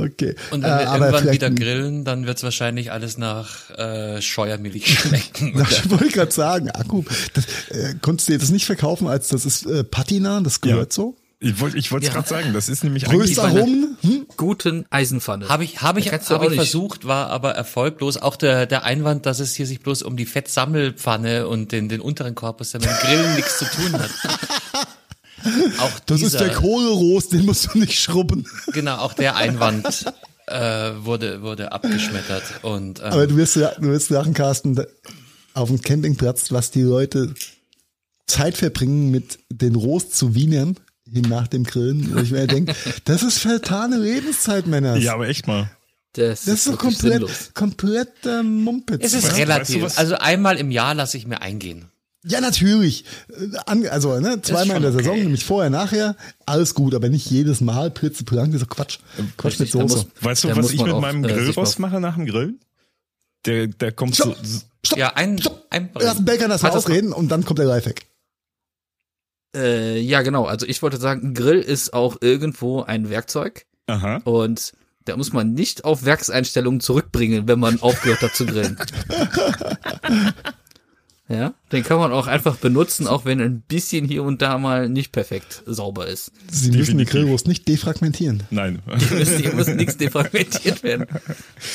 okay. 0.05 0.35
Und 0.51 0.63
wenn 0.63 0.71
äh, 0.71 0.79
wir 0.79 0.89
aber 0.89 1.05
irgendwann 1.11 1.33
wieder 1.33 1.49
grillen, 1.51 2.03
dann 2.03 2.25
wird's 2.25 2.43
wahrscheinlich 2.43 2.91
alles 2.91 3.17
nach 3.17 3.69
äh, 3.77 4.21
Scheuermilch 4.21 4.99
schmecken. 4.99 5.53
Das 5.57 5.89
wollte 5.89 6.05
ich 6.07 6.13
gerade 6.13 6.31
sagen, 6.31 6.69
Akku. 6.71 7.03
Das, 7.33 7.45
äh, 7.69 7.95
konntest 8.01 8.27
du 8.29 8.33
dir 8.33 8.39
das 8.39 8.49
nicht 8.49 8.65
verkaufen, 8.65 9.07
als 9.07 9.27
das 9.29 9.45
ist 9.45 9.65
äh, 9.65 9.83
Patina, 9.83 10.41
das 10.41 10.61
gehört 10.61 10.91
so? 10.91 11.15
Ich 11.41 11.59
wollte 11.59 11.77
ich 11.77 11.91
wollte 11.91 12.07
es 12.07 12.13
Ja. 12.13 12.19
gerade 12.21 12.29
sagen, 12.29 12.53
das 12.53 12.69
ist 12.69 12.83
nämlich 12.85 13.07
eigentlich 13.07 13.37
Röstaromen? 13.37 13.97
Hm? 14.01 14.25
Guten 14.37 14.85
Eisenpfanne. 14.89 15.49
Habe 15.49 15.65
ich, 15.65 15.81
habe 15.81 15.99
ich, 15.99 16.11
hab 16.11 16.21
ich 16.43 16.49
nicht- 16.49 16.55
versucht, 16.55 17.05
war 17.05 17.27
aber 17.29 17.51
erfolglos. 17.51 18.15
Auch 18.17 18.37
der, 18.37 18.65
der 18.65 18.83
Einwand, 18.85 19.25
dass 19.25 19.39
es 19.41 19.53
hier 19.53 19.67
sich 19.67 19.81
bloß 19.81 20.01
um 20.03 20.15
die 20.15 20.25
Fettsammelpfanne 20.25 21.47
und 21.47 21.71
den, 21.73 21.89
den 21.89 21.99
unteren 21.99 22.35
Korpus, 22.35 22.71
der 22.71 22.79
mit 22.81 22.89
dem 22.89 22.97
Grillen 22.97 23.35
nichts 23.35 23.59
zu 23.59 23.65
tun 23.65 23.93
hat. 23.93 24.09
Auch 25.79 25.99
Das 26.05 26.19
dieser, 26.19 26.39
ist 26.39 26.39
der 26.39 26.55
Kohlerost, 26.55 27.33
den 27.33 27.45
musst 27.45 27.73
du 27.73 27.79
nicht 27.79 27.99
schrubben. 27.99 28.45
Genau, 28.73 28.97
auch 28.97 29.13
der 29.13 29.35
Einwand 29.35 30.05
äh, 30.47 30.91
wurde, 30.99 31.41
wurde 31.41 31.71
abgeschmettert. 31.71 32.43
Und 32.63 32.99
ähm, 32.99 33.05
Aber 33.05 33.27
du 33.27 33.35
wirst, 33.37 33.55
du 33.55 33.81
wirst 33.81 34.09
lachen, 34.09 34.33
Carsten, 34.33 34.79
auf 35.53 35.69
dem 35.69 35.81
Campingplatz, 35.81 36.51
was 36.51 36.71
die 36.71 36.81
Leute 36.81 37.33
Zeit 38.27 38.57
verbringen, 38.57 39.11
mit 39.11 39.39
den 39.49 39.75
Rost 39.75 40.15
zu 40.15 40.35
wienern, 40.35 40.77
hin 41.11 41.25
nach 41.29 41.47
dem 41.47 41.63
Grillen, 41.63 42.13
wo 42.13 42.19
ich 42.19 42.31
mir 42.31 42.47
denke, 42.47 42.75
das 43.05 43.23
ist 43.23 43.37
vertane 43.39 43.97
Lebenszeit, 43.97 44.67
Männer. 44.67 44.97
Ja, 44.97 45.13
aber 45.13 45.27
echt 45.27 45.47
mal. 45.47 45.69
Das, 46.13 46.47
ist 46.47 46.67
doch 46.67 46.73
wirklich 46.73 46.93
komplett, 46.99 47.13
sinnlos. 47.13 47.51
komplett 47.53 48.25
äh, 48.25 48.41
Mumpitz. 48.41 49.03
Es 49.03 49.13
ist 49.13 49.25
Weißt 49.25 49.33
du, 49.35 49.41
relativ. 49.41 49.97
also 49.97 50.15
einmal 50.15 50.57
im 50.57 50.71
Jahr 50.71 50.95
lasse 50.95 51.17
ich 51.17 51.27
mir 51.27 51.41
eingehen. 51.41 51.89
Ja, 52.27 52.41
natürlich. 52.41 53.05
Äh, 53.29 53.57
Also, 53.89 54.19
ne, 54.19 54.41
zweimal 54.41 54.77
in 54.77 54.83
der 54.83 54.91
Saison, 54.91 55.11
okay. 55.13 55.23
nämlich 55.23 55.45
vorher, 55.45 55.69
nachher, 55.69 56.15
alles 56.45 56.73
gut, 56.73 56.95
aber 56.95 57.09
nicht 57.09 57.29
jedes 57.29 57.61
Mal 57.61 57.91
Pritze 57.91 58.23
Prank, 58.23 58.51
das 58.53 58.61
ist 58.63 58.69
Quatsch. 58.69 58.99
Quatsch 59.37 59.59
mit 59.59 59.73
Da 59.73 59.79
muss- 59.79 59.91
Soße. 59.91 60.07
Weißt 60.21 60.43
du, 60.43 60.55
was 60.55 60.71
ich 60.71 60.81
mit 60.83 60.95
meinem 60.99 61.23
äh, 61.23 61.27
Grillrost 61.27 61.57
auf- 61.75 61.79
mache 61.79 61.99
nach 61.99 62.15
dem 62.15 62.25
Grillen? 62.25 62.59
Der, 63.45 63.67
der 63.67 63.91
kommt 63.91 64.15
so, 64.15 64.23
Stopp. 64.23 64.37
Stopp, 64.85 64.97
Ja, 64.99 65.13
ein, 65.13 65.37
stopp. 65.37 65.65
ein 65.69 65.89
Lass 65.93 66.15
den 66.15 66.25
Bäcker 66.25 66.47
das 66.47 66.63
mal 66.63 66.71
ausreden 66.71 67.13
und 67.13 67.29
dann 67.29 67.45
kommt 67.45 67.59
der 67.59 67.67
Lifehack. 67.67 68.05
Äh, 69.55 69.99
ja, 69.99 70.21
genau. 70.23 70.45
Also 70.45 70.65
ich 70.65 70.81
wollte 70.81 70.97
sagen, 70.97 71.27
ein 71.29 71.33
Grill 71.35 71.59
ist 71.59 71.93
auch 71.93 72.17
irgendwo 72.21 72.81
ein 72.81 73.09
Werkzeug 73.09 73.65
aha. 73.87 74.17
und 74.25 74.73
da 75.05 75.15
muss 75.15 75.31
man 75.31 75.53
nicht 75.53 75.85
auf 75.85 76.03
Werkseinstellungen 76.05 76.79
zurückbringen, 76.81 77.47
wenn 77.47 77.59
man 77.59 77.79
aufgehört 77.81 78.21
hat 78.21 78.35
zu 78.35 78.47
grillen. 78.47 78.77
Ja, 81.27 81.55
den 81.71 81.83
kann 81.83 81.97
man 81.97 82.11
auch 82.11 82.27
einfach 82.27 82.55
benutzen, 82.57 83.07
auch 83.07 83.25
wenn 83.25 83.41
ein 83.41 83.61
bisschen 83.61 84.05
hier 84.05 84.21
und 84.21 84.43
da 84.43 84.59
mal 84.59 84.87
nicht 84.89 85.11
perfekt 85.11 85.63
sauber 85.65 86.05
ist. 86.05 86.31
Sie 86.51 86.67
müssen 86.67 86.71
die 86.71 86.77
Definitiv. 87.05 87.09
Grillwurst 87.13 87.47
nicht 87.47 87.67
defragmentieren. 87.67 88.43
Nein. 88.51 88.83
Hier 88.95 89.17
muss, 89.17 89.29
hier 89.31 89.53
muss 89.55 89.67
nichts 89.69 89.97
defragmentiert 89.97 90.83
werden. 90.83 91.07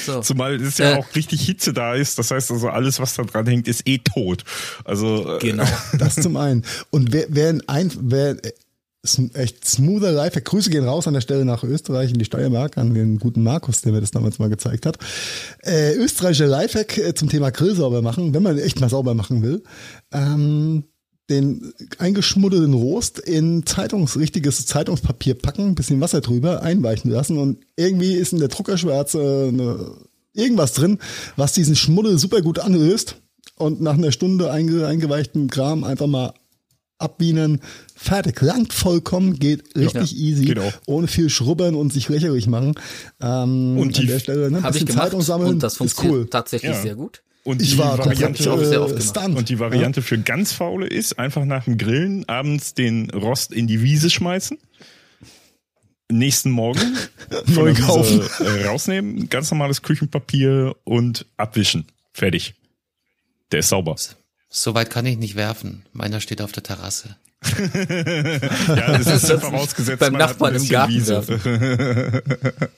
So. 0.06 0.20
Zumal 0.20 0.54
es 0.54 0.78
ja 0.78 0.92
Äh. 0.92 0.94
auch 0.98 1.14
richtig 1.16 1.40
Hitze 1.44 1.72
da 1.72 1.94
ist. 1.96 2.16
Das 2.16 2.30
heißt 2.30 2.52
also, 2.52 2.68
alles, 2.68 3.00
was 3.00 3.14
da 3.14 3.24
dran 3.24 3.44
hängt, 3.48 3.66
ist 3.66 3.88
eh 3.88 3.98
tot. 3.98 4.44
Also, 4.84 5.36
äh, 5.36 5.38
Genau. 5.40 5.66
Das 5.98 6.14
zum 6.14 6.36
einen. 6.36 6.64
Und 6.90 7.12
wer, 7.12 7.26
wer 7.30 7.58
ein, 7.66 7.90
wer, 8.02 8.30
äh, 8.44 8.52
echt 9.34 9.66
smoother 9.66 10.12
Lifehack, 10.12 10.44
Grüße 10.44 10.68
gehen 10.68 10.84
raus 10.84 11.06
an 11.06 11.14
der 11.14 11.22
Stelle 11.22 11.44
nach 11.44 11.64
Österreich 11.64 12.10
in 12.10 12.18
die 12.18 12.24
Steiermark, 12.24 12.76
an 12.76 12.92
den 12.92 13.18
guten 13.18 13.42
Markus, 13.42 13.80
der 13.80 13.92
mir 13.92 14.00
das 14.00 14.10
damals 14.10 14.38
mal 14.38 14.50
gezeigt 14.50 14.84
hat. 14.84 14.98
Äh, 15.62 15.94
österreichischer 15.94 16.46
Lifehack 16.46 16.98
äh, 16.98 17.14
zum 17.14 17.30
Thema 17.30 17.50
Grill 17.50 17.74
sauber 17.74 18.02
machen, 18.02 18.34
wenn 18.34 18.42
man 18.42 18.58
echt 18.58 18.80
mal 18.80 18.90
sauber 18.90 19.14
machen 19.14 19.42
will. 19.42 19.62
Ähm, 20.12 20.84
den 21.30 21.72
eingeschmuddelten 21.98 22.74
Rost 22.74 23.18
in 23.20 23.64
Zeitungs, 23.64 24.18
richtiges 24.18 24.66
Zeitungspapier 24.66 25.34
packen, 25.34 25.76
bisschen 25.76 26.00
Wasser 26.00 26.20
drüber, 26.20 26.62
einweichen 26.62 27.10
lassen 27.10 27.38
und 27.38 27.58
irgendwie 27.76 28.14
ist 28.14 28.32
in 28.32 28.40
der 28.40 28.48
Druckerschwärze 28.48 29.46
eine, 29.48 29.92
irgendwas 30.34 30.72
drin, 30.74 30.98
was 31.36 31.52
diesen 31.52 31.76
Schmuddel 31.76 32.18
super 32.18 32.42
gut 32.42 32.58
anlöst 32.58 33.16
und 33.56 33.80
nach 33.80 33.94
einer 33.94 34.12
Stunde 34.12 34.50
einge, 34.50 34.86
eingeweichten 34.86 35.48
Kram 35.48 35.84
einfach 35.84 36.08
mal 36.08 36.34
abbienen, 36.98 37.60
fertig, 38.02 38.40
langt 38.40 38.72
vollkommen, 38.72 39.38
geht 39.38 39.76
richtig 39.76 40.16
easy, 40.16 40.44
geht 40.46 40.58
auch. 40.58 40.72
ohne 40.86 41.06
viel 41.06 41.28
schrubbern 41.28 41.74
und 41.74 41.92
sich 41.92 42.08
lächerlich 42.08 42.46
machen. 42.46 42.74
Ähm, 43.20 43.76
Und 43.78 43.96
die- 43.96 44.02
an 44.02 44.06
der 44.08 44.18
Stelle, 44.20 44.50
ne, 44.50 44.62
Habe 44.62 44.78
ich 44.78 44.86
gemacht 44.86 45.02
Zeitung 45.04 45.22
sammeln, 45.22 45.50
und 45.54 45.62
das 45.62 45.74
ist 45.74 45.78
funktioniert 45.78 46.14
cool. 46.14 46.30
tatsächlich 46.30 46.72
Ja. 46.72 46.80
sehr 46.82 46.94
gut. 46.94 47.22
und 47.42 47.62
Ich 47.62 47.70
die 47.72 47.78
war 47.78 47.96
komplett 47.96 48.18
Variante, 48.20 48.52
auch 48.52 48.62
sehr 48.62 48.82
oft 48.82 49.16
äh, 49.16 49.20
und 49.36 49.48
die 49.48 49.58
Variante 49.58 50.02
für 50.02 50.18
ganz 50.18 50.52
Faule 50.52 50.86
ist, 50.86 51.18
einfach 51.18 51.44
nach 51.46 51.64
dem 51.64 51.78
Grillen 51.78 52.28
abends 52.28 52.74
den 52.74 53.08
Rost 53.10 53.52
in 53.52 53.66
die 53.66 53.82
Wiese 53.82 54.10
schmeißen. 54.10 54.58
Nächsten 56.12 56.50
Morgen 56.50 56.80
von 57.46 57.54
Neu 57.54 57.72
der 57.72 57.82
kaufen. 57.84 58.20
Wiese, 58.20 58.44
äh, 58.60 58.66
rausnehmen, 58.66 59.28
ganz 59.28 59.50
normales 59.50 59.82
Küchenpapier 59.82 60.74
und 60.84 61.26
abwischen. 61.36 61.86
Fertig. 62.12 62.54
Der 63.52 63.60
ist 63.60 63.68
sauber. 63.68 63.96
So 64.48 64.74
weit 64.74 64.90
kann 64.90 65.06
ich 65.06 65.16
nicht 65.16 65.36
werfen. 65.36 65.84
Meiner 65.92 66.20
steht 66.20 66.42
auf 66.42 66.52
der 66.52 66.62
Terrasse. 66.64 67.16
Ja, 68.68 68.98
das 68.98 69.06
ist 69.06 69.28
ja 69.28 69.38
vorausgesetzt, 69.38 70.00
beim 70.00 70.12
man 70.12 70.22
hat 70.22 70.30
Nachbarn 70.30 70.54
ein 70.54 70.56
im 70.56 70.62
bisschen 70.62 70.74
Garten 70.74 70.94
Wiese. 70.94 72.22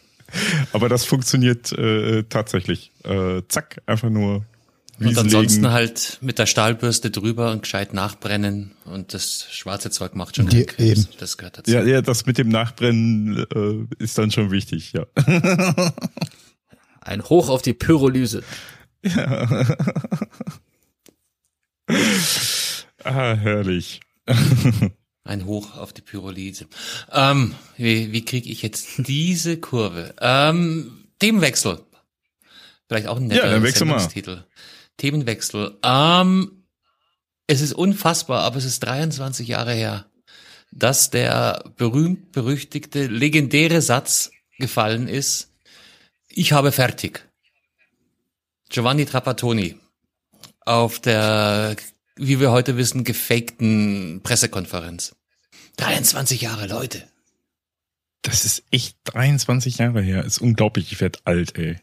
Aber 0.72 0.88
das 0.88 1.04
funktioniert 1.04 1.72
äh, 1.72 2.22
tatsächlich. 2.24 2.90
Äh, 3.04 3.42
zack, 3.48 3.82
einfach 3.86 4.08
nur 4.08 4.36
Und 4.98 5.06
Wiesen 5.06 5.18
ansonsten 5.18 5.62
legen. 5.62 5.72
halt 5.72 6.18
mit 6.22 6.38
der 6.38 6.46
Stahlbürste 6.46 7.10
drüber 7.10 7.50
und 7.50 7.62
gescheit 7.62 7.92
nachbrennen. 7.92 8.72
Und 8.84 9.12
das 9.14 9.46
schwarze 9.50 9.90
Zeug 9.90 10.14
macht 10.14 10.36
schon 10.36 10.48
Krebs. 10.48 10.78
eben. 10.78 11.06
Das 11.18 11.36
gehört 11.36 11.58
dazu. 11.58 11.70
Ja, 11.70 11.82
ja, 11.82 12.00
das 12.00 12.24
mit 12.24 12.38
dem 12.38 12.48
Nachbrennen 12.48 13.44
äh, 13.54 14.02
ist 14.02 14.16
dann 14.16 14.30
schon 14.30 14.50
wichtig, 14.50 14.92
ja. 14.92 15.06
Ein 17.00 17.24
Hoch 17.24 17.48
auf 17.48 17.62
die 17.62 17.74
Pyrolyse. 17.74 18.42
Ah, 23.04 23.34
herrlich. 23.34 24.00
Ein 25.24 25.46
Hoch 25.46 25.76
auf 25.76 25.92
die 25.92 26.02
Pyrolyse. 26.02 26.66
Ähm, 27.10 27.54
wie, 27.76 28.12
wie 28.12 28.24
kriege 28.24 28.50
ich 28.50 28.62
jetzt 28.62 29.06
diese 29.06 29.56
Kurve? 29.58 30.14
Ähm, 30.20 31.08
Themenwechsel. 31.20 31.80
Vielleicht 32.88 33.06
auch 33.06 33.16
ein 33.18 33.28
netter 33.28 33.58
Ja. 33.58 33.70
Sendungstitel. 33.70 34.44
Themenwechsel. 34.96 35.78
Ähm, 35.84 36.64
es 37.46 37.60
ist 37.60 37.72
unfassbar, 37.72 38.42
aber 38.42 38.56
es 38.56 38.64
ist 38.64 38.80
23 38.80 39.48
Jahre 39.48 39.72
her, 39.72 40.06
dass 40.72 41.10
der 41.10 41.70
berühmt-berüchtigte, 41.76 43.06
legendäre 43.06 43.80
Satz 43.80 44.30
gefallen 44.58 45.06
ist. 45.08 45.52
Ich 46.28 46.52
habe 46.52 46.72
fertig. 46.72 47.28
Giovanni 48.70 49.04
Trapattoni 49.04 49.78
auf 50.60 50.98
der, 50.98 51.76
wie 52.16 52.40
wir 52.40 52.50
heute 52.50 52.76
wissen, 52.76 53.04
gefakten 53.04 54.20
Pressekonferenz. 54.22 55.16
23 55.76 56.42
Jahre, 56.42 56.66
Leute. 56.66 57.02
Das 58.22 58.44
ist 58.44 58.62
echt 58.70 58.96
23 59.04 59.78
Jahre 59.78 60.00
her. 60.00 60.24
Ist 60.24 60.38
unglaublich, 60.38 60.92
ich 60.92 61.00
werd 61.00 61.20
alt, 61.24 61.58
ey. 61.58 61.78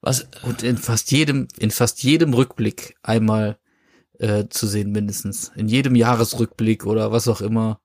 Was, 0.00 0.26
Und 0.42 0.62
in 0.62 0.78
fast 0.78 1.10
jedem, 1.10 1.48
in 1.58 1.70
fast 1.70 2.02
jedem 2.02 2.34
Rückblick 2.34 2.96
einmal 3.02 3.58
äh, 4.18 4.44
zu 4.48 4.66
sehen, 4.66 4.92
mindestens. 4.92 5.52
In 5.54 5.68
jedem 5.68 5.94
Jahresrückblick 5.94 6.86
oder 6.86 7.12
was 7.12 7.28
auch 7.28 7.40
immer. 7.40 7.80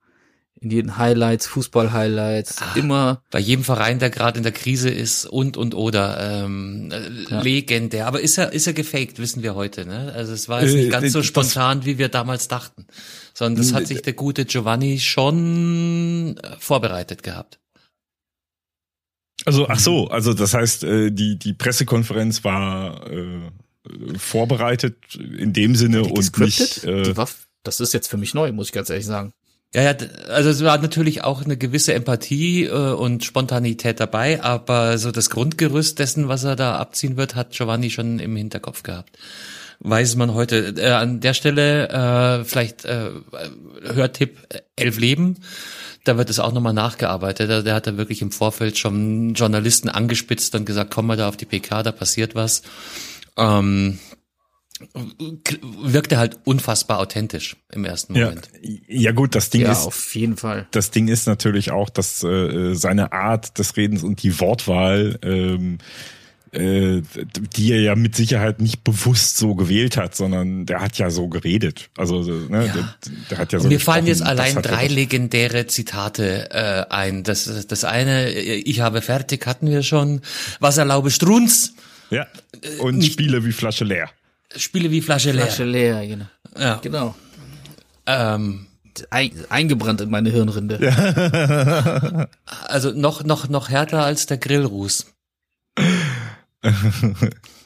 In 0.59 0.69
jeden 0.69 0.97
Highlights, 0.97 1.47
Fußball-Highlights, 1.47 2.61
Ah. 2.61 2.73
immer. 2.75 3.23
bei 3.31 3.39
jedem 3.39 3.63
Verein, 3.63 3.97
der 3.97 4.11
gerade 4.11 4.37
in 4.37 4.43
der 4.43 4.51
Krise 4.51 4.89
ist 4.91 5.25
und 5.25 5.57
und 5.57 5.73
oder 5.73 6.43
ähm, 6.43 6.91
äh, 6.91 7.09
Ja. 7.31 7.41
legendär. 7.41 8.05
Aber 8.05 8.21
ist 8.21 8.37
er 8.37 8.51
ist 8.53 8.67
er 8.67 8.73
gefaked, 8.73 9.17
wissen 9.17 9.41
wir 9.41 9.55
heute. 9.55 9.85
Ne? 9.87 10.11
Also 10.13 10.33
es 10.33 10.49
war 10.49 10.61
jetzt 10.61 10.73
Äh, 10.73 10.77
nicht 10.81 10.91
ganz 10.91 11.11
so 11.13 11.19
das- 11.19 11.25
spontan, 11.25 11.85
wie 11.85 11.97
wir 11.97 12.09
damals 12.09 12.47
dachten, 12.47 12.85
sondern 13.33 13.63
das 13.63 13.73
hat 13.73 13.87
sich 13.87 14.03
der 14.03 14.13
gute 14.13 14.45
Giovanni 14.45 14.99
schon 14.99 16.37
äh, 16.37 16.55
vorbereitet 16.59 17.23
gehabt. 17.23 17.57
Also, 19.45 19.67
ach 19.67 19.79
so, 19.79 20.07
also 20.09 20.35
das 20.35 20.53
heißt, 20.53 20.83
äh, 20.83 21.09
die, 21.11 21.39
die 21.39 21.53
Pressekonferenz 21.53 22.43
war 22.43 23.09
äh, 23.11 23.49
vorbereitet 24.15 25.15
in 25.15 25.53
dem 25.53 25.75
Sinne 25.75 26.03
und 26.03 26.37
nicht, 26.37 26.83
äh, 26.83 27.01
Die 27.01 27.17
war, 27.17 27.27
das 27.63 27.79
ist 27.79 27.93
jetzt 27.95 28.07
für 28.07 28.17
mich 28.17 28.35
neu, 28.35 28.51
muss 28.51 28.67
ich 28.67 28.73
ganz 28.73 28.91
ehrlich 28.91 29.07
sagen. 29.07 29.33
Ja, 29.73 29.83
ja, 29.83 29.95
also 30.27 30.49
es 30.49 30.63
war 30.63 30.77
natürlich 30.79 31.23
auch 31.23 31.45
eine 31.45 31.55
gewisse 31.55 31.93
Empathie 31.93 32.65
äh, 32.65 32.71
und 32.71 33.23
Spontanität 33.23 34.01
dabei, 34.01 34.43
aber 34.43 34.97
so 34.97 35.11
das 35.11 35.29
Grundgerüst 35.29 35.97
dessen, 35.97 36.27
was 36.27 36.43
er 36.43 36.57
da 36.57 36.75
abziehen 36.75 37.15
wird, 37.15 37.35
hat 37.35 37.51
Giovanni 37.51 37.89
schon 37.89 38.19
im 38.19 38.35
Hinterkopf 38.35 38.83
gehabt. 38.83 39.17
Weiß 39.79 40.15
man 40.17 40.33
heute. 40.33 40.75
Äh, 40.77 40.91
an 40.91 41.21
der 41.21 41.33
Stelle 41.33 41.87
äh, 41.89 42.43
vielleicht 42.43 42.83
äh, 42.83 43.11
Hörtipp 43.81 44.37
äh, 44.49 44.59
Elf 44.75 44.99
Leben. 44.99 45.37
Da 46.03 46.17
wird 46.17 46.29
es 46.29 46.39
auch 46.39 46.51
nochmal 46.51 46.73
nachgearbeitet. 46.73 47.49
Der, 47.49 47.63
der 47.63 47.75
hat 47.75 47.87
da 47.87 47.95
wirklich 47.95 48.21
im 48.21 48.31
Vorfeld 48.31 48.77
schon 48.77 49.35
Journalisten 49.35 49.87
angespitzt 49.87 50.53
und 50.53 50.65
gesagt, 50.65 50.91
komm 50.93 51.07
mal 51.07 51.17
da 51.17 51.29
auf 51.29 51.37
die 51.37 51.45
PK, 51.45 51.81
da 51.81 51.91
passiert 51.93 52.35
was. 52.35 52.61
Ähm, 53.37 53.99
wirkte 55.81 56.17
halt 56.17 56.39
unfassbar 56.45 56.99
authentisch 56.99 57.55
im 57.71 57.85
ersten 57.85 58.15
ja, 58.15 58.25
Moment. 58.29 58.49
ja 58.87 59.11
gut, 59.11 59.35
das 59.35 59.49
Ding 59.49 59.61
Ja, 59.61 59.71
ist, 59.71 59.85
auf 59.85 60.15
jeden 60.15 60.37
Fall. 60.37 60.67
das 60.71 60.91
Ding 60.91 61.07
ist 61.07 61.27
natürlich 61.27 61.71
auch, 61.71 61.89
dass 61.89 62.23
äh, 62.23 62.73
seine 62.73 63.11
Art 63.13 63.57
des 63.59 63.77
Redens 63.77 64.03
und 64.03 64.23
die 64.23 64.39
Wortwahl, 64.39 65.19
ähm, 65.23 65.77
äh, 66.53 67.01
die 67.55 67.71
er 67.71 67.79
ja 67.79 67.95
mit 67.95 68.15
Sicherheit 68.15 68.59
nicht 68.59 68.83
bewusst 68.83 69.37
so 69.37 69.55
gewählt 69.55 69.95
hat, 69.95 70.15
sondern 70.15 70.65
der 70.65 70.81
hat 70.81 70.97
ja 70.97 71.09
so 71.09 71.29
geredet. 71.29 71.89
Also 71.97 72.21
ne, 72.23 72.65
Ja. 72.67 72.73
der, 72.73 72.95
der 73.29 73.37
hat 73.37 73.53
ja 73.53 73.59
so 73.59 73.65
Und 73.65 73.69
mir 73.71 73.79
fallen 73.79 74.05
jetzt 74.05 74.21
allein 74.21 74.55
drei 74.61 74.87
legendäre 74.87 75.67
Zitate 75.67 76.49
äh, 76.51 76.85
ein. 76.93 77.23
Das, 77.23 77.67
das 77.67 77.83
eine, 77.85 78.31
ich 78.31 78.81
habe 78.81 79.01
fertig, 79.01 79.45
hatten 79.47 79.69
wir 79.69 79.81
schon. 79.81 80.19
Was 80.59 80.77
erlaube 80.77 81.09
Strunz? 81.09 81.73
Ja. 82.09 82.27
Und 82.79 82.97
nicht- 82.97 83.13
Spiele 83.13 83.45
wie 83.45 83.53
Flasche 83.53 83.85
leer. 83.85 84.09
Spiele 84.55 84.91
wie 84.91 85.01
Flasche 85.01 85.31
leer. 85.31 85.45
Flasche 85.45 85.63
leer, 85.63 86.05
genau. 86.07 86.25
Ja. 86.57 86.75
Genau. 86.75 87.15
Ähm, 88.05 88.67
Ein, 89.09 89.31
eingebrannt 89.49 90.01
in 90.01 90.09
meine 90.09 90.29
Hirnrinde. 90.29 92.27
also 92.67 92.91
noch, 92.91 93.23
noch, 93.23 93.47
noch 93.47 93.69
härter 93.69 94.03
als 94.03 94.25
der 94.25 94.37
Grillruß. 94.37 95.05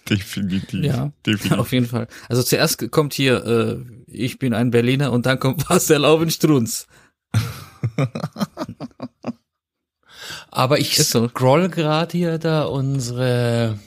definitiv. 0.09 0.83
Ja, 0.83 1.11
definitiv. 1.25 1.57
auf 1.59 1.71
jeden 1.71 1.87
Fall. 1.87 2.07
Also 2.29 2.43
zuerst 2.43 2.91
kommt 2.91 3.13
hier, 3.13 3.45
äh, 3.45 3.77
ich 4.07 4.39
bin 4.39 4.53
ein 4.53 4.71
Berliner 4.71 5.11
und 5.11 5.25
dann 5.25 5.39
kommt 5.39 5.69
was 5.69 5.89
erlauben 5.89 6.29
Strunz. 6.29 6.87
Aber 10.51 10.79
ich 10.79 10.95
scroll 11.03 11.69
gerade 11.69 12.17
hier 12.17 12.37
da 12.37 12.63
unsere 12.63 13.77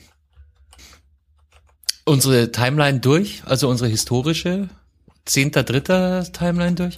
unsere 2.09 2.51
Timeline 2.53 3.01
durch, 3.01 3.43
also 3.45 3.69
unsere 3.69 3.89
historische 3.89 4.69
10.3. 5.29 6.33
Timeline 6.33 6.75
durch. 6.75 6.97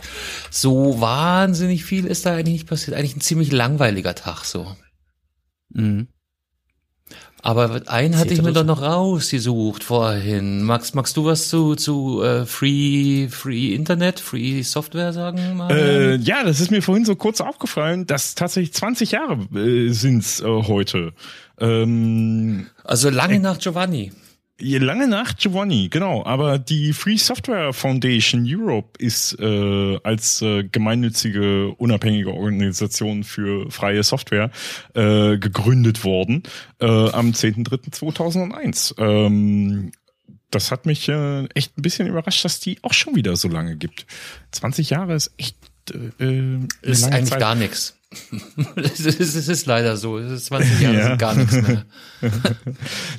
So 0.50 1.00
wahnsinnig 1.00 1.84
viel 1.84 2.06
ist 2.06 2.26
da 2.26 2.34
eigentlich 2.34 2.52
nicht 2.54 2.68
passiert. 2.68 2.96
Eigentlich 2.96 3.16
ein 3.16 3.20
ziemlich 3.20 3.52
langweiliger 3.52 4.14
Tag 4.14 4.44
so. 4.44 4.76
Mhm. 5.70 6.08
Aber 7.42 7.80
einen 7.86 8.18
hatte 8.18 8.34
ich 8.34 8.40
mir 8.42 8.52
Zehnter 8.52 8.64
doch 8.64 8.76
noch 8.76 8.82
rausgesucht 8.82 9.82
vorhin. 9.82 10.62
Max, 10.62 10.92
magst 10.92 11.16
du 11.16 11.24
was 11.24 11.48
zu, 11.48 11.74
zu 11.74 12.22
äh, 12.22 12.44
Free, 12.44 13.28
Free 13.28 13.74
Internet, 13.74 14.20
Free 14.20 14.62
Software 14.62 15.14
sagen? 15.14 15.56
Mal? 15.56 15.70
Äh, 15.70 16.16
ja, 16.16 16.44
das 16.44 16.60
ist 16.60 16.70
mir 16.70 16.82
vorhin 16.82 17.06
so 17.06 17.16
kurz 17.16 17.40
aufgefallen, 17.40 18.06
dass 18.06 18.34
tatsächlich 18.34 18.74
20 18.74 19.12
Jahre 19.12 19.38
äh, 19.58 19.90
sind's 19.90 20.40
äh, 20.40 20.44
heute. 20.44 21.14
Ähm, 21.58 22.66
also 22.84 23.08
lange 23.08 23.40
nach 23.40 23.58
Giovanni. 23.58 24.12
Lange 24.62 25.08
nach 25.08 25.36
Giovanni, 25.36 25.88
genau. 25.88 26.24
Aber 26.24 26.58
die 26.58 26.92
Free 26.92 27.16
Software 27.16 27.72
Foundation 27.72 28.44
Europe 28.46 28.90
ist 28.98 29.38
äh, 29.40 29.98
als 30.02 30.42
äh, 30.42 30.64
gemeinnützige, 30.64 31.70
unabhängige 31.76 32.32
Organisation 32.32 33.24
für 33.24 33.70
freie 33.70 34.02
Software 34.02 34.50
äh, 34.94 35.38
gegründet 35.38 36.04
worden 36.04 36.42
äh, 36.80 36.86
am 36.86 37.30
10.3.2001. 37.30 38.98
Ähm, 38.98 39.92
das 40.50 40.70
hat 40.72 40.84
mich 40.86 41.08
äh, 41.08 41.44
echt 41.54 41.78
ein 41.78 41.82
bisschen 41.82 42.08
überrascht, 42.08 42.44
dass 42.44 42.60
die 42.60 42.78
auch 42.82 42.92
schon 42.92 43.14
wieder 43.14 43.36
so 43.36 43.48
lange 43.48 43.76
gibt. 43.76 44.06
20 44.50 44.90
Jahre 44.90 45.14
ist 45.14 45.32
echt 45.36 45.56
äh, 45.92 46.24
eine 46.24 46.68
Ist 46.82 47.04
eigentlich 47.04 47.30
Zeit. 47.30 47.40
gar 47.40 47.54
nichts. 47.54 47.96
Es 48.76 49.00
ist, 49.00 49.20
es 49.36 49.48
ist 49.48 49.66
leider 49.66 49.96
so. 49.96 50.18
Es 50.18 50.32
ist 50.32 50.46
20 50.46 50.80
Jahre 50.80 50.96
Ja. 50.96 51.06
sind 51.08 51.18
gar 51.18 51.34
nichts 51.34 51.52
mehr. 51.62 51.84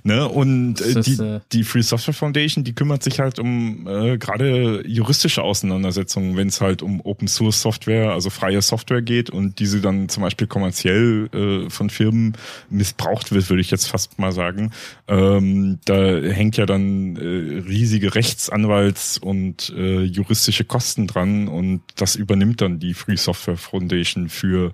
Ne? 0.03 0.27
Und 0.27 0.81
äh, 0.81 1.01
die, 1.01 1.13
äh, 1.13 1.39
die 1.51 1.63
Free 1.63 1.81
Software 1.81 2.13
Foundation, 2.13 2.63
die 2.63 2.73
kümmert 2.73 3.01
sich 3.03 3.19
halt 3.19 3.39
um 3.39 3.87
äh, 3.87 4.17
gerade 4.17 4.83
juristische 4.87 5.41
Auseinandersetzungen, 5.43 6.37
wenn 6.37 6.47
es 6.47 6.61
halt 6.61 6.81
um 6.81 7.01
Open 7.01 7.27
Source 7.27 7.61
Software, 7.61 8.11
also 8.11 8.29
freie 8.29 8.61
Software 8.61 9.01
geht 9.01 9.29
und 9.29 9.59
diese 9.59 9.81
dann 9.81 10.09
zum 10.09 10.23
Beispiel 10.23 10.47
kommerziell 10.47 11.29
äh, 11.33 11.69
von 11.69 11.89
Firmen 11.89 12.33
missbraucht 12.69 13.31
wird, 13.31 13.49
würde 13.49 13.61
ich 13.61 13.71
jetzt 13.71 13.87
fast 13.87 14.19
mal 14.19 14.31
sagen. 14.31 14.71
Ähm, 15.07 15.79
da 15.85 15.95
hängt 16.19 16.57
ja 16.57 16.65
dann 16.65 17.15
äh, 17.15 17.59
riesige 17.67 18.09
Rechtsanwalts- 18.13 19.19
und 19.19 19.69
äh, 19.75 20.01
juristische 20.03 20.63
Kosten 20.65 21.07
dran 21.07 21.47
und 21.47 21.81
das 21.95 22.15
übernimmt 22.15 22.61
dann 22.61 22.79
die 22.79 22.93
Free 22.93 23.17
Software 23.17 23.57
Foundation 23.57 24.29
für 24.29 24.73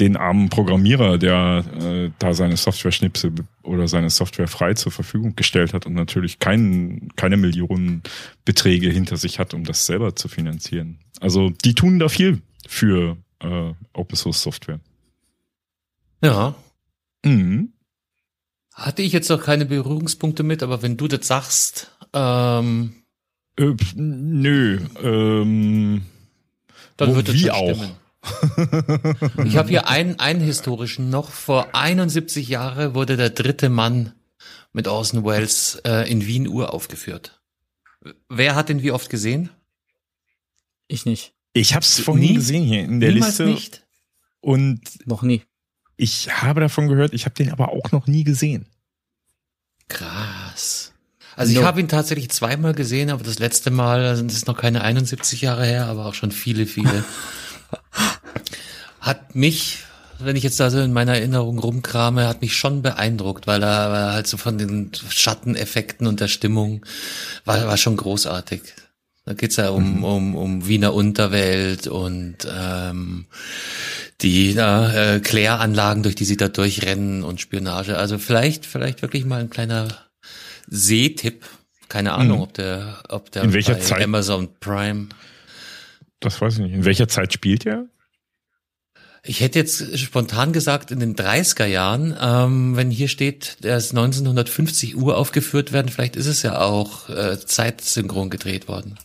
den 0.00 0.16
armen 0.16 0.48
Programmierer, 0.48 1.18
der 1.18 1.64
äh, 1.80 2.10
da 2.18 2.34
seine 2.34 2.56
Software-Schnipsel 2.56 3.32
oder 3.62 3.86
seine 3.86 4.10
Software 4.10 4.48
frei 4.48 4.74
zur 4.74 4.90
Verfügung 4.90 5.36
gestellt 5.36 5.72
hat 5.72 5.86
und 5.86 5.94
natürlich 5.94 6.40
kein, 6.40 7.10
keine 7.14 7.36
Millionenbeträge 7.36 8.90
hinter 8.90 9.16
sich 9.16 9.38
hat, 9.38 9.54
um 9.54 9.62
das 9.64 9.86
selber 9.86 10.16
zu 10.16 10.28
finanzieren. 10.28 10.98
Also 11.20 11.50
die 11.50 11.74
tun 11.74 11.98
da 12.00 12.08
viel 12.08 12.42
für 12.66 13.16
äh, 13.40 13.72
Open 13.92 14.16
Source 14.16 14.42
Software. 14.42 14.80
Ja. 16.22 16.54
Mhm. 17.24 17.72
Hatte 18.72 19.02
ich 19.02 19.12
jetzt 19.12 19.28
noch 19.30 19.42
keine 19.42 19.66
Berührungspunkte 19.66 20.42
mit, 20.42 20.64
aber 20.64 20.82
wenn 20.82 20.96
du 20.96 21.06
das 21.06 21.26
sagst, 21.28 21.96
ähm, 22.12 22.94
Äh, 23.56 23.74
nö. 23.94 24.80
Ähm, 25.00 26.02
dann 26.96 27.14
wird 27.14 27.32
wie 27.32 27.38
schon 27.38 27.50
auch. 27.50 27.74
stimmen. 27.76 27.92
Ich 29.44 29.56
habe 29.56 29.68
hier 29.68 29.88
einen, 29.88 30.18
einen 30.18 30.40
historischen 30.40 31.10
noch. 31.10 31.30
Vor 31.30 31.74
71 31.74 32.48
Jahren 32.48 32.94
wurde 32.94 33.16
der 33.16 33.30
dritte 33.30 33.68
Mann 33.68 34.12
mit 34.72 34.88
Orson 34.88 35.24
Welles 35.24 35.76
äh, 35.84 36.10
in 36.10 36.26
Wien 36.26 36.48
uraufgeführt. 36.48 37.40
Wer 38.28 38.54
hat 38.54 38.68
den 38.68 38.82
wie 38.82 38.90
oft 38.90 39.08
gesehen? 39.10 39.50
Ich 40.88 41.06
nicht. 41.06 41.32
ich 41.52 41.74
habe 41.74 41.84
es 41.84 42.00
vorhin 42.00 42.24
Nie? 42.30 42.34
gesehen 42.34 42.64
hier 42.64 42.84
in 42.84 43.00
der 43.00 43.12
Niemals 43.12 43.38
Liste 43.38 43.46
nicht. 43.46 43.86
und 44.40 44.80
Noch 45.06 45.22
nie. 45.22 45.42
ich 45.96 46.42
habe 46.42 46.60
davon 46.60 46.88
gehört, 46.88 47.14
ich 47.14 47.24
habe 47.24 47.34
den 47.34 47.50
aber 47.50 47.70
auch 47.70 47.92
noch 47.92 48.06
nie 48.06 48.24
gesehen. 48.24 48.66
Krass. 49.88 50.92
Also 51.36 51.52
ich 51.52 51.58
No. 51.58 51.64
habe 51.64 51.80
ihn 51.80 51.88
tatsächlich 51.88 52.30
zweimal 52.30 52.74
gesehen, 52.74 53.10
aber 53.10 53.24
das 53.24 53.38
letzte 53.38 53.70
Mal, 53.70 54.04
also 54.06 54.22
das 54.22 54.34
ist 54.34 54.46
noch 54.46 54.56
keine 54.56 54.82
71 54.82 55.40
Jahre 55.40 55.64
her, 55.64 55.86
aber 55.86 56.06
auch 56.06 56.14
schon 56.14 56.30
viele, 56.32 56.66
viele. 56.66 57.04
hat 59.00 59.34
mich, 59.34 59.84
wenn 60.18 60.36
ich 60.36 60.42
jetzt 60.42 60.60
da 60.60 60.70
so 60.70 60.80
in 60.80 60.92
meiner 60.92 61.14
Erinnerung 61.16 61.58
rumkrame, 61.58 62.26
hat 62.26 62.40
mich 62.40 62.56
schon 62.56 62.82
beeindruckt, 62.82 63.46
weil 63.46 63.62
er, 63.62 63.90
weil 63.90 64.02
er 64.02 64.12
halt 64.12 64.26
so 64.26 64.36
von 64.36 64.58
den 64.58 64.92
Schatteneffekten 65.08 66.06
und 66.06 66.20
der 66.20 66.28
Stimmung 66.28 66.84
war, 67.44 67.66
war 67.66 67.76
schon 67.76 67.96
großartig. 67.96 68.62
Da 69.26 69.32
geht's 69.32 69.56
ja 69.56 69.70
um, 69.70 70.04
um, 70.04 70.34
um 70.34 70.68
Wiener 70.68 70.92
Unterwelt 70.92 71.86
und 71.86 72.36
ähm, 72.46 73.24
die 74.20 74.50
äh, 74.50 75.20
Kläranlagen, 75.20 76.02
durch 76.02 76.14
die 76.14 76.26
sie 76.26 76.36
da 76.36 76.48
durchrennen 76.48 77.22
und 77.22 77.40
Spionage. 77.40 77.96
Also 77.96 78.18
vielleicht, 78.18 78.66
vielleicht 78.66 79.00
wirklich 79.00 79.24
mal 79.24 79.40
ein 79.40 79.48
kleiner 79.48 79.88
Sehtipp. 80.66 81.44
Keine 81.88 82.12
Ahnung, 82.12 82.42
ob 82.42 82.54
der, 82.54 83.02
ob 83.08 83.30
der 83.30 83.44
In 83.44 83.52
welcher 83.52 83.74
bei 83.74 83.80
Zeit? 83.80 84.02
Amazon 84.02 84.48
Prime. 84.60 85.08
Das 86.24 86.40
weiß 86.40 86.54
ich 86.54 86.60
nicht. 86.60 86.72
In 86.72 86.84
welcher 86.86 87.06
Zeit 87.06 87.34
spielt 87.34 87.66
er? 87.66 87.84
Ich 89.26 89.40
hätte 89.40 89.58
jetzt 89.58 89.98
spontan 89.98 90.52
gesagt 90.52 90.90
in 90.90 91.00
den 91.00 91.14
30er 91.14 91.66
Jahren, 91.66 92.16
ähm, 92.20 92.76
wenn 92.76 92.90
hier 92.90 93.08
steht, 93.08 93.58
der 93.62 93.76
ist 93.76 93.90
1950 93.90 94.96
Uhr 94.96 95.16
aufgeführt 95.18 95.72
werden, 95.72 95.88
vielleicht 95.90 96.16
ist 96.16 96.26
es 96.26 96.42
ja 96.42 96.60
auch 96.60 97.08
äh, 97.10 97.38
zeitsynchron 97.38 98.30
gedreht 98.30 98.68
worden. 98.68 98.98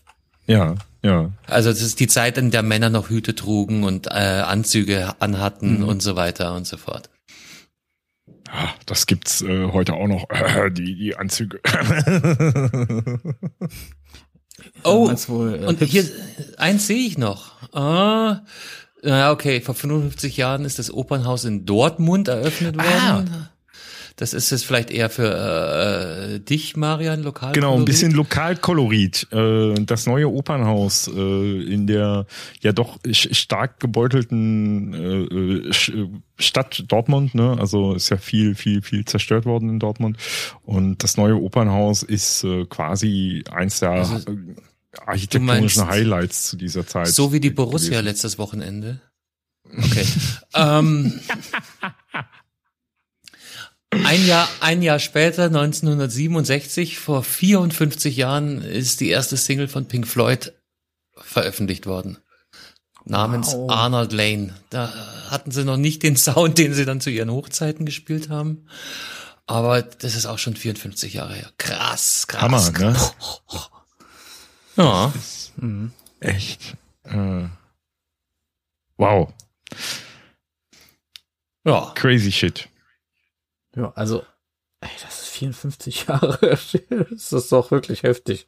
Ja, 0.45 0.75
ja. 1.03 1.31
Also 1.45 1.69
das 1.69 1.81
ist 1.81 1.99
die 1.99 2.07
Zeit, 2.07 2.37
in 2.37 2.51
der 2.51 2.63
Männer 2.63 2.89
noch 2.89 3.09
Hüte 3.09 3.35
trugen 3.35 3.83
und 3.83 4.07
äh, 4.07 4.11
Anzüge 4.11 5.13
anhatten 5.21 5.83
und 5.83 6.01
so 6.01 6.15
weiter 6.15 6.55
und 6.55 6.67
so 6.67 6.77
fort. 6.77 7.09
Ah, 8.49 8.69
Das 8.85 9.05
gibt's 9.05 9.41
äh, 9.41 9.67
heute 9.71 9.93
auch 9.93 10.07
noch, 10.07 10.25
die, 10.71 10.95
die 10.95 11.15
Anzüge. 11.15 11.59
Oh, 14.83 15.09
wohl, 15.27 15.59
äh, 15.63 15.65
und 15.65 15.79
Pips? 15.79 15.91
hier, 15.91 16.05
eins 16.57 16.87
sehe 16.87 17.05
ich 17.07 17.17
noch. 17.17 17.51
Ah, 17.73 18.41
ja, 19.03 19.31
okay, 19.31 19.61
vor 19.61 19.75
55 19.75 20.37
Jahren 20.37 20.65
ist 20.65 20.79
das 20.79 20.91
Opernhaus 20.93 21.45
in 21.45 21.65
Dortmund 21.65 22.27
eröffnet 22.27 22.75
worden. 22.77 23.47
Das 24.17 24.33
ist 24.33 24.49
jetzt 24.49 24.65
vielleicht 24.65 24.91
eher 24.91 25.09
für 25.09 26.33
äh, 26.35 26.39
dich, 26.41 26.75
Marian, 26.75 27.23
lokal. 27.23 27.53
genau, 27.53 27.77
ein 27.77 27.85
bisschen 27.85 28.11
Lokalkolorit. 28.11 29.27
Äh, 29.31 29.75
das 29.85 30.07
neue 30.07 30.27
Opernhaus 30.27 31.07
äh, 31.07 31.61
in 31.73 31.87
der 31.87 32.25
ja 32.59 32.73
doch 32.73 32.99
stark 33.09 33.79
gebeutelten 33.79 34.93
äh, 34.93 35.69
Sch- 35.71 36.09
Stadt 36.37 36.83
Dortmund. 36.89 37.33
Ne? 37.33 37.55
Also 37.61 37.93
ist 37.93 38.09
ja 38.09 38.17
viel, 38.17 38.55
viel, 38.55 38.81
viel 38.81 39.05
zerstört 39.05 39.45
worden 39.45 39.69
in 39.69 39.79
Dortmund. 39.79 40.17
Und 40.63 41.01
das 41.01 41.15
neue 41.15 41.35
Opernhaus 41.37 42.03
ist 42.03 42.43
äh, 42.43 42.65
quasi 42.65 43.45
eins 43.49 43.79
der 43.79 43.91
Also, 43.91 44.15
äh, 44.15 44.35
architektonischen 45.05 45.81
meinst- 45.83 45.91
Highlights 45.91 46.47
zu 46.49 46.57
dieser 46.57 46.85
Zeit. 46.87 47.07
So 47.09 47.31
wie 47.33 47.39
die 47.39 47.49
Borussia 47.51 47.89
gewesen. 47.91 48.05
letztes 48.05 48.37
Wochenende. 48.37 49.01
Okay. 49.65 50.05
ähm, 50.55 51.19
ein 53.91 54.25
Jahr, 54.25 54.47
ein 54.61 54.81
Jahr 54.81 54.99
später, 54.99 55.45
1967, 55.45 56.99
vor 56.99 57.23
54 57.23 58.15
Jahren, 58.17 58.61
ist 58.61 58.99
die 58.99 59.09
erste 59.09 59.35
Single 59.37 59.67
von 59.67 59.87
Pink 59.87 60.07
Floyd 60.07 60.53
veröffentlicht 61.17 61.85
worden. 61.85 62.17
Namens 63.05 63.53
Wow. 63.53 63.71
Arnold 63.71 64.13
Lane. 64.13 64.53
Da 64.69 64.93
hatten 65.29 65.51
sie 65.51 65.63
noch 65.65 65.77
nicht 65.77 66.03
den 66.03 66.15
Sound, 66.17 66.57
den 66.57 66.73
sie 66.73 66.85
dann 66.85 67.01
zu 67.01 67.09
ihren 67.09 67.31
Hochzeiten 67.31 67.85
gespielt 67.85 68.29
haben. 68.29 68.67
Aber 69.47 69.81
das 69.81 70.15
ist 70.15 70.27
auch 70.27 70.37
schon 70.37 70.55
54 70.55 71.13
Jahre 71.15 71.33
her. 71.33 71.51
Krass, 71.57 72.27
krass. 72.27 72.41
Hammer, 72.41 72.71
ne? 72.71 72.95
Ja. 74.79 75.11
Echt. 76.21 76.77
Äh, 77.03 77.49
wow. 78.97 79.33
Ja. 81.65 81.91
Crazy 81.95 82.31
shit. 82.31 82.69
Ja, 83.75 83.91
also, 83.95 84.23
ey, 84.79 84.89
das 85.03 85.23
ist 85.23 85.29
54 85.29 86.05
Jahre. 86.07 86.37
das 86.39 87.33
ist 87.33 87.51
doch 87.51 87.71
wirklich 87.71 88.03
heftig. 88.03 88.47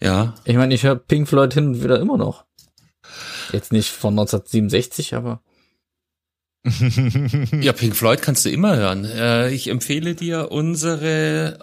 Ja. 0.00 0.34
Ich 0.44 0.56
meine, 0.56 0.74
ich 0.74 0.82
höre 0.82 0.96
Pink 0.96 1.28
Floyd 1.28 1.54
hin 1.54 1.68
und 1.68 1.82
wieder 1.82 1.98
immer 1.98 2.18
noch. 2.18 2.44
Jetzt 3.52 3.72
nicht 3.72 3.90
von 3.90 4.12
1967, 4.12 5.14
aber 5.14 5.42
Ja, 7.60 7.72
Pink 7.72 7.96
Floyd 7.96 8.20
kannst 8.20 8.44
du 8.44 8.50
immer 8.50 8.76
hören. 8.76 9.04
Äh, 9.06 9.50
ich 9.50 9.68
empfehle 9.68 10.14
dir 10.14 10.52
unsere 10.52 11.56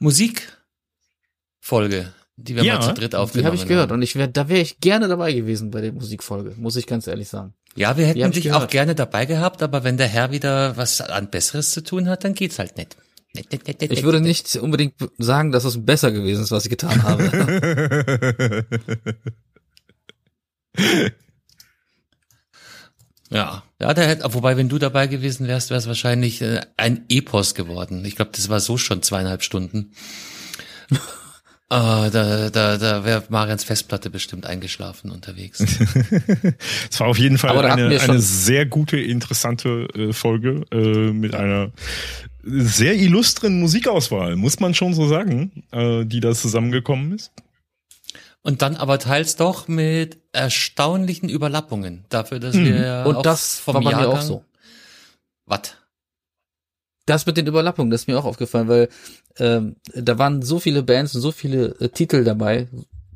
äh, 0.00 0.04
Musikfolge. 1.70 2.12
die 2.36 2.56
wir 2.56 2.64
Ja, 2.64 2.74
mal 2.74 2.82
zu 2.82 2.94
dritt 2.94 3.12
Die 3.12 3.16
aufgenommen 3.16 3.46
habe 3.46 3.56
ich 3.56 3.66
gehört 3.66 3.90
haben. 3.90 3.96
und 3.98 4.02
ich 4.02 4.16
wär, 4.16 4.28
da 4.28 4.48
wäre 4.48 4.60
ich 4.60 4.80
gerne 4.80 5.08
dabei 5.08 5.32
gewesen 5.32 5.70
bei 5.70 5.80
der 5.80 5.92
Musikfolge, 5.92 6.54
muss 6.56 6.76
ich 6.76 6.86
ganz 6.86 7.06
ehrlich 7.06 7.28
sagen. 7.28 7.54
Ja, 7.76 7.96
wir 7.96 8.12
Die 8.14 8.22
hätten 8.22 8.32
dich 8.32 8.52
auch 8.52 8.68
gerne 8.68 8.94
dabei 8.94 9.26
gehabt, 9.26 9.62
aber 9.62 9.84
wenn 9.84 9.96
der 9.96 10.08
Herr 10.08 10.32
wieder 10.32 10.76
was 10.76 11.00
an 11.00 11.30
Besseres 11.30 11.70
zu 11.72 11.82
tun 11.82 12.08
hat, 12.08 12.24
dann 12.24 12.34
geht's 12.34 12.58
halt 12.58 12.76
nicht. 12.76 12.96
Ich 13.34 14.02
würde 14.02 14.20
nicht. 14.22 14.54
nicht 14.54 14.62
unbedingt 14.62 14.94
sagen, 15.18 15.52
dass 15.52 15.64
es 15.64 15.84
besser 15.84 16.10
gewesen 16.10 16.42
ist, 16.44 16.50
was 16.52 16.64
ich 16.64 16.70
getan 16.70 17.02
habe. 17.02 18.64
Ja, 23.30 23.64
ja, 23.80 23.92
der 23.92 24.06
hätte, 24.06 24.34
wobei, 24.34 24.56
wenn 24.56 24.68
du 24.68 24.78
dabei 24.78 25.08
gewesen 25.08 25.48
wärst, 25.48 25.70
wäre 25.70 25.78
es 25.78 25.88
wahrscheinlich 25.88 26.40
äh, 26.42 26.60
ein 26.76 27.04
Epos 27.08 27.54
geworden. 27.54 28.04
Ich 28.04 28.14
glaube, 28.14 28.30
das 28.34 28.48
war 28.48 28.60
so 28.60 28.78
schon 28.78 29.02
zweieinhalb 29.02 29.42
Stunden. 29.42 29.92
Ah, 31.68 32.10
da 32.10 32.48
da, 32.50 32.76
da 32.76 33.04
wäre 33.04 33.24
Marians 33.28 33.64
Festplatte 33.64 34.08
bestimmt 34.08 34.46
eingeschlafen 34.46 35.10
unterwegs. 35.10 35.58
Es 36.90 37.00
war 37.00 37.08
auf 37.08 37.18
jeden 37.18 37.38
Fall 37.38 37.58
eine, 37.58 38.00
eine 38.00 38.20
sehr 38.20 38.66
gute, 38.66 38.98
interessante 38.98 39.88
äh, 39.94 40.12
Folge 40.12 40.64
äh, 40.70 41.10
mit 41.12 41.34
einer 41.34 41.72
sehr 42.44 42.94
illustren 42.94 43.58
Musikauswahl, 43.58 44.36
muss 44.36 44.60
man 44.60 44.74
schon 44.74 44.94
so 44.94 45.08
sagen, 45.08 45.64
äh, 45.72 46.04
die 46.04 46.20
da 46.20 46.32
zusammengekommen 46.32 47.12
ist. 47.12 47.32
Und 48.42 48.62
dann 48.62 48.76
aber 48.76 49.00
teils 49.00 49.34
doch 49.34 49.66
mit 49.66 50.18
erstaunlichen 50.30 51.28
Überlappungen 51.28 52.04
dafür, 52.08 52.38
dass 52.38 52.56
wir 52.56 52.76
ja 52.76 53.04
Und 53.04 53.16
auch 53.16 53.22
das 53.22 53.58
vom 53.58 53.84
war 53.84 53.90
Jahrgang, 53.90 54.18
auch 54.18 54.20
so. 54.20 54.44
Was? 55.46 55.74
Das 57.06 57.26
mit 57.26 57.36
den 57.36 57.46
Überlappungen, 57.46 57.90
das 57.90 58.02
ist 58.02 58.06
mir 58.08 58.18
auch 58.18 58.24
aufgefallen, 58.24 58.68
weil 58.68 58.88
ähm, 59.38 59.76
da 59.94 60.18
waren 60.18 60.42
so 60.42 60.58
viele 60.58 60.82
Bands 60.82 61.14
und 61.14 61.20
so 61.20 61.32
viele 61.32 61.76
äh, 61.80 61.88
Titel 61.88 62.24
dabei, 62.24 62.68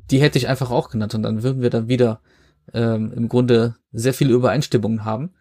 die 0.09 0.21
hätte 0.21 0.37
ich 0.37 0.47
einfach 0.47 0.71
auch 0.71 0.89
genannt 0.89 1.13
und 1.13 1.23
dann 1.23 1.43
würden 1.43 1.61
wir 1.61 1.69
dann 1.69 1.87
wieder 1.87 2.21
ähm, 2.73 3.11
im 3.15 3.27
Grunde 3.29 3.75
sehr 3.91 4.13
viele 4.13 4.33
Übereinstimmungen 4.33 5.05
haben. 5.05 5.33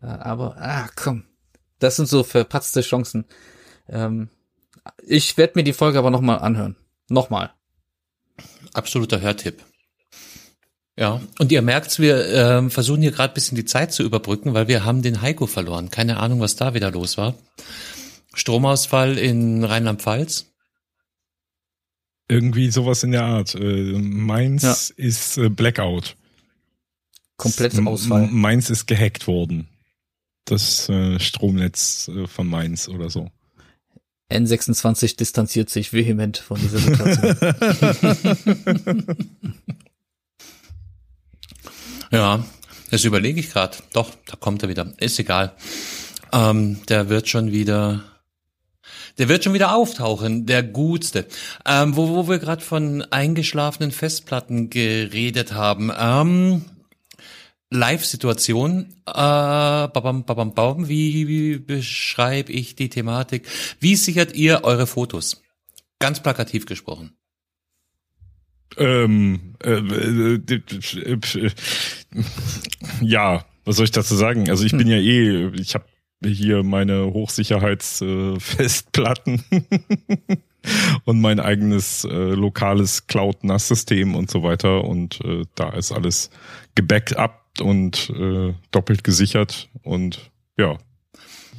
Äh, 0.00 0.06
aber, 0.06 0.56
ah, 0.58 0.88
komm, 0.96 1.24
das 1.78 1.96
sind 1.96 2.08
so 2.08 2.22
verpatzte 2.22 2.80
Chancen. 2.80 3.24
Ähm, 3.88 4.30
ich 5.06 5.36
werde 5.36 5.52
mir 5.56 5.64
die 5.64 5.72
Folge 5.72 5.98
aber 5.98 6.10
nochmal 6.10 6.40
anhören. 6.40 6.76
Nochmal. 7.08 7.52
Absoluter 8.72 9.20
Hörtipp. 9.20 9.62
Ja, 10.96 11.20
und 11.38 11.50
ihr 11.50 11.62
merkt's, 11.62 11.98
wir 11.98 12.26
ähm, 12.26 12.70
versuchen 12.70 13.00
hier 13.00 13.12
gerade 13.12 13.32
bisschen 13.32 13.56
die 13.56 13.64
Zeit 13.64 13.92
zu 13.92 14.02
überbrücken, 14.02 14.54
weil 14.54 14.68
wir 14.68 14.84
haben 14.84 15.02
den 15.02 15.22
Heiko 15.22 15.46
verloren. 15.46 15.90
Keine 15.90 16.18
Ahnung, 16.18 16.40
was 16.40 16.56
da 16.56 16.74
wieder 16.74 16.90
los 16.90 17.16
war. 17.16 17.34
Stromausfall 18.34 19.18
in 19.18 19.64
Rheinland-Pfalz. 19.64 20.46
Irgendwie 22.28 22.70
sowas 22.70 23.02
in 23.02 23.12
der 23.12 23.24
Art. 23.24 23.54
Äh, 23.54 23.92
meins 23.98 24.62
Ja. 24.62 24.76
ist 24.96 25.36
äh, 25.38 25.48
Blackout. 25.50 26.16
Komplett 27.36 27.78
Ausfall. 27.86 28.24
m- 28.24 28.34
Meins 28.40 28.70
ist 28.70 28.86
gehackt 28.86 29.26
worden. 29.26 29.68
Das 30.44 30.88
äh, 30.88 31.18
Stromnetz 31.20 32.08
äh, 32.08 32.26
von 32.26 32.46
Mainz 32.46 32.88
oder 32.88 33.10
so. 33.10 33.30
N26 34.30 35.16
distanziert 35.16 35.68
sich 35.68 35.92
vehement 35.92 36.38
von 36.38 36.58
dieser 36.58 36.78
Situation. 36.78 37.36
Ja, 42.10 42.44
das 42.90 43.04
überlege 43.04 43.40
ich 43.40 43.50
gerade. 43.50 43.78
Doch, 43.92 44.10
da 44.26 44.36
kommt 44.36 44.62
er 44.62 44.68
wieder. 44.68 44.92
Ist 44.98 45.18
egal. 45.18 45.54
Ähm, 46.32 46.78
der 46.88 47.08
wird 47.08 47.28
schon 47.28 47.52
wieder. 47.52 48.04
Der 49.18 49.28
wird 49.28 49.44
schon 49.44 49.54
wieder 49.54 49.74
auftauchen, 49.74 50.46
der 50.46 50.62
Gutste. 50.62 51.26
Ähm, 51.66 51.96
wo, 51.96 52.08
wo 52.08 52.28
wir 52.28 52.38
gerade 52.38 52.62
von 52.62 53.02
eingeschlafenen 53.02 53.90
Festplatten 53.92 54.70
geredet 54.70 55.52
haben. 55.52 55.92
Ähm, 55.96 56.64
Live-Situation. 57.70 58.94
Äh. 59.06 59.12
Wie, 59.12 61.28
wie 61.28 61.58
beschreibe 61.58 62.52
ich 62.52 62.76
die 62.76 62.88
Thematik? 62.88 63.46
Wie 63.80 63.96
sichert 63.96 64.34
ihr 64.34 64.64
eure 64.64 64.86
Fotos? 64.86 65.42
Ganz 65.98 66.20
plakativ 66.20 66.66
gesprochen. 66.66 67.12
Ähm, 68.76 69.54
äh, 69.62 69.72
äh, 69.72 70.34
äh, 70.34 70.62
äh, 71.04 71.50
ja, 73.00 73.44
was 73.64 73.76
soll 73.76 73.84
ich 73.84 73.90
dazu 73.90 74.16
sagen? 74.16 74.50
Also 74.50 74.64
ich 74.64 74.72
bin 74.72 74.88
ja 74.88 74.96
eh, 74.96 75.48
ich 75.54 75.74
habe 75.74 75.84
hier 76.24 76.62
meine 76.62 77.12
Hochsicherheits-Festplatten 77.12 79.42
und 81.04 81.20
mein 81.20 81.40
eigenes 81.40 82.04
äh, 82.04 82.08
lokales 82.08 83.06
Cloud-NAS-System 83.06 84.14
und 84.14 84.30
so 84.30 84.42
weiter 84.42 84.84
und 84.84 85.20
äh, 85.24 85.44
da 85.54 85.70
ist 85.70 85.92
alles 85.92 86.30
gebackupt 86.74 87.60
und 87.60 88.10
äh, 88.10 88.54
doppelt 88.70 89.04
gesichert 89.04 89.68
und 89.82 90.30
ja. 90.56 90.78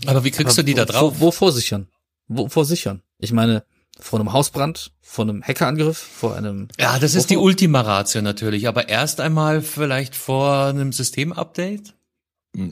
Aber 0.06 0.24
wie 0.24 0.32
kriegst 0.32 0.58
du 0.58 0.64
die 0.64 0.74
da 0.74 0.88
Wo- 0.88 0.92
drauf? 0.92 1.14
Wo, 1.20 1.26
wovor 1.28 1.52
sichern? 1.52 1.88
Wovor 2.28 2.66
sichern? 2.66 3.02
Ich 3.20 3.32
meine, 3.32 3.64
vor 4.00 4.20
einem 4.20 4.34
Hausbrand, 4.34 4.92
vor 5.02 5.26
einem 5.26 5.44
Hackerangriff, 5.44 5.98
vor 5.98 6.36
einem. 6.36 6.68
Ja, 6.80 7.00
das 7.00 7.16
ist 7.16 7.30
die? 7.30 7.38
Ultima 7.38 7.82
Ratio 7.82 8.22
natürlich, 8.22 8.68
aber 8.68 8.90
erst 8.90 9.22
einmal 9.22 9.62
vielleicht 9.62 10.16
vor 10.16 10.66
einem 10.66 10.92
Systemupdate? 10.92 11.94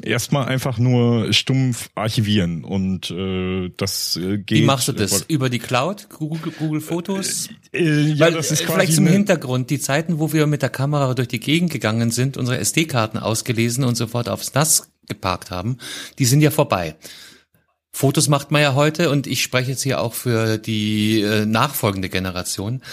Erstmal 0.03 0.45
einfach 0.45 0.77
nur 0.77 1.33
stumpf 1.33 1.89
archivieren 1.95 2.63
und 2.63 3.09
äh, 3.09 3.71
das 3.77 4.15
äh, 4.15 4.37
geht. 4.37 4.59
Wie 4.59 4.61
machst 4.63 4.87
du 4.87 4.91
das? 4.91 5.23
Über 5.23 5.49
die 5.49 5.57
Cloud? 5.57 6.07
Google, 6.09 6.51
Google 6.51 6.81
Fotos? 6.81 7.49
Äh, 7.73 8.11
ja, 8.11 8.27
Weil, 8.27 8.33
das 8.33 8.51
ist 8.51 8.61
äh, 8.61 8.65
quasi 8.65 8.73
vielleicht 8.75 8.93
zum 8.93 9.07
Hintergrund, 9.07 9.71
die 9.71 9.79
Zeiten, 9.79 10.19
wo 10.19 10.33
wir 10.33 10.45
mit 10.45 10.61
der 10.61 10.69
Kamera 10.69 11.15
durch 11.15 11.29
die 11.29 11.39
Gegend 11.39 11.71
gegangen 11.71 12.11
sind, 12.11 12.37
unsere 12.37 12.59
SD-Karten 12.59 13.17
ausgelesen 13.17 13.83
und 13.83 13.95
sofort 13.95 14.29
aufs 14.29 14.53
NAS 14.53 14.91
geparkt 15.07 15.49
haben, 15.49 15.77
die 16.19 16.25
sind 16.25 16.41
ja 16.41 16.51
vorbei. 16.51 16.95
Fotos 17.91 18.27
macht 18.27 18.51
man 18.51 18.61
ja 18.61 18.75
heute 18.75 19.09
und 19.09 19.25
ich 19.25 19.41
spreche 19.41 19.71
jetzt 19.71 19.81
hier 19.81 19.99
auch 19.99 20.13
für 20.13 20.59
die 20.59 21.21
äh, 21.21 21.47
nachfolgende 21.47 22.09
Generation, 22.09 22.83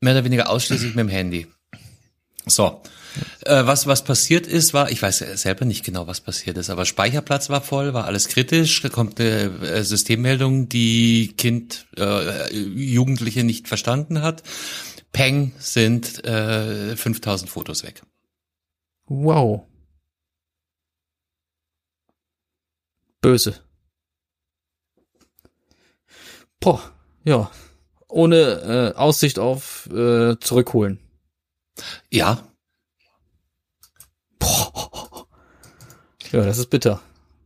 mehr 0.00 0.14
oder 0.14 0.24
weniger 0.24 0.50
ausschließlich 0.50 0.96
mit 0.96 1.04
dem 1.04 1.08
Handy. 1.08 1.46
So. 2.46 2.82
Äh, 3.44 3.66
was, 3.66 3.86
was 3.86 4.04
passiert 4.04 4.46
ist, 4.46 4.74
war, 4.74 4.90
ich 4.90 5.02
weiß 5.02 5.18
selber 5.18 5.64
nicht 5.64 5.84
genau, 5.84 6.06
was 6.06 6.20
passiert 6.20 6.56
ist, 6.56 6.70
aber 6.70 6.84
Speicherplatz 6.84 7.50
war 7.50 7.60
voll, 7.60 7.94
war 7.94 8.06
alles 8.06 8.28
kritisch, 8.28 8.80
da 8.82 8.88
kommt 8.88 9.20
eine 9.20 9.44
äh, 9.62 9.84
Systemmeldung, 9.84 10.68
die 10.68 11.34
Kind, 11.36 11.86
äh, 11.96 12.54
Jugendliche 12.54 13.44
nicht 13.44 13.68
verstanden 13.68 14.22
hat. 14.22 14.42
Peng 15.12 15.52
sind 15.58 16.24
äh, 16.24 16.96
5000 16.96 17.50
Fotos 17.50 17.82
weg. 17.82 18.02
Wow. 19.06 19.66
Böse. 23.20 23.60
Boah, 26.60 26.80
ja. 27.24 27.50
Ohne 28.08 28.36
äh, 28.94 28.98
Aussicht 28.98 29.38
auf 29.38 29.86
äh, 29.86 30.38
zurückholen. 30.38 30.98
Ja, 32.10 32.46
Boah. 34.42 35.26
Ja, 36.32 36.44
das 36.44 36.58
ist 36.58 36.70
bitter. 36.70 37.00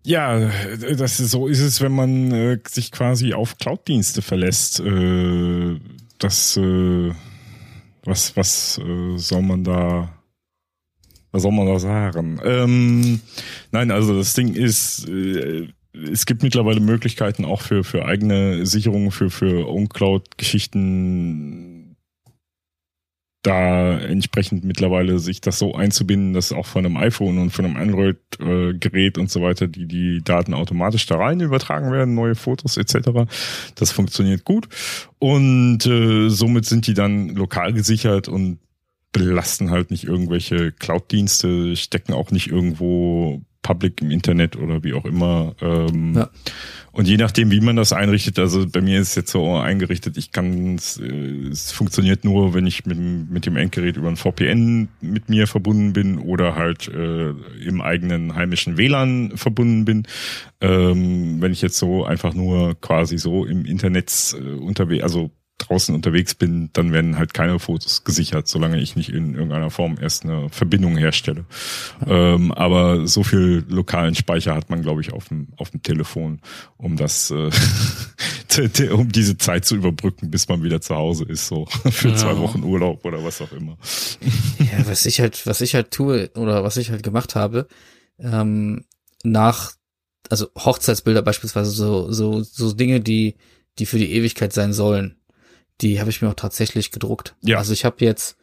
Ja, 0.04 0.48
das 0.96 1.18
ist, 1.18 1.32
so 1.32 1.48
ist 1.48 1.60
es, 1.60 1.80
wenn 1.80 1.92
man 1.92 2.30
äh, 2.30 2.58
sich 2.68 2.92
quasi 2.92 3.34
auf 3.34 3.58
Cloud-Dienste 3.58 4.22
verlässt. 4.22 4.78
Äh, 4.78 5.80
das, 6.18 6.56
äh, 6.56 7.12
was, 8.04 8.36
was 8.36 8.78
äh, 8.78 9.18
soll 9.18 9.42
man 9.42 9.64
da, 9.64 10.08
was 11.32 11.42
soll 11.42 11.50
man 11.50 11.66
da 11.66 11.80
sagen? 11.80 12.40
Ähm, 12.44 13.20
nein, 13.72 13.90
also 13.90 14.16
das 14.16 14.34
Ding 14.34 14.54
ist, 14.54 15.08
äh, 15.08 15.66
es 15.92 16.24
gibt 16.24 16.44
mittlerweile 16.44 16.80
Möglichkeiten 16.80 17.44
auch 17.44 17.62
für, 17.62 17.82
für 17.82 18.04
eigene 18.04 18.64
Sicherungen, 18.64 19.10
für, 19.10 19.30
für 19.30 19.68
On-Cloud-Geschichten 19.68 21.75
da 23.46 23.98
entsprechend 23.98 24.64
mittlerweile 24.64 25.20
sich 25.20 25.40
das 25.40 25.58
so 25.58 25.74
einzubinden, 25.74 26.32
dass 26.32 26.52
auch 26.52 26.66
von 26.66 26.84
einem 26.84 26.96
iPhone 26.96 27.38
und 27.38 27.50
von 27.50 27.64
einem 27.64 27.76
Android-Gerät 27.76 29.18
und 29.18 29.30
so 29.30 29.40
weiter 29.40 29.68
die, 29.68 29.86
die 29.86 30.20
Daten 30.24 30.52
automatisch 30.52 31.06
da 31.06 31.16
rein 31.16 31.40
übertragen 31.40 31.92
werden, 31.92 32.14
neue 32.14 32.34
Fotos 32.34 32.76
etc. 32.76 33.30
Das 33.76 33.92
funktioniert 33.92 34.44
gut 34.44 34.68
und 35.20 35.86
äh, 35.86 36.28
somit 36.28 36.64
sind 36.66 36.88
die 36.88 36.94
dann 36.94 37.28
lokal 37.30 37.72
gesichert 37.72 38.26
und 38.26 38.58
belasten 39.12 39.70
halt 39.70 39.90
nicht 39.90 40.04
irgendwelche 40.04 40.72
Cloud-Dienste, 40.72 41.76
stecken 41.76 42.12
auch 42.14 42.32
nicht 42.32 42.48
irgendwo 42.48 43.42
public 43.66 44.00
im 44.00 44.10
Internet 44.10 44.56
oder 44.56 44.84
wie 44.84 44.94
auch 44.94 45.04
immer. 45.04 45.54
Ähm, 45.60 46.14
Ja. 46.14 46.30
Und 46.92 47.06
je 47.08 47.18
nachdem, 47.18 47.50
wie 47.50 47.60
man 47.60 47.76
das 47.76 47.92
einrichtet, 47.92 48.38
also 48.38 48.66
bei 48.66 48.80
mir 48.80 49.00
ist 49.00 49.10
es 49.10 49.14
jetzt 49.16 49.30
so 49.30 49.54
eingerichtet, 49.56 50.16
ich 50.16 50.32
kann 50.32 50.76
es, 50.76 50.98
äh, 50.98 51.48
es 51.50 51.70
funktioniert 51.72 52.24
nur, 52.24 52.54
wenn 52.54 52.66
ich 52.66 52.86
mit, 52.86 52.96
dem- 52.96 53.28
mit 53.28 53.44
dem 53.44 53.56
Endgerät 53.56 53.96
über 53.98 54.08
ein 54.08 54.16
VPN 54.16 54.88
mit 55.02 55.28
mir 55.28 55.46
verbunden 55.46 55.92
bin 55.92 56.18
oder 56.18 56.54
halt 56.54 56.88
äh, 56.88 57.30
im 57.66 57.82
eigenen 57.82 58.34
heimischen 58.34 58.78
WLAN 58.78 59.32
verbunden 59.36 59.84
bin. 59.84 60.04
Ähm, 60.62 61.42
wenn 61.42 61.52
ich 61.52 61.60
jetzt 61.60 61.76
so 61.76 62.04
einfach 62.06 62.32
nur 62.32 62.80
quasi 62.80 63.18
so 63.18 63.44
im 63.44 63.66
Internet 63.66 64.34
äh, 64.40 64.54
unterwegs, 64.54 65.02
also 65.02 65.30
draußen 65.58 65.94
unterwegs 65.94 66.34
bin, 66.34 66.70
dann 66.72 66.92
werden 66.92 67.18
halt 67.18 67.32
keine 67.32 67.58
Fotos 67.58 68.04
gesichert, 68.04 68.46
solange 68.46 68.78
ich 68.80 68.94
nicht 68.94 69.08
in 69.08 69.34
irgendeiner 69.34 69.70
Form 69.70 69.96
erst 70.00 70.24
eine 70.24 70.48
Verbindung 70.50 70.96
herstelle. 70.96 71.46
Ähm, 72.06 72.52
aber 72.52 73.06
so 73.06 73.22
viel 73.22 73.64
lokalen 73.68 74.14
Speicher 74.14 74.54
hat 74.54 74.68
man, 74.68 74.82
glaube 74.82 75.00
ich, 75.00 75.12
auf 75.12 75.28
dem, 75.28 75.48
auf 75.56 75.70
dem 75.70 75.82
Telefon, 75.82 76.40
um 76.76 76.96
das, 76.96 77.30
äh, 77.30 77.50
um 78.92 79.10
diese 79.10 79.38
Zeit 79.38 79.64
zu 79.64 79.76
überbrücken, 79.76 80.30
bis 80.30 80.46
man 80.48 80.62
wieder 80.62 80.80
zu 80.80 80.94
Hause 80.94 81.24
ist, 81.24 81.46
so 81.46 81.66
für 81.90 82.10
ja. 82.10 82.16
zwei 82.16 82.36
Wochen 82.38 82.62
Urlaub 82.62 83.04
oder 83.04 83.24
was 83.24 83.40
auch 83.40 83.52
immer. 83.52 83.78
Ja, 84.58 84.86
was 84.86 85.06
ich 85.06 85.20
halt, 85.20 85.46
was 85.46 85.62
ich 85.62 85.74
halt 85.74 85.90
tue 85.90 86.30
oder 86.34 86.64
was 86.64 86.76
ich 86.76 86.90
halt 86.90 87.02
gemacht 87.02 87.34
habe, 87.34 87.66
ähm, 88.18 88.84
nach, 89.24 89.72
also 90.28 90.48
Hochzeitsbilder 90.56 91.22
beispielsweise, 91.22 91.70
so, 91.70 92.12
so, 92.12 92.42
so 92.42 92.72
Dinge, 92.72 93.00
die, 93.00 93.36
die 93.78 93.86
für 93.86 93.98
die 93.98 94.12
Ewigkeit 94.12 94.52
sein 94.52 94.72
sollen, 94.72 95.16
die 95.80 96.00
habe 96.00 96.10
ich 96.10 96.22
mir 96.22 96.28
auch 96.28 96.34
tatsächlich 96.34 96.90
gedruckt. 96.90 97.34
Ja. 97.42 97.58
Also 97.58 97.72
ich 97.72 97.84
habe 97.84 98.04
jetzt, 98.04 98.36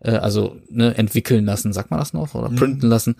äh, 0.00 0.12
also 0.12 0.56
ne, 0.70 0.96
entwickeln 0.96 1.44
lassen, 1.44 1.72
sagt 1.72 1.90
man 1.90 2.00
das 2.00 2.12
noch, 2.12 2.34
oder 2.34 2.50
mhm. 2.50 2.56
printen 2.56 2.86
lassen. 2.86 3.16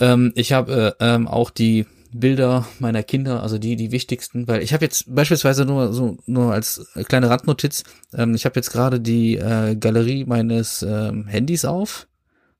Ähm, 0.00 0.32
ich 0.34 0.52
habe 0.52 0.96
äh, 0.98 1.04
ähm, 1.14 1.28
auch 1.28 1.50
die 1.50 1.86
Bilder 2.12 2.66
meiner 2.78 3.02
Kinder, 3.02 3.42
also 3.42 3.58
die 3.58 3.76
die 3.76 3.90
wichtigsten, 3.90 4.46
weil 4.46 4.62
ich 4.62 4.74
habe 4.74 4.84
jetzt 4.84 5.14
beispielsweise 5.14 5.64
nur 5.64 5.92
so 5.92 6.18
nur 6.26 6.52
als 6.52 6.86
kleine 7.08 7.30
Randnotiz, 7.30 7.84
ähm, 8.12 8.34
ich 8.34 8.44
habe 8.44 8.56
jetzt 8.56 8.70
gerade 8.70 9.00
die 9.00 9.36
äh, 9.36 9.76
Galerie 9.76 10.24
meines 10.26 10.82
ähm, 10.82 11.26
Handys 11.26 11.64
auf, 11.64 12.08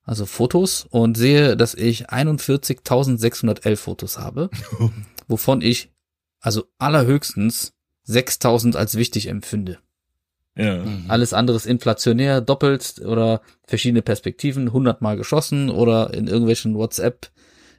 also 0.05 0.25
Fotos 0.25 0.87
und 0.89 1.17
sehe, 1.19 1.57
dass 1.57 1.75
ich 1.75 2.09
41.611 2.09 3.77
Fotos 3.77 4.19
habe, 4.19 4.49
wovon 5.29 5.61
ich 5.61 5.93
also 6.41 6.65
allerhöchstens 6.79 7.75
6.000 8.09 8.77
als 8.77 8.97
wichtig 8.97 9.29
empfinde. 9.29 9.79
Ja. 10.57 10.85
Mhm. 10.85 11.05
Alles 11.09 11.33
andere 11.33 11.57
ist 11.57 11.67
inflationär, 11.67 12.41
doppelt 12.41 13.01
oder 13.05 13.41
verschiedene 13.65 14.03
Perspektiven, 14.03 14.73
hundertmal 14.73 15.17
geschossen 15.17 15.71
oder 15.71 16.13
in 16.13 16.27
irgendwelchen 16.27 16.75
WhatsApp 16.75 17.31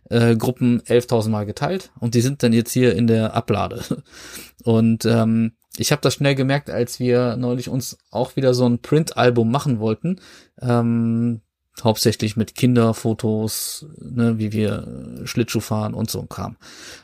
äh, 0.09 0.35
Gruppen 0.35 0.81
11.000 0.81 1.29
Mal 1.29 1.45
geteilt 1.45 1.91
und 1.99 2.15
die 2.15 2.21
sind 2.21 2.43
dann 2.43 2.53
jetzt 2.53 2.71
hier 2.71 2.95
in 2.95 3.07
der 3.07 3.33
Ablade. 3.33 3.83
Und 4.63 5.05
ähm, 5.05 5.53
ich 5.77 5.91
habe 5.91 6.01
das 6.01 6.13
schnell 6.13 6.35
gemerkt, 6.35 6.69
als 6.69 6.99
wir 6.99 7.35
neulich 7.35 7.67
uns 7.67 7.97
auch 8.11 8.35
wieder 8.35 8.53
so 8.53 8.65
ein 8.65 8.79
Print-Album 8.79 9.51
machen 9.51 9.79
wollten, 9.79 10.21
ähm, 10.61 11.41
hauptsächlich 11.83 12.37
mit 12.37 12.55
Kinderfotos, 12.55 13.87
ne, 13.99 14.37
wie 14.37 14.51
wir 14.51 15.21
Schlittschuh 15.25 15.59
fahren 15.59 15.93
und 15.93 16.11
so 16.11 16.21
ein 16.21 16.29
Kram. 16.29 16.57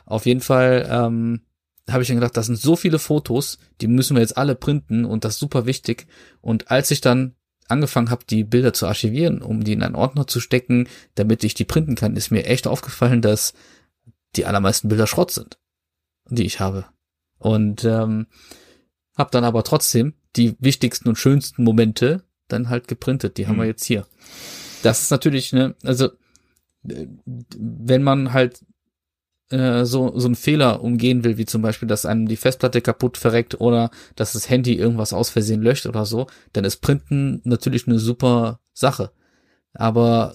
Auf 0.06 0.26
jeden 0.26 0.40
Fall 0.40 0.88
ähm, 0.90 1.40
habe 1.92 2.02
ich 2.02 2.08
dann 2.08 2.16
gedacht, 2.16 2.36
das 2.36 2.46
sind 2.46 2.58
so 2.58 2.76
viele 2.76 2.98
Fotos, 2.98 3.58
die 3.80 3.88
müssen 3.88 4.16
wir 4.16 4.20
jetzt 4.20 4.36
alle 4.36 4.54
printen 4.54 5.04
und 5.04 5.24
das 5.24 5.34
ist 5.34 5.40
super 5.40 5.66
wichtig. 5.66 6.06
Und 6.40 6.70
als 6.70 6.90
ich 6.90 7.00
dann 7.00 7.34
angefangen 7.68 8.10
habe, 8.10 8.24
die 8.28 8.44
Bilder 8.44 8.72
zu 8.72 8.86
archivieren, 8.86 9.42
um 9.42 9.62
die 9.62 9.72
in 9.72 9.82
einen 9.82 9.94
Ordner 9.94 10.26
zu 10.26 10.40
stecken, 10.40 10.88
damit 11.14 11.44
ich 11.44 11.54
die 11.54 11.64
printen 11.64 11.94
kann, 11.94 12.16
ist 12.16 12.30
mir 12.30 12.44
echt 12.44 12.66
aufgefallen, 12.66 13.22
dass 13.22 13.54
die 14.36 14.44
allermeisten 14.46 14.88
Bilder 14.88 15.06
Schrott 15.06 15.30
sind, 15.30 15.58
die 16.28 16.44
ich 16.44 16.60
habe. 16.60 16.86
Und 17.38 17.84
ähm, 17.84 18.26
habe 19.16 19.30
dann 19.30 19.44
aber 19.44 19.64
trotzdem 19.64 20.14
die 20.36 20.56
wichtigsten 20.58 21.08
und 21.08 21.16
schönsten 21.16 21.64
Momente 21.64 22.24
dann 22.48 22.68
halt 22.68 22.88
geprintet. 22.88 23.38
Die 23.38 23.46
haben 23.46 23.56
wir 23.56 23.64
mhm. 23.64 23.70
jetzt 23.70 23.84
hier. 23.84 24.06
Das 24.82 25.02
ist 25.02 25.10
natürlich, 25.10 25.52
ne, 25.52 25.74
also 25.82 26.10
äh, 26.88 27.06
wenn 27.26 28.02
man 28.02 28.32
halt 28.32 28.64
äh, 29.50 29.84
so, 29.84 30.18
so 30.18 30.26
einen 30.26 30.36
Fehler 30.36 30.82
umgehen 30.82 31.24
will, 31.24 31.36
wie 31.36 31.46
zum 31.46 31.62
Beispiel, 31.62 31.88
dass 31.88 32.06
einem 32.06 32.28
die 32.28 32.36
Festplatte 32.36 32.80
kaputt 32.80 33.16
verreckt 33.16 33.60
oder 33.60 33.90
dass 34.16 34.32
das 34.32 34.48
Handy 34.48 34.74
irgendwas 34.74 35.12
aus 35.12 35.30
Versehen 35.30 35.62
löscht 35.62 35.86
oder 35.86 36.06
so, 36.06 36.26
dann 36.52 36.64
ist 36.64 36.78
Printen 36.78 37.40
natürlich 37.44 37.86
eine 37.86 37.98
super 37.98 38.60
Sache. 38.72 39.10
Aber 39.74 40.34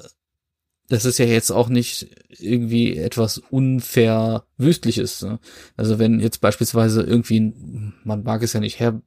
das 0.90 1.06
ist 1.06 1.18
ja 1.18 1.26
jetzt 1.26 1.52
auch 1.52 1.70
nicht 1.70 2.08
irgendwie 2.30 2.98
etwas 2.98 3.38
unfair 3.38 4.46
wüstliches. 4.58 5.22
Ne? 5.24 5.40
Also 5.78 5.98
wenn 5.98 6.20
jetzt 6.20 6.42
beispielsweise 6.42 7.02
irgendwie, 7.02 7.54
man 8.04 8.24
mag 8.24 8.44
es 8.44 8.54
ja 8.54 8.60
nicht 8.60 8.80
her 8.80 9.02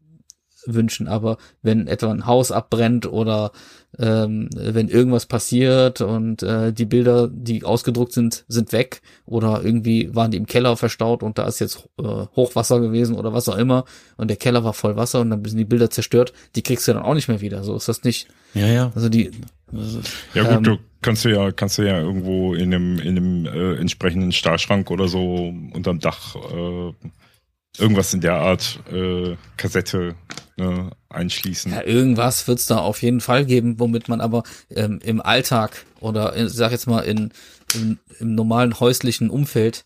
wünschen, 0.74 1.08
aber 1.08 1.38
wenn 1.62 1.86
etwa 1.86 2.10
ein 2.10 2.26
Haus 2.26 2.52
abbrennt 2.52 3.06
oder 3.06 3.52
ähm, 3.98 4.48
wenn 4.54 4.88
irgendwas 4.88 5.26
passiert 5.26 6.00
und 6.00 6.42
äh, 6.42 6.72
die 6.72 6.84
Bilder, 6.84 7.28
die 7.32 7.64
ausgedruckt 7.64 8.12
sind, 8.12 8.44
sind 8.48 8.72
weg 8.72 9.00
oder 9.24 9.62
irgendwie 9.64 10.14
waren 10.14 10.30
die 10.30 10.36
im 10.36 10.46
Keller 10.46 10.76
verstaut 10.76 11.22
und 11.22 11.38
da 11.38 11.46
ist 11.46 11.58
jetzt 11.58 11.88
äh, 11.98 12.26
Hochwasser 12.36 12.80
gewesen 12.80 13.16
oder 13.16 13.32
was 13.32 13.48
auch 13.48 13.56
immer 13.56 13.84
und 14.16 14.28
der 14.28 14.36
Keller 14.36 14.64
war 14.64 14.74
voll 14.74 14.96
Wasser 14.96 15.20
und 15.20 15.30
dann 15.30 15.44
sind 15.44 15.58
die 15.58 15.64
Bilder 15.64 15.90
zerstört, 15.90 16.32
die 16.54 16.62
kriegst 16.62 16.86
du 16.86 16.92
dann 16.92 17.02
auch 17.02 17.14
nicht 17.14 17.28
mehr 17.28 17.40
wieder. 17.40 17.64
So 17.64 17.76
ist 17.76 17.88
das 17.88 18.04
nicht. 18.04 18.28
Ja, 18.54 18.66
ja. 18.66 18.92
Also 18.94 19.08
die. 19.08 19.30
Also, 19.72 20.00
ja 20.34 20.42
gut, 20.44 20.52
ähm, 20.52 20.62
du 20.64 20.78
kannst 21.02 21.24
du 21.24 21.28
ja 21.30 21.52
kannst 21.52 21.78
du 21.78 21.82
ja 21.82 22.00
irgendwo 22.00 22.54
in 22.54 22.74
einem 22.74 22.98
in 22.98 23.16
einem 23.16 23.46
äh, 23.46 23.74
entsprechenden 23.76 24.32
Stahlschrank 24.32 24.90
oder 24.90 25.08
so 25.08 25.52
unterm 25.72 25.98
Dach 26.00 26.36
äh, 26.36 26.92
irgendwas 27.76 28.14
in 28.14 28.20
der 28.20 28.34
Art 28.34 28.80
äh, 28.90 29.36
Kassette 29.56 30.14
ne, 30.56 30.90
einschließen. 31.08 31.72
Ja, 31.72 31.82
irgendwas 31.82 32.46
wird's 32.48 32.66
da 32.66 32.78
auf 32.78 33.02
jeden 33.02 33.20
Fall 33.20 33.44
geben, 33.44 33.78
womit 33.78 34.08
man 34.08 34.20
aber 34.20 34.42
ähm, 34.70 35.00
im 35.02 35.20
Alltag 35.20 35.84
oder 36.00 36.36
ich 36.36 36.52
sag 36.52 36.72
jetzt 36.72 36.86
mal 36.86 37.00
in, 37.00 37.32
in, 37.74 37.98
im 38.18 38.34
normalen 38.34 38.78
häuslichen 38.80 39.30
Umfeld 39.30 39.84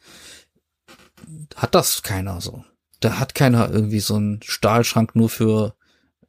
hat 1.56 1.74
das 1.74 2.02
keiner 2.02 2.40
so. 2.40 2.64
Da 3.00 3.18
hat 3.18 3.34
keiner 3.34 3.70
irgendwie 3.70 4.00
so 4.00 4.14
einen 4.14 4.40
Stahlschrank 4.42 5.14
nur 5.14 5.28
für 5.28 5.74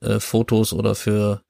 äh, 0.02 0.20
Fotos 0.20 0.74
oder 0.74 0.96
für 0.96 1.44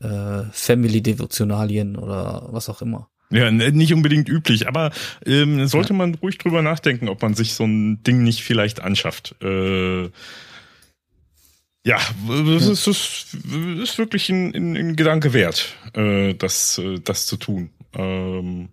äh, 0.00 0.42
Family-Devotionalien 0.50 1.96
oder 1.96 2.48
was 2.50 2.68
auch 2.68 2.80
immer. 2.82 3.08
Ja, 3.32 3.50
nicht 3.50 3.94
unbedingt 3.94 4.28
üblich, 4.28 4.68
aber 4.68 4.92
ähm, 5.24 5.66
sollte 5.66 5.94
ja. 5.94 5.96
man 5.96 6.14
ruhig 6.16 6.36
drüber 6.36 6.60
nachdenken, 6.60 7.08
ob 7.08 7.22
man 7.22 7.34
sich 7.34 7.54
so 7.54 7.64
ein 7.64 8.02
Ding 8.04 8.22
nicht 8.22 8.42
vielleicht 8.42 8.80
anschafft. 8.80 9.34
Äh, 9.42 10.10
ja, 11.84 11.98
das 12.28 12.68
ist, 12.68 12.86
das 12.86 13.26
ist 13.82 13.98
wirklich 13.98 14.28
ein, 14.28 14.54
ein, 14.54 14.76
ein 14.76 14.96
Gedanke 14.96 15.32
wert, 15.32 15.74
äh, 15.94 16.34
das, 16.34 16.78
äh, 16.78 17.00
das 17.00 17.26
zu 17.26 17.36
tun. 17.38 17.70
Ähm, 17.94 18.68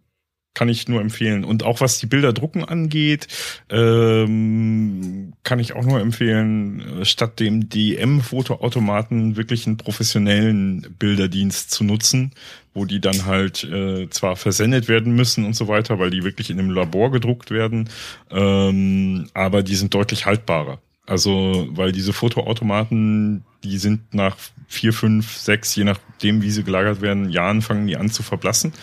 kann 0.54 0.70
ich 0.70 0.88
nur 0.88 1.02
empfehlen. 1.02 1.44
Und 1.44 1.64
auch 1.64 1.82
was 1.82 2.00
die 2.00 2.06
Bilder 2.06 2.34
drucken 2.34 2.66
angeht, 2.66 3.28
ähm, 3.70 5.34
kann 5.44 5.60
ich 5.60 5.74
auch 5.74 5.86
nur 5.86 6.00
empfehlen, 6.00 7.02
äh, 7.02 7.06
statt 7.06 7.40
dem 7.40 7.70
DM-Fotoautomaten 7.70 9.36
wirklich 9.38 9.68
einen 9.68 9.78
professionellen 9.78 10.96
Bilderdienst 11.00 11.72
zu 11.72 11.84
nutzen, 11.84 12.32
wo 12.74 12.86
die 12.86 13.00
dann 13.00 13.26
halt 13.26 13.64
äh, 13.64 14.10
zwar 14.10 14.36
versendet 14.36 14.88
werden 14.88 15.16
müssen 15.16 15.46
und 15.46 15.56
so 15.56 15.68
weiter, 15.68 16.00
weil 16.00 16.10
die 16.10 16.24
wirklich 16.24 16.50
in 16.50 16.60
einem 16.60 16.72
Labor 16.72 17.12
gedruckt 17.12 17.52
werden, 17.52 17.90
ähm, 18.30 19.30
aber 19.34 19.64
die 19.64 19.76
sind 19.76 19.94
deutlich 19.94 20.26
haltbarer. 20.26 20.80
Also, 21.10 21.68
weil 21.72 21.92
diese 21.92 22.14
Fotoautomaten, 22.14 23.44
die 23.64 23.80
sind 23.80 24.14
nach 24.14 24.38
vier, 24.68 24.94
fünf, 24.94 25.38
sechs, 25.38 25.76
je 25.76 25.84
nachdem, 25.84 26.44
wie 26.44 26.52
sie 26.52 26.64
gelagert 26.64 27.02
werden, 27.02 27.30
Jahren 27.30 27.64
fangen 27.64 27.88
die 27.88 27.98
an 27.98 28.12
zu 28.12 28.22
verblassen. 28.22 28.74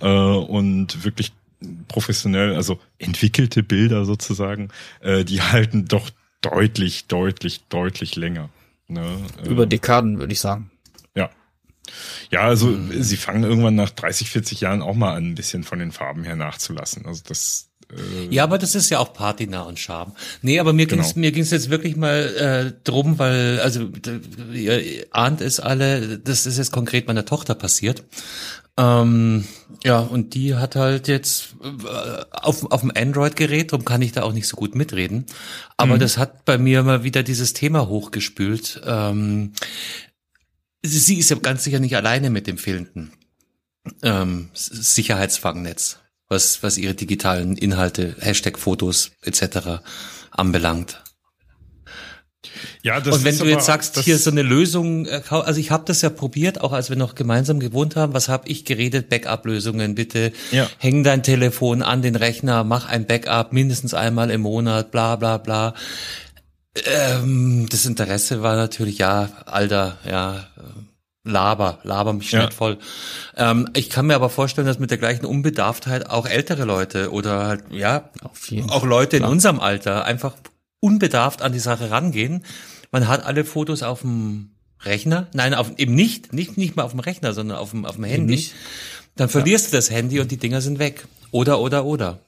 Äh, 0.00 0.06
und 0.06 1.04
wirklich 1.04 1.32
professionell, 1.88 2.54
also 2.54 2.78
entwickelte 2.98 3.62
Bilder 3.62 4.04
sozusagen, 4.04 4.68
äh, 5.00 5.24
die 5.24 5.40
halten 5.40 5.86
doch 5.86 6.10
deutlich, 6.42 7.06
deutlich, 7.06 7.62
deutlich 7.70 8.14
länger. 8.14 8.50
Ne? 8.86 9.16
Über 9.48 9.64
Dekaden, 9.64 10.18
würde 10.18 10.34
ich 10.34 10.40
sagen. 10.40 10.70
Ja. 11.14 11.30
Ja, 12.30 12.40
also 12.42 12.66
mhm. 12.66 13.02
sie 13.02 13.16
fangen 13.16 13.44
irgendwann 13.44 13.74
nach 13.74 13.90
30, 13.90 14.28
40 14.28 14.60
Jahren 14.60 14.82
auch 14.82 14.94
mal 14.94 15.14
an, 15.14 15.30
ein 15.30 15.34
bisschen 15.34 15.64
von 15.64 15.78
den 15.78 15.92
Farben 15.92 16.24
her 16.24 16.36
nachzulassen. 16.36 17.06
Also 17.06 17.22
das, 17.26 17.69
äh, 17.96 18.34
ja, 18.34 18.44
aber 18.44 18.58
das 18.58 18.74
ist 18.74 18.90
ja 18.90 18.98
auch 18.98 19.12
Patina 19.12 19.62
und 19.62 19.78
Charme. 19.78 20.12
Nee, 20.42 20.58
aber 20.58 20.72
mir 20.72 20.86
genau. 20.86 21.02
ging's 21.02 21.16
mir 21.16 21.32
ging's 21.32 21.50
jetzt 21.50 21.70
wirklich 21.70 21.96
mal 21.96 22.72
äh, 22.74 22.80
drum, 22.84 23.18
weil 23.18 23.60
also 23.60 23.88
ihr 24.52 25.06
ahnt 25.10 25.40
es 25.40 25.60
alle, 25.60 26.18
das 26.18 26.46
ist 26.46 26.58
jetzt 26.58 26.72
konkret 26.72 27.06
meiner 27.06 27.24
Tochter 27.24 27.54
passiert. 27.54 28.04
Ähm, 28.76 29.44
ja, 29.84 29.98
und 29.98 30.34
die 30.34 30.54
hat 30.54 30.76
halt 30.76 31.08
jetzt 31.08 31.56
äh, 31.62 32.24
auf, 32.30 32.70
auf 32.70 32.80
dem 32.80 32.92
Android-Gerät, 32.94 33.72
darum 33.72 33.84
kann 33.84 34.02
ich 34.02 34.12
da 34.12 34.22
auch 34.22 34.32
nicht 34.32 34.48
so 34.48 34.56
gut 34.56 34.74
mitreden. 34.74 35.26
Aber 35.76 35.96
mhm. 35.96 36.00
das 36.00 36.18
hat 36.18 36.44
bei 36.44 36.56
mir 36.56 36.82
mal 36.82 37.02
wieder 37.02 37.22
dieses 37.22 37.52
Thema 37.52 37.88
hochgespült. 37.88 38.80
Ähm, 38.86 39.52
sie 40.82 41.18
ist 41.18 41.30
ja 41.30 41.36
ganz 41.36 41.64
sicher 41.64 41.80
nicht 41.80 41.96
alleine 41.96 42.30
mit 42.30 42.46
dem 42.46 42.58
fehlenden 42.58 43.12
ähm, 44.02 44.50
Sicherheitsfangnetz 44.54 45.98
was, 46.30 46.62
was 46.62 46.78
ihre 46.78 46.94
digitalen 46.94 47.56
Inhalte, 47.56 48.16
Hashtag 48.20 48.58
Fotos 48.58 49.10
etc. 49.22 49.82
anbelangt. 50.30 51.02
Ja, 52.82 53.00
das 53.00 53.16
und 53.16 53.24
wenn 53.24 53.36
du 53.36 53.44
jetzt 53.44 53.66
sagst, 53.66 53.98
hier 54.00 54.16
so 54.16 54.30
eine 54.30 54.40
Lösung, 54.40 55.04
äh, 55.04 55.20
also 55.28 55.60
ich 55.60 55.70
habe 55.70 55.84
das 55.84 56.00
ja 56.00 56.08
probiert, 56.08 56.62
auch 56.62 56.72
als 56.72 56.88
wir 56.88 56.96
noch 56.96 57.14
gemeinsam 57.14 57.60
gewohnt 57.60 57.96
haben. 57.96 58.14
Was 58.14 58.28
habe 58.28 58.48
ich 58.48 58.64
geredet? 58.64 59.10
Backup-Lösungen, 59.10 59.94
bitte. 59.94 60.32
Ja. 60.50 60.66
Häng 60.78 61.04
dein 61.04 61.22
Telefon 61.22 61.82
an 61.82 62.00
den 62.00 62.16
Rechner, 62.16 62.64
mach 62.64 62.88
ein 62.88 63.06
Backup 63.06 63.52
mindestens 63.52 63.92
einmal 63.92 64.30
im 64.30 64.40
Monat, 64.40 64.90
bla 64.90 65.16
bla 65.16 65.36
bla. 65.36 65.74
Ähm, 66.86 67.66
das 67.68 67.84
Interesse 67.84 68.42
war 68.42 68.56
natürlich, 68.56 68.98
ja, 68.98 69.28
Alter, 69.44 69.98
ja, 70.08 70.46
laber, 71.24 71.78
laber 71.82 72.12
mich 72.12 72.30
Ja. 72.32 72.40
nicht 72.46 72.54
voll. 72.54 72.78
Ähm, 73.36 73.68
ich 73.74 73.90
kann 73.90 74.06
mir 74.06 74.14
aber 74.14 74.30
vorstellen, 74.30 74.66
dass 74.66 74.78
mit 74.78 74.90
der 74.90 74.98
gleichen 74.98 75.26
Unbedarftheit 75.26 76.08
auch 76.08 76.26
ältere 76.26 76.64
Leute 76.64 77.10
oder 77.12 77.46
halt, 77.46 77.64
ja, 77.70 78.10
auch 78.68 78.84
Leute 78.84 79.16
in 79.18 79.24
unserem 79.24 79.60
Alter 79.60 80.04
einfach 80.04 80.34
unbedarft 80.80 81.42
an 81.42 81.52
die 81.52 81.58
Sache 81.58 81.90
rangehen. 81.90 82.44
Man 82.90 83.06
hat 83.06 83.24
alle 83.24 83.44
Fotos 83.44 83.82
auf 83.82 84.00
dem 84.00 84.52
Rechner, 84.82 85.28
nein, 85.34 85.52
auf, 85.52 85.72
eben 85.76 85.94
nicht, 85.94 86.32
nicht, 86.32 86.56
nicht 86.56 86.74
mal 86.76 86.84
auf 86.84 86.92
dem 86.92 87.00
Rechner, 87.00 87.34
sondern 87.34 87.58
auf 87.58 87.70
dem, 87.72 87.84
auf 87.84 87.96
dem 87.96 88.04
Handy. 88.04 88.34
nicht. 88.34 88.54
Dann 89.16 89.28
verlierst 89.28 89.68
du 89.72 89.76
das 89.76 89.90
Handy 89.90 90.20
und 90.20 90.30
die 90.30 90.38
Dinger 90.38 90.62
sind 90.62 90.78
weg. 90.78 91.06
Oder, 91.30 91.60
oder, 91.60 91.84
oder. 91.84 92.20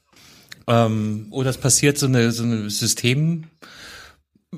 Ähm, 0.67 1.29
oder 1.31 1.49
es 1.51 1.57
passiert 1.57 1.97
so 1.97 2.07
eine, 2.07 2.31
so 2.31 2.43
eine 2.43 2.69
System, 2.69 3.45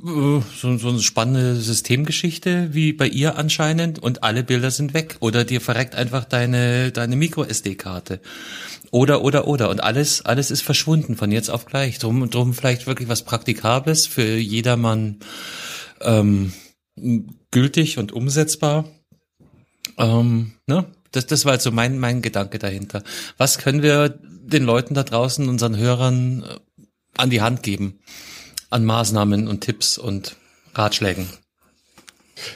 so, 0.03 0.77
so 0.77 0.89
eine 0.89 1.01
spannende 1.01 1.55
Systemgeschichte 1.57 2.75
wie 2.75 2.93
bei 2.93 3.07
ihr 3.07 3.39
anscheinend 3.39 4.01
und 4.01 4.23
alle 4.23 4.43
Bilder 4.43 4.71
sind 4.71 4.93
weg. 4.93 5.17
Oder 5.21 5.45
dir 5.45 5.61
verreckt 5.61 5.95
einfach 5.95 6.25
deine, 6.25 6.91
deine 6.91 7.17
Micro-SD-Karte. 7.17 8.21
Oder, 8.91 9.23
oder, 9.23 9.47
oder. 9.47 9.71
Und 9.71 9.83
alles, 9.83 10.25
alles 10.25 10.51
ist 10.51 10.63
verschwunden 10.63 11.17
von 11.17 11.31
jetzt 11.31 11.49
auf 11.49 11.65
gleich. 11.65 11.99
Drum, 11.99 12.29
drum 12.29 12.55
vielleicht 12.55 12.87
wirklich 12.87 13.09
was 13.09 13.23
Praktikables 13.23 14.07
für 14.07 14.37
jedermann 14.37 15.21
ähm, 16.01 16.53
gültig 17.51 17.99
und 17.99 18.13
umsetzbar. 18.13 18.85
Ähm, 19.97 20.55
ne? 20.67 20.87
Das, 21.13 21.27
das 21.27 21.45
war 21.45 21.53
also 21.53 21.71
mein, 21.71 21.99
mein 21.99 22.21
Gedanke 22.21 22.59
dahinter. 22.59 23.05
Was 23.37 23.59
können 23.59 23.83
wir 23.83 24.09
den 24.09 24.65
Leuten 24.65 24.95
da 24.95 25.05
draußen, 25.05 25.49
unseren 25.49 25.77
Hörern 25.77 26.43
äh, 26.43 26.59
an 27.17 27.31
die 27.31 27.41
Hand 27.41 27.63
geben? 27.63 28.01
An 28.71 28.85
Maßnahmen 28.85 29.49
und 29.49 29.61
Tipps 29.61 29.99
und 29.99 30.37
Ratschlägen. 30.75 31.29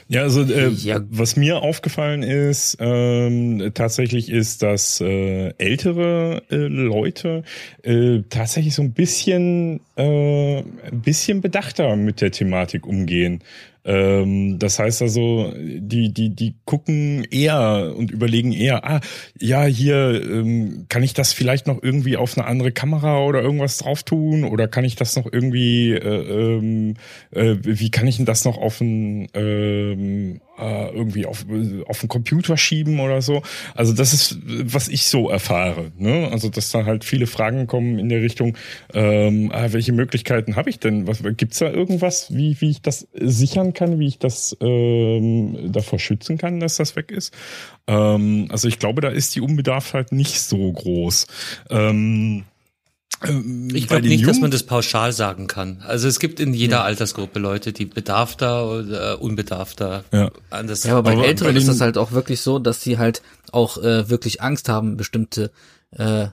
Ja, 0.08 0.22
also 0.22 0.42
äh, 0.42 0.68
Ja. 0.70 1.00
was 1.08 1.36
mir 1.36 1.58
aufgefallen 1.62 2.22
ist, 2.22 2.76
ähm, 2.80 3.70
tatsächlich 3.74 4.28
ist, 4.28 4.62
dass 4.62 5.00
äh, 5.00 5.50
ältere 5.58 6.42
äh, 6.50 6.56
Leute 6.56 7.44
äh, 7.82 8.20
tatsächlich 8.28 8.74
so 8.74 8.82
ein 8.82 8.92
bisschen, 8.92 9.80
äh, 9.96 10.58
ein 10.58 11.00
bisschen 11.02 11.40
bedachter 11.40 11.94
mit 11.96 12.20
der 12.20 12.32
Thematik 12.32 12.86
umgehen. 12.86 13.42
Ähm, 13.84 14.58
das 14.58 14.78
heißt 14.78 15.02
also, 15.02 15.52
die, 15.56 16.12
die, 16.12 16.34
die 16.34 16.56
gucken 16.64 17.24
eher 17.30 17.94
und 17.96 18.10
überlegen 18.10 18.52
eher, 18.52 18.84
ah, 18.84 19.00
ja, 19.38 19.64
hier 19.64 20.22
ähm, 20.22 20.86
kann 20.88 21.02
ich 21.02 21.14
das 21.14 21.32
vielleicht 21.32 21.66
noch 21.66 21.82
irgendwie 21.82 22.16
auf 22.16 22.36
eine 22.36 22.46
andere 22.46 22.72
Kamera 22.72 23.24
oder 23.24 23.42
irgendwas 23.42 23.78
drauf 23.78 24.02
tun? 24.02 24.44
Oder 24.44 24.68
kann 24.68 24.84
ich 24.84 24.96
das 24.96 25.16
noch 25.16 25.26
irgendwie, 25.30 25.92
äh, 25.92 25.98
ähm, 25.98 26.94
äh, 27.30 27.56
wie 27.62 27.90
kann 27.90 28.06
ich 28.06 28.16
denn 28.16 28.26
das 28.26 28.44
noch 28.44 28.58
auf 28.58 28.80
ein 28.80 29.28
ähm, 29.34 30.40
äh, 30.58 30.90
irgendwie 30.90 31.26
auf, 31.26 31.44
auf 31.86 32.00
den 32.00 32.08
Computer 32.08 32.56
schieben 32.56 33.00
oder 33.00 33.22
so. 33.22 33.42
Also 33.74 33.92
das 33.92 34.12
ist, 34.12 34.38
was 34.44 34.88
ich 34.88 35.06
so 35.06 35.30
erfahre. 35.30 35.92
Ne? 35.96 36.28
Also 36.30 36.48
dass 36.48 36.70
da 36.70 36.84
halt 36.84 37.04
viele 37.04 37.26
Fragen 37.26 37.66
kommen 37.66 37.98
in 37.98 38.08
der 38.08 38.22
Richtung, 38.22 38.56
ähm, 38.92 39.50
ah, 39.52 39.72
welche 39.72 39.92
Möglichkeiten 39.92 40.56
habe 40.56 40.70
ich 40.70 40.78
denn? 40.78 41.06
Was 41.06 41.22
gibt's 41.36 41.58
da 41.58 41.70
irgendwas, 41.70 42.34
wie, 42.34 42.60
wie 42.60 42.70
ich 42.70 42.82
das 42.82 43.08
sichern 43.14 43.72
kann, 43.72 43.98
wie 43.98 44.08
ich 44.08 44.18
das 44.18 44.56
ähm, 44.60 45.72
davor 45.72 45.98
schützen 45.98 46.38
kann, 46.38 46.60
dass 46.60 46.76
das 46.76 46.96
weg 46.96 47.10
ist? 47.10 47.34
Ähm, 47.86 48.48
also 48.50 48.68
ich 48.68 48.78
glaube, 48.78 49.00
da 49.00 49.08
ist 49.08 49.34
die 49.34 49.40
Unbedarftheit 49.40 50.12
nicht 50.12 50.40
so 50.40 50.72
groß. 50.72 51.26
Ähm, 51.70 52.44
ähm, 53.26 53.68
Ich 53.74 53.88
glaube 53.88 54.06
nicht, 54.06 54.22
dass 54.22 54.36
Jungen- 54.36 54.42
man 54.42 54.50
das 54.50 54.62
pauschal 54.62 55.12
sagen 55.12 55.46
kann. 55.46 55.82
Also 55.86 56.08
es 56.08 56.18
gibt 56.20 56.40
in 56.40 56.54
jeder 56.54 56.84
Altersgruppe 56.84 57.38
Leute, 57.38 57.72
die 57.72 57.84
bedarfter 57.86 58.68
oder 58.70 59.20
unbedarfter 59.20 60.04
Ja. 60.12 60.30
an 60.50 60.66
das 60.66 60.84
Ja, 60.84 60.92
aber 60.92 61.02
bei 61.02 61.12
Aber 61.12 61.26
Älteren 61.26 61.52
bei 61.54 61.58
ist 61.58 61.68
das 61.68 61.80
halt 61.80 61.98
auch 61.98 62.12
wirklich 62.12 62.40
so, 62.40 62.58
dass 62.58 62.82
sie 62.82 62.98
halt 62.98 63.22
auch 63.52 63.78
äh, 63.78 64.08
wirklich 64.08 64.40
Angst 64.42 64.68
haben, 64.68 64.96
bestimmte, 64.96 65.50
äh, 65.92 66.26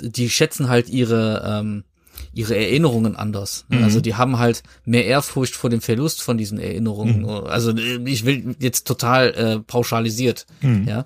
die 0.00 0.30
schätzen 0.30 0.68
halt 0.68 0.88
ihre, 0.88 1.42
ähm, 1.46 1.84
ihre 2.32 2.56
Erinnerungen 2.56 3.16
anders. 3.16 3.64
Mhm. 3.68 3.82
Also 3.84 4.00
die 4.00 4.14
haben 4.14 4.38
halt 4.38 4.62
mehr 4.84 5.04
Ehrfurcht 5.06 5.54
vor 5.56 5.68
dem 5.70 5.80
Verlust 5.80 6.22
von 6.22 6.38
diesen 6.38 6.58
Erinnerungen. 6.60 7.22
Mhm. 7.22 7.28
Also 7.28 7.72
äh, 7.76 7.98
ich 8.04 8.24
will 8.24 8.54
jetzt 8.60 8.86
total 8.86 9.28
äh, 9.34 9.58
pauschalisiert, 9.60 10.46
Mhm. 10.60 10.86
ja. 10.86 11.04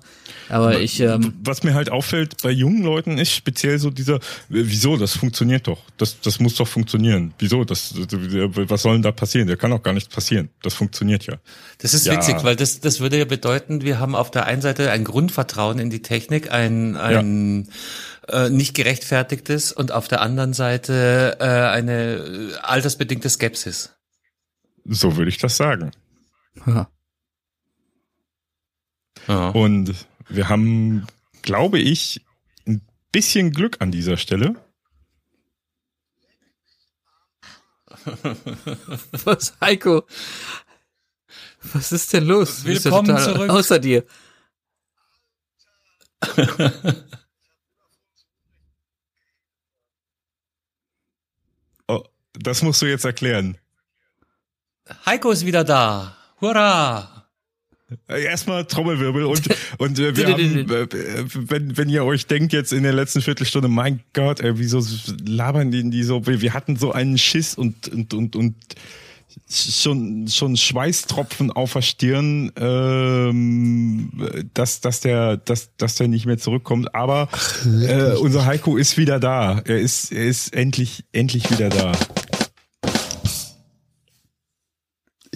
Aber 0.49 0.79
ich, 0.79 0.99
ähm, 0.99 1.33
was 1.43 1.63
mir 1.63 1.73
halt 1.73 1.89
auffällt 1.89 2.41
bei 2.43 2.51
jungen 2.51 2.83
Leuten 2.83 3.17
ist 3.17 3.31
speziell 3.31 3.79
so 3.79 3.89
dieser, 3.89 4.15
äh, 4.15 4.19
wieso, 4.49 4.97
das 4.97 5.13
funktioniert 5.17 5.67
doch. 5.67 5.79
Das, 5.97 6.19
das 6.21 6.39
muss 6.39 6.53
doch 6.55 6.67
funktionieren. 6.67 7.33
Wieso, 7.39 7.63
das, 7.63 7.95
was 7.95 8.81
soll 8.83 8.93
denn 8.93 9.01
da 9.01 9.11
passieren? 9.11 9.47
Da 9.47 9.55
kann 9.55 9.71
doch 9.71 9.81
gar 9.81 9.93
nichts 9.93 10.13
passieren. 10.13 10.49
Das 10.61 10.75
funktioniert 10.75 11.25
ja. 11.25 11.35
Das 11.79 11.93
ist 11.95 12.05
Ja. 12.05 12.13
witzig, 12.15 12.35
weil 12.43 12.55
das, 12.55 12.79
das 12.79 12.99
würde 12.99 13.17
ja 13.17 13.25
bedeuten, 13.25 13.81
wir 13.81 13.99
haben 13.99 14.13
auf 14.15 14.29
der 14.29 14.45
einen 14.45 14.61
Seite 14.61 14.91
ein 14.91 15.03
Grundvertrauen 15.03 15.79
in 15.79 15.89
die 15.89 16.01
Technik, 16.03 16.51
ein, 16.51 16.95
ein 16.95 17.67
äh, 18.27 18.49
nicht 18.49 18.75
gerechtfertigtes 18.75 19.71
und 19.71 19.91
auf 19.91 20.07
der 20.07 20.21
anderen 20.21 20.53
Seite 20.53 21.37
äh, 21.39 21.43
eine 21.43 22.15
äh, 22.15 22.55
altersbedingte 22.55 23.29
Skepsis. 23.29 23.95
So 24.85 25.17
würde 25.17 25.29
ich 25.29 25.37
das 25.37 25.57
sagen. 25.57 25.91
ja. 26.65 26.89
Ja. 29.27 29.49
Und 29.49 29.93
wir 30.29 30.49
haben, 30.49 31.07
glaube 31.41 31.79
ich, 31.79 32.23
ein 32.67 32.81
bisschen 33.11 33.51
Glück 33.51 33.77
an 33.79 33.91
dieser 33.91 34.17
Stelle. 34.17 34.55
was, 39.23 39.55
Heiko? 39.61 40.05
Was 41.73 41.91
ist 41.91 42.13
denn 42.13 42.25
los? 42.25 42.63
Ja 42.63 42.69
Willkommen 42.69 43.07
total 43.07 43.23
zurück. 43.23 43.49
Außer 43.49 43.79
dir. 43.79 44.05
Oh, 51.87 52.03
das 52.39 52.61
musst 52.61 52.81
du 52.81 52.85
jetzt 52.85 53.05
erklären. 53.05 53.57
Heiko 55.05 55.31
ist 55.31 55.45
wieder 55.45 55.63
da. 55.63 56.15
Hurra! 56.41 57.15
Erstmal 58.07 58.65
Trommelwirbel 58.65 59.25
und, 59.25 59.47
und 59.77 59.99
äh, 59.99 60.15
wir 60.15 60.27
haben, 60.27 60.69
äh, 60.69 61.25
wenn, 61.49 61.77
wenn 61.77 61.89
ihr 61.89 62.03
euch 62.03 62.25
denkt 62.25 62.51
jetzt 62.51 62.73
in 62.73 62.83
der 62.83 62.93
letzten 62.93 63.21
Viertelstunde, 63.21 63.67
mein 63.67 64.01
Gott, 64.13 64.39
ey, 64.39 64.57
wieso 64.57 64.83
labern 65.23 65.71
die, 65.71 65.87
die 65.89 66.03
so, 66.03 66.25
wir 66.25 66.41
wir 66.41 66.53
hatten 66.53 66.77
so 66.77 66.91
einen 66.91 67.17
Schiss 67.17 67.55
und, 67.55 67.87
und, 67.89 68.13
und, 68.13 68.35
und 68.35 68.55
schon, 69.49 70.27
schon 70.27 70.57
Schweißtropfen 70.57 71.51
auf 71.51 71.73
der 71.73 71.81
Stirn, 71.81 72.51
ähm, 72.55 74.09
dass, 74.53 74.81
dass 74.81 75.01
der, 75.01 75.37
dass, 75.37 75.75
dass 75.77 75.95
der 75.95 76.07
nicht 76.07 76.25
mehr 76.25 76.37
zurückkommt. 76.37 76.95
Aber 76.95 77.29
äh, 77.65 78.13
unser 78.13 78.45
Heiko 78.45 78.77
ist 78.77 78.97
wieder 78.97 79.19
da. 79.19 79.61
Er 79.65 79.79
ist, 79.79 80.11
er 80.11 80.25
ist 80.25 80.55
endlich, 80.55 81.03
endlich 81.11 81.51
wieder 81.51 81.69
da. 81.69 81.91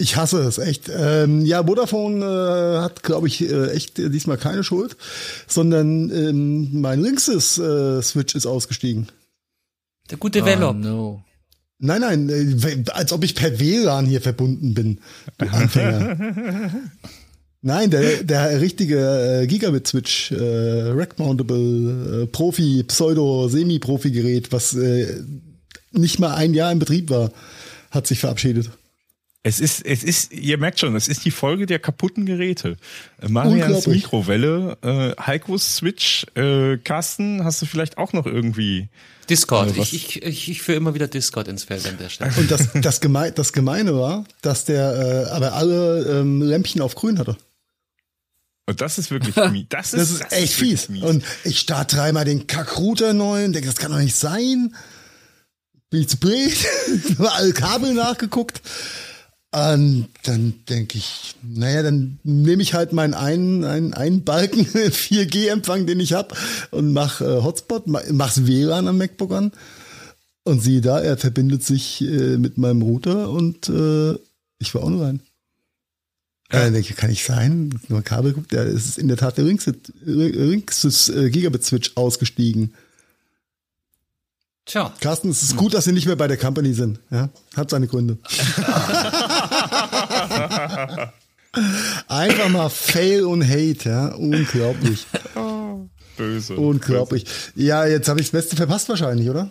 Ich 0.00 0.16
hasse 0.16 0.40
es, 0.40 0.58
echt. 0.58 0.90
Ähm, 0.94 1.44
ja, 1.44 1.62
Vodafone 1.64 2.24
äh, 2.24 2.80
hat, 2.80 3.02
glaube 3.02 3.28
ich, 3.28 3.42
äh, 3.42 3.70
echt 3.72 3.98
äh, 3.98 4.08
diesmal 4.08 4.38
keine 4.38 4.64
Schuld, 4.64 4.96
sondern 5.46 6.10
ähm, 6.10 6.80
mein 6.80 7.00
linkstes 7.02 7.58
äh, 7.58 8.00
Switch 8.02 8.34
ist 8.34 8.46
ausgestiegen. 8.46 9.08
Der 10.10 10.18
gute 10.18 10.42
Oh, 10.42 10.46
Velop. 10.46 10.76
no. 10.76 11.22
Nein, 11.78 12.00
nein, 12.00 12.28
äh, 12.28 12.90
als 12.92 13.12
ob 13.12 13.24
ich 13.24 13.34
per 13.34 13.58
WLAN 13.60 14.06
hier 14.06 14.20
verbunden 14.20 14.74
bin. 14.74 14.98
Du 15.38 15.46
Anfänger. 15.46 16.70
Nein, 17.62 17.90
der, 17.90 18.22
der 18.24 18.58
richtige 18.62 19.42
äh, 19.42 19.46
Gigabit-Switch, 19.46 20.32
äh, 20.32 20.92
Rack-Mountable, 20.92 22.22
äh, 22.22 22.26
Profi, 22.26 22.82
Pseudo-Semi-Profi-Gerät, 22.84 24.50
was 24.50 24.74
äh, 24.74 25.22
nicht 25.92 26.18
mal 26.18 26.34
ein 26.34 26.54
Jahr 26.54 26.72
in 26.72 26.78
Betrieb 26.78 27.10
war, 27.10 27.32
hat 27.90 28.06
sich 28.06 28.18
verabschiedet. 28.20 28.70
Es 29.42 29.58
ist, 29.58 29.86
es 29.86 30.04
ist, 30.04 30.32
ihr 30.34 30.58
merkt 30.58 30.80
schon, 30.80 30.94
es 30.96 31.08
ist 31.08 31.24
die 31.24 31.30
Folge 31.30 31.64
der 31.64 31.78
kaputten 31.78 32.26
Geräte. 32.26 32.76
Äh, 33.22 33.28
Marians. 33.28 33.86
Mikrowelle, 33.86 34.76
äh, 34.82 35.14
Heikos 35.22 35.76
Switch, 35.76 36.26
äh, 36.34 36.76
Carsten, 36.76 37.42
hast 37.42 37.62
du 37.62 37.66
vielleicht 37.66 37.96
auch 37.96 38.12
noch 38.12 38.26
irgendwie? 38.26 38.88
Discord. 39.30 39.70
Äh, 39.70 39.78
was- 39.78 39.92
ich, 39.94 40.16
ich, 40.16 40.22
ich, 40.24 40.50
ich 40.50 40.62
führe 40.62 40.76
immer 40.76 40.94
wieder 40.94 41.08
Discord 41.08 41.48
ins 41.48 41.64
Feld 41.64 41.86
an 41.86 41.96
der 41.96 42.10
Stelle. 42.10 42.32
Und 42.36 42.50
das, 42.50 42.68
das, 42.74 43.00
Geme 43.00 43.32
das 43.32 43.54
Gemeine 43.54 43.94
war, 43.96 44.24
dass 44.42 44.66
der 44.66 45.26
äh, 45.28 45.30
aber 45.30 45.54
alle 45.54 46.20
ähm, 46.20 46.42
Lämpchen 46.42 46.82
auf 46.82 46.94
grün 46.94 47.18
hatte. 47.18 47.38
Und 48.66 48.82
das 48.82 48.98
ist 48.98 49.10
wirklich 49.10 49.34
mies. 49.50 49.66
Das 49.70 49.94
ist, 49.94 50.00
Das 50.00 50.10
ist 50.10 50.32
echt 50.32 50.60
wirklich 50.60 50.80
fies. 50.82 51.02
Und 51.02 51.24
ich 51.44 51.58
starte 51.60 51.96
dreimal 51.96 52.26
den 52.26 52.46
Kackrouter 52.46 53.14
neu 53.14 53.46
und 53.46 53.54
denke, 53.54 53.68
das 53.68 53.78
kann 53.78 53.90
doch 53.90 53.98
nicht 53.98 54.14
sein. 54.16 54.74
Bin 55.88 56.02
ich 56.02 56.08
zu 56.08 56.18
blöd? 56.18 56.52
Habe 57.18 57.32
alle 57.32 57.52
Kabel 57.54 57.94
nachgeguckt. 57.94 58.60
Und 59.52 60.08
dann 60.22 60.54
denke 60.68 60.98
ich, 60.98 61.34
naja, 61.42 61.82
dann 61.82 62.20
nehme 62.22 62.62
ich 62.62 62.74
halt 62.74 62.92
meinen 62.92 63.14
einen, 63.14 63.64
einen, 63.64 63.94
einen 63.94 64.22
Balken 64.22 64.64
4G-Empfang, 64.66 65.86
den 65.86 65.98
ich 65.98 66.12
habe, 66.12 66.36
und 66.70 66.92
mach 66.92 67.20
äh, 67.20 67.42
Hotspot, 67.42 67.88
ma- 67.88 68.02
mach's 68.12 68.46
WLAN 68.46 68.86
am 68.86 68.98
MacBook 68.98 69.32
an. 69.32 69.52
Und 70.44 70.62
siehe 70.62 70.80
da, 70.80 71.00
er 71.00 71.16
verbindet 71.16 71.64
sich 71.64 72.00
äh, 72.00 72.36
mit 72.36 72.58
meinem 72.58 72.82
Router 72.82 73.30
und 73.30 73.68
äh, 73.68 74.14
ich 74.58 74.74
war 74.74 74.84
online. 74.84 75.18
Ja. 76.52 76.66
Äh, 76.66 76.70
denke, 76.72 76.94
kann 76.94 77.10
ich 77.10 77.24
sein? 77.24 77.78
Nur 77.88 78.02
Kabel 78.02 78.32
guckt, 78.32 78.52
der 78.52 78.66
ist 78.66 78.98
in 78.98 79.08
der 79.08 79.16
Tat 79.16 79.36
der 79.36 79.46
Rinxus 79.46 81.08
äh, 81.08 81.90
ausgestiegen. 81.96 82.74
Tja. 84.70 84.92
Carsten, 85.00 85.30
es 85.30 85.42
ist 85.42 85.56
gut, 85.56 85.74
dass 85.74 85.86
Sie 85.86 85.90
nicht 85.90 86.06
mehr 86.06 86.14
bei 86.14 86.28
der 86.28 86.36
Company 86.36 86.72
sind. 86.74 87.00
Ja? 87.10 87.28
Hat 87.56 87.70
seine 87.70 87.88
Gründe. 87.88 88.18
Einfach 92.06 92.48
mal 92.50 92.68
Fail 92.68 93.24
und 93.24 93.42
Hate, 93.42 93.88
ja. 93.88 94.14
Unglaublich. 94.14 95.08
Böse. 96.16 96.56
Unglaublich. 96.56 97.24
Ja, 97.54 97.86
jetzt 97.86 98.08
habe 98.08 98.20
ich 98.20 98.26
das 98.26 98.32
Beste 98.32 98.56
verpasst 98.56 98.88
wahrscheinlich, 98.88 99.28
oder? 99.30 99.50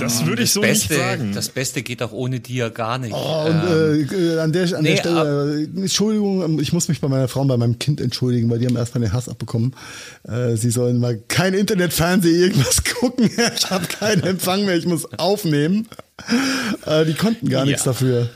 Das 0.00 0.26
würde 0.26 0.42
ich 0.42 0.52
so 0.52 0.60
Beste, 0.60 0.92
nicht 0.92 1.00
sagen. 1.02 1.32
Das 1.32 1.48
Beste 1.48 1.82
geht 1.82 2.02
auch 2.02 2.12
ohne 2.12 2.40
dir 2.40 2.68
gar 2.68 2.98
nicht. 2.98 3.14
Oh, 3.14 3.44
und 3.46 3.54
Ähm, 3.54 4.08
äh, 4.12 4.38
an 4.40 4.52
der, 4.52 4.76
an 4.76 4.82
nee, 4.82 4.94
der 4.94 4.96
Stelle, 4.98 5.60
äh, 5.60 5.80
Entschuldigung, 5.80 6.58
ich 6.60 6.72
muss 6.72 6.88
mich 6.88 7.00
bei 7.00 7.08
meiner 7.08 7.28
Frau 7.28 7.40
und 7.42 7.48
bei 7.48 7.56
meinem 7.56 7.78
Kind 7.78 8.00
entschuldigen, 8.00 8.50
weil 8.50 8.58
die 8.58 8.66
haben 8.66 8.76
erstmal 8.76 9.02
den 9.02 9.12
Hass 9.12 9.28
abbekommen. 9.28 9.74
Äh, 10.24 10.56
sie 10.56 10.70
sollen 10.70 10.98
mal 10.98 11.18
kein 11.28 11.54
Internetfernsehen 11.54 12.38
irgendwas 12.40 12.82
gucken. 13.00 13.30
ich 13.56 13.70
habe 13.70 13.86
keinen 13.86 14.24
Empfang 14.24 14.66
mehr, 14.66 14.76
ich 14.76 14.86
muss 14.86 15.06
aufnehmen. 15.18 15.88
Äh, 16.84 17.06
die 17.06 17.14
konnten 17.14 17.48
gar 17.48 17.64
nichts 17.64 17.84
Ja. 17.84 17.92
dafür. 17.92 18.28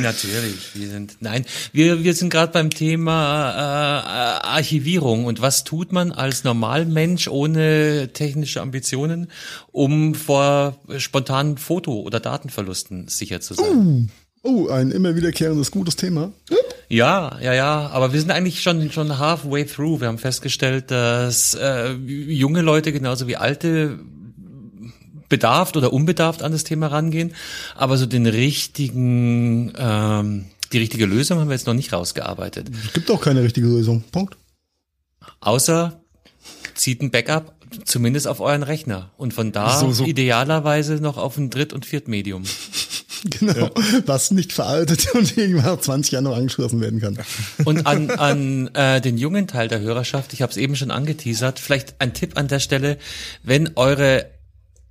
Natürlich, 0.00 0.74
wir 0.74 0.88
sind 0.88 1.16
nein, 1.20 1.44
wir 1.72 2.02
wir 2.02 2.14
sind 2.14 2.30
gerade 2.30 2.52
beim 2.52 2.70
Thema 2.70 3.50
äh, 3.52 4.46
Archivierung 4.46 5.26
und 5.26 5.40
was 5.40 5.64
tut 5.64 5.92
man 5.92 6.12
als 6.12 6.44
Normalmensch 6.44 7.28
ohne 7.28 8.10
technische 8.12 8.60
Ambitionen, 8.60 9.30
um 9.70 10.14
vor 10.14 10.78
spontanen 10.98 11.58
Foto- 11.58 12.00
oder 12.00 12.20
Datenverlusten 12.20 13.08
sicher 13.08 13.40
zu 13.40 13.54
sein? 13.54 14.10
Oh, 14.42 14.68
ein 14.68 14.90
immer 14.90 15.14
wiederkehrendes 15.14 15.70
gutes 15.70 15.96
Thema. 15.96 16.32
Ja, 16.88 17.38
ja, 17.40 17.52
ja, 17.52 17.88
aber 17.92 18.12
wir 18.12 18.20
sind 18.20 18.30
eigentlich 18.30 18.62
schon 18.62 18.90
schon 18.90 19.18
halfway 19.18 19.64
through. 19.64 20.00
Wir 20.00 20.08
haben 20.08 20.18
festgestellt, 20.18 20.90
dass 20.90 21.54
äh, 21.54 21.92
junge 21.92 22.62
Leute 22.62 22.92
genauso 22.92 23.28
wie 23.28 23.36
alte 23.36 24.00
bedarft 25.30 25.78
oder 25.78 25.94
unbedarft 25.94 26.42
an 26.42 26.52
das 26.52 26.64
Thema 26.64 26.88
rangehen, 26.88 27.34
aber 27.74 27.96
so 27.96 28.04
den 28.04 28.26
richtigen, 28.26 29.72
ähm, 29.78 30.44
die 30.72 30.78
richtige 30.78 31.06
Lösung 31.06 31.38
haben 31.38 31.48
wir 31.48 31.54
jetzt 31.54 31.66
noch 31.66 31.74
nicht 31.74 31.94
rausgearbeitet. 31.94 32.70
Es 32.86 32.92
gibt 32.92 33.10
auch 33.10 33.22
keine 33.22 33.42
richtige 33.42 33.66
Lösung. 33.66 34.04
Punkt. 34.12 34.36
Außer 35.40 36.00
zieht 36.74 37.00
ein 37.00 37.10
Backup 37.10 37.54
zumindest 37.84 38.26
auf 38.26 38.40
euren 38.40 38.62
Rechner 38.62 39.10
und 39.16 39.32
von 39.32 39.52
da 39.52 39.78
So, 39.78 39.92
so. 39.92 40.04
idealerweise 40.04 40.94
noch 40.96 41.16
auf 41.16 41.38
ein 41.38 41.50
Dritt- 41.50 41.72
und 41.72 41.86
Viertmedium. 41.86 42.44
Genau. 43.38 43.68
Was 44.06 44.30
nicht 44.30 44.50
veraltet 44.50 45.10
und 45.14 45.36
irgendwann 45.36 45.74
nach 45.74 45.80
20 45.80 46.12
Jahren 46.12 46.24
noch 46.24 46.34
angeschlossen 46.34 46.80
werden 46.80 47.02
kann. 47.02 47.18
Und 47.66 47.86
an, 47.86 48.10
an 48.18 48.68
äh, 48.74 49.02
den 49.02 49.18
jungen 49.18 49.46
Teil 49.46 49.68
der 49.68 49.80
Hörerschaft, 49.80 50.32
ich 50.32 50.40
habe 50.40 50.50
es 50.50 50.56
eben 50.56 50.74
schon 50.74 50.90
angeteasert, 50.90 51.58
vielleicht 51.58 52.00
ein 52.00 52.14
Tipp 52.14 52.38
an 52.38 52.48
der 52.48 52.60
Stelle, 52.60 52.96
wenn 53.42 53.72
eure 53.76 54.24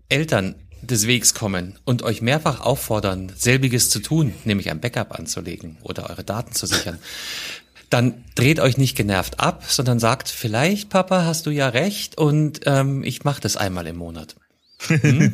Eltern 0.10 0.55
des 0.82 1.07
Wegs 1.07 1.34
kommen 1.34 1.78
und 1.86 2.03
euch 2.03 2.22
mehrfach 2.22 2.62
auffordern, 2.62 3.32
selbiges 3.38 3.89
zu 3.89 3.99
tun, 3.99 4.34
nämlich 4.45 4.70
ein 4.72 4.80
Backup 4.80 5.18
anzulegen 5.18 5.78
oder 5.82 6.10
eure 6.10 6.24
Daten 6.24 6.53
zu 6.53 6.66
sichern, 6.66 6.99
dann 7.89 8.24
dreht 8.36 8.60
euch 8.60 8.78
nicht 8.78 8.95
genervt 8.95 9.39
ab, 9.39 9.64
sondern 9.68 9.99
sagt, 9.99 10.30
vielleicht, 10.30 10.89
Papa, 10.89 11.26
hast 11.26 11.45
du 11.47 11.49
ja 11.49 11.68
recht 11.70 12.18
und 12.18 12.62
ähm, 12.66 13.03
ich 13.03 13.24
mache 13.24 13.41
das 13.41 13.57
einmal 13.57 13.88
im 13.88 13.97
Monat. 13.97 14.36
Hm? 14.88 15.34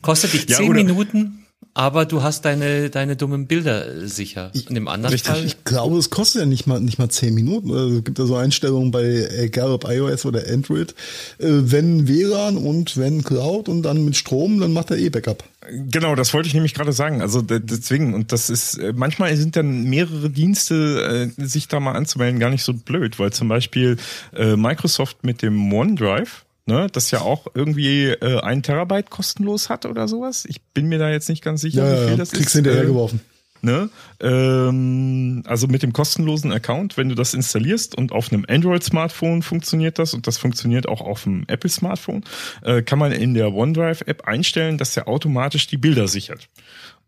Kostet 0.00 0.32
dich 0.32 0.48
Ja, 0.48 0.56
zehn 0.56 0.70
oder- 0.70 0.82
Minuten, 0.82 1.39
aber 1.74 2.04
du 2.04 2.22
hast 2.22 2.44
deine, 2.44 2.90
deine 2.90 3.16
dummen 3.16 3.46
Bilder 3.46 4.06
sicher. 4.06 4.50
Und 4.68 4.76
im 4.76 4.88
anderen 4.88 5.12
Richtig. 5.12 5.32
Fall 5.32 5.44
Ich 5.44 5.64
glaube, 5.64 5.98
es 5.98 6.10
kostet 6.10 6.40
ja 6.42 6.46
nicht 6.46 6.66
mal 6.66 6.80
nicht 6.80 6.98
mal 6.98 7.08
zehn 7.08 7.34
Minuten. 7.34 7.70
Also 7.70 7.98
es 7.98 8.04
gibt 8.04 8.18
da 8.18 8.26
so 8.26 8.36
Einstellungen 8.36 8.90
bei 8.90 9.28
egal 9.38 9.70
ob 9.70 9.84
iOS 9.88 10.26
oder 10.26 10.42
Android. 10.48 10.94
Äh, 11.38 11.46
wenn 11.48 12.08
WLAN 12.08 12.56
und 12.56 12.96
wenn 12.96 13.22
Cloud 13.22 13.68
und 13.68 13.82
dann 13.82 14.04
mit 14.04 14.16
Strom, 14.16 14.60
dann 14.60 14.72
macht 14.72 14.90
er 14.90 14.98
eh 14.98 15.10
Backup. 15.10 15.44
Genau, 15.90 16.14
das 16.16 16.34
wollte 16.34 16.48
ich 16.48 16.54
nämlich 16.54 16.74
gerade 16.74 16.92
sagen. 16.92 17.20
Also 17.22 17.42
de- 17.42 17.60
deswegen, 17.62 18.14
und 18.14 18.32
das 18.32 18.50
ist, 18.50 18.78
äh, 18.78 18.92
manchmal 18.94 19.36
sind 19.36 19.54
dann 19.56 19.84
mehrere 19.84 20.28
Dienste, 20.30 21.30
äh, 21.38 21.46
sich 21.46 21.68
da 21.68 21.78
mal 21.78 21.92
anzumelden, 21.92 22.40
gar 22.40 22.50
nicht 22.50 22.64
so 22.64 22.74
blöd, 22.74 23.18
weil 23.18 23.32
zum 23.32 23.48
Beispiel 23.48 23.96
äh, 24.34 24.56
Microsoft 24.56 25.22
mit 25.22 25.42
dem 25.42 25.72
OneDrive, 25.72 26.44
ne, 26.70 26.86
das 26.92 27.10
ja 27.10 27.20
auch 27.20 27.46
irgendwie 27.54 28.06
äh, 28.06 28.40
ein 28.40 28.62
Terabyte 28.62 29.10
kostenlos 29.10 29.68
hat 29.68 29.86
oder 29.86 30.08
sowas. 30.08 30.44
Ich 30.48 30.62
bin 30.74 30.88
mir 30.88 30.98
da 30.98 31.10
jetzt 31.10 31.28
nicht 31.28 31.42
ganz 31.42 31.60
sicher, 31.60 31.84
Ja, 31.84 31.92
wie 31.92 32.00
viel 32.02 32.10
ja, 32.12 32.16
das 32.16 32.30
kriegst 32.30 32.46
ist. 32.48 32.52
hinterher 32.54 32.82
Äh, 32.84 32.86
geworfen. 32.86 33.20
Ne? 33.62 33.90
Ähm, 34.20 35.42
also 35.46 35.66
mit 35.66 35.82
dem 35.82 35.92
kostenlosen 35.92 36.50
Account, 36.50 36.96
wenn 36.96 37.10
du 37.10 37.14
das 37.14 37.34
installierst 37.34 37.94
und 37.94 38.10
auf 38.12 38.32
einem 38.32 38.46
Android-Smartphone 38.48 39.42
funktioniert 39.42 39.98
das 39.98 40.14
und 40.14 40.26
das 40.26 40.38
funktioniert 40.38 40.88
auch 40.88 41.02
auf 41.02 41.24
dem 41.24 41.44
Apple-Smartphone, 41.46 42.24
äh, 42.62 42.80
kann 42.80 42.98
man 42.98 43.12
in 43.12 43.34
der 43.34 43.52
OneDrive-App 43.52 44.26
einstellen, 44.26 44.78
dass 44.78 44.94
der 44.94 45.08
automatisch 45.08 45.66
die 45.66 45.76
Bilder 45.76 46.08
sichert. 46.08 46.48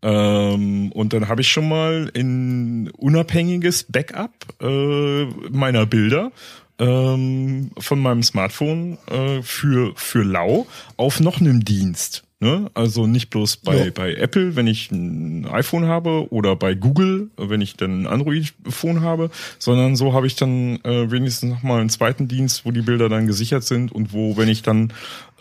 Ähm, 0.03 0.91
und 0.91 1.13
dann 1.13 1.27
habe 1.27 1.41
ich 1.41 1.47
schon 1.47 1.67
mal 1.67 2.11
ein 2.15 2.91
unabhängiges 2.91 3.85
Backup 3.85 4.31
äh, 4.61 5.25
meiner 5.49 5.87
Bilder 5.87 6.31
ähm, 6.79 7.71
von 7.77 7.99
meinem 7.99 8.23
Smartphone 8.23 8.97
äh, 9.09 9.41
für, 9.41 9.93
für 9.95 10.23
lau 10.23 10.67
auf 10.97 11.19
noch 11.19 11.39
einem 11.39 11.63
Dienst. 11.63 12.23
Ne? 12.39 12.69
Also 12.73 13.07
nicht 13.07 13.29
bloß 13.29 13.57
bei, 13.57 13.85
Ja. 13.85 13.91
bei 13.95 14.15
Apple, 14.15 14.57
wenn 14.57 14.67
ich 14.67 14.91
ein 14.91 15.47
iPhone 15.47 15.85
habe 15.87 16.27
oder 16.29 16.57
bei 16.57 16.73
Google, 16.73 17.29
wenn 17.37 17.61
ich 17.61 17.77
dann 17.77 18.01
ein 18.01 18.07
Android-Phone 18.07 18.99
habe, 18.99 19.29
sondern 19.59 19.95
so 19.95 20.11
habe 20.11 20.27
ich 20.27 20.35
dann 20.35 20.75
äh, 20.83 21.09
wenigstens 21.09 21.51
noch 21.51 21.63
mal 21.63 21.79
einen 21.79 21.89
zweiten 21.89 22.27
Dienst, 22.27 22.65
wo 22.65 22.71
die 22.71 22.81
Bilder 22.81 23.07
dann 23.07 23.27
gesichert 23.27 23.63
sind 23.63 23.93
und 23.93 24.11
wo, 24.11 24.35
wenn 24.35 24.49
ich 24.49 24.61
dann 24.61 24.91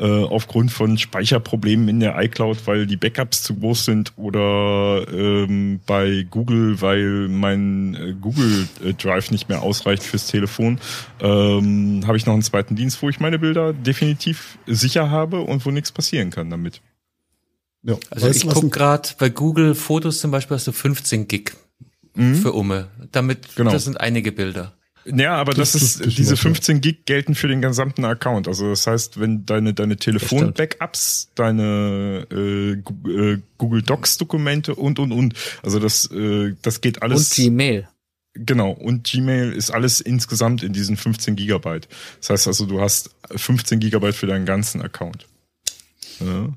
äh, 0.03 0.25
aufgrund 0.25 0.73
von 0.73 0.99
Speicherproblemen 0.99 1.89
in 1.89 2.01
der 2.01 2.19
iCloud, 2.21 2.67
weil 2.67 2.87
die 2.87 2.97
Backups 2.97 3.43
zu 3.45 3.55
groß 3.55 3.85
sind 3.85 4.13
oder 4.17 5.07
ähm, 5.13 5.79
bei 5.87 6.27
Google, 6.29 6.81
weil 6.81 7.29
mein 7.29 7.95
äh, 7.95 8.15
Google 8.21 8.67
äh, 8.85 8.95
Drive 8.95 9.31
nicht 9.31 9.49
mehr 9.49 9.63
ausreicht 9.63 10.03
fürs 10.03 10.27
Telefon, 10.27 10.79
ähm, 11.21 12.03
habe 12.07 12.17
ich 12.17 12.27
noch 12.27 12.33
einen 12.35 12.43
zweiten 12.43 12.75
Dienst, 12.75 13.01
wo 13.01 13.09
ich 13.09 13.21
meine 13.21 13.39
Bilder 13.39 13.73
definitiv 13.73 14.59
sicher 14.67 15.09
habe 15.11 15.41
und 15.43 15.65
wo 15.65 15.71
nichts 15.71 15.93
passieren 15.93 16.31
kann 16.31 16.51
damit. 16.51 16.81
Ja. 17.85 17.95
Also 18.11 18.27
Weißt 18.27 18.37
ich 18.37 18.43
du, 18.43 18.49
was 18.49 18.55
guck 18.55 18.65
ein- 18.65 18.71
gerade 18.71 19.09
bei 19.19 19.29
Google 19.29 19.75
Fotos 19.75 20.21
zum 20.21 20.31
Beispiel 20.33 20.57
hast 20.57 20.67
du 20.67 20.73
15 20.73 21.29
Gig 21.29 21.53
für 22.15 22.53
Umme. 22.53 22.89
Damit 23.13 23.57
Genau. 23.57 23.71
das 23.73 23.85
sind 23.85 23.99
einige 24.01 24.33
Bilder. 24.33 24.75
Ja, 25.05 25.35
aber 25.35 25.53
das, 25.55 25.73
Das- 25.73 25.83
ist, 25.83 26.01
das- 26.01 26.07
das 26.07 26.15
diese 26.15 26.37
stimmt, 26.37 26.57
ja. 26.57 26.63
15 26.63 26.81
Gig 26.81 27.05
gelten 27.07 27.35
für 27.35 27.49
den 27.49 27.61
gesamten 27.63 28.05
Account. 28.05 28.47
Also 28.49 28.71
das 28.71 28.87
heißt, 28.87 29.19
wenn 29.21 29.45
deine, 29.47 29.75
deine 29.75 29.97
Telefon-Backups, 29.97 31.31
deine 31.35 32.27
äh, 32.31 32.73
äh, 32.73 33.39
Google 33.59 33.83
Docs-Dokumente 33.83 34.75
und, 34.75 34.99
und, 34.99 35.13
und. 35.13 35.35
Also 35.63 35.79
das, 35.79 36.11
äh, 36.13 36.55
das 36.63 36.81
geht 36.81 36.99
Und 36.99 37.03
alles. 37.03 37.31
Gmail. 37.31 37.89
Genau. 38.35 38.71
Und 38.71 39.05
Gmail 39.05 39.53
ist 39.53 39.71
alles 39.71 40.01
insgesamt 40.01 40.63
in 40.63 40.73
diesen 40.73 40.97
15 40.97 41.37
Gigabyte. 41.37 41.87
Das 42.21 42.31
heißt 42.31 42.47
also, 42.47 42.65
du 42.67 42.81
hast 42.81 43.11
15 43.35 43.79
Gigabyte 43.81 44.15
für 44.15 44.27
deinen 44.27 44.47
ganzen 44.47 44.81
Account. 44.83 45.27
Ja. 46.21 46.49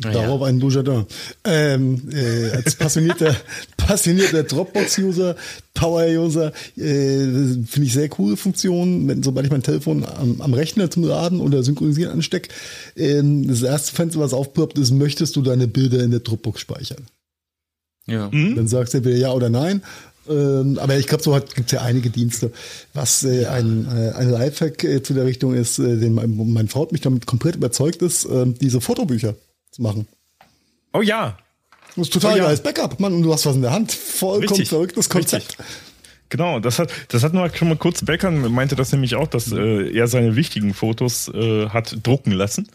Darauf 0.00 0.42
ein 0.42 0.60
Dujardin. 0.60 1.06
Ähm, 1.44 2.08
äh, 2.12 2.50
als 2.50 2.76
passionierter, 2.76 3.34
passionierter 3.76 4.44
Dropbox-User, 4.44 5.34
Power-User, 5.74 6.52
äh, 6.76 7.24
finde 7.64 7.82
ich 7.82 7.94
sehr 7.94 8.08
coole 8.08 8.36
Funktion. 8.36 9.08
Wenn, 9.08 9.24
sobald 9.24 9.46
ich 9.46 9.52
mein 9.52 9.64
Telefon 9.64 10.04
am, 10.04 10.40
am 10.40 10.54
Rechner 10.54 10.88
zum 10.88 11.02
Laden 11.02 11.40
oder 11.40 11.64
Synchronisieren 11.64 12.12
anstecke, 12.12 12.50
ähm, 12.96 13.48
das 13.48 13.62
erste 13.62 13.94
Fenster, 13.94 14.20
was 14.20 14.34
aufploppt, 14.34 14.78
ist, 14.78 14.92
möchtest 14.92 15.34
du 15.34 15.42
deine 15.42 15.66
Bilder 15.66 16.04
in 16.04 16.12
der 16.12 16.20
Dropbox 16.20 16.60
speichern? 16.60 17.06
Ja. 18.06 18.28
Dann 18.28 18.68
sagst 18.68 18.94
du 18.94 18.98
entweder 18.98 19.18
ja 19.18 19.32
oder 19.32 19.50
nein. 19.50 19.82
Ähm, 20.28 20.78
aber 20.78 20.96
ich 20.96 21.06
glaube, 21.06 21.22
so 21.22 21.32
gibt 21.32 21.66
es 21.66 21.72
ja 21.72 21.82
einige 21.82 22.10
Dienste. 22.10 22.52
Was 22.94 23.24
äh, 23.24 23.46
ein, 23.46 23.86
äh, 23.86 24.10
ein 24.10 24.30
Lifehack 24.30 24.84
äh, 24.84 25.02
zu 25.02 25.14
der 25.14 25.24
Richtung 25.24 25.54
ist, 25.54 25.78
äh, 25.78 25.96
den 25.96 26.14
mein, 26.14 26.36
mein 26.52 26.68
Frau 26.68 26.82
hat 26.82 26.92
mich 26.92 27.00
damit 27.00 27.26
komplett 27.26 27.56
überzeugt 27.56 28.02
ist, 28.02 28.24
äh, 28.26 28.46
diese 28.60 28.80
Fotobücher 28.80 29.34
zu 29.78 29.82
machen. 29.82 30.08
Oh 30.92 31.00
ja. 31.02 31.38
Das 31.96 32.06
ist 32.08 32.12
total 32.12 32.34
Oh 32.34 32.36
ja. 32.36 32.44
geiles 32.44 32.62
Backup, 32.62 33.00
Mann, 33.00 33.14
und 33.14 33.22
du 33.22 33.32
hast 33.32 33.46
was 33.46 33.56
in 33.56 33.62
der 33.62 33.72
Hand. 33.72 33.92
Vollkommen 33.92 34.48
Richtig. 34.48 34.68
verrücktes 34.68 35.08
Konzept. 35.08 35.58
Richtig. 35.58 35.66
Genau, 36.30 36.60
das 36.60 36.78
hat, 36.78 36.90
das 37.08 37.22
hat 37.22 37.32
nur 37.32 37.48
schon 37.54 37.68
mal 37.68 37.76
kurz 37.78 38.04
Beckern 38.04 38.52
meinte 38.52 38.76
das 38.76 38.92
nämlich 38.92 39.14
auch, 39.14 39.28
dass 39.28 39.50
äh, 39.50 39.90
er 39.96 40.08
seine 40.08 40.36
wichtigen 40.36 40.74
Fotos 40.74 41.28
äh, 41.28 41.70
hat 41.70 41.96
drucken 42.06 42.32
lassen. 42.32 42.68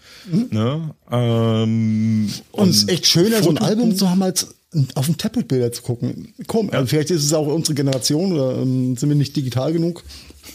Ne? 0.49 0.89
Ähm, 1.11 2.23
Mhm. 2.25 2.31
Und 2.51 2.69
es 2.69 2.77
ist 2.77 2.89
echt 2.89 3.05
schöner, 3.05 3.43
so 3.43 3.49
ein 3.51 3.59
Album 3.59 3.95
zu 3.95 4.09
haben, 4.09 4.23
als 4.23 4.55
auf 4.95 5.05
dem 5.05 5.17
Tablet 5.19 5.47
Bilder 5.47 5.71
zu 5.71 5.83
gucken. 5.83 6.33
Komm, 6.47 6.71
also 6.71 6.87
vielleicht 6.87 7.11
ist 7.11 7.23
es 7.23 7.31
auch 7.33 7.45
unsere 7.45 7.75
Generation 7.75 8.31
oder 8.33 8.57
ähm, 8.59 8.97
sind 8.97 9.07
wir 9.09 9.15
nicht 9.15 9.35
digital 9.35 9.71
genug. 9.71 10.03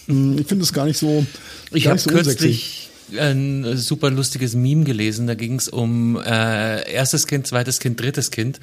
Hm, 0.07 0.37
Ich 0.39 0.47
finde 0.49 0.65
es 0.65 0.73
gar 0.73 0.85
nicht 0.87 0.99
so. 0.99 1.25
Ich 1.73 1.87
habe 1.87 2.01
so 2.01 2.11
kürzlich, 2.11 2.88
ein 3.17 3.77
super 3.77 4.11
lustiges 4.11 4.55
Meme 4.55 4.85
gelesen. 4.85 5.27
Da 5.27 5.35
ging 5.35 5.55
es 5.55 5.69
um 5.69 6.17
äh, 6.17 6.91
erstes 6.91 7.27
Kind, 7.27 7.47
zweites 7.47 7.79
Kind, 7.81 8.01
drittes 8.01 8.31
Kind. 8.31 8.61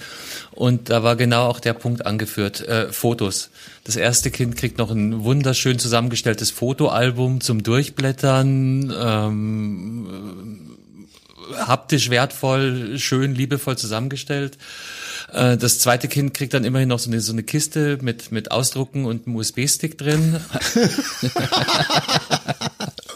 Und 0.52 0.90
da 0.90 1.04
war 1.04 1.16
genau 1.16 1.48
auch 1.48 1.60
der 1.60 1.74
Punkt 1.74 2.06
angeführt, 2.06 2.68
äh, 2.68 2.92
Fotos. 2.92 3.50
Das 3.84 3.96
erste 3.96 4.32
Kind 4.32 4.58
kriegt 4.58 4.78
noch 4.78 4.92
ein 4.92 5.24
wunderschön 5.24 5.80
zusammengestelltes 5.80 6.52
Fotoalbum 6.52 7.42
zum 7.42 7.64
Durchblättern. 7.64 8.94
Ähm, 8.98 10.76
haptisch 11.58 12.10
wertvoll, 12.10 12.98
schön, 12.98 13.36
liebevoll 13.36 13.78
zusammengestellt. 13.78 14.58
Äh, 15.32 15.58
Das 15.58 15.80
zweite 15.80 16.08
Kind 16.08 16.34
kriegt 16.34 16.54
dann 16.54 16.66
immerhin 16.66 16.90
noch 16.90 17.00
so 17.00 17.10
eine, 17.10 17.22
so 17.22 17.32
eine 17.32 17.44
Kiste 17.44 18.00
mit, 18.02 18.32
mit 18.32 18.52
Ausdrucken 18.52 19.06
und 19.06 19.28
einem 19.28 19.36
USB-Stick 19.36 19.98
drin. 19.98 20.40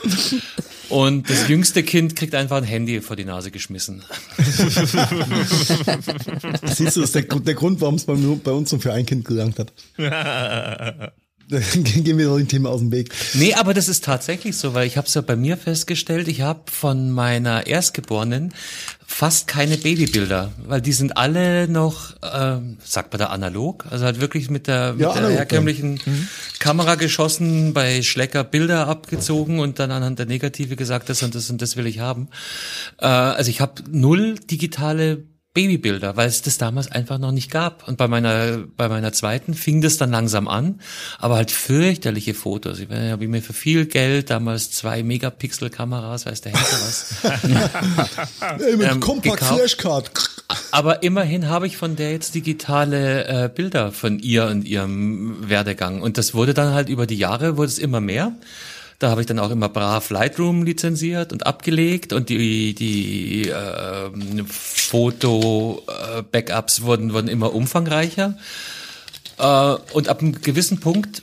Und 0.89 1.29
das 1.29 1.47
jüngste 1.47 1.83
Kind 1.83 2.15
kriegt 2.15 2.33
einfach 2.35 2.57
ein 2.57 2.63
Handy 2.63 3.01
vor 3.01 3.15
die 3.15 3.25
Nase 3.25 3.51
geschmissen. 3.51 4.03
Siehst 6.65 6.95
du, 6.95 7.01
das 7.01 7.09
ist 7.09 7.15
der, 7.15 7.23
Grund- 7.23 7.47
der 7.47 7.53
Grund, 7.55 7.79
warum 7.81 7.95
es 7.95 8.05
bei, 8.05 8.13
bei 8.15 8.51
uns 8.51 8.71
nur 8.71 8.81
für 8.81 8.93
ein 8.93 9.05
Kind 9.05 9.25
gelangt 9.25 9.59
hat. 9.59 9.71
Gehen 11.73 12.17
wir 12.19 12.27
doch 12.27 12.37
dem 12.37 12.47
Thema 12.47 12.69
aus 12.69 12.79
dem 12.79 12.91
Weg. 12.91 13.11
Nee, 13.33 13.55
aber 13.55 13.73
das 13.73 13.87
ist 13.87 14.03
tatsächlich 14.03 14.55
so, 14.55 14.75
weil 14.75 14.85
ich 14.85 14.97
habe 14.97 15.07
es 15.07 15.15
ja 15.15 15.21
bei 15.21 15.35
mir 15.35 15.57
festgestellt, 15.57 16.27
ich 16.27 16.41
habe 16.41 16.61
von 16.71 17.09
meiner 17.09 17.65
Erstgeborenen 17.65 18.53
fast 19.07 19.47
keine 19.47 19.77
Babybilder, 19.77 20.51
weil 20.67 20.81
die 20.81 20.91
sind 20.91 21.17
alle 21.17 21.67
noch, 21.67 22.13
ähm, 22.21 22.77
sagt 22.83 23.11
man 23.11 23.19
da 23.19 23.25
analog, 23.27 23.87
also 23.89 24.05
halt 24.05 24.21
wirklich 24.21 24.51
mit 24.51 24.67
der, 24.67 24.93
mit 24.93 25.01
Ja, 25.01 25.19
der 25.19 25.29
herkömmlichen 25.29 25.99
Kamera 26.59 26.93
geschossen, 26.93 27.73
bei 27.73 28.03
Schlecker 28.03 28.43
Bilder 28.43 28.87
abgezogen 28.87 29.59
und 29.59 29.79
dann 29.79 29.89
anhand 29.89 30.19
der 30.19 30.27
Negative 30.27 30.75
gesagt, 30.75 31.09
das 31.09 31.23
und 31.23 31.33
das 31.33 31.49
und 31.49 31.63
das 31.63 31.77
will 31.77 31.87
ich 31.87 31.99
haben. 31.99 32.29
Äh, 32.99 33.07
also 33.07 33.49
ich 33.49 33.59
habe 33.59 33.81
null 33.89 34.35
digitale 34.35 35.23
Babybilder, 35.59 36.15
weil 36.15 36.29
es 36.29 36.41
das 36.41 36.57
damals 36.57 36.89
einfach 36.89 37.17
noch 37.17 37.33
nicht 37.33 37.51
gab. 37.51 37.85
Und 37.85 37.97
bei 37.97 38.07
meiner, 38.07 38.59
bei 38.77 38.87
meiner 38.87 39.11
zweiten 39.11 39.53
fing 39.53 39.81
das 39.81 39.97
dann 39.97 40.09
langsam 40.09 40.47
an, 40.47 40.79
aber 41.17 41.35
halt 41.35 41.51
fürchterliche 41.51 42.33
Fotos. 42.33 42.79
Ich 42.79 42.87
habe 42.89 43.27
mir 43.27 43.41
für 43.41 43.51
viel 43.51 43.85
Geld 43.85 44.29
damals 44.29 44.71
zwei 44.71 45.03
Megapixel-Kameras, 45.03 46.25
weiß 46.25 46.39
der 46.39 46.53
Henker 46.53 46.77
was. 46.81 47.15
Ey, 48.61 48.77
mit 48.77 48.89
Ähm, 48.89 48.99
Compact 49.01 49.39
gekauft. 49.39 49.59
Flashcard. 49.59 50.11
Aber 50.71 51.03
immerhin 51.03 51.49
habe 51.49 51.67
ich 51.67 51.75
von 51.75 51.97
der 51.97 52.13
jetzt 52.13 52.35
digitale 52.35 53.25
äh, 53.27 53.49
Bilder 53.53 53.91
von 53.91 54.19
ihr 54.19 54.45
und 54.45 54.63
ihrem 54.65 55.49
Werdegang. 55.49 56.01
Und 56.01 56.17
das 56.17 56.33
wurde 56.33 56.53
dann 56.53 56.73
halt 56.73 56.87
über 56.87 57.05
die 57.05 57.17
Jahre, 57.17 57.57
wurde 57.57 57.67
es 57.67 57.79
immer 57.79 57.99
mehr. 57.99 58.31
Da 58.99 59.09
habe 59.11 59.21
ich 59.21 59.27
dann 59.27 59.39
auch 59.39 59.49
immer 59.49 59.69
brav 59.69 60.09
Lightroom 60.09 60.63
lizenziert 60.63 61.31
und 61.31 61.47
abgelegt 61.47 62.11
und 62.11 62.27
die, 62.27 62.75
die 62.75 63.47
äh, 63.47 64.11
Foto-Backups 64.45 66.81
wurden, 66.81 67.13
wurden 67.13 67.29
immer 67.29 67.55
umfangreicher. 67.55 68.37
Äh, 69.37 69.75
und 69.93 70.09
ab 70.09 70.19
einem 70.19 70.41
gewissen 70.41 70.81
Punkt 70.81 71.21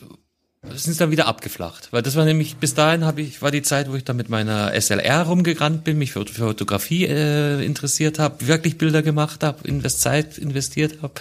sind 0.74 0.92
es 0.92 0.98
dann 0.98 1.10
wieder 1.10 1.26
abgeflacht. 1.26 1.88
Weil 1.90 2.02
das 2.02 2.16
war 2.16 2.24
nämlich, 2.24 2.56
bis 2.56 2.74
dahin 2.74 3.04
habe 3.04 3.22
ich, 3.22 3.42
war 3.42 3.50
die 3.50 3.62
Zeit, 3.62 3.90
wo 3.90 3.94
ich 3.94 4.04
dann 4.04 4.16
mit 4.16 4.28
meiner 4.28 4.72
SLR 4.78 5.22
rumgerannt 5.22 5.84
bin, 5.84 5.98
mich 5.98 6.12
für, 6.12 6.26
für 6.26 6.46
Fotografie 6.46 7.04
äh, 7.04 7.64
interessiert 7.64 8.18
habe, 8.18 8.46
wirklich 8.46 8.78
Bilder 8.78 9.02
gemacht 9.02 9.42
habe, 9.42 9.66
invest 9.66 10.00
Zeit 10.00 10.38
investiert 10.38 11.02
habe. 11.02 11.14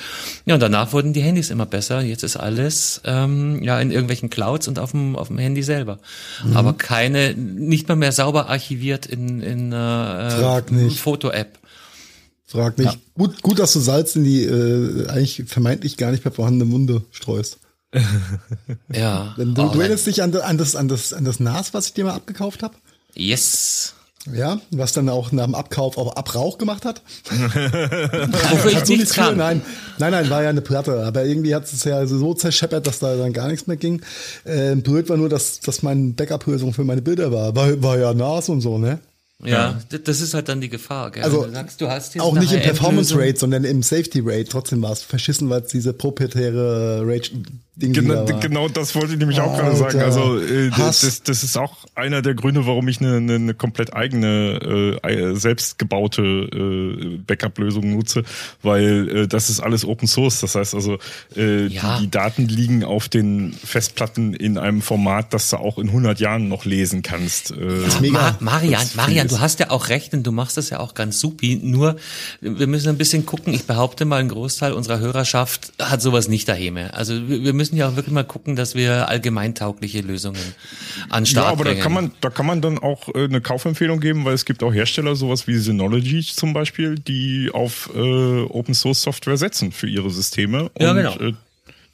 Ja, 0.45 0.55
und 0.55 0.59
danach 0.59 0.93
wurden 0.93 1.13
die 1.13 1.21
Handys 1.21 1.49
immer 1.49 1.65
besser. 1.65 2.01
Jetzt 2.01 2.23
ist 2.23 2.37
alles 2.37 3.01
ähm, 3.05 3.61
ja 3.63 3.79
in 3.79 3.91
irgendwelchen 3.91 4.29
Clouds 4.29 4.67
und 4.67 4.79
auf 4.79 4.91
dem, 4.91 5.15
auf 5.15 5.27
dem 5.27 5.37
Handy 5.37 5.63
selber. 5.63 5.99
Aber 6.53 6.73
keine, 6.73 7.33
nicht 7.33 7.87
mal 7.87 7.95
mehr 7.95 8.11
sauber 8.11 8.49
archiviert 8.49 9.05
in, 9.05 9.41
in 9.41 9.71
äh, 9.71 10.61
nicht. 10.71 10.99
Foto-App. 10.99 11.59
Frag 12.47 12.77
nicht. 12.77 12.99
Gut, 13.15 13.41
gut, 13.41 13.59
dass 13.59 13.73
du 13.73 13.79
Salz 13.79 14.15
in 14.15 14.23
die 14.23 14.43
äh, 14.43 15.07
eigentlich 15.07 15.43
vermeintlich 15.47 15.97
gar 15.97 16.11
nicht 16.11 16.23
mehr 16.23 16.31
vorhandene 16.31 16.71
Wunde 16.71 17.01
streust. 17.11 17.57
Ja. 18.91 19.33
Denn 19.37 19.53
du, 19.55 19.63
Oh, 19.63 19.69
du 19.69 19.79
erinnerst 19.79 20.07
dich 20.07 20.21
an, 20.23 20.31
das- 20.31 20.43
an, 20.43 20.57
das, 20.57 20.75
an, 20.75 20.87
das, 20.87 21.13
an 21.13 21.25
das 21.25 21.39
NAS, 21.39 21.73
was 21.73 21.87
ich 21.87 21.93
dir 21.93 22.05
mal 22.05 22.13
abgekauft 22.15 22.63
habe? 22.63 22.75
yes. 23.13 23.93
Ja, 24.33 24.59
was 24.71 24.91
dann 24.91 25.07
auch 25.09 25.31
nach 25.31 25.45
dem 25.45 25.53
Abkauf 25.53 25.99
auch 25.99 26.15
Abrauch 26.15 26.57
gemacht 26.57 26.83
hat? 26.83 27.03
Wofür 27.29 28.71
ich 28.71 28.87
nichts 28.89 29.13
kann. 29.13 29.37
Nein, 29.37 29.61
nein, 29.99 30.11
nein, 30.11 30.29
war 30.31 30.41
ja 30.41 30.49
eine 30.49 30.61
Platte. 30.61 31.03
Aber 31.05 31.25
irgendwie 31.25 31.53
hat 31.53 31.65
es 31.71 31.83
ja 31.83 32.07
so 32.07 32.33
zerscheppert, 32.33 32.87
dass 32.87 32.97
da 32.97 33.15
dann 33.17 33.33
gar 33.33 33.47
nichts 33.49 33.67
mehr 33.67 33.77
ging. 33.77 34.01
Ähm, 34.47 34.81
blöd 34.81 35.09
war 35.09 35.17
nur, 35.17 35.29
dass, 35.29 35.59
dass 35.59 35.83
meine 35.83 36.13
Backup-Lösung 36.13 36.73
für 36.73 36.83
meine 36.83 37.03
Bilder 37.03 37.31
war. 37.31 37.55
War, 37.55 37.83
war 37.83 37.99
ja 37.99 38.15
NAS 38.15 38.49
und 38.49 38.61
so, 38.61 38.79
ne? 38.79 38.97
Ja, 39.43 39.79
d- 39.91 39.99
das 39.99 40.21
ist 40.21 40.33
halt 40.33 40.49
dann 40.49 40.59
die 40.59 40.69
Gefahr. 40.69 41.11
Gell? 41.11 41.21
Also 41.23 41.43
du 41.45 41.51
sagst, 41.51 41.79
du 41.81 41.87
hast 41.89 42.15
jetzt 42.15 42.23
auch 42.23 42.33
nicht 42.33 42.51
im. 42.51 42.61
Performance 42.61 43.13
Rate, 43.15 43.37
sondern 43.37 43.63
im 43.63 43.83
Safety 43.83 44.21
Rate. 44.25 44.45
Trotzdem 44.45 44.81
war 44.81 44.91
es 44.93 45.03
verschissen, 45.03 45.51
weil 45.51 45.61
es 45.61 45.67
diese 45.67 45.93
proprietäre 45.93 47.05
Rate-Ding 47.77 47.93
Genau, 47.93 48.27
war. 48.27 48.39
genau 48.39 48.67
das 48.69 48.95
wollte 48.95 49.13
ich 49.13 49.19
nämlich 49.19 49.39
auch 49.41 49.57
gerade 49.57 49.75
sagen. 49.75 49.99
Alter, 49.99 50.05
Also 50.05 50.39
äh, 50.39 50.69
das, 50.77 51.23
das 51.23 51.43
ist 51.43 51.57
auch 51.57 51.85
einer 51.95 52.21
der 52.21 52.33
Gründe, 52.33 52.65
warum 52.65 52.87
ich 52.87 52.99
eine, 53.01 53.17
eine, 53.17 53.35
eine 53.35 53.53
komplett 53.53 53.93
eigene, 53.93 54.99
äh, 55.03 55.35
selbstgebaute 55.35 56.21
äh, 56.21 57.17
Backup-Lösung 57.25 57.91
nutze, 57.95 58.23
weil 58.61 59.09
äh, 59.09 59.27
das 59.27 59.49
ist 59.49 59.59
alles 59.59 59.85
Open 59.85 60.07
Source. 60.07 60.39
Das 60.41 60.55
heißt 60.55 60.73
also, 60.75 60.97
äh, 61.35 61.67
Ja. 61.67 61.97
die, 61.97 62.05
die 62.05 62.11
Daten 62.11 62.47
liegen 62.47 62.83
auf 62.83 63.09
den 63.09 63.53
Festplatten 63.53 64.33
in 64.33 64.57
einem 64.57 64.81
Format, 64.81 65.33
das 65.33 65.49
du 65.49 65.57
auch 65.57 65.77
in 65.77 65.87
100 65.87 66.19
Jahren 66.19 66.47
noch 66.47 66.65
lesen 66.65 67.01
kannst. 67.01 67.51
Äh, 67.51 67.55
mega. 68.01 68.13
Ma 68.13 68.37
Marian, 68.39 68.85
Marian, 68.95 69.27
du 69.27 69.39
hast 69.39 69.59
ja 69.59 69.69
auch 69.71 69.89
recht 69.89 70.13
und 70.13 70.23
du 70.23 70.31
machst 70.31 70.57
das 70.57 70.69
ja 70.69 70.79
auch 70.79 70.93
ganz 70.93 71.19
supi. 71.19 71.59
Nur, 71.61 71.97
wir 72.41 72.67
müssen 72.67 72.89
ein 72.89 72.97
bisschen 72.97 73.25
gucken. 73.25 73.53
Ich 73.53 73.65
behaupte 73.65 74.05
mal, 74.05 74.17
ein 74.21 74.29
Großteil 74.29 74.73
unserer 74.73 74.99
Hörerschaft 74.99 75.73
hat 75.79 76.01
sowas 76.01 76.27
nicht 76.27 76.47
daheim. 76.47 76.77
Also 76.91 77.27
wir 77.27 77.43
wir 77.43 77.53
müssen 77.65 77.77
ja 77.77 77.89
auch 77.89 77.95
wirklich 77.95 78.13
mal 78.13 78.23
gucken, 78.23 78.55
dass 78.55 78.75
wir 78.75 79.09
allgemeintaugliche 79.09 80.01
Lösungen 80.01 80.39
an 81.09 81.25
Start 81.25 81.45
Ja, 81.47 81.51
aber 81.51 81.63
da 81.63 81.71
bringen. 81.71 81.81
kann 81.81 81.93
man, 81.93 82.11
da 82.21 82.29
kann 82.29 82.45
man 82.45 82.61
dann 82.61 82.77
auch 82.77 83.09
äh, 83.15 83.23
eine 83.23 83.41
Kaufempfehlung 83.41 83.99
geben, 83.99 84.23
weil 84.23 84.33
es 84.35 84.45
gibt 84.45 84.61
auch 84.61 84.73
Hersteller, 84.73 85.15
sowas 85.15 85.47
wie 85.47 85.55
Synology 85.57 86.21
zum 86.21 86.53
Beispiel, 86.53 86.95
die 86.95 87.49
auf 87.51 87.89
äh, 87.95 88.43
Open 88.43 88.75
Source 88.75 89.01
Software 89.01 89.37
setzen 89.37 89.71
für 89.71 89.87
ihre 89.87 90.11
Systeme. 90.11 90.69
Ja, 90.79 90.91
und, 90.91 90.97
genau. 90.97 91.17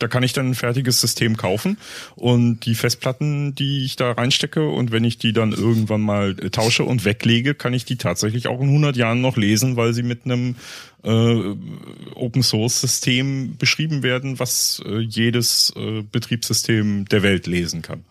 Da 0.01 0.07
kann 0.07 0.23
ich 0.23 0.33
dann 0.33 0.49
ein 0.49 0.55
fertiges 0.55 0.99
System 0.99 1.37
kaufen 1.37 1.77
und 2.15 2.65
die 2.65 2.75
Festplatten, 2.75 3.53
die 3.53 3.85
ich 3.85 3.95
da 3.95 4.11
reinstecke 4.11 4.67
und 4.67 4.91
wenn 4.91 5.03
ich 5.03 5.17
die 5.17 5.31
dann 5.31 5.51
irgendwann 5.51 6.01
mal 6.01 6.35
äh, 6.39 6.49
tausche 6.49 6.83
und 6.83 7.05
weglege, 7.05 7.53
kann 7.53 7.73
ich 7.73 7.85
die 7.85 7.97
tatsächlich 7.97 8.47
auch 8.47 8.59
in 8.61 8.67
100 8.67 8.95
Jahren 8.97 9.21
noch 9.21 9.37
lesen, 9.37 9.75
weil 9.75 9.93
sie 9.93 10.03
mit 10.03 10.25
einem 10.25 10.55
äh, 11.03 11.55
Open 12.15 12.41
Source 12.41 12.81
System 12.81 13.57
beschrieben 13.57 14.01
werden, 14.01 14.39
was 14.39 14.81
äh, 14.85 14.99
jedes 14.99 15.71
äh, 15.75 16.01
Betriebssystem 16.01 17.05
der 17.05 17.21
Welt 17.21 17.45
lesen 17.45 17.81
kann. 17.81 18.03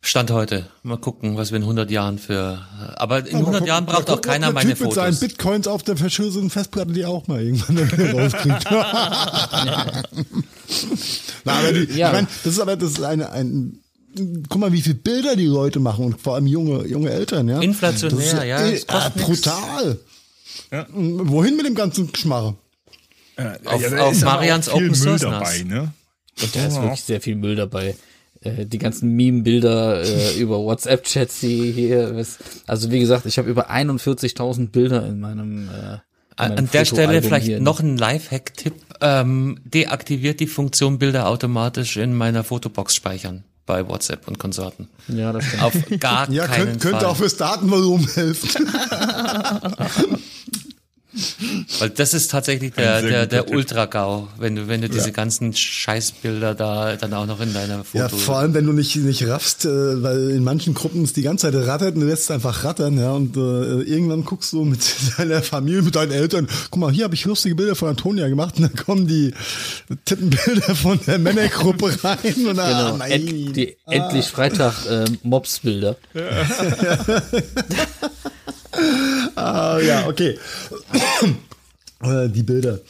Stand 0.00 0.30
heute. 0.30 0.66
Mal 0.82 0.96
gucken, 0.98 1.36
was 1.36 1.50
wir 1.50 1.56
in 1.56 1.62
100 1.64 1.90
Jahren 1.90 2.18
für. 2.18 2.60
Aber 2.96 3.18
in 3.26 3.36
Aber 3.36 3.38
100 3.40 3.60
guck- 3.60 3.68
Jahren 3.68 3.86
braucht 3.86 4.08
auch 4.10 4.14
gucken, 4.16 4.30
keiner 4.30 4.52
meine 4.52 4.70
typ 4.74 4.80
mit 4.86 4.92
seinen 4.94 5.12
Fotos. 5.14 5.20
Bitcoins 5.20 5.66
auf 5.68 5.82
der 5.82 5.96
verschlüsselten 5.96 6.50
Festplatte 6.50 6.92
die 6.92 7.04
auch 7.04 7.26
mal 7.26 7.42
irgendwann 7.42 7.78
rauskriegt. 8.20 8.64
Na, 11.44 11.52
aber 11.58 11.72
die, 11.72 11.92
Ja. 11.94 12.08
ich 12.08 12.12
mein, 12.14 12.26
das 12.44 12.52
ist 12.54 12.60
aber 12.60 12.76
das 12.76 12.90
ist 12.92 13.02
eine, 13.02 13.30
ein, 13.32 13.80
guck 14.48 14.60
mal, 14.60 14.72
wie 14.72 14.82
viele 14.82 14.94
Bilder 14.96 15.36
die 15.36 15.46
Leute 15.46 15.80
machen 15.80 16.04
und 16.04 16.20
vor 16.20 16.34
allem 16.34 16.46
junge, 16.46 16.86
junge 16.86 17.10
Eltern, 17.10 17.48
ja. 17.48 17.60
Inflationär, 17.60 18.16
das 18.16 18.26
ist 18.26 18.32
ja, 18.34 18.58
Äh, 18.60 18.72
es 18.74 18.86
kostet 18.86 19.16
äh, 19.16 19.20
brutal. 19.24 19.98
Wohin 20.92 21.56
mit 21.56 21.66
dem 21.66 21.74
ganzen 21.74 22.12
Geschmarre? 22.12 22.56
Auf- 23.64 23.82
da 23.82 23.98
auf 24.02 24.12
ist 24.12 24.22
aber 24.24 24.32
Marians 24.36 24.68
Open 24.68 24.94
Source 24.94 25.20
dabei, 25.22 25.62
ne? 25.62 25.92
Da 26.54 26.66
ist 26.66 26.80
wirklich 26.80 27.02
sehr 27.02 27.20
viel 27.20 27.36
Müll 27.36 27.56
dabei. 27.56 27.96
Äh, 28.58 28.66
Die 28.66 28.78
ganzen 28.78 29.10
Meme-Bilder 29.16 30.02
äh, 30.02 30.34
über 30.38 30.58
WhatsApp-Chats, 30.58 31.40
die 31.40 31.72
hier, 31.72 32.24
also 32.66 32.90
wie 32.90 33.00
gesagt, 33.00 33.26
ich 33.26 33.38
habe 33.38 33.48
über 33.50 33.70
41.000 33.70 34.68
Bilder 34.70 35.06
in 35.06 35.20
meinem. 35.20 35.68
Äh, 35.68 35.98
in 36.40 36.50
meinem 36.50 36.58
An 36.58 36.68
der 36.72 36.84
Stelle 36.84 37.20
vielleicht 37.22 37.46
hier. 37.46 37.60
noch 37.60 37.80
ein 37.80 37.96
Lifehack-Tipp. 37.96 38.74
Ähm, 39.00 39.58
deaktiviert 39.64 40.40
die 40.40 40.46
Funktion 40.46 40.98
Bilder 40.98 41.28
automatisch 41.28 41.96
in 41.96 42.14
meiner 42.14 42.44
Fotobox 42.44 42.94
speichern 42.94 43.44
bei 43.66 43.86
WhatsApp 43.88 44.26
und 44.28 44.38
Konsorten. 44.38 44.88
Ja, 45.08 45.32
das 45.32 45.44
stimmt. 45.44 45.62
Auf 45.62 45.74
gar 46.00 46.30
Ja, 46.30 46.46
keinen 46.46 46.64
könnte, 46.66 46.78
könnte 46.78 46.98
Fall. 47.00 47.06
auch 47.06 47.16
fürs 47.16 47.36
Datenvolumen 47.36 48.08
helfen. 48.14 48.66
Weil 51.78 51.90
das 51.90 52.14
ist 52.14 52.30
tatsächlich 52.30 52.74
der, 52.74 53.02
der, 53.02 53.26
der. 53.26 53.50
Ultra-GAU, 53.50 54.28
wenn 54.38 54.56
du, 54.56 54.68
wenn 54.68 54.82
du 54.82 54.88
diese 54.88 55.12
ganzen 55.12 55.54
Scheißbilder 55.54 56.54
da 56.54 56.96
dann 56.96 57.14
auch 57.14 57.26
noch 57.26 57.40
in 57.40 57.52
deiner 57.52 57.84
Foto. 57.84 57.98
Ja, 57.98 58.08
vor 58.08 58.38
allem, 58.38 58.54
wenn 58.54 58.66
du 58.66 58.72
nicht, 58.72 58.96
nicht 58.96 59.26
raffst, 59.26 59.64
äh, 59.64 60.02
weil 60.02 60.30
in 60.30 60.44
manchen 60.44 60.74
Gruppen 60.74 61.04
es 61.04 61.12
die 61.12 61.22
ganze 61.22 61.50
Zeit 61.50 61.66
rattert 61.66 61.94
und 61.94 62.02
du 62.02 62.06
lässt 62.06 62.24
es 62.24 62.30
einfach 62.30 62.64
rattern, 62.64 62.98
ja, 62.98 63.12
und 63.12 63.36
äh, 63.36 63.82
irgendwann 63.82 64.24
guckst 64.24 64.52
du 64.52 64.64
mit 64.64 64.80
deiner 65.18 65.42
Familie, 65.42 65.82
mit 65.82 65.96
deinen 65.96 66.12
Eltern, 66.12 66.48
guck 66.70 66.80
mal, 66.80 66.92
hier 66.92 67.04
habe 67.04 67.14
ich 67.14 67.24
lustige 67.24 67.54
Bilder 67.54 67.74
von 67.74 67.88
Antonia 67.88 68.28
gemacht 68.28 68.56
und 68.56 68.62
dann 68.62 68.74
kommen 68.74 69.06
die 69.06 69.32
Tittenbilder 70.04 70.74
von 70.74 71.00
der 71.06 71.18
Männergruppe 71.18 71.96
rein 72.04 72.46
und 72.46 72.58
ah, 72.58 72.68
Genau, 72.68 72.96
nein. 72.98 73.10
End, 73.10 73.56
die 73.56 73.76
endlich 73.86 74.26
Freitag 74.26 74.86
äh, 74.86 75.04
Mobsbilder. 75.22 75.96
Ah, 79.36 79.78
ja, 79.80 80.06
okay. 80.08 80.38
Äh, 82.00 82.28
die 82.28 82.42
Bilder. 82.42 82.80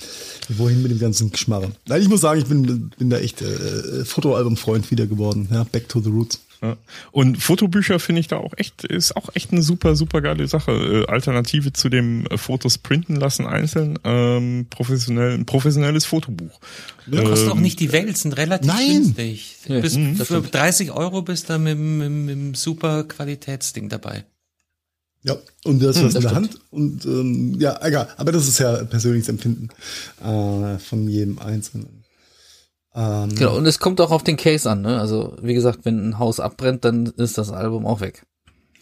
Wohin 0.50 0.82
mit 0.82 0.90
dem 0.90 0.98
ganzen 0.98 1.30
Geschmarre? 1.30 1.72
Nein, 1.86 2.02
ich 2.02 2.08
muss 2.08 2.20
sagen, 2.20 2.40
ich 2.40 2.46
bin, 2.46 2.90
bin 2.98 3.10
da 3.10 3.18
echt 3.18 3.40
äh, 3.42 4.04
Fotoalbum-Freund 4.04 4.90
wieder 4.90 5.06
geworden. 5.06 5.48
Ja, 5.50 5.64
back 5.64 5.88
to 5.88 6.00
the 6.00 6.10
roots. 6.10 6.40
Ja. 6.60 6.76
Und 7.12 7.40
Fotobücher 7.40 8.00
finde 8.00 8.20
ich 8.20 8.26
da 8.28 8.36
auch 8.38 8.52
echt, 8.56 8.82
ist 8.84 9.16
auch 9.16 9.28
echt 9.34 9.52
eine 9.52 9.62
super, 9.62 9.94
super 9.94 10.20
geile 10.20 10.46
Sache. 10.48 10.72
Äh, 10.72 11.06
Alternative 11.06 11.72
zu 11.72 11.88
dem 11.88 12.26
äh, 12.26 12.36
Fotos 12.36 12.78
printen 12.78 13.16
lassen 13.16 13.46
einzeln, 13.46 13.98
ähm, 14.04 14.66
professionell, 14.68 15.34
ein 15.34 15.46
professionelles 15.46 16.04
Fotobuch. 16.04 16.58
Kostet 17.10 17.48
auch 17.50 17.56
Ähm, 17.56 17.62
nicht 17.62 17.78
die 17.80 17.92
Welt, 17.92 18.18
sind 18.18 18.36
relativ 18.36 18.66
Nein. 18.66 18.88
günstig. 19.04 19.56
Ja, 19.68 19.80
Bis 19.80 19.96
mhm, 19.96 20.16
für 20.16 20.24
stimmt. 20.24 20.52
30 20.54 20.90
Euro 20.90 21.22
bist 21.22 21.48
du 21.48 21.58
mit, 21.58 21.78
mit, 21.78 22.10
mit 22.10 22.36
einem 22.36 22.54
super 22.54 23.04
Qualitätsding 23.04 23.88
dabei. 23.88 24.24
Ja, 25.24 25.36
und 25.64 25.80
du 25.80 25.88
hast 25.88 25.96
Hm, 25.96 26.06
was 26.06 26.14
in 26.14 26.20
das 26.22 26.30
der. 26.30 26.34
Hand 26.34 26.58
und 26.70 27.04
ähm, 27.04 27.56
ja, 27.60 27.78
egal. 27.84 28.08
Aber 28.16 28.32
das 28.32 28.46
ist 28.46 28.58
ja 28.58 28.84
persönliches 28.84 29.28
Empfinden 29.28 29.68
äh, 30.24 30.78
von 30.78 31.08
jedem 31.08 31.38
Einzelnen. 31.40 32.04
Ähm, 32.94 33.34
Genau, 33.34 33.56
und 33.56 33.66
es 33.66 33.78
kommt 33.78 34.00
auch 34.00 34.10
auf 34.10 34.22
den 34.24 34.36
Case 34.36 34.68
an, 34.70 34.82
ne? 34.82 34.98
Also, 35.00 35.36
wie 35.42 35.54
gesagt, 35.54 35.80
wenn 35.84 36.10
ein 36.10 36.18
Haus 36.18 36.40
abbrennt, 36.40 36.84
dann 36.84 37.06
ist 37.16 37.36
das 37.36 37.50
Album 37.50 37.84
auch 37.86 38.00
weg. 38.00 38.24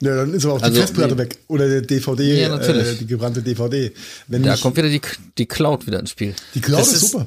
Ja, 0.00 0.14
dann 0.14 0.34
ist 0.34 0.44
aber 0.44 0.54
auch 0.54 0.58
die 0.58 0.64
Also, 0.64 0.80
Festplatte 0.82 1.14
die- 1.14 1.18
weg. 1.18 1.38
Oder 1.48 1.68
der 1.68 1.80
DVD, 1.82 2.42
Ja, 2.42 2.48
natürlich. 2.50 2.86
äh, 2.86 2.94
die 2.96 3.06
gebrannte 3.06 3.42
DVD. 3.42 3.92
Wenn 4.28 4.42
Da 4.42 4.56
kommt 4.56 4.76
wieder 4.76 4.90
die, 4.90 5.00
die 5.38 5.46
Cloud 5.46 5.86
wieder 5.86 5.98
ins 6.00 6.10
Spiel. 6.10 6.34
die 6.54 6.60
Cloud 6.60 6.80
Das 6.80 6.88
ist, 6.92 7.02
ist- 7.02 7.12
super. 7.12 7.26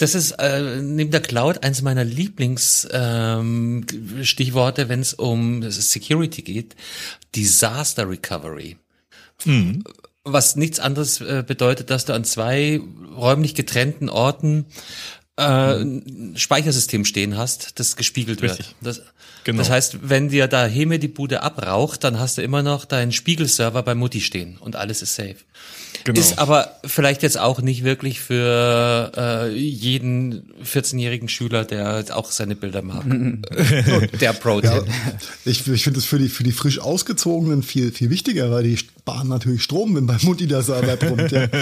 Das 0.00 0.14
ist 0.14 0.32
äh, 0.32 0.80
neben 0.80 1.10
der 1.10 1.20
Cloud 1.20 1.62
eins 1.62 1.82
meiner 1.82 2.04
Lieblingsstichworte, 2.04 4.82
ähm, 4.82 4.88
wenn 4.88 5.00
es 5.00 5.12
um 5.12 5.70
Security 5.70 6.40
geht. 6.40 6.74
Disaster 7.36 8.08
Recovery. 8.08 8.78
Was 10.24 10.56
nichts 10.56 10.80
anderes 10.80 11.20
äh, 11.20 11.44
bedeutet, 11.46 11.90
dass 11.90 12.06
du 12.06 12.14
an 12.14 12.24
zwei 12.24 12.80
räumlich 13.14 13.54
getrennten 13.54 14.08
Orten 14.08 14.64
äh, 15.36 15.42
ein 15.42 16.32
Speichersystem 16.34 17.04
stehen 17.04 17.36
hast, 17.36 17.78
das 17.78 17.96
gespiegelt 17.96 18.40
wird. 18.40 18.58
Richtig. 18.58 18.74
Das, 18.80 19.02
Genau. 19.44 19.58
das 19.58 19.70
heißt, 19.70 19.98
wenn 20.02 20.28
dir 20.28 20.48
da 20.48 20.66
Heme 20.66 20.98
die 20.98 21.08
Bude 21.08 21.42
abraucht, 21.42 22.04
dann 22.04 22.18
hast 22.18 22.38
du 22.38 22.42
immer 22.42 22.62
noch 22.62 22.84
deinen 22.84 23.12
Spiegelserver 23.12 23.82
bei 23.82 23.94
Mutti 23.94 24.20
stehen 24.20 24.58
und 24.58 24.76
alles 24.76 25.02
ist 25.02 25.14
safe. 25.14 25.36
Genau. 26.04 26.18
Ist 26.18 26.38
aber 26.38 26.76
vielleicht 26.84 27.22
jetzt 27.22 27.38
auch 27.38 27.60
nicht 27.60 27.84
wirklich 27.84 28.20
für 28.20 29.12
äh, 29.16 29.54
jeden 29.54 30.52
14-jährigen 30.64 31.28
Schüler, 31.28 31.64
der 31.64 32.04
auch 32.12 32.30
seine 32.30 32.56
Bilder 32.56 32.82
mag. 32.82 33.04
der 34.20 34.32
Pro-Tipp. 34.32 34.70
Ja, 34.70 34.82
ich 35.44 35.66
ich 35.66 35.84
finde 35.84 35.98
es 35.98 36.04
für 36.04 36.18
die, 36.18 36.28
für 36.28 36.44
die 36.44 36.52
frisch 36.52 36.78
ausgezogenen 36.78 37.62
viel, 37.62 37.92
viel 37.92 38.10
wichtiger, 38.10 38.50
weil 38.50 38.64
die 38.64 38.76
sparen 38.76 39.28
natürlich 39.28 39.62
Strom, 39.62 39.94
wenn 39.96 40.06
bei 40.06 40.16
Mutti 40.22 40.46
der 40.46 40.62
Server 40.62 40.96
brummt. 40.96 41.30
Ja. 41.32 41.42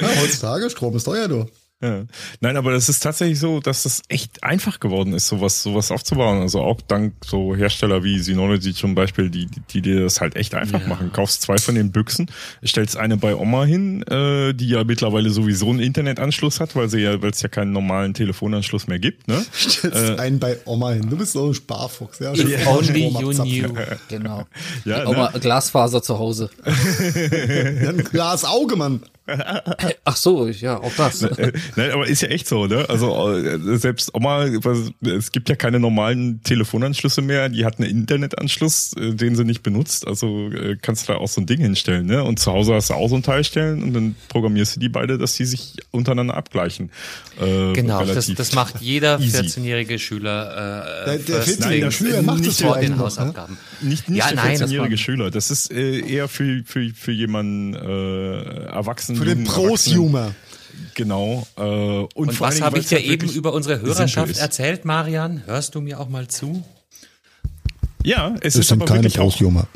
ja, 0.00 0.20
heutzutage 0.20 0.70
Strom 0.70 0.96
ist 0.96 1.04
teuer, 1.04 1.28
du. 1.28 1.46
Ja. 1.82 2.04
Nein, 2.40 2.56
aber 2.56 2.70
das 2.72 2.88
ist 2.88 3.00
tatsächlich 3.00 3.40
so, 3.40 3.58
dass 3.60 3.82
das 3.82 4.02
echt 4.08 4.42
einfach 4.44 4.78
geworden 4.80 5.12
ist, 5.14 5.26
sowas, 5.26 5.62
sowas 5.62 5.90
aufzubauen. 5.90 6.40
Also 6.40 6.60
auch 6.60 6.80
dank 6.80 7.14
so 7.24 7.56
Hersteller 7.56 8.04
wie 8.04 8.20
Synology 8.20 8.72
zum 8.72 8.94
Beispiel, 8.94 9.30
die, 9.30 9.46
die, 9.46 9.60
die 9.68 9.82
dir 9.82 10.00
das 10.02 10.20
halt 10.20 10.36
echt 10.36 10.54
einfach 10.54 10.80
Ja. 10.80 10.86
machen. 10.86 11.12
Kaufst 11.12 11.42
zwei 11.42 11.58
von 11.58 11.74
den 11.74 11.90
Büchsen, 11.90 12.30
stellst 12.64 12.96
eine 12.96 13.16
bei 13.16 13.34
Oma 13.34 13.64
hin, 13.64 14.02
äh, 14.04 14.52
die 14.54 14.68
ja 14.68 14.84
mittlerweile 14.84 15.30
sowieso 15.30 15.70
einen 15.70 15.80
Internetanschluss 15.80 16.60
hat, 16.60 16.76
weil 16.76 16.88
sie 16.88 17.00
ja, 17.00 17.20
weil 17.20 17.30
es 17.30 17.42
ja 17.42 17.48
keinen 17.48 17.72
normalen 17.72 18.14
Telefonanschluss 18.14 18.86
mehr 18.86 18.98
gibt, 19.00 19.26
ne? 19.26 19.44
Stellst 19.52 20.20
einen 20.20 20.38
bei 20.38 20.58
Oma 20.64 20.92
hin. 20.92 21.10
Du 21.10 21.16
bist 21.16 21.32
so 21.32 21.48
ein 21.48 21.54
Sparfuchs. 21.54 22.20
Ja, 22.20 22.34
Schön 22.36 22.54
only 22.66 23.08
you 23.08 23.30
knew. 23.30 23.74
Genau. 24.08 24.44
Ja, 24.84 25.04
Auch 25.04 25.32
ne? 25.32 25.40
Glasfaser 25.40 26.02
zu 26.02 26.18
Hause. 26.18 26.50
Ja, 27.82 27.88
ein 27.90 28.04
Glas 28.04 28.44
Auge, 28.44 28.76
Mann. 28.76 29.02
Ach 30.04 30.16
so, 30.16 30.48
ja, 30.48 30.78
auch 30.78 30.92
das. 30.96 31.22
Äh, 31.42 31.52
Nein, 31.76 31.90
aber 31.92 32.06
ist 32.06 32.20
ja 32.22 32.28
echt 32.28 32.46
so, 32.46 32.66
ne? 32.66 32.84
Also 32.88 33.32
äh, 33.32 33.78
selbst 33.78 34.14
Oma, 34.14 34.44
es 34.46 35.32
gibt 35.32 35.48
ja 35.48 35.56
keine 35.56 35.80
normalen 35.80 36.42
Telefonanschlüsse 36.42 37.22
mehr, 37.22 37.48
die 37.48 37.64
hat 37.64 37.78
einen 37.80 37.88
Internetanschluss, 37.90 38.92
äh, 38.98 39.14
den 39.14 39.34
sie 39.36 39.44
nicht 39.44 39.62
benutzt. 39.62 40.06
Also 40.06 40.50
kannst 40.82 41.08
du 41.08 41.12
da 41.14 41.18
auch 41.18 41.28
so 41.28 41.40
ein 41.40 41.46
Ding 41.46 41.60
hinstellen, 41.60 42.06
ne? 42.06 42.22
Und 42.24 42.38
zu 42.38 42.52
Hause 42.52 42.74
hast 42.74 42.90
du 42.90 42.94
auch 42.94 43.08
so 43.08 43.16
ein 43.16 43.22
Teil 43.22 43.44
stellen 43.44 43.82
und 43.82 43.92
dann 43.94 44.14
programmierst 44.28 44.76
du 44.76 44.80
die 44.80 44.88
beide, 44.88 45.18
dass 45.18 45.34
die 45.34 45.44
sich 45.44 45.74
untereinander 45.90 46.34
abgleichen. 46.36 46.90
Äh, 47.40 47.72
Genau, 47.72 48.04
das, 48.04 48.32
das 48.34 48.52
macht 48.54 48.80
jeder 48.80 49.18
easy. 49.20 49.38
14-jährige 49.38 49.98
Schüler 49.98 51.04
Der- 51.06 51.14
äh, 51.14 51.18
der 51.18 51.42
first 51.42 51.62
14-jährige 51.62 51.88
thing 51.88 51.90
Schüler 52.08 52.22
macht 52.22 52.46
das 52.46 52.60
vor 52.60 52.78
den 52.78 52.90
noch, 52.90 52.96
ne? 52.98 53.04
Hausaufgaben. 53.04 53.58
Nicht, 53.80 54.08
nicht 54.08 54.18
ja, 54.18 54.26
der 54.28 54.36
nein, 54.36 54.58
das 54.58 54.70
14-jährige 54.70 54.90
war- 54.92 54.98
Schüler. 54.98 55.30
Das 55.30 55.50
ist 55.50 55.72
äh, 55.72 56.00
eher 56.00 56.28
für, 56.28 56.62
für, 56.64 56.90
für 56.94 57.12
jemanden 57.12 57.74
äh, 57.74 58.64
erwachsenen. 58.66 59.18
Für 59.24 59.34
den. 59.34 59.44
Prosumer. 59.44 60.34
Genau. 60.94 61.46
Äh, 61.56 61.62
und 61.62 62.10
Und 62.14 62.40
was 62.40 62.60
habe 62.60 62.78
ich 62.78 62.88
dir 62.88 62.98
halt 62.98 63.06
eben 63.06 63.30
über 63.30 63.52
unsere 63.52 63.80
Hörerschaft 63.80 64.38
erzählt, 64.38 64.84
Marian? 64.84 65.42
Hörst 65.46 65.74
du 65.74 65.80
mir 65.80 66.00
auch 66.00 66.08
mal 66.08 66.28
zu? 66.28 66.64
Ja, 68.02 68.34
es 68.40 68.54
Das 68.54 68.56
ist 68.56 68.68
sind 68.68 68.82
aber 68.82 68.86
keine 68.86 69.04
wirklich 69.04 69.20
auch 69.20 69.30
Prosumer. 69.30 69.68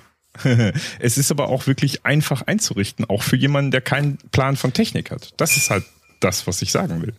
es 0.98 1.16
ist 1.16 1.31
aber 1.31 1.48
auch 1.48 1.66
wirklich 1.66 2.05
einfach 2.05 2.43
einzurichten, 2.43 3.05
auch 3.06 3.23
für 3.23 3.36
jemanden, 3.36 3.70
der 3.70 3.81
keinen 3.81 4.18
Plan 4.32 4.56
von 4.56 4.73
Technik 4.73 5.10
hat. 5.10 5.32
Das 5.39 5.56
ist 5.56 5.70
halt 5.70 5.85
das, 6.20 6.47
was 6.47 6.60
ich 6.60 6.73
sagen 6.73 7.01
will. 7.02 7.14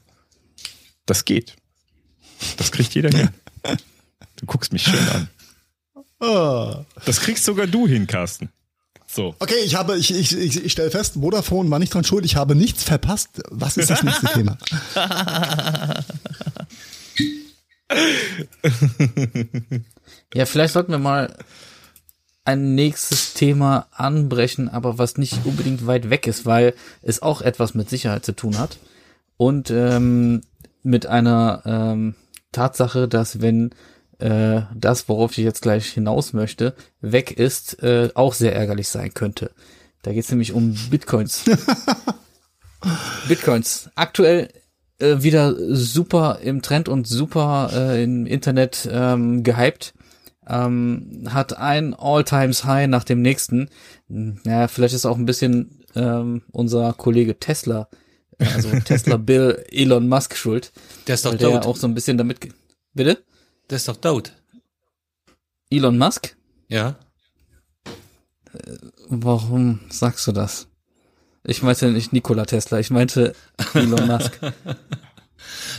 Das 1.05 1.25
geht. 1.25 1.55
Das 2.57 2.71
kriegt 2.71 2.93
jeder 2.93 3.09
hin. 3.09 3.29
Du 4.39 4.45
guckst 4.45 4.71
mich 4.71 4.83
schön 4.83 5.09
an. 5.09 5.29
Ah. 6.19 6.85
Das 7.05 7.21
kriegst 7.21 7.43
sogar 7.43 7.65
du 7.65 7.87
hin, 7.87 8.05
Carsten. 8.05 8.49
So. 9.17 9.35
Okay, 9.39 9.61
ich 9.65 9.73
habe, 9.73 9.97
ich, 9.97 10.13
ich, 10.13 10.37
ich, 10.37 10.63
ich 10.63 10.71
stelle 10.71 10.91
fest, 10.91 11.15
Vodafone 11.19 11.71
war 11.71 11.79
nicht 11.79 11.91
dran 11.91 12.03
schuld, 12.03 12.23
ich 12.23 12.35
habe 12.35 12.53
nichts 12.53 12.83
verpasst. 12.83 13.41
Was 13.49 13.75
ist 13.75 13.89
das 13.89 14.03
nächste 14.03 14.27
Thema? 14.27 14.59
Ja, 20.35 20.45
vielleicht 20.45 20.73
sollten 20.73 20.91
wir 20.91 20.99
mal 20.99 21.35
ein 22.45 22.75
nächstes 22.75 23.33
Thema 23.33 23.87
anbrechen, 23.91 24.69
aber 24.69 24.99
was 24.99 25.17
nicht 25.17 25.33
unbedingt 25.45 25.87
weit 25.87 26.11
weg 26.11 26.27
ist, 26.27 26.45
weil 26.45 26.75
es 27.01 27.23
auch 27.23 27.41
etwas 27.41 27.73
mit 27.73 27.89
Sicherheit 27.89 28.23
zu 28.23 28.35
tun 28.35 28.59
hat 28.59 28.77
und 29.37 29.71
ähm, 29.71 30.41
mit 30.83 31.07
einer 31.07 31.63
ähm, 31.65 32.13
Tatsache, 32.51 33.07
dass 33.07 33.41
wenn 33.41 33.71
äh, 34.19 34.61
das, 34.75 35.07
worauf 35.09 35.31
ich 35.37 35.43
jetzt 35.43 35.61
gleich 35.61 35.85
hinaus 35.87 36.33
möchte, 36.33 36.75
weg 37.01 37.31
ist, 37.31 37.81
äh, 37.83 38.09
auch 38.15 38.33
sehr 38.33 38.55
ärgerlich 38.55 38.87
sein 38.89 39.13
könnte. 39.13 39.51
Da 40.03 40.13
geht 40.13 40.23
es 40.23 40.29
nämlich 40.31 40.53
um 40.53 40.75
Bitcoins. 40.89 41.43
Bitcoins. 43.27 43.89
Aktuell 43.95 44.49
äh, 44.99 45.17
wieder 45.21 45.55
super 45.75 46.39
im 46.41 46.61
Trend 46.61 46.89
und 46.89 47.07
super 47.07 47.69
äh, 47.73 48.03
im 48.03 48.25
Internet 48.25 48.87
ähm, 48.91 49.43
gehypt. 49.43 49.93
Ähm, 50.47 51.23
hat 51.29 51.57
ein 51.57 51.93
All-Times-High 51.93 52.87
nach 52.87 53.03
dem 53.03 53.21
nächsten. 53.21 53.69
Hm, 54.09 54.39
Ja, 54.45 54.67
vielleicht 54.67 54.93
ist 54.93 55.05
auch 55.05 55.17
ein 55.17 55.25
bisschen 55.25 55.83
ähm, 55.95 56.43
unser 56.51 56.93
Kollege 56.93 57.37
Tesla, 57.39 57.89
also 58.39 58.69
Tesla 58.85 59.17
Bill 59.17 59.65
Elon 59.71 60.07
Musk 60.07 60.35
schuld, 60.37 60.71
Der 61.07 61.15
ist 61.15 61.25
doch 61.25 61.35
der 61.35 61.49
tot. 61.49 61.65
auch 61.65 61.75
so 61.75 61.87
ein 61.87 61.95
bisschen 61.95 62.17
damit. 62.17 62.37
Bitte? 62.93 63.17
Der 63.69 63.75
ist 63.75 63.87
doch 63.87 63.97
tot. 63.97 64.33
Elon 65.69 65.97
Musk? 65.97 66.35
Ja. 66.69 66.95
Warum 69.09 69.81
sagst 69.89 70.25
du 70.27 70.31
das? 70.31 70.67
Ich 71.43 71.61
meinte 71.61 71.91
nicht 71.91 72.13
Nikola 72.13 72.45
Tesla, 72.45 72.79
ich 72.79 72.89
meinte 72.89 73.35
Elon 73.73 74.07
Musk. 74.07 74.39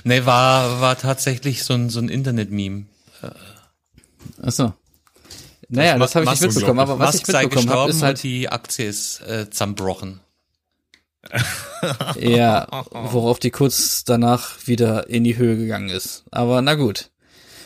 Nee, 0.05 0.25
war, 0.25 0.81
war 0.81 0.97
tatsächlich 0.97 1.65
so 1.65 1.75
ein, 1.75 1.91
so 1.91 2.01
ein 2.01 2.09
Internet-Meme. 2.09 2.87
Achso. 4.41 4.73
Naja, 5.69 5.99
das 5.99 6.15
habe 6.15 6.25
ich 6.25 6.31
nicht 6.31 6.43
mitbekommen, 6.43 6.79
aber 6.81 6.99
was 6.99 7.15
Musk 7.15 7.29
ich 7.29 7.35
mitbekommen 7.35 7.71
habe, 7.71 7.91
ist 7.91 8.03
halt, 8.03 8.23
die 8.23 8.49
Aktie 8.49 8.87
ist 8.87 9.21
äh, 9.23 9.51
zerbrochen. 9.51 10.21
ja, 12.19 12.67
worauf 12.91 13.39
die 13.39 13.51
kurz 13.51 14.05
danach 14.05 14.67
wieder 14.67 15.11
in 15.11 15.25
die 15.25 15.37
Höhe 15.37 15.57
gegangen 15.57 15.91
ist. 15.91 16.25
Aber 16.31 16.63
na 16.63 16.75
gut. 16.75 17.11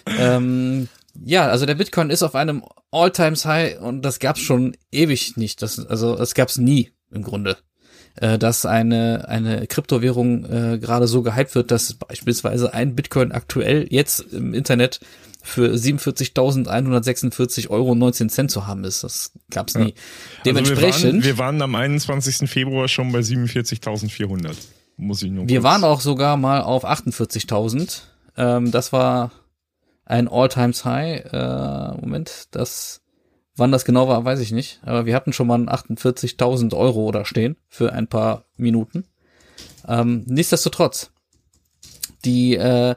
Ähm, 0.07 0.89
ja, 1.25 1.49
also 1.49 1.67
der 1.67 1.75
Bitcoin 1.75 2.11
ist 2.11 2.23
auf 2.23 2.35
einem 2.35 2.63
All-Times-High 2.91 3.81
und 3.81 4.03
das 4.03 4.19
gab's 4.19 4.41
schon 4.41 4.77
ewig 4.91 5.37
nicht. 5.37 5.63
Das, 5.63 5.85
also 5.87 6.17
das 6.17 6.35
gab's 6.35 6.57
nie 6.59 6.93
im 7.11 7.23
Grunde. 7.23 7.57
Äh, 8.17 8.39
dass 8.39 8.67
eine, 8.67 9.27
eine 9.29 9.67
Kryptowährung 9.67 10.45
äh, 10.45 10.79
gerade 10.79 11.07
so 11.07 11.23
gehypt 11.23 11.55
wird, 11.55 11.71
dass 11.71 11.95
beispielsweise 11.95 12.75
ein 12.75 12.95
Bitcoin 12.95 13.33
aktuell 13.33 13.87
jetzt 13.89 14.21
im 14.33 14.53
Internet 14.53 15.01
für 15.43 15.73
47.146 15.73 17.69
Euro 17.69 17.95
19 17.95 18.29
Cent 18.29 18.51
zu 18.51 18.67
haben 18.67 18.85
ist. 18.85 19.03
Das 19.03 19.33
gab's 19.51 19.77
nie. 19.77 19.95
Dementsprechend. 20.45 20.85
Also 20.85 21.05
wir, 21.05 21.13
waren, 21.13 21.25
wir 21.25 21.39
waren 21.39 21.63
am 21.63 21.75
21. 21.75 22.51
Februar 22.51 22.87
schon 22.89 23.13
bei 23.13 23.21
47.400. 23.21 24.57
Muss 24.99 25.23
ich 25.23 25.31
nur 25.31 25.49
wir 25.49 25.63
waren 25.63 25.83
auch 25.83 26.03
sogar 26.03 26.37
mal 26.37 26.61
auf 26.61 26.85
48.000. 26.85 28.03
Ähm, 28.37 28.71
das 28.71 28.93
war 28.93 29.31
ein 30.13 30.29
All-Times-High. 30.29 31.33
Äh, 31.33 32.01
Moment, 32.01 32.49
das, 32.51 33.01
wann 33.57 33.73
das 33.73 33.85
genau 33.85 34.09
war, 34.09 34.25
weiß 34.25 34.41
ich 34.41 34.53
nicht. 34.53 34.81
Aber 34.85 35.07
wir 35.07 35.15
hatten 35.15 35.33
schon 35.33 35.47
mal 35.47 35.61
48.000 35.63 36.77
Euro 36.77 37.11
da 37.11 37.25
stehen 37.25 37.57
für 37.69 37.93
ein 37.93 38.07
paar 38.07 38.45
Minuten. 38.57 39.07
Ähm, 39.89 40.25
nichtsdestotrotz, 40.27 41.11
die 42.25 42.57
äh, 42.57 42.95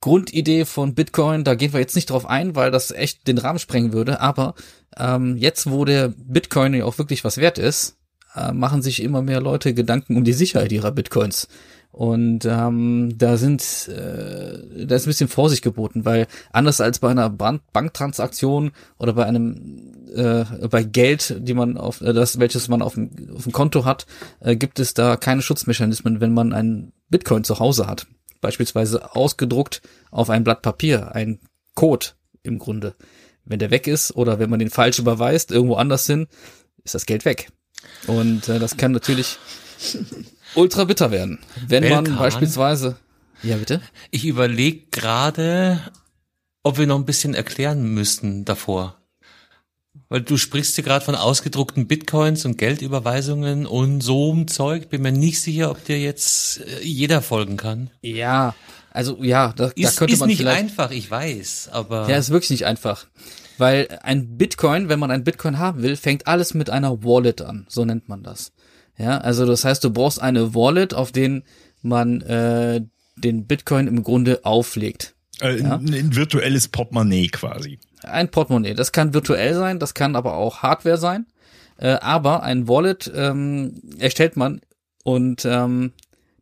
Grundidee 0.00 0.64
von 0.64 0.94
Bitcoin, 0.94 1.42
da 1.42 1.56
gehen 1.56 1.72
wir 1.72 1.80
jetzt 1.80 1.96
nicht 1.96 2.10
drauf 2.10 2.24
ein, 2.24 2.54
weil 2.54 2.70
das 2.70 2.92
echt 2.92 3.26
den 3.26 3.38
Rahmen 3.38 3.58
sprengen 3.58 3.92
würde. 3.92 4.20
Aber 4.20 4.54
ähm, 4.96 5.36
jetzt, 5.36 5.68
wo 5.68 5.84
der 5.84 6.08
Bitcoin 6.16 6.72
ja 6.72 6.84
auch 6.84 6.98
wirklich 6.98 7.24
was 7.24 7.38
wert 7.38 7.58
ist, 7.58 7.97
äh, 8.34 8.52
machen 8.52 8.82
sich 8.82 9.02
immer 9.02 9.22
mehr 9.22 9.40
Leute 9.40 9.74
Gedanken 9.74 10.16
um 10.16 10.24
die 10.24 10.32
Sicherheit 10.32 10.72
ihrer 10.72 10.92
Bitcoins. 10.92 11.48
Und 11.90 12.44
ähm, 12.44 13.14
da 13.16 13.36
sind, 13.36 13.88
äh, 13.88 14.86
da 14.86 14.94
ist 14.94 15.06
ein 15.06 15.10
bisschen 15.10 15.28
Vorsicht 15.28 15.64
geboten, 15.64 16.04
weil 16.04 16.26
anders 16.52 16.80
als 16.80 16.98
bei 16.98 17.10
einer 17.10 17.30
Bank 17.30 17.62
Banktransaktion 17.72 18.72
oder 18.98 19.14
bei 19.14 19.24
einem 19.24 20.06
äh, 20.14 20.44
bei 20.68 20.84
Geld, 20.84 21.36
die 21.40 21.54
man 21.54 21.76
auf 21.76 22.00
äh, 22.00 22.12
das 22.12 22.38
welches 22.38 22.68
man 22.68 22.82
auf 22.82 22.94
dem, 22.94 23.10
auf 23.34 23.44
dem 23.44 23.52
Konto 23.52 23.84
hat, 23.84 24.06
äh, 24.40 24.54
gibt 24.54 24.78
es 24.78 24.94
da 24.94 25.16
keine 25.16 25.42
Schutzmechanismen, 25.42 26.20
wenn 26.20 26.34
man 26.34 26.52
einen 26.52 26.92
Bitcoin 27.08 27.42
zu 27.42 27.58
Hause 27.58 27.86
hat, 27.86 28.06
beispielsweise 28.40 29.16
ausgedruckt 29.16 29.82
auf 30.10 30.30
ein 30.30 30.44
Blatt 30.44 30.62
Papier, 30.62 31.14
ein 31.14 31.40
Code 31.74 32.08
im 32.42 32.58
Grunde. 32.58 32.94
Wenn 33.44 33.58
der 33.58 33.70
weg 33.70 33.86
ist 33.86 34.14
oder 34.14 34.38
wenn 34.38 34.50
man 34.50 34.58
den 34.58 34.70
falsch 34.70 34.98
überweist 34.98 35.50
irgendwo 35.50 35.76
anders 35.76 36.06
hin, 36.06 36.28
ist 36.84 36.94
das 36.94 37.06
Geld 37.06 37.24
weg. 37.24 37.48
Und 38.06 38.48
äh, 38.48 38.58
das 38.58 38.76
kann 38.76 38.92
natürlich 38.92 39.38
ultra 40.54 40.84
bitter 40.84 41.10
werden, 41.10 41.38
wenn 41.66 41.88
man 41.88 42.04
Belkan? 42.04 42.18
beispielsweise 42.18 42.96
ja 43.42 43.56
bitte 43.56 43.80
Ich 44.10 44.24
überlege 44.24 44.86
gerade, 44.90 45.80
ob 46.62 46.78
wir 46.78 46.86
noch 46.86 46.96
ein 46.96 47.04
bisschen 47.06 47.34
erklären 47.34 47.94
müssten 47.94 48.44
davor. 48.44 48.96
Weil 50.08 50.22
du 50.22 50.38
sprichst 50.38 50.74
hier 50.74 50.84
gerade 50.84 51.04
von 51.04 51.14
ausgedruckten 51.14 51.86
Bitcoins 51.86 52.46
und 52.46 52.56
Geldüberweisungen 52.56 53.66
und 53.66 54.00
so 54.00 54.32
ein 54.32 54.48
Zeug. 54.48 54.88
Bin 54.88 55.02
mir 55.02 55.12
nicht 55.12 55.40
sicher, 55.40 55.70
ob 55.70 55.84
dir 55.84 55.98
jetzt 55.98 56.60
äh, 56.60 56.82
jeder 56.82 57.20
folgen 57.20 57.56
kann. 57.56 57.90
ja 58.00 58.54
also 58.90 59.22
ja 59.22 59.52
da, 59.54 59.66
da 59.66 59.72
Ist, 59.76 59.96
könnte 59.98 60.14
ist 60.14 60.20
man 60.20 60.28
nicht 60.28 60.38
vielleicht 60.38 60.58
einfach, 60.58 60.90
ich 60.90 61.10
weiß, 61.10 61.68
aber 61.70 62.08
Ja, 62.08 62.16
ist 62.16 62.30
wirklich 62.30 62.50
nicht 62.50 62.66
einfach. 62.66 63.06
Weil 63.58 63.98
ein 64.02 64.38
Bitcoin, 64.38 64.88
wenn 64.88 64.98
man 64.98 65.10
ein 65.10 65.24
Bitcoin 65.24 65.58
haben 65.58 65.82
will, 65.82 65.96
fängt 65.96 66.26
alles 66.26 66.54
mit 66.54 66.70
einer 66.70 67.02
Wallet 67.02 67.42
an. 67.42 67.66
So 67.68 67.84
nennt 67.84 68.08
man 68.08 68.22
das. 68.22 68.52
Ja, 68.96 69.18
also 69.18 69.46
das 69.46 69.64
heißt, 69.64 69.82
du 69.84 69.90
brauchst 69.90 70.20
eine 70.20 70.54
Wallet, 70.54 70.94
auf 70.94 71.12
den 71.12 71.42
man 71.82 72.20
äh, 72.22 72.80
den 73.16 73.46
Bitcoin 73.46 73.86
im 73.86 74.02
Grunde 74.02 74.44
auflegt. 74.44 75.14
Äh, 75.40 75.60
ein, 75.62 75.92
ein 75.92 76.16
virtuelles 76.16 76.68
Portemonnaie 76.68 77.28
quasi. 77.28 77.78
Ein 78.02 78.30
Portemonnaie. 78.30 78.74
Das 78.74 78.92
kann 78.92 79.14
virtuell 79.14 79.54
sein, 79.54 79.78
das 79.78 79.94
kann 79.94 80.16
aber 80.16 80.34
auch 80.34 80.62
Hardware 80.62 80.98
sein. 80.98 81.26
Äh, 81.78 81.90
aber 82.00 82.42
ein 82.42 82.66
Wallet 82.68 83.10
ähm, 83.14 83.80
erstellt 83.98 84.36
man 84.36 84.60
und 85.04 85.44
ähm, 85.44 85.92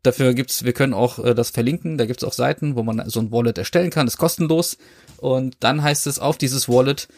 dafür 0.02 0.35
gibt's, 0.35 0.64
wir 0.64 0.73
können 0.73 0.94
auch 0.94 1.18
äh, 1.18 1.35
das 1.35 1.51
verlinken, 1.51 1.98
da 1.98 2.06
gibt's 2.06 2.24
auch 2.24 2.32
Seiten, 2.32 2.77
wo 2.77 2.82
man 2.82 3.09
so 3.09 3.20
ein 3.20 3.32
Wallet 3.32 3.59
erstellen 3.59 3.90
kann, 3.90 4.06
ist 4.06 4.18
kostenlos. 4.18 4.78
Und 5.18 5.56
dann 5.60 5.82
heißt 5.82 6.06
es 6.06 6.18
auf 6.18 6.39
dieses 6.39 6.68
Wallet 6.68 7.09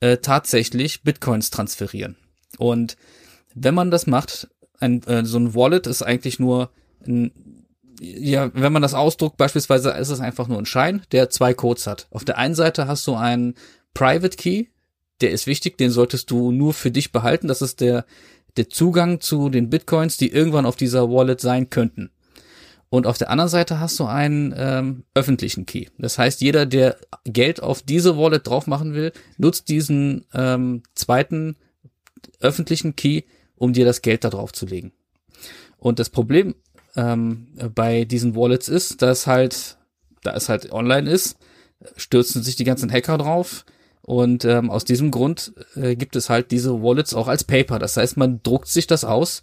äh, 0.00 0.18
tatsächlich 0.18 1.02
Bitcoins 1.02 1.50
transferieren. 1.50 2.16
Und 2.58 2.96
wenn 3.54 3.74
man 3.74 3.90
das 3.90 4.06
macht, 4.06 4.48
ein, 4.80 5.02
äh, 5.04 5.24
so 5.24 5.38
ein 5.38 5.54
Wallet 5.54 5.86
ist 5.86 6.02
eigentlich 6.02 6.38
nur 6.38 6.70
ein, 7.06 7.32
ja, 8.00 8.50
wenn 8.54 8.72
man 8.72 8.82
das 8.82 8.94
ausdruckt, 8.94 9.36
beispielsweise 9.36 9.90
ist 9.90 10.08
es 10.08 10.20
einfach 10.20 10.48
nur 10.48 10.58
ein 10.58 10.66
Schein, 10.66 11.02
der 11.12 11.30
zwei 11.30 11.54
Codes 11.54 11.86
hat. 11.86 12.08
Auf 12.10 12.24
der 12.24 12.38
einen 12.38 12.54
Seite 12.54 12.88
hast 12.88 13.06
du 13.06 13.14
einen 13.14 13.54
Private 13.94 14.36
Key, 14.36 14.66
der 15.20 15.30
ist 15.30 15.46
wichtig, 15.46 15.78
den 15.78 15.90
solltest 15.90 16.30
du 16.30 16.50
nur 16.50 16.74
für 16.74 16.90
dich 16.90 17.12
behalten. 17.12 17.46
Das 17.46 17.62
ist 17.62 17.80
der, 17.80 18.04
der 18.56 18.68
Zugang 18.68 19.20
zu 19.20 19.50
den 19.50 19.70
Bitcoins, 19.70 20.16
die 20.16 20.32
irgendwann 20.32 20.66
auf 20.66 20.76
dieser 20.76 21.10
Wallet 21.10 21.40
sein 21.40 21.70
könnten. 21.70 22.10
Und 22.92 23.06
auf 23.06 23.16
der 23.16 23.30
anderen 23.30 23.48
Seite 23.48 23.80
hast 23.80 23.98
du 24.00 24.04
einen 24.04 24.52
ähm, 24.54 25.04
öffentlichen 25.14 25.64
Key. 25.64 25.86
Das 25.96 26.18
heißt, 26.18 26.42
jeder, 26.42 26.66
der 26.66 26.98
Geld 27.24 27.62
auf 27.62 27.80
diese 27.80 28.18
Wallet 28.18 28.46
drauf 28.46 28.66
machen 28.66 28.92
will, 28.92 29.12
nutzt 29.38 29.70
diesen 29.70 30.26
ähm, 30.34 30.82
zweiten 30.94 31.56
öffentlichen 32.38 32.94
Key, 32.94 33.22
um 33.56 33.72
dir 33.72 33.86
das 33.86 34.02
Geld 34.02 34.24
da 34.24 34.28
drauf 34.28 34.52
zu 34.52 34.66
legen. 34.66 34.92
Und 35.78 36.00
das 36.00 36.10
Problem 36.10 36.54
ähm, 36.94 37.46
bei 37.74 38.04
diesen 38.04 38.36
Wallets 38.36 38.68
ist, 38.68 39.00
dass 39.00 39.26
halt, 39.26 39.78
da 40.22 40.34
es 40.34 40.50
halt 40.50 40.70
online 40.70 41.08
ist, 41.08 41.38
stürzen 41.96 42.42
sich 42.42 42.56
die 42.56 42.64
ganzen 42.64 42.92
Hacker 42.92 43.16
drauf. 43.16 43.64
Und 44.02 44.44
ähm, 44.44 44.68
aus 44.68 44.84
diesem 44.84 45.10
Grund 45.10 45.54
äh, 45.76 45.96
gibt 45.96 46.14
es 46.14 46.28
halt 46.28 46.50
diese 46.50 46.82
Wallets 46.82 47.14
auch 47.14 47.28
als 47.28 47.44
Paper. 47.44 47.78
Das 47.78 47.96
heißt, 47.96 48.18
man 48.18 48.42
druckt 48.42 48.68
sich 48.68 48.86
das 48.86 49.02
aus 49.02 49.40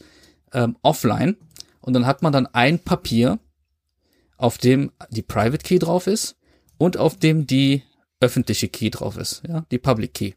ähm, 0.54 0.78
offline 0.84 1.36
und 1.90 1.94
dann 1.96 2.06
hat 2.06 2.22
man 2.22 2.32
dann 2.32 2.46
ein 2.46 2.78
Papier, 2.78 3.40
auf 4.38 4.60
dem 4.60 4.92
die 5.10 5.24
Private 5.24 5.64
Key 5.64 5.80
drauf 5.80 6.06
ist 6.06 6.36
und 6.78 6.98
auf 6.98 7.18
dem 7.18 7.48
die 7.48 7.82
öffentliche 8.20 8.68
Key 8.68 8.92
drauf 8.92 9.18
ist, 9.18 9.42
ja, 9.48 9.66
die 9.72 9.80
Public 9.80 10.14
Key. 10.14 10.34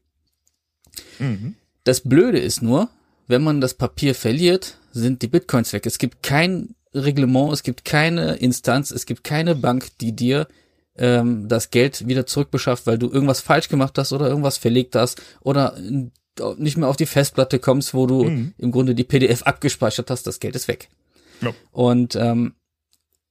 Das 1.84 2.00
Blöde 2.00 2.38
ist 2.38 2.62
nur, 2.62 2.88
wenn 3.26 3.42
man 3.42 3.60
das 3.60 3.74
Papier 3.74 4.14
verliert, 4.14 4.78
sind 4.92 5.20
die 5.20 5.26
Bitcoins 5.26 5.74
weg. 5.74 5.84
Es 5.84 5.98
gibt 5.98 6.22
kein 6.22 6.74
Reglement, 6.94 7.52
es 7.52 7.62
gibt 7.62 7.84
keine 7.84 8.36
Instanz, 8.36 8.90
es 8.90 9.04
gibt 9.04 9.24
keine 9.24 9.54
Bank, 9.54 9.90
die 10.00 10.16
dir 10.16 10.48
ähm, 10.96 11.48
das 11.48 11.68
Geld 11.68 12.08
wieder 12.08 12.24
zurückbeschafft, 12.24 12.86
weil 12.86 12.96
du 12.96 13.10
irgendwas 13.10 13.42
falsch 13.42 13.68
gemacht 13.68 13.98
hast 13.98 14.14
oder 14.14 14.26
irgendwas 14.26 14.56
verlegt 14.56 14.96
hast 14.96 15.20
oder 15.42 15.76
nicht 16.56 16.78
mehr 16.78 16.88
auf 16.88 16.96
die 16.96 17.04
Festplatte 17.04 17.58
kommst, 17.58 17.92
wo 17.92 18.06
du 18.06 18.24
im 18.56 18.72
Grunde 18.72 18.94
die 18.94 19.04
PDF 19.04 19.42
abgespeichert 19.42 20.10
hast, 20.10 20.26
das 20.26 20.40
Geld 20.40 20.56
ist 20.56 20.66
weg. 20.66 20.88
Ja. 21.42 21.50
Und 21.70 22.16
ähm, 22.16 22.54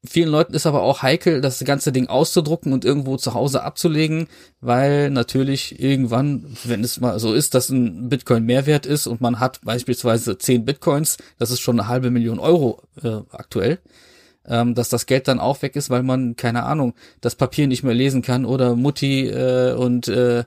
vielen 0.04 0.30
Leuten 0.30 0.54
ist 0.54 0.66
aber 0.66 0.82
auch 0.82 1.02
heikel, 1.02 1.42
das 1.42 1.64
ganze 1.64 1.92
Ding 1.92 2.08
auszudrucken 2.08 2.74
und 2.74 2.86
irgendwo 2.86 3.18
zu 3.18 3.34
Hause 3.34 3.64
abzulegen, 3.64 4.28
weil 4.60 5.10
natürlich 5.10 5.80
irgendwann, 5.80 6.58
wenn 6.64 6.84
es 6.84 7.00
mal 7.00 7.20
so 7.20 7.34
ist, 7.34 7.54
dass 7.54 7.70
ein 7.70 8.10
Bitcoin 8.10 8.46
Mehrwert 8.46 8.86
ist 8.86 9.08
und 9.08 9.22
man 9.22 9.40
hat 9.40 9.62
beispielsweise 9.64 10.38
10 10.38 10.66
Bitcoins, 10.66 11.18
das 11.38 11.52
ist 11.52 11.60
schon 11.60 11.80
eine 11.80 11.88
halbe 11.88 12.10
Million 12.10 12.40
Euro 12.40 12.82
äh, 13.04 13.20
aktuell, 13.32 13.80
ähm, 14.48 14.74
dass 14.74 14.90
das 14.90 15.06
Geld 15.06 15.28
dann 15.28 15.40
auch 15.40 15.62
weg 15.62 15.76
ist, 15.76 15.90
weil 15.90 16.04
man, 16.04 16.36
keine 16.36 16.64
Ahnung, 16.64 16.96
das 17.22 17.36
Papier 17.36 17.68
nicht 17.68 17.84
mehr 17.84 17.94
lesen 17.94 18.24
kann 18.24 18.46
oder 18.46 18.76
Mutti 18.76 19.28
äh, 19.28 19.74
und 19.74 20.08
äh, 20.08 20.44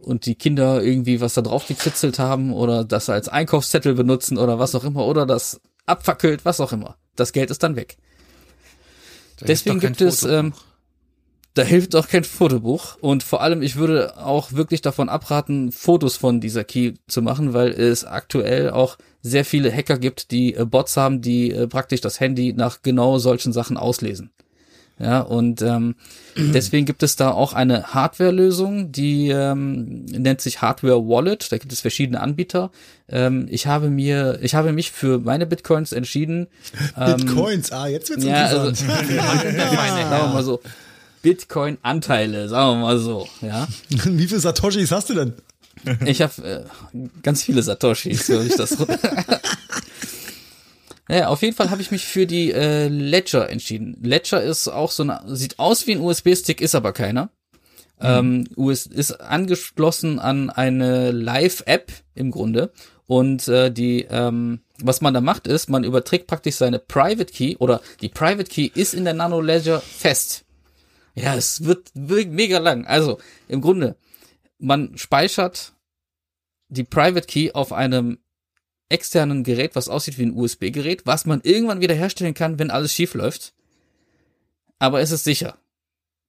und 0.00 0.26
die 0.26 0.36
Kinder 0.36 0.80
irgendwie 0.80 1.20
was 1.20 1.34
da 1.34 1.42
drauf 1.42 1.66
gekritzelt 1.66 2.20
haben 2.20 2.52
oder 2.52 2.84
das 2.84 3.10
als 3.10 3.28
Einkaufszettel 3.28 3.94
benutzen 3.94 4.38
oder 4.38 4.60
was 4.60 4.76
auch 4.76 4.84
immer 4.84 5.04
oder 5.04 5.26
das 5.26 5.60
abfackelt, 5.88 6.44
was 6.44 6.60
auch 6.60 6.72
immer. 6.72 6.96
Das 7.16 7.32
Geld 7.32 7.50
ist 7.50 7.62
dann 7.62 7.76
weg. 7.76 7.96
Da 9.38 9.46
Deswegen 9.46 9.80
gibt 9.80 10.00
es, 10.00 10.22
ähm, 10.24 10.52
da 11.54 11.62
hilft 11.62 11.96
auch 11.96 12.08
kein 12.08 12.24
Fotobuch 12.24 12.96
und 13.00 13.22
vor 13.22 13.40
allem, 13.40 13.62
ich 13.62 13.76
würde 13.76 14.16
auch 14.16 14.52
wirklich 14.52 14.80
davon 14.80 15.08
abraten, 15.08 15.72
Fotos 15.72 16.16
von 16.16 16.40
dieser 16.40 16.64
Key 16.64 16.94
zu 17.08 17.22
machen, 17.22 17.52
weil 17.52 17.70
es 17.70 18.04
aktuell 18.04 18.70
auch 18.70 18.98
sehr 19.22 19.44
viele 19.44 19.72
Hacker 19.72 19.98
gibt, 19.98 20.30
die 20.30 20.54
äh, 20.54 20.64
Bots 20.64 20.96
haben, 20.96 21.20
die 21.20 21.50
äh, 21.50 21.66
praktisch 21.66 22.00
das 22.00 22.20
Handy 22.20 22.52
nach 22.52 22.82
genau 22.82 23.18
solchen 23.18 23.52
Sachen 23.52 23.76
auslesen. 23.76 24.30
Ja, 25.00 25.20
und 25.20 25.62
ähm, 25.62 25.94
deswegen 26.36 26.86
gibt 26.86 27.02
es 27.02 27.16
da 27.16 27.30
auch 27.30 27.52
eine 27.52 27.94
Hardware-Lösung, 27.94 28.90
die 28.92 29.28
ähm, 29.28 30.04
nennt 30.06 30.40
sich 30.40 30.60
Hardware 30.60 31.08
Wallet. 31.08 31.50
Da 31.52 31.58
gibt 31.58 31.72
es 31.72 31.80
verschiedene 31.80 32.20
Anbieter. 32.20 32.70
Ähm, 33.08 33.46
ich 33.50 33.66
habe 33.66 33.90
mir, 33.90 34.38
ich 34.42 34.54
habe 34.54 34.72
mich 34.72 34.90
für 34.90 35.18
meine 35.18 35.46
Bitcoins 35.46 35.92
entschieden. 35.92 36.48
Ähm, 36.96 37.16
Bitcoins, 37.18 37.70
ah, 37.70 37.86
jetzt 37.86 38.10
wird's 38.10 38.24
ja, 38.24 38.46
also, 38.46 38.68
interessant. 38.68 39.08
sagen 39.08 39.54
wir 39.54 40.32
mal 40.32 40.42
so, 40.42 40.60
Bitcoin-Anteile, 41.22 42.48
sagen 42.48 42.80
wir 42.80 42.82
mal 42.82 42.98
so, 42.98 43.28
ja. 43.40 43.68
Wie 43.88 44.26
viele 44.26 44.40
Satoshis 44.40 44.90
hast 44.90 45.10
du 45.10 45.14
denn? 45.14 45.32
Ich 46.04 46.22
habe 46.22 46.42
äh, 46.42 46.98
ganz 47.22 47.42
viele 47.42 47.62
Satoshis, 47.62 48.26
so 48.26 48.40
ich 48.40 48.56
das. 48.56 48.76
Naja, 51.08 51.28
auf 51.28 51.42
jeden 51.42 51.56
Fall 51.56 51.70
habe 51.70 51.82
ich 51.82 51.90
mich 51.90 52.04
für 52.04 52.26
die 52.26 52.52
äh, 52.52 52.88
Ledger 52.88 53.48
entschieden. 53.48 53.96
Ledger 54.02 54.42
ist 54.42 54.68
auch 54.68 54.90
so 54.90 55.02
eine, 55.02 55.22
sieht 55.26 55.58
aus 55.58 55.86
wie 55.86 55.92
ein 55.92 56.00
USB-Stick, 56.00 56.60
ist 56.60 56.74
aber 56.74 56.92
keiner. 56.92 57.30
Ähm, 58.00 58.44
US 58.56 58.86
ist 58.86 59.12
angeschlossen 59.20 60.18
an 60.18 60.50
eine 60.50 61.10
Live-App 61.10 61.90
im 62.14 62.30
Grunde 62.30 62.72
Und 63.06 63.48
äh, 63.48 63.72
die, 63.72 64.06
ähm, 64.10 64.60
was 64.80 65.00
man 65.00 65.14
da 65.14 65.20
macht, 65.20 65.46
ist, 65.46 65.68
man 65.68 65.82
überträgt 65.82 66.26
praktisch 66.26 66.56
seine 66.56 66.78
Private 66.78 67.32
Key 67.32 67.56
oder 67.56 67.80
die 68.00 68.08
Private 68.08 68.44
Key 68.44 68.70
ist 68.72 68.94
in 68.94 69.04
der 69.04 69.14
Nano 69.14 69.40
Ledger 69.40 69.80
fest. 69.80 70.44
Ja, 71.14 71.34
es 71.34 71.64
wird, 71.64 71.90
wird 71.94 72.28
mega 72.28 72.58
lang. 72.58 72.86
Also 72.86 73.18
im 73.48 73.62
Grunde, 73.62 73.96
man 74.58 74.96
speichert 74.96 75.72
die 76.68 76.84
Private 76.84 77.26
Key 77.26 77.52
auf 77.52 77.72
einem 77.72 78.18
externen 78.88 79.44
Gerät, 79.44 79.74
was 79.74 79.88
aussieht 79.88 80.18
wie 80.18 80.24
ein 80.24 80.32
USB-Gerät, 80.36 81.02
was 81.06 81.26
man 81.26 81.40
irgendwann 81.42 81.80
wieder 81.80 81.94
herstellen 81.94 82.34
kann, 82.34 82.58
wenn 82.58 82.70
alles 82.70 82.92
schief 82.94 83.14
läuft. 83.14 83.52
Aber 84.78 85.00
es 85.00 85.10
ist 85.10 85.24
sicher. 85.24 85.58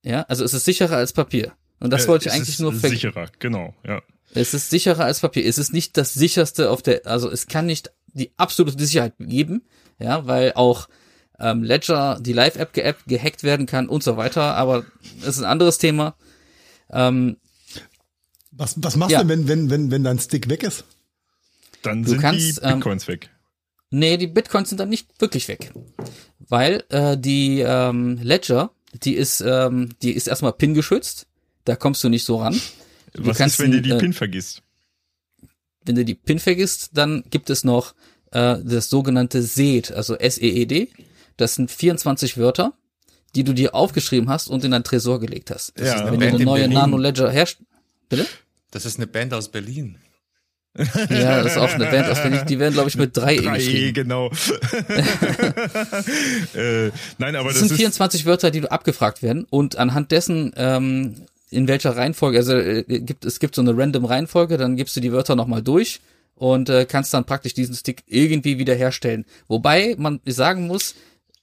Ja, 0.03 0.21
also 0.23 0.43
es 0.43 0.53
ist 0.53 0.65
sicherer 0.65 0.97
als 0.97 1.13
Papier. 1.13 1.53
Und 1.79 1.91
das 1.91 2.05
Äh, 2.05 2.07
wollte 2.09 2.23
ich 2.27 2.33
es 2.33 2.35
eigentlich 2.37 2.49
ist 2.55 2.59
nur 2.59 2.73
ver 2.73 2.89
sicherer, 2.89 3.27
genau, 3.39 3.73
ja. 3.85 4.01
es 4.33 4.53
ist 4.53 4.69
sicherer 4.69 5.05
als 5.05 5.19
Papier. 5.21 5.45
Es 5.45 5.57
ist 5.57 5.71
nicht 5.73 5.95
das 5.97 6.13
sicherste 6.13 6.69
auf 6.69 6.81
der, 6.81 7.05
also 7.05 7.29
es 7.29 7.47
kann 7.47 7.65
nicht 7.65 7.91
die 8.13 8.31
absolute 8.37 8.77
Sicherheit 8.83 9.13
geben, 9.19 9.61
ja, 9.99 10.25
weil 10.25 10.53
auch 10.53 10.89
ähm, 11.39 11.63
Ledger, 11.63 12.17
die 12.19 12.33
Live-App 12.33 12.73
ge 12.73 12.93
gehackt 13.07 13.43
werden 13.43 13.65
kann 13.65 13.87
und 13.87 14.03
so 14.03 14.17
weiter, 14.17 14.55
aber 14.55 14.85
das 15.21 15.37
ist 15.37 15.39
ein 15.39 15.45
anderes 15.49 15.77
Thema. 15.77 16.15
Ähm, 16.91 17.37
Was, 18.51 18.75
was 18.77 18.97
machst 18.97 19.11
Ja. 19.13 19.21
du 19.21 19.27
denn, 19.27 19.47
wenn, 19.47 19.69
wenn, 19.69 19.69
wenn, 19.69 19.91
wenn 19.91 20.03
dein 20.03 20.19
Stick 20.19 20.49
weg 20.49 20.63
ist? 20.63 20.83
Dann 21.83 22.03
Du 22.03 22.09
sind 22.11 22.19
kannst, 22.21 22.57
die 22.57 22.61
ähm, 22.65 22.75
Bitcoins 22.79 23.07
weg. 23.07 23.29
nee, 23.89 24.17
die 24.17 24.27
Bitcoins 24.27 24.69
sind 24.69 24.79
dann 24.79 24.89
nicht 24.89 25.07
wirklich 25.21 25.47
weg, 25.47 25.71
weil 26.47 26.83
äh, 26.89 27.17
die 27.17 27.59
ähm, 27.61 28.17
Ledger, 28.21 28.71
die 29.03 29.13
ist, 29.15 29.41
ähm, 29.41 29.89
die 30.01 30.11
ist 30.11 30.27
erstmal 30.27 30.53
PIN 30.53 30.73
geschützt, 30.73 31.27
da 31.65 31.75
kommst 31.75 32.03
du 32.03 32.09
nicht 32.09 32.23
so 32.25 32.37
ran. 32.37 32.59
Du 33.13 33.25
Was 33.25 33.37
kannst 33.37 33.55
ist, 33.59 33.63
wenn 33.65 33.71
du 33.71 33.81
die 33.81 33.91
äh, 33.91 33.97
PIN 33.97 34.13
vergisst? 34.13 34.61
wenn 35.85 35.95
du 35.95 36.05
die 36.05 36.15
PIN 36.15 36.39
vergisst, 36.39 36.91
dann 36.93 37.23
gibt 37.31 37.49
es 37.49 37.63
noch 37.63 37.95
äh, 38.31 38.57
das 38.63 38.89
sogenannte 38.89 39.41
SEED, 39.41 39.91
also 39.93 40.15
S-E-E-D. 40.15 40.89
Das 41.37 41.55
sind 41.55 41.71
24 41.71 42.37
Wörter, 42.37 42.73
die 43.35 43.43
du 43.43 43.53
dir 43.53 43.73
aufgeschrieben 43.73 44.29
hast 44.29 44.49
und 44.49 44.63
in 44.63 44.71
dein 44.71 44.83
Tresor 44.83 45.19
gelegt 45.19 45.49
hast. 45.51 45.71
Das 45.79 45.87
Ja. 45.87 45.93
ist, 45.95 46.01
Eine 46.01 46.11
wenn 46.11 46.19
du 46.19 46.27
eine 46.27 46.37
in 46.37 46.43
neue 46.43 46.59
Berlin. 46.61 46.73
Nano 46.75 46.97
Ledger 46.97 47.31
herst. 47.31 47.57
Bitte? 48.09 48.27
Das 48.71 48.85
ist 48.85 48.97
eine 48.97 49.07
Band 49.07 49.33
aus 49.33 49.49
Berlin. 49.49 49.97
Ja, 50.75 51.43
das 51.43 51.53
ist 51.53 51.57
auch 51.57 51.73
eine 51.73 51.85
Band 51.85 52.07
aus 52.07 52.21
Berlin. 52.21 52.41
Die 52.47 52.59
werden, 52.59 52.73
glaube 52.73 52.89
ich, 52.89 52.95
mit 52.95 53.17
3 53.17 53.35
E 53.35 53.39
3E, 53.39 53.53
geschrieben. 53.55 53.93
genau. 53.93 54.27
äh, 56.55 56.91
nein, 57.17 57.35
aber 57.35 57.49
Das 57.49 57.59
das, 57.59 57.67
sind 57.67 57.71
ist 57.71 57.77
24 57.77 58.25
Wörter, 58.25 58.51
die 58.51 58.69
abgefragt 58.69 59.23
werden 59.23 59.45
und 59.49 59.77
anhand 59.77 60.11
dessen, 60.11 60.53
ähm, 60.55 61.15
in 61.49 61.67
welcher 61.67 61.97
Reihenfolge, 61.97 62.37
also 62.37 62.53
äh, 62.53 62.83
gibt, 62.83 63.25
es 63.25 63.39
gibt 63.39 63.55
so 63.55 63.61
eine 63.61 63.75
random 63.75 64.05
Reihenfolge, 64.05 64.57
dann 64.57 64.75
gibst 64.75 64.95
du 64.95 64.99
die 65.01 65.11
Wörter 65.11 65.35
nochmal 65.35 65.63
durch 65.63 65.99
und 66.35 66.69
äh, 66.69 66.85
kannst 66.85 67.13
dann 67.13 67.25
praktisch 67.25 67.53
diesen 67.53 67.75
Stick 67.75 68.03
irgendwie 68.07 68.59
wiederherstellen. 68.59 69.25
Wobei 69.47 69.95
man 69.97 70.21
sagen 70.25 70.67
muss, 70.67 70.95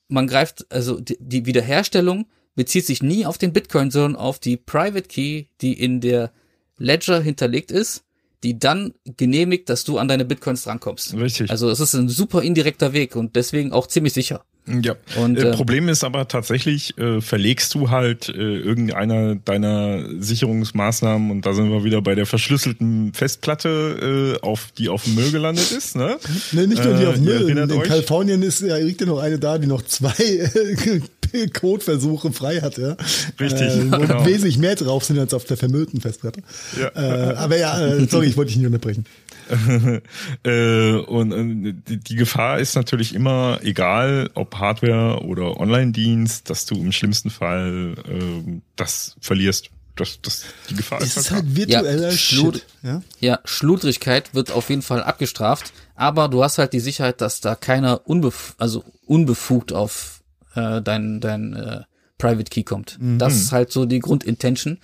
man 0.09 0.29
greift, 0.29 0.67
also 0.71 1.01
die, 1.01 1.19
die 1.21 1.47
Wiederherstellung 1.47 2.27
bezieht 2.55 2.87
sich 2.87 3.03
nie 3.03 3.27
auf 3.27 3.37
den 3.39 3.53
Bitcoin, 3.53 3.91
sondern 3.91 4.17
auf 4.17 4.39
die 4.39 4.57
Private 4.57 5.09
Key, 5.09 5.47
die 5.61 5.75
in 5.75 6.01
der 6.01 6.33
Ledger 6.79 7.21
hinterlegt 7.21 7.71
ist, 7.71 8.05
die 8.43 8.59
dann 8.59 8.93
genehmigt, 9.17 9.69
dass 9.69 9.85
du 9.85 9.99
an 9.99 10.09
deine 10.09 10.25
Bitcoins 10.25 10.65
drankommst. 10.65 11.15
Richtig. 11.15 11.51
Also 11.51 11.71
es 11.71 11.81
ist 11.81 11.95
ein 11.95 12.09
super 12.09 12.43
indirekter 12.43 12.93
Weg 12.93 13.17
und 13.17 13.37
deswegen 13.37 13.73
auch 13.73 13.87
ziemlich 13.87 14.13
sicher. 14.13 14.45
Ja. 14.67 14.97
Und, 15.17 15.39
äh, 15.39 15.51
äh, 15.51 15.53
Problem 15.55 15.89
ist 15.89 16.03
aber 16.03 16.27
tatsächlich, 16.27 16.99
äh, 16.99 17.21
verlegst 17.21 17.75
du 17.75 17.91
halt 17.91 18.29
äh, 18.29 18.33
irgendeiner 18.33 19.37
deiner 19.37 20.05
Sicherungsmaßnahmen 20.21 21.31
und 21.31 21.47
da 21.47 21.55
sind 21.55 21.71
wir 21.71 21.85
wieder 21.85 22.03
bei 22.03 22.17
der 22.17 22.27
verschlüsselten 22.27 23.13
Festplatte, 23.15 24.39
äh, 24.43 24.45
auf 24.45 24.73
die 24.77 24.89
auf 24.89 25.05
dem 25.05 25.15
Müll 25.15 25.31
gelandet 25.31 25.71
ist, 25.71 25.95
ne? 25.95 26.19
Nee, 26.53 26.67
nicht 26.67 26.83
nur 26.83 26.95
die 26.95 27.05
Äh, 27.05 27.07
auf 27.07 27.17
ihr 27.17 27.23
Müll. 27.23 27.51
In, 27.51 27.59
in? 27.59 27.83
Kalifornien 27.83 28.43
ist 28.43 28.61
ja 28.61 28.77
liegt 28.77 29.01
ja 29.01 29.07
noch 29.07 29.21
eine 29.21 29.39
da, 29.39 29.59
die 29.59 29.69
noch 29.69 29.83
zwei 29.83 30.15
äh, 30.19 31.01
Codeversuche 31.55 32.33
frei 32.33 32.61
hat, 32.61 32.79
ja. 32.79 32.97
Richtig, 33.41 33.61
Äh, 33.63 33.93
wo 33.93 33.99
genau. 33.99 34.25
wesentlich 34.27 34.59
mehr 34.59 34.75
drauf 34.75 35.05
sind 35.05 35.19
als 35.19 35.35
auf 35.35 35.45
der 35.45 35.57
vermüllten 35.57 36.01
Festplatte. 36.01 36.43
Ja. 36.79 36.89
Äh, 36.95 37.35
aber 37.37 37.57
ja, 37.59 37.79
äh, 37.81 38.07
sorry, 38.07 38.27
ich 38.27 38.37
wollte 38.37 38.49
dich 38.49 38.57
nicht 38.59 38.67
unterbrechen. 38.67 39.05
äh, 40.45 40.93
und 40.93 41.33
äh, 41.33 41.75
die, 41.89 41.99
die 41.99 42.15
Gefahr 42.17 42.59
ist 42.59 42.75
natürlich 42.75 43.15
immer, 43.15 43.61
egal 43.63 44.31
ob 44.35 44.57
Hardware 44.57 45.25
oder 45.25 45.59
Online-Dienst, 45.59 46.51
dass 46.51 46.67
du 46.67 46.75
im 46.77 46.93
schlimmsten 46.93 47.31
Fall 47.31 47.95
äh, 48.09 48.61
das 48.77 49.17
verlierst. 49.21 49.71
Das, 49.95 50.19
das, 50.21 50.45
die 50.69 50.75
Gefahr 50.75 51.01
ist 51.01 51.17
ist 51.17 51.31
halt 51.31 51.45
halt 51.45 51.57
virtueller 51.57 52.11
Ja, 52.11 52.17
Shit. 52.17 52.67
Ja? 52.83 53.03
Ja, 53.21 53.41
Schludrigkeit 53.47 54.35
wird 54.35 54.51
auf 54.51 54.69
jeden 54.69 54.83
Fall 54.83 55.03
abgestraft, 55.03 55.73
aber 55.95 56.29
du 56.29 56.43
hast 56.45 56.59
halt 56.59 56.75
die 56.75 56.81
Sicherheit, 56.81 57.23
dass 57.23 57.41
da 57.41 57.55
keiner 57.55 58.03
unbef 58.07 58.55
also 58.59 58.85
unbefugt 59.07 59.73
auf 59.73 60.16
äh, 60.57 60.83
dein, 60.83 61.21
dein 61.21 61.55
äh, 61.55 61.83
Private 62.19 62.51
Key 62.51 62.63
kommt. 62.63 62.99
Das 63.19 63.35
ist 63.35 63.53
halt 63.53 63.71
so 63.71 63.85
die 63.85 63.99
Grundintention. 63.99 64.79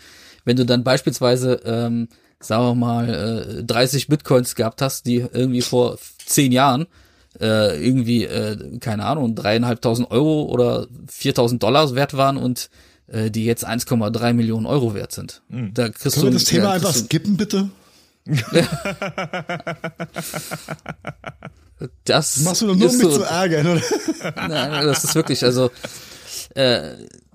Wenn 0.45 0.57
du 0.57 0.67
dann 0.67 0.85
beispielsweise, 0.85 1.61
ähm, 1.65 2.09
sagen 2.41 2.65
wir 2.65 2.75
mal, 2.75 3.61
äh, 3.61 3.65
30 3.65 4.09
Bitcoins 4.09 4.55
gehabt 4.55 4.83
hast, 4.83 5.07
die 5.07 5.17
irgendwie 5.17 5.63
vor 5.63 5.99
zehn 6.25 6.53
Jahren 6.53 6.87
äh, 7.41 7.83
irgendwie, 7.83 8.25
äh, 8.25 8.79
keine 8.79 9.07
Ahnung, 9.07 9.35
dreieinhalbtausend 9.35 10.11
Euro 10.11 10.45
oder 10.45 10.87
4000 11.09 11.63
Dollar 11.63 11.95
wert 11.95 12.15
waren 12.15 12.37
und 12.37 12.69
äh, 13.07 13.31
die 13.31 13.47
jetzt 13.47 13.67
1,3 13.67 14.35
Millionen 14.35 14.67
Euro 14.67 14.95
wert 14.95 15.13
sind. 15.13 15.43
Da 15.49 15.89
kriegst 15.89 16.15
Können 16.15 16.27
wir 16.27 16.31
du 16.33 16.37
das 16.37 16.45
Thema 16.45 16.65
ja, 16.65 16.73
einfach 16.73 16.95
skippen, 16.95 17.37
bitte? 17.37 17.71
Das 22.05 22.39
Machst 22.41 22.63
du 22.63 22.67
doch 22.67 22.77
nur, 22.77 22.91
um 22.91 22.97
mich 22.97 23.03
so, 23.03 23.11
zu 23.11 23.23
ärgern, 23.23 23.67
oder? 23.67 23.83
Nein, 24.49 24.87
das 24.87 25.05
ist 25.05 25.15
wirklich, 25.15 25.45
also 25.45 25.71
äh, 26.55 26.95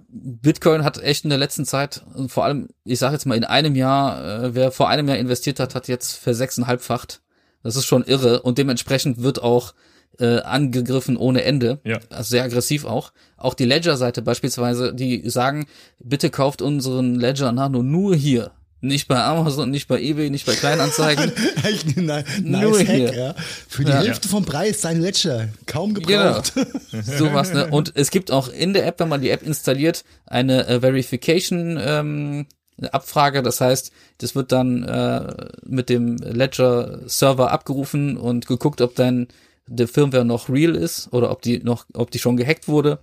Bitcoin 0.09 0.83
hat 0.83 0.97
echt 0.99 1.23
in 1.23 1.29
der 1.29 1.39
letzten 1.39 1.65
Zeit, 1.65 2.03
vor 2.27 2.45
allem, 2.45 2.69
ich 2.83 2.99
sage 2.99 3.13
jetzt 3.13 3.25
mal 3.25 3.35
in 3.35 3.43
einem 3.43 3.75
Jahr, 3.75 4.43
äh, 4.43 4.55
wer 4.55 4.71
vor 4.71 4.89
einem 4.89 5.07
Jahr 5.07 5.17
investiert 5.17 5.59
hat, 5.59 5.75
hat 5.75 5.87
jetzt 5.87 6.15
versechseinhalbfacht. 6.15 7.21
Das 7.63 7.75
ist 7.75 7.85
schon 7.85 8.03
irre 8.03 8.41
und 8.41 8.57
dementsprechend 8.57 9.21
wird 9.21 9.41
auch 9.41 9.73
äh, 10.19 10.39
angegriffen 10.39 11.17
ohne 11.17 11.43
Ende. 11.43 11.79
Ja. 11.83 11.99
Also 12.09 12.29
sehr 12.31 12.43
aggressiv 12.43 12.85
auch. 12.85 13.11
Auch 13.35 13.53
die 13.53 13.65
Ledger-Seite 13.65 14.21
beispielsweise, 14.21 14.93
die 14.93 15.29
sagen, 15.29 15.67
bitte 15.99 16.29
kauft 16.29 16.61
unseren 16.61 17.15
Ledger 17.15 17.51
Nano 17.51 17.83
nur 17.83 18.15
hier. 18.15 18.51
Nicht 18.79 19.07
bei 19.07 19.21
Amazon, 19.23 19.71
nicht 19.71 19.87
bei 19.87 19.99
eBay, 19.99 20.29
nicht 20.29 20.45
bei 20.45 20.53
Kleinanzeigen. 20.53 21.31
Echt 21.63 21.97
ein 21.97 22.05
ni- 22.05 22.49
Nur 22.51 22.77
nice 22.77 22.87
hier. 22.89 23.07
Hack, 23.07 23.15
ja. 23.15 23.35
Für 23.67 23.83
die 23.83 23.91
Ja. 23.91 24.01
Hälfte 24.01 24.27
vom 24.27 24.45
Preis 24.45 24.81
sein 24.81 25.01
Ledger. 25.01 25.49
Kaum 25.65 25.95
Genau. 25.95 26.05
gebraucht. 26.05 26.53
Sowas, 27.03 27.53
ne? 27.53 27.67
Und 27.71 27.93
es 27.95 28.11
gibt 28.11 28.31
auch 28.31 28.49
in 28.49 28.73
der 28.73 28.85
App, 28.85 28.99
wenn 28.99 29.09
man 29.09 29.21
die 29.21 29.31
App 29.31 29.41
installiert, 29.41 30.03
eine 30.27 30.67
äh, 30.67 30.79
Verification 30.81 31.79
ähm, 31.81 32.45
Abfrage. 32.91 33.41
Das 33.41 33.61
heißt, 33.61 33.91
das 34.19 34.35
wird 34.35 34.51
dann 34.51 34.83
äh, 34.83 35.47
mit 35.65 35.89
dem 35.89 36.17
Ledger 36.17 36.99
Server 37.07 37.51
abgerufen 37.51 38.15
und 38.15 38.45
geguckt, 38.45 38.81
ob 38.81 38.93
dein 38.95 39.27
der 39.65 39.87
Firmware 39.87 40.23
noch 40.23 40.49
real 40.49 40.75
ist 40.75 41.11
oder 41.11 41.31
ob 41.31 41.41
die 41.41 41.59
noch, 41.59 41.85
ob 41.93 42.11
die 42.11 42.19
schon 42.19 42.37
gehackt 42.37 42.67
wurde 42.67 42.99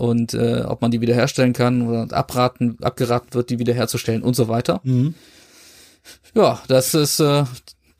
und 0.00 0.34
äh, 0.34 0.62
ob 0.66 0.82
man 0.82 0.90
die 0.90 1.00
wiederherstellen 1.00 1.52
kann 1.52 1.86
oder 1.86 2.16
abraten, 2.16 2.78
abgeraten 2.82 3.34
wird, 3.34 3.50
die 3.50 3.58
wiederherzustellen 3.58 4.22
und 4.22 4.34
so 4.34 4.48
weiter. 4.48 4.80
Ja, 6.34 6.62
das 6.68 6.94
ist 6.94 7.20
äh, 7.20 7.44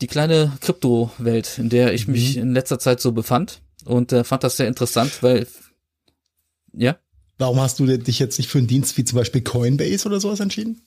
die 0.00 0.06
kleine 0.06 0.52
Kryptowelt, 0.60 1.58
in 1.58 1.68
der 1.68 1.92
ich 1.92 2.08
mich 2.08 2.36
in 2.36 2.52
letzter 2.52 2.78
Zeit 2.78 3.00
so 3.00 3.12
befand 3.12 3.60
und 3.84 4.12
äh, 4.12 4.24
fand 4.24 4.44
das 4.44 4.56
sehr 4.56 4.68
interessant, 4.68 5.22
weil 5.22 5.46
ja, 6.72 6.96
Warum 7.38 7.58
hast 7.58 7.80
du 7.80 7.86
dich 7.86 8.18
jetzt 8.18 8.36
nicht 8.36 8.50
für 8.50 8.58
einen 8.58 8.66
Dienst 8.66 8.98
wie 8.98 9.04
zum 9.04 9.16
Beispiel 9.16 9.40
Coinbase 9.40 10.06
oder 10.06 10.20
sowas 10.20 10.40
entschieden? 10.40 10.82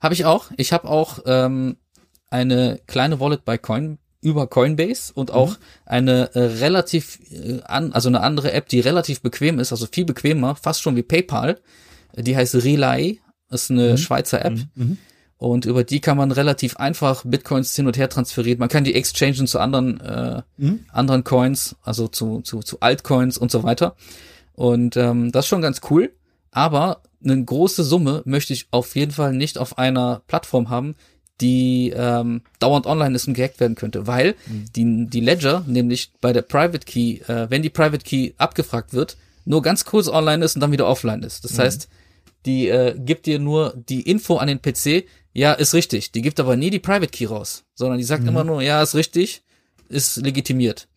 habe 0.00 0.14
ich 0.14 0.24
auch. 0.24 0.50
Ich 0.56 0.72
habe 0.72 0.88
auch 0.88 1.20
ähm, 1.26 1.76
eine 2.30 2.80
kleine 2.86 3.20
Wallet 3.20 3.44
bei 3.44 3.58
Coin 3.58 3.98
über 4.26 4.48
Coinbase 4.48 5.12
und 5.14 5.30
auch 5.30 5.56
eine 5.84 6.34
äh, 6.34 6.40
relativ 6.40 7.20
äh, 7.30 7.60
an, 7.62 7.92
also 7.92 8.08
eine 8.08 8.22
andere 8.22 8.50
App, 8.52 8.68
die 8.68 8.80
relativ 8.80 9.20
bequem 9.20 9.60
ist, 9.60 9.70
also 9.70 9.86
viel 9.90 10.04
bequemer, 10.04 10.56
fast 10.56 10.82
schon 10.82 10.96
wie 10.96 11.04
PayPal. 11.04 11.60
Die 12.16 12.36
heißt 12.36 12.56
Relay, 12.56 13.20
ist 13.50 13.70
eine 13.70 13.96
Schweizer 13.98 14.44
App. 14.44 14.54
Und 15.38 15.64
über 15.64 15.84
die 15.84 16.00
kann 16.00 16.16
man 16.16 16.32
relativ 16.32 16.76
einfach 16.78 17.22
Bitcoins 17.24 17.76
hin 17.76 17.86
und 17.86 17.96
her 17.96 18.08
transferieren. 18.08 18.58
Man 18.58 18.68
kann 18.68 18.84
die 18.84 18.94
exchangen 18.94 19.46
zu 19.46 19.60
anderen, 19.60 20.00
äh, 20.00 20.42
anderen 20.90 21.22
Coins, 21.22 21.76
also 21.82 22.08
zu, 22.08 22.40
zu, 22.40 22.60
zu 22.60 22.80
Altcoins 22.80 23.38
und 23.38 23.52
so 23.52 23.62
weiter. 23.62 23.94
Und 24.54 24.96
ähm, 24.96 25.30
das 25.30 25.44
ist 25.44 25.48
schon 25.50 25.62
ganz 25.62 25.82
cool. 25.90 26.12
Aber 26.50 27.02
eine 27.22 27.44
große 27.44 27.84
Summe 27.84 28.22
möchte 28.24 28.54
ich 28.54 28.66
auf 28.72 28.96
jeden 28.96 29.12
Fall 29.12 29.34
nicht 29.34 29.58
auf 29.58 29.78
einer 29.78 30.22
Plattform 30.26 30.70
haben, 30.70 30.96
die 31.40 31.92
ähm, 31.94 32.42
dauernd 32.58 32.86
online 32.86 33.14
ist 33.14 33.28
und 33.28 33.34
gehackt 33.34 33.60
werden 33.60 33.74
könnte. 33.74 34.06
Weil 34.06 34.34
die, 34.74 35.06
die 35.08 35.20
Ledger, 35.20 35.64
nämlich 35.66 36.10
bei 36.20 36.32
der 36.32 36.42
Private 36.42 36.86
Key, 36.86 37.18
äh, 37.28 37.50
wenn 37.50 37.62
die 37.62 37.70
Private 37.70 38.04
Key 38.04 38.32
abgefragt 38.38 38.92
wird, 38.92 39.16
nur 39.44 39.62
ganz 39.62 39.84
kurz 39.84 40.08
online 40.08 40.44
ist 40.44 40.56
und 40.56 40.60
dann 40.60 40.72
wieder 40.72 40.86
offline 40.86 41.22
ist. 41.22 41.44
Das 41.44 41.52
heißt, 41.58 41.88
die 42.46 42.68
äh, 42.68 42.94
gibt 42.98 43.26
dir 43.26 43.38
nur 43.38 43.74
die 43.88 44.02
Info 44.02 44.36
an 44.36 44.48
den 44.48 44.60
PC, 44.62 45.04
ja, 45.32 45.52
ist 45.52 45.74
richtig. 45.74 46.12
Die 46.12 46.22
gibt 46.22 46.40
aber 46.40 46.56
nie 46.56 46.70
die 46.70 46.78
Private 46.78 47.08
Key 47.08 47.26
raus, 47.26 47.64
sondern 47.74 47.98
die 47.98 48.04
sagt 48.04 48.26
immer 48.26 48.44
nur, 48.44 48.62
ja, 48.62 48.82
ist 48.82 48.94
richtig. 48.94 49.42
ist 49.88 50.16
legitimiert. 50.16 50.88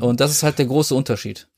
Und 0.00 0.20
das 0.20 0.30
ist 0.30 0.42
halt 0.42 0.58
der 0.58 0.66
große 0.66 0.94
Unterschied. 0.94 1.48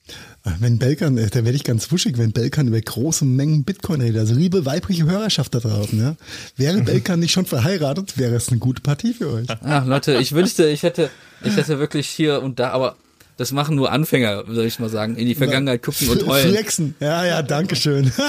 Wenn 0.60 0.78
Belkan, 0.78 1.18
äh, 1.18 1.28
da 1.28 1.44
werde 1.44 1.56
ich 1.56 1.64
ganz 1.64 1.90
wuschig, 1.92 2.18
wenn 2.18 2.32
Belkan 2.32 2.68
über 2.68 2.80
große 2.80 3.24
Mengen 3.24 3.64
Bitcoin 3.64 4.00
redet. 4.00 4.20
Also 4.20 4.34
liebe 4.34 4.64
weibliche 4.64 5.04
Hörerschaft 5.04 5.54
da 5.54 5.60
draußen, 5.60 5.98
ja. 6.00 6.16
Wäre 6.56 6.82
Belkan 6.82 7.20
nicht 7.20 7.32
schon 7.32 7.46
verheiratet, 7.46 8.18
wäre 8.18 8.34
es 8.36 8.48
eine 8.48 8.58
gute 8.58 8.80
Partie 8.82 9.12
für 9.12 9.32
euch. 9.32 9.46
Ah, 9.62 9.84
Leute, 9.86 10.16
ich 10.18 10.32
wünschte, 10.32 10.66
ich 10.68 10.82
hätte, 10.82 11.10
ich 11.44 11.56
hätte 11.56 11.78
wirklich 11.78 12.08
hier 12.08 12.42
und 12.42 12.58
da, 12.58 12.70
aber 12.70 12.96
das 13.36 13.52
machen 13.52 13.76
nur 13.76 13.92
Anfänger, 13.92 14.44
soll 14.48 14.64
ich 14.64 14.80
mal 14.80 14.88
sagen, 14.88 15.14
in 15.16 15.26
die 15.26 15.36
Vergangenheit 15.36 15.82
gucken 15.82 16.08
und 16.08 16.26
heulen. 16.26 16.50
Flexen. 16.50 16.94
Ja, 16.98 17.24
ja, 17.24 17.42
danke 17.42 17.76
schön. 17.76 18.10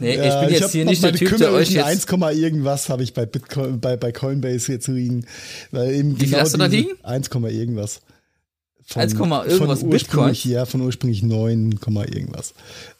Nee, 0.00 0.16
Ja, 0.16 0.28
ich 0.28 0.40
bin 0.46 0.54
jetzt 0.54 0.62
hab 0.62 0.70
hier 0.70 0.84
nicht 0.84 1.02
der 1.02 1.12
Typ, 1.12 1.36
der 1.38 1.52
euch 1.52 1.70
jetzt 1.70 1.84
1, 1.84 2.06
irgendwas 2.36 2.88
habe 2.88 3.02
ich 3.02 3.14
bei 3.14 3.26
Bitcoin, 3.26 3.80
bei, 3.80 3.96
bei 3.96 4.12
Coinbase 4.12 4.70
jetzt 4.70 4.86
liegen. 4.86 5.26
Weil 5.72 5.92
eben 5.92 6.14
Wie 6.14 6.20
viel 6.20 6.28
genau 6.28 6.42
hast 6.42 6.54
du 6.54 6.58
da 6.58 6.66
liegen? 6.66 6.90
1, 7.02 7.28
irgendwas. 7.28 8.00
Von, 8.90 9.02
1, 9.02 9.12
irgendwas 9.12 9.80
von 9.80 9.90
Bitcoins? 9.90 10.44
Ja, 10.44 10.64
von 10.64 10.80
ursprünglich 10.80 11.22
9, 11.22 11.78
irgendwas. 12.10 12.54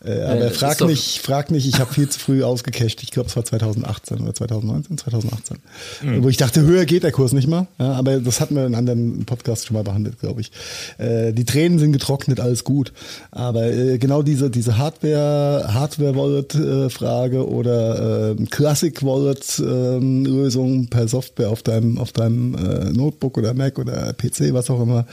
Äh, 0.04 0.20
aber 0.20 0.40
das 0.40 0.58
frag 0.58 0.78
nicht, 0.82 1.20
frag 1.20 1.50
nicht, 1.50 1.66
ich 1.66 1.80
habe 1.80 1.94
viel 1.94 2.10
zu 2.10 2.18
früh 2.18 2.42
ausgecasht. 2.42 3.02
Ich 3.02 3.10
glaube, 3.10 3.30
es 3.30 3.36
war 3.36 3.46
2018 3.46 4.20
oder 4.20 4.34
2019, 4.34 4.98
2018. 4.98 5.56
Hm. 6.00 6.22
Wo 6.22 6.28
ich 6.28 6.36
dachte, 6.36 6.60
höher 6.60 6.84
geht 6.84 7.04
der 7.04 7.12
Kurs 7.12 7.32
nicht 7.32 7.48
mal. 7.48 7.68
Ja, 7.78 7.92
aber 7.92 8.20
das 8.20 8.38
hatten 8.38 8.54
wir 8.54 8.66
in 8.66 8.74
anderen 8.74 9.24
Podcasts 9.24 9.64
schon 9.64 9.76
mal 9.76 9.82
behandelt, 9.82 10.20
glaube 10.20 10.42
ich. 10.42 10.52
Äh, 10.98 11.32
die 11.32 11.46
Tränen 11.46 11.78
sind 11.78 11.92
getrocknet, 11.92 12.38
alles 12.38 12.64
gut. 12.64 12.92
Aber 13.30 13.72
äh, 13.72 13.96
genau 13.96 14.20
diese, 14.20 14.50
diese 14.50 14.76
Hardware, 14.76 15.72
Hardware-Wallet-Frage 15.72 17.48
oder 17.48 18.32
äh, 18.32 18.34
Classic-Wallet-Lösung 18.44 20.88
per 20.88 21.08
Software 21.08 21.48
auf 21.48 21.62
deinem, 21.62 21.96
auf 21.96 22.12
deinem 22.12 22.54
äh, 22.56 22.92
Notebook 22.92 23.38
oder 23.38 23.54
Mac 23.54 23.78
oder 23.78 24.12
PC, 24.12 24.52
was 24.52 24.68
auch 24.68 24.82
immer 24.82 25.06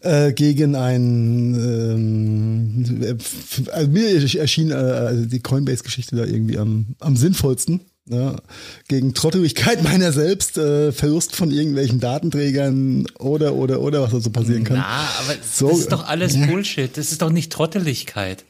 äh, 0.00 0.32
gegen 0.32 0.74
ein 0.76 1.54
ähm, 1.54 3.18
also 3.72 3.90
mir 3.90 4.38
erschien 4.38 4.70
äh, 4.70 4.74
also 4.74 5.26
die 5.26 5.40
Coinbase-Geschichte 5.40 6.16
da 6.16 6.24
irgendwie 6.24 6.58
am, 6.58 6.96
am 7.00 7.16
sinnvollsten. 7.16 7.80
Ja, 8.08 8.36
gegen 8.88 9.14
Trotteligkeit 9.14 9.82
meiner 9.84 10.12
selbst, 10.12 10.58
äh, 10.58 10.90
Verlust 10.90 11.36
von 11.36 11.52
irgendwelchen 11.52 12.00
Datenträgern 12.00 13.06
oder 13.18 13.54
oder 13.54 13.80
oder 13.80 14.02
was 14.02 14.10
da 14.10 14.20
so 14.20 14.30
passieren 14.30 14.64
kann. 14.64 14.78
Na, 14.78 15.08
aber 15.20 15.36
So, 15.48 15.68
das 15.68 15.80
ist 15.80 15.92
doch 15.92 16.08
alles. 16.08 16.34
Bullshit. 16.34 16.96
Das 16.96 17.12
ist 17.12 17.22
doch 17.22 17.30
nicht 17.30 17.52
Trotteligkeit. 17.52 18.44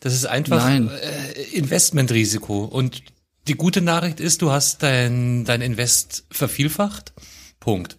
Das 0.00 0.14
ist 0.14 0.24
einfach 0.26 0.64
Nein. 0.64 0.88
äh, 0.88 1.56
Investmentrisiko. 1.56 2.64
Und 2.64 3.02
die 3.48 3.54
gute 3.54 3.82
Nachricht 3.82 4.20
ist, 4.20 4.40
du 4.40 4.50
hast 4.50 4.82
dein, 4.82 5.44
dein 5.44 5.60
Invest 5.60 6.24
vervielfacht. 6.30 7.12
Punkt. 7.60 7.98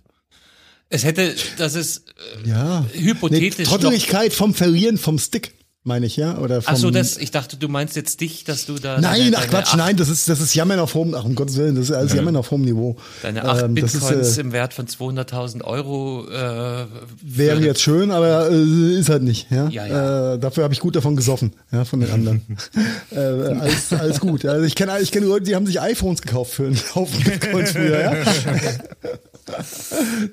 Es 0.93 1.03
hätte, 1.03 1.33
das 1.57 1.73
ist 1.73 2.03
äh, 2.45 2.49
Ja. 2.49 2.85
hypothetisch 2.93 3.57
Nee, 3.57 3.63
Trotteligkeit 3.63 4.31
vom 4.31 4.53
Verlieren 4.53 4.99
vom 4.99 5.17
Stick, 5.17 5.53
meine 5.83 6.05
ich, 6.05 6.15
ja? 6.15 6.37
Oder 6.37 6.61
vom, 6.61 6.73
Ach 6.73 6.77
so, 6.77 6.91
das, 6.91 7.17
ich 7.17 7.31
dachte, 7.31 7.57
du 7.57 7.67
meinst 7.67 7.95
jetzt 7.95 8.21
dich, 8.21 8.43
dass 8.43 8.65
du 8.65 8.75
da. 8.75 8.99
Nein, 8.99 9.31
deine, 9.31 9.37
ach 9.37 9.41
deine 9.41 9.51
Quatsch, 9.51 9.67
acht, 9.69 9.77
nein, 9.77 9.97
das 9.97 10.09
ist, 10.09 10.29
das 10.29 10.39
ist 10.39 10.53
Jammern 10.55 10.79
auf 10.79 10.93
hohem, 10.93 11.13
ach 11.13 11.25
um 11.25 11.35
Gottes 11.35 11.57
Willen, 11.57 11.75
das 11.75 11.89
ist 11.89 11.95
alles 11.95 12.13
Jammern 12.13 12.35
auf 12.35 12.51
hohem 12.51 12.61
Niveau. 12.61 12.95
Deine 13.21 13.43
acht 13.43 13.63
Ähm, 13.63 13.75
das 13.75 13.93
Bitcoins 13.93 14.27
ist, 14.27 14.37
äh, 14.37 14.41
im 14.41 14.51
Wert 14.53 14.73
von 14.73 14.87
200.000 14.87 15.63
Euro. 15.63 16.25
Äh, 16.29 16.85
Wäre 17.21 17.61
jetzt 17.61 17.81
schön, 17.81 18.11
aber 18.11 18.49
äh, 18.49 18.99
ist 18.99 19.09
halt 19.09 19.23
nicht. 19.23 19.51
Ja? 19.51 19.67
Ja, 19.69 19.85
ja. 19.85 20.33
Äh, 20.33 20.39
dafür 20.39 20.63
habe 20.63 20.73
ich 20.73 20.79
gut 20.79 20.95
davon 20.95 21.15
gesoffen, 21.15 21.53
ja, 21.71 21.83
von 21.83 21.99
den 21.99 22.11
anderen. 22.11 22.41
äh, 23.11 23.17
alles, 23.17 23.91
alles 23.93 24.19
gut. 24.19 24.45
Also 24.45 24.65
ich 24.65 24.75
kenne 24.75 24.99
ich 25.01 25.11
kenn 25.11 25.23
Leute, 25.23 25.45
die 25.45 25.55
haben 25.55 25.65
sich 25.65 25.81
iPhones 25.81 26.21
gekauft 26.21 26.53
für 26.53 26.65
einen 26.67 26.79
Haufen 26.95 27.23
Bitcoins 27.25 27.71
früher. 27.71 27.99
Ja? 27.99 28.13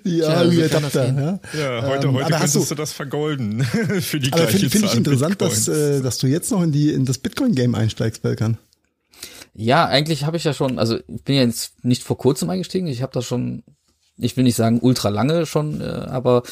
die 0.04 0.20
Tja, 0.20 0.42
ja, 0.44 0.64
Adapter. 0.66 1.06
Ja, 1.06 1.40
Ja, 1.58 1.82
heute, 1.86 2.06
Ähm, 2.06 2.14
heute 2.14 2.26
aber 2.26 2.36
könntest 2.36 2.54
du, 2.54 2.64
du 2.64 2.74
das 2.74 2.92
vergolden 2.92 3.62
für 3.64 4.20
die 4.20 4.32
aber 4.32 4.42
gleiche 4.42 4.58
finde 4.58 4.70
find 4.70 4.84
ich 4.84 4.94
interessant, 4.94 5.39
dass, 5.40 5.68
äh, 5.68 6.00
dass 6.02 6.18
du 6.18 6.26
jetzt 6.26 6.50
noch 6.50 6.62
in, 6.62 6.72
die, 6.72 6.90
in 6.92 7.04
das 7.04 7.18
Bitcoin-Game 7.18 7.74
einsteigst, 7.74 8.22
Belkan. 8.22 8.58
Ja, 9.54 9.86
eigentlich 9.86 10.24
habe 10.24 10.36
ich 10.36 10.44
ja 10.44 10.54
schon, 10.54 10.78
also 10.78 10.98
ich 11.08 11.22
bin 11.24 11.36
ja 11.36 11.42
jetzt 11.42 11.84
nicht 11.84 12.02
vor 12.02 12.16
kurzem 12.16 12.48
eingestiegen, 12.50 12.86
ich 12.86 13.02
habe 13.02 13.12
das 13.12 13.24
schon, 13.24 13.64
ich 14.16 14.36
will 14.36 14.44
nicht 14.44 14.56
sagen 14.56 14.78
ultra 14.80 15.08
lange 15.08 15.44
schon, 15.46 15.80
äh, 15.80 15.84
aber 15.84 16.42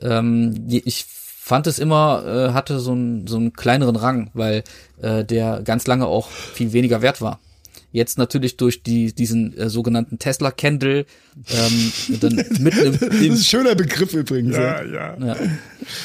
ähm, 0.00 0.66
ich 0.68 1.06
fand 1.48 1.66
es 1.66 1.78
immer, 1.78 2.24
äh, 2.26 2.52
hatte 2.52 2.78
so 2.78 2.92
einen 2.92 3.26
so 3.26 3.36
einen 3.36 3.52
kleineren 3.54 3.96
Rang, 3.96 4.30
weil 4.34 4.64
äh, 5.00 5.24
der 5.24 5.62
ganz 5.62 5.86
lange 5.86 6.06
auch 6.06 6.28
viel 6.28 6.72
weniger 6.72 7.00
wert 7.00 7.20
war. 7.22 7.40
Jetzt 7.90 8.18
natürlich 8.18 8.56
durch 8.56 8.82
die 8.82 9.14
diesen 9.14 9.56
äh, 9.56 9.70
sogenannten 9.70 10.18
Tesla 10.18 10.50
Candle 10.50 11.06
ähm, 11.50 11.92
dann 12.20 12.34
mitten 12.60 12.86
im, 12.86 12.92
Das 13.00 13.14
ist 13.14 13.30
ein 13.30 13.36
schöner 13.38 13.74
Begriff 13.74 14.12
übrigens. 14.12 14.56
Ja. 14.56 14.82
ja, 14.82 15.16
ja. 15.18 15.26
ja, 15.26 15.36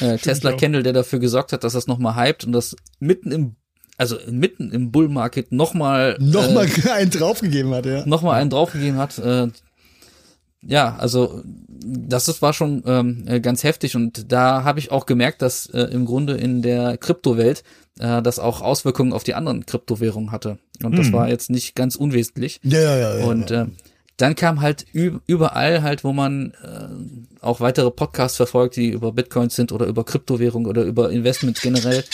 äh, 0.14 0.18
Tesla. 0.18 0.52
Candle, 0.52 0.82
der 0.82 0.94
dafür 0.94 1.18
gesorgt 1.18 1.52
hat, 1.52 1.62
dass 1.62 1.74
das 1.74 1.86
nochmal 1.86 2.16
hypt 2.16 2.44
und 2.44 2.52
das 2.52 2.74
mitten 3.00 3.32
im 3.32 3.56
also 3.96 4.16
mitten 4.28 4.72
im 4.72 4.90
Bull 4.90 5.08
Market 5.08 5.52
nochmal 5.52 6.16
Nochmal 6.18 6.68
einen 6.92 7.10
draufgegeben 7.10 7.72
hat, 7.74 7.86
ja. 7.86 8.04
nochmal 8.06 8.40
einen 8.40 8.50
draufgegeben 8.50 8.98
hat. 8.98 9.18
Äh, 9.18 9.48
ja, 10.66 10.96
also 10.96 11.42
das 11.84 12.28
ist, 12.28 12.42
war 12.42 12.52
schon 12.52 12.82
ähm, 12.86 13.24
äh, 13.26 13.40
ganz 13.40 13.62
heftig 13.62 13.96
und 13.96 14.32
da 14.32 14.64
habe 14.64 14.78
ich 14.78 14.90
auch 14.90 15.06
gemerkt, 15.06 15.42
dass 15.42 15.66
äh, 15.66 15.82
im 15.82 16.06
Grunde 16.06 16.34
in 16.34 16.62
der 16.62 16.96
Kryptowelt 16.96 17.62
äh, 17.98 18.22
das 18.22 18.38
auch 18.38 18.62
Auswirkungen 18.62 19.12
auf 19.12 19.24
die 19.24 19.34
anderen 19.34 19.66
Kryptowährungen 19.66 20.32
hatte. 20.32 20.58
Und 20.82 20.98
das 20.98 21.12
war 21.12 21.28
jetzt 21.28 21.50
nicht 21.50 21.74
ganz 21.74 21.94
unwesentlich. 21.94 22.60
Ja, 22.62 22.80
ja, 22.80 22.96
ja. 22.96 23.18
ja. 23.18 23.24
Und 23.26 23.50
äh, 23.50 23.66
dann 24.16 24.36
kam 24.36 24.60
halt 24.60 24.86
überall 24.92 25.82
halt, 25.82 26.04
wo 26.04 26.12
man 26.12 26.52
äh, 26.62 27.44
auch 27.44 27.60
weitere 27.60 27.90
Podcasts 27.90 28.36
verfolgt, 28.36 28.76
die 28.76 28.90
über 28.90 29.12
Bitcoins 29.12 29.56
sind 29.56 29.72
oder 29.72 29.86
über 29.86 30.04
Kryptowährung 30.04 30.66
oder 30.66 30.84
über 30.84 31.10
Investments 31.10 31.60
generell, 31.60 32.04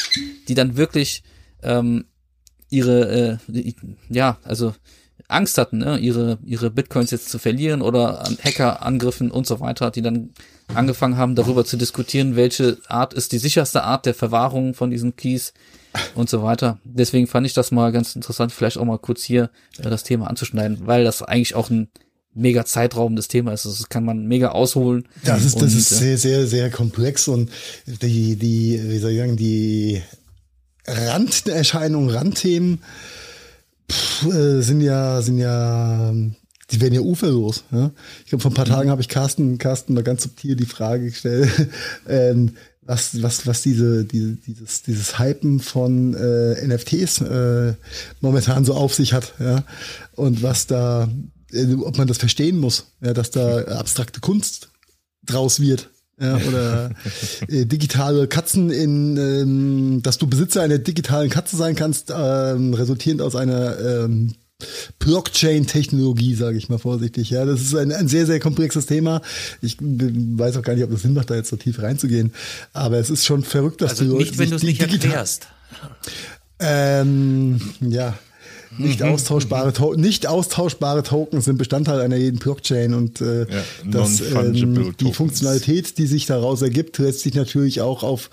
die 0.49 0.55
dann 0.55 0.77
wirklich 0.77 1.23
ähm, 1.63 2.07
ihre, 2.71 3.39
äh, 3.53 3.73
ja, 4.09 4.39
also 4.45 4.75
Angst 5.31 5.59
hatten, 5.59 5.79
ne, 5.79 5.99
ihre, 5.99 6.39
ihre 6.45 6.71
Bitcoins 6.71 7.11
jetzt 7.11 7.29
zu 7.29 7.39
verlieren 7.39 7.83
oder 7.83 8.27
an 8.27 8.39
Hackerangriffen 8.43 9.31
und 9.31 9.47
so 9.47 9.61
weiter, 9.61 9.91
die 9.91 10.03
dann 10.03 10.31
angefangen 10.75 11.17
haben, 11.17 11.35
darüber 11.35 11.65
zu 11.65 11.77
diskutieren, 11.77 12.37
welche 12.37 12.79
Art 12.89 13.15
ist 13.15 13.33
die 13.33 13.39
sicherste 13.39 13.83
Art 13.85 14.07
der 14.07 14.15
Verwahrung 14.15 14.75
von 14.75 14.91
diesen 14.91 15.17
Keys 15.17 15.53
und 16.15 16.29
so 16.29 16.43
weiter. 16.43 16.79
Deswegen 16.85 17.27
fand 17.27 17.47
ich 17.47 17.55
das 17.55 17.71
mal 17.71 17.93
ganz 17.93 18.15
interessant, 18.15 18.53
vielleicht 18.53 18.79
auch 18.79 18.85
mal 18.85 18.99
kurz 18.99 19.23
hier 19.23 19.51
äh, 19.79 19.91
das 19.91 20.05
Thema 20.05 20.29
anzuschneiden, 20.29 20.87
weil 20.87 21.05
das 21.05 21.23
eigentlich 21.23 21.55
auch 21.55 21.71
ein 21.71 21.89
mega 22.33 22.65
zeitraubendes 22.65 23.29
Thema 23.29 23.53
ist. 23.53 23.65
Das 23.65 23.89
kann 23.89 24.05
man 24.05 24.27
mega 24.27 24.51
ausholen. 24.51 25.09
Das 25.25 25.45
ist, 25.45 25.57
das 25.57 25.73
Und, 25.73 25.79
ist 25.79 25.93
äh, 25.93 25.97
sehr, 25.97 26.19
sehr, 26.19 26.47
sehr 26.47 26.71
komplex 26.71 27.27
und 27.29 27.51
die, 27.87 28.37
die, 28.37 28.81
wie 28.85 28.99
soll 28.99 29.11
ich 29.13 29.19
sagen, 29.19 29.37
die 29.37 30.03
Randerscheinungen, 30.87 32.11
Randthemen 32.11 32.83
pff, 33.91 34.27
äh, 34.27 34.63
sind 34.63 34.81
ja, 34.81 35.21
sind 35.23 35.39
ja, 35.39 36.13
die 36.71 36.81
werden 36.81 36.95
ja 36.95 37.01
uferlos. 37.01 37.65
Ja? 37.73 37.91
Ich 38.25 38.31
glaube, 38.31 38.43
vor 38.43 38.51
ein 38.51 38.55
paar 38.55 38.65
Tagen 38.65 38.91
habe 38.91 39.01
ich 39.01 39.09
Carsten, 39.09 39.59
Carsten 39.59 39.95
mal 39.95 40.03
ganz 40.03 40.23
subtil 40.23 40.57
die 40.57 40.67
Frage 40.67 41.07
gestellt, 41.07 41.51
ähm, 42.09 42.57
was, 42.83 43.23
was, 43.23 43.47
was 43.47 43.63
diese, 43.63 44.05
diese, 44.05 44.37
dieses, 44.37 44.83
dieses 44.83 45.19
Hypen 45.19 45.61
von 45.61 46.15
äh, 46.15 46.67
NFTs 46.67 47.21
äh, 47.21 47.75
momentan 48.21 48.65
so 48.65 48.75
auf 48.75 48.95
sich 48.95 49.13
hat, 49.13 49.35
ja, 49.39 49.65
und 50.17 50.43
was 50.43 50.67
da, 50.67 51.09
äh, 51.53 51.75
ob 51.75 51.99
man 51.99 52.09
das 52.09 52.19
verstehen 52.19 52.59
muss, 52.59 52.93
ja, 53.01 53.13
dass 53.13 53.31
da 53.31 53.59
abstrakte 53.65 54.21
Kunst 54.21 54.71
draus 55.25 55.61
wird. 55.61 55.91
Ja, 56.21 56.37
oder 56.37 56.91
äh, 57.49 57.65
digitale 57.65 58.29
Katzen 58.29 58.71
in, 58.71 59.17
ähm, 59.17 60.03
dass 60.03 60.19
du 60.19 60.27
Besitzer 60.27 60.61
einer 60.63 60.79
digitalen 60.79 61.31
Katze 61.31 61.57
sein 61.57 61.75
kannst, 61.77 62.13
ähm, 62.15 62.75
resultierend 62.75 63.23
aus 63.23 63.35
einer 63.37 63.79
ähm, 63.79 64.35
Blockchain-Technologie, 64.99 66.35
sage 66.35 66.59
ich 66.59 66.69
mal 66.69 66.79
vorsichtig. 66.79 67.31
Ja, 67.31 67.45
das 67.45 67.63
ist 67.63 67.75
ein, 67.75 67.93
ein 67.93 68.09
sehr, 68.09 68.27
sehr 68.27 68.41
komplexes 68.41 68.87
Thema. 68.87 69.23
Ich 69.63 69.79
weiß 69.81 70.57
auch 70.59 70.63
gar 70.63 70.75
nicht, 70.75 70.85
ob 70.85 70.91
das 70.91 71.03
Sinn 71.03 71.15
macht, 71.15 71.31
da 71.31 71.37
jetzt 71.37 71.49
so 71.49 71.57
tief 71.57 71.81
reinzugehen. 71.81 72.33
Aber 72.73 72.99
es 72.99 73.09
ist 73.11 73.25
schon 73.25 73.43
verrückt, 73.43 73.81
dass 73.81 73.93
Also 73.93 74.05
Leute 74.05 74.19
nicht, 74.19 74.39
wenn 74.39 74.51
du 74.51 74.57
es 74.57 74.63
nicht 74.63 74.81
erklärst. 74.81 75.47
ähm, 76.59 77.61
ja. 77.81 78.19
Nicht 78.83 79.03
austauschbare, 79.03 79.73
to 79.73 79.95
nicht 79.95 80.27
austauschbare 80.27 81.03
Tokens 81.03 81.45
sind 81.45 81.59
Bestandteil 81.59 82.01
einer 82.01 82.17
jeden 82.17 82.39
Blockchain 82.39 82.95
und 82.95 83.21
äh, 83.21 83.41
Ja, 83.41 83.63
das, 83.87 84.21
ähm, 84.21 84.95
die. 84.99 85.13
Funktionalität, 85.13 85.99
die 85.99 86.07
sich 86.07 86.27
daraus 86.27 86.63
ergibt, 86.63 86.99
lässt 86.99 87.21
sich 87.21 87.35
natürlich 87.35 87.81
auch 87.81 88.03
auf 88.03 88.31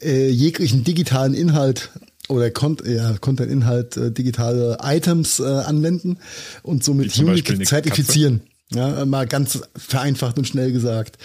äh, 0.00 0.28
jeglichen 0.28 0.84
digitalen 0.84 1.34
Inhalt 1.34 1.90
oder 2.28 2.46
ja, 2.46 3.16
Content-Inhalt, 3.18 3.96
äh, 3.96 4.10
digitale 4.10 4.78
Items 4.82 5.40
äh, 5.40 5.44
anwenden 5.44 6.18
und 6.62 6.84
somit 6.84 7.16
Unique 7.18 7.66
zertifizieren. 7.66 8.42
Ja, 8.72 9.04
mal 9.04 9.28
ganz 9.28 9.60
vereinfacht 9.76 10.38
und 10.38 10.48
schnell 10.48 10.72
gesagt. 10.72 11.18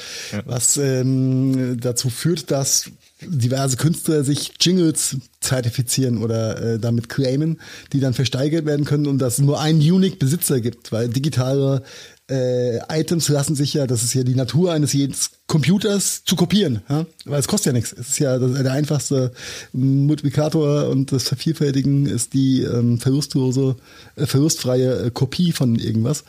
Was 0.46 0.78
ähm, 0.78 1.80
dazu 1.80 2.12
führt, 2.12 2.52
dass 2.52 2.92
diverse 3.22 3.78
Künstler 3.78 4.24
sich 4.24 4.54
Jingles 4.60 5.18
zertifizieren 5.40 6.18
oder 6.18 6.62
äh, 6.62 6.80
damit 6.80 7.10
claimen, 7.10 7.60
die 7.94 8.00
dann 8.00 8.14
versteigert 8.14 8.66
werden 8.66 8.86
können 8.86 9.08
und 9.08 9.20
dass 9.20 9.40
nur 9.40 9.60
einen 9.60 9.80
unique 9.80 10.20
Besitzer 10.20 10.62
gibt, 10.62 10.92
weil 10.92 11.10
digitale 11.10 11.84
äh, 12.30 12.80
Items 12.90 13.28
lassen 13.28 13.56
sich 13.56 13.74
ja, 13.74 13.86
das 13.88 14.04
ist 14.04 14.14
ja 14.14 14.24
die 14.24 14.36
Natur 14.36 14.72
eines 14.72 14.94
jeden 14.94 15.16
Computers 15.48 16.24
zu 16.24 16.36
kopieren, 16.36 16.82
ja? 16.90 17.06
weil 17.26 17.40
es 17.40 17.48
kostet 17.48 17.68
ja 17.68 17.74
nichts. 17.74 17.92
Es 17.92 18.10
ist 18.10 18.20
ja 18.20 18.38
der 18.40 18.72
einfachste 18.72 19.34
Multiplikator 19.74 20.88
und 20.88 21.12
das 21.12 21.24
Vervielfältigen 21.24 22.06
ist 22.06 22.34
die 22.34 22.62
ähm, 22.62 23.00
verlustlose, 23.00 23.76
äh, 24.16 24.26
verlustfreie 24.26 25.08
äh, 25.08 25.12
Kopie 25.12 25.52
von 25.52 25.76
irgendwas. 25.76 26.24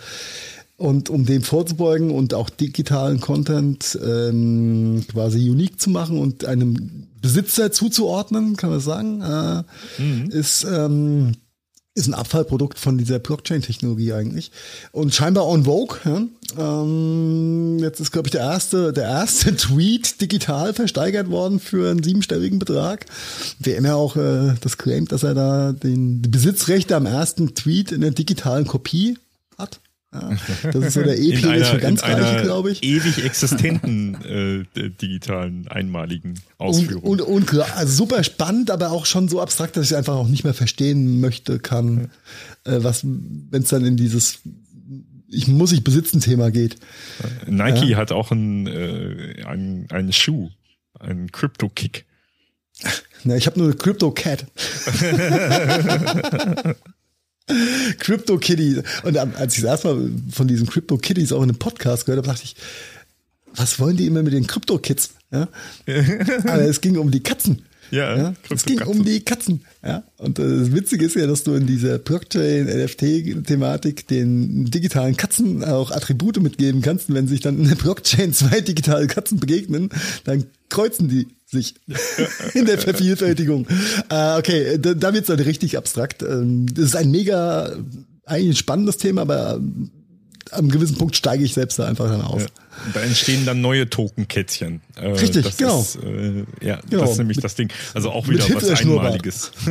Und 0.83 1.11
um 1.11 1.25
dem 1.25 1.43
vorzubeugen 1.43 2.11
und 2.11 2.35
auch 2.35 2.51
digitalen 2.51 3.21
Content 3.21 3.97
ähm, 4.05 5.05
quasi 5.09 5.49
unique 5.49 5.81
zu 5.81 5.91
machen 5.91 6.19
und 6.19 6.45
einem 6.45 7.07
Besitzer 7.21 7.71
zuzuordnen, 7.71 8.57
kann 8.57 8.71
man 8.71 8.81
sagen, 8.81 9.21
äh, 9.21 10.03
mhm. 10.03 10.31
ist 10.31 10.65
ähm, 10.65 11.35
ist 11.95 12.09
ein 12.09 12.15
Abfallprodukt 12.15 12.79
von 12.79 12.97
dieser 12.97 13.19
Blockchain-Technologie 13.19 14.13
eigentlich. 14.15 14.51
Und 14.93 15.15
scheinbar 15.15 15.47
on 15.47 15.65
Vogue. 15.65 15.99
Ja? 16.05 16.23
Ähm, 16.59 17.79
jetzt 17.81 18.01
ist, 18.01 18.13
glaube 18.13 18.29
ich, 18.29 18.33
der 18.33 18.41
erste, 18.41 18.93
der 18.93 19.05
erste 19.05 19.55
Tweet 19.57 20.21
digital 20.21 20.73
versteigert 20.73 21.31
worden 21.31 21.61
für 21.61 21.91
einen 21.91 22.03
siebenstelligen 22.03 22.59
Betrag. 22.59 23.07
WM 23.59 23.85
ja 23.85 23.95
auch 23.95 24.17
äh, 24.17 24.55
das 24.61 24.79
claimt, 24.79 25.13
dass 25.13 25.23
er 25.23 25.35
da 25.35 25.73
den, 25.73 26.23
die 26.23 26.31
Besitzrechte 26.31 26.97
am 26.97 27.07
ersten 27.07 27.55
Tweet 27.55 27.93
in 27.93 28.01
der 28.01 28.13
digitalen 28.13 28.67
Kopie 28.67 29.19
hat. 29.59 29.81
Ja, 30.13 30.31
das 30.73 30.85
ist 30.85 30.93
so 30.93 31.03
der 31.03 31.19
E-Penis 31.19 31.69
für 31.69 31.79
ganz 31.79 32.03
Reiche, 32.03 32.43
glaube 32.43 32.71
ich. 32.71 32.83
Ewig 32.83 33.25
existenten 33.25 34.67
äh, 34.77 34.91
digitalen 34.91 35.69
einmaligen 35.69 36.35
Ausführung. 36.59 37.03
Und, 37.03 37.23
und, 37.23 37.53
und 37.55 37.61
also 37.77 38.05
super 38.05 38.23
spannend, 38.23 38.71
aber 38.71 38.91
auch 38.91 39.07
schon 39.07 39.29
so 39.29 39.41
abstrakt, 39.41 39.77
dass 39.77 39.91
ich 39.91 39.97
einfach 39.97 40.15
auch 40.15 40.29
nicht 40.29 40.45
mehr 40.45 40.53
verstehen 40.53 41.21
möchte, 41.21 41.59
kann, 41.59 42.11
äh, 42.65 42.79
was, 42.83 43.05
wenn 43.05 43.63
es 43.63 43.71
dann 43.71 43.87
in 43.87 43.97
dieses 43.97 44.41
ich 45.33 45.49
muss 45.49 45.73
ich 45.73 45.83
besitzen 45.83 46.21
Thema 46.21 46.51
geht. 46.51 46.77
Nike 47.47 47.87
ja. 47.87 47.97
hat 47.97 48.13
auch 48.13 48.31
einen, 48.31 48.67
äh, 48.67 49.43
einen, 49.47 49.91
einen 49.91 50.13
Schuh, 50.13 50.51
einen 51.01 51.33
Crypto 51.33 51.71
Kick. 51.71 52.05
Na, 53.25 53.37
ich 53.37 53.47
habe 53.47 53.59
nur 53.59 53.69
eine 53.69 53.77
Crypto 53.77 54.11
Cat. 54.11 54.45
Crypto 57.99 58.39
Kitty. 58.39 58.83
Und 59.03 59.17
als 59.17 59.57
ich 59.57 59.63
das 59.63 59.85
erstmal 59.85 60.11
von 60.31 60.49
diesen 60.49 60.67
Crypto 60.67 60.97
Kitties 60.97 61.33
auch 61.33 61.43
in 61.43 61.51
einem 61.51 61.59
Podcast 61.59 62.07
gehört 62.07 62.19
habe, 62.19 62.35
dachte 62.35 62.45
ich, 62.45 62.57
was 63.55 63.79
wollen 63.79 63.97
die 63.97 64.07
immer 64.07 64.23
mit 64.23 64.33
den 64.33 64.47
Crypto 64.47 64.79
Kids? 64.79 65.15
Ja? 65.31 65.49
Aber 66.45 66.63
es 66.63 66.81
ging 66.81 66.97
um 66.97 67.11
die 67.11 67.23
Katzen. 67.23 67.65
Ja, 67.93 68.17
ja 68.17 68.35
es 68.51 68.65
ging 68.65 68.83
um 68.83 69.05
die 69.05 69.21
Katzen. 69.21 69.61
Ja? 69.85 70.03
Und 70.17 70.39
das 70.39 70.73
Witzige 70.73 71.05
ist 71.05 71.15
ja, 71.15 71.27
dass 71.27 71.45
du 71.45 71.53
in 71.53 71.67
dieser 71.67 71.99
Blockchain-NFT-Thematik 71.99 74.09
den 74.09 74.65
digitalen 74.65 75.15
Katzen 75.17 75.63
auch 75.63 75.91
Attribute 75.91 76.41
mitgeben 76.41 76.81
kannst. 76.81 77.11
Und 77.11 77.17
wenn 77.17 77.29
sich 77.29 77.41
dann 77.41 77.59
in 77.59 77.69
der 77.69 77.77
Blockchain 77.77 78.33
zwei 78.39 78.63
digitale 78.63 79.09
Katzen 79.09 79.39
begegnen, 79.39 79.91
dann 80.25 80.45
kreuzen 80.71 81.09
die 81.09 81.29
sich 81.47 81.75
in 82.55 82.65
der 82.65 82.79
Vervielfältigung. 82.79 83.67
äh, 84.09 84.39
okay, 84.39 84.79
da, 84.79 84.95
da 84.95 85.13
wird 85.13 85.25
es 85.25 85.29
dann 85.29 85.41
richtig 85.41 85.77
abstrakt. 85.77 86.23
Ähm, 86.23 86.65
das 86.75 86.87
ist 86.87 86.97
ein 86.97 87.11
mega, 87.11 87.77
eigentlich 88.25 88.53
ein 88.53 88.57
spannendes 88.57 88.97
Thema, 88.97 89.21
aber 89.21 89.61
am 90.53 90.69
gewissen 90.69 90.97
Punkt 90.97 91.17
steige 91.17 91.45
ich 91.45 91.55
selbst 91.55 91.79
da 91.79 91.87
einfach 91.87 92.09
dann 92.09 92.23
aus. 92.23 92.43
Ja. 92.43 92.49
Da 92.95 93.01
entstehen 93.01 93.45
dann 93.45 93.61
neue 93.61 93.89
Tokenkätzchen. 93.91 94.81
Äh, 94.97 95.09
Richtig, 95.09 95.45
das 95.45 95.57
genau. 95.57 95.81
Ist, 95.81 95.97
äh, 95.97 96.45
ja, 96.61 96.81
genau. 96.89 97.03
das 97.03 97.13
ist 97.13 97.19
nämlich 97.19 97.39
das 97.39 97.55
Ding. 97.55 97.71
Also 97.95 98.11
auch 98.11 98.29
wieder 98.29 98.43
was 98.55 98.81
Einmaliges. 98.81 99.53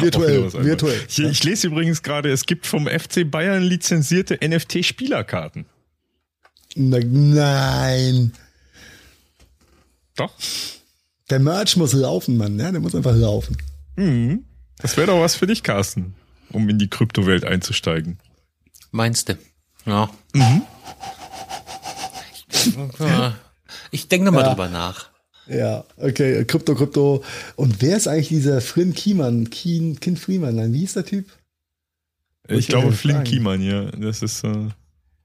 virtuell, 0.00 0.44
was 0.44 0.54
virtuell. 0.54 1.00
Ich, 1.08 1.18
ich, 1.18 1.42
lese 1.44 1.68
übrigens 1.68 2.02
gerade, 2.02 2.30
es 2.30 2.44
gibt 2.46 2.66
vom 2.66 2.86
FC 2.86 3.30
Bayern 3.30 3.62
lizenzierte 3.62 4.38
NFT-Spielerkarten. 4.46 5.64
Nein. 6.76 8.32
Doch. 10.16 10.32
Der 11.30 11.38
Merch 11.38 11.76
muss 11.76 11.92
laufen, 11.92 12.36
Mann. 12.36 12.58
Ja, 12.58 12.70
der 12.70 12.80
muss 12.80 12.94
einfach 12.94 13.14
laufen. 13.16 13.56
Mhm. 13.96 14.44
Das 14.78 14.96
wäre 14.96 15.08
doch 15.08 15.20
was 15.20 15.34
für 15.34 15.46
dich, 15.46 15.62
Carsten, 15.62 16.14
um 16.50 16.68
in 16.68 16.78
die 16.78 16.88
Kryptowelt 16.88 17.44
einzusteigen. 17.44 18.18
Meinst 18.90 19.28
du? 19.28 19.38
Ja. 19.86 20.10
Mhm. 20.34 20.62
Ich 23.90 24.08
denke 24.08 24.26
nochmal 24.26 24.42
ja. 24.42 24.50
drüber 24.50 24.68
nach. 24.68 25.10
Ja, 25.46 25.84
okay, 25.96 26.44
Krypto, 26.44 26.74
Krypto. 26.74 27.24
Und 27.56 27.82
wer 27.82 27.96
ist 27.96 28.06
eigentlich 28.06 28.28
dieser 28.28 28.60
Flynn 28.60 28.94
Kiemann? 28.94 29.50
Keen, 29.50 29.98
Kind 29.98 30.18
Freeman, 30.18 30.54
nein, 30.54 30.72
wie 30.72 30.84
ist 30.84 30.96
der 30.96 31.04
Typ? 31.04 31.26
Ich, 32.46 32.58
ich 32.58 32.68
glaube 32.68 32.92
Flynn 32.92 33.24
Kiemann, 33.24 33.60
ja. 33.60 33.90
Das 33.92 34.22
ist 34.22 34.44
äh, 34.44 34.68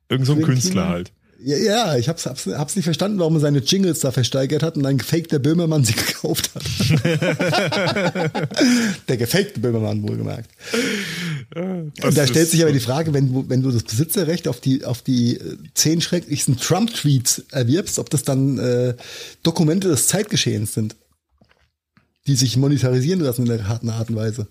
irgend 0.10 0.26
so 0.26 0.34
ein 0.34 0.42
Künstler 0.42 0.72
Kiemann? 0.72 0.90
halt. 0.90 1.14
Ja, 1.40 1.58
ja, 1.58 1.98
ich 1.98 2.08
hab's, 2.08 2.26
hab's, 2.26 2.48
hab's 2.48 2.76
nicht 2.76 2.86
verstanden, 2.86 3.20
warum 3.20 3.36
er 3.36 3.42
seine 3.42 3.60
Jingles 3.60 4.00
da 4.00 4.12
versteigert 4.12 4.64
hat 4.64 4.78
und 4.78 4.86
ein 4.86 4.98
gefakter 4.98 5.40
Böhmermann 5.40 5.84
sie 5.84 5.94
gekauft 5.94 6.52
hat. 6.56 6.64
der 9.08 9.18
gefakte 9.18 9.60
Böhmermann 9.60 10.08
wohlgemerkt. 10.08 10.50
Das 11.98 12.16
da 12.16 12.26
stellt 12.26 12.50
sich 12.50 12.64
aber 12.64 12.72
die 12.72 12.80
Frage, 12.80 13.14
wenn 13.14 13.32
du, 13.32 13.50
wenn 13.50 13.62
du 13.62 13.72
das 13.72 13.84
Besitzerrecht 13.84 14.48
auf 14.48 14.62
die, 14.62 14.86
auf 14.86 15.02
die 15.02 15.38
äh, 15.38 15.58
zehn 15.74 16.02
schrecklichsten 16.02 16.58
Trump-Tweets 16.58 17.46
erwirbst, 17.52 18.00
ob 18.00 18.10
das 18.10 18.24
dann 18.24 18.58
äh, 18.58 18.96
Dokumente 19.44 19.90
des 19.90 20.08
Zeitgeschehens 20.08 20.74
sind, 20.74 20.96
die 22.28 22.36
sich 22.36 22.58
monetarisieren 22.58 23.20
lassen 23.20 23.42
in 23.42 23.50
der 23.50 23.68
harten 23.68 23.90
Art 23.90 24.10
und 24.10 24.16
Weise. 24.16 24.48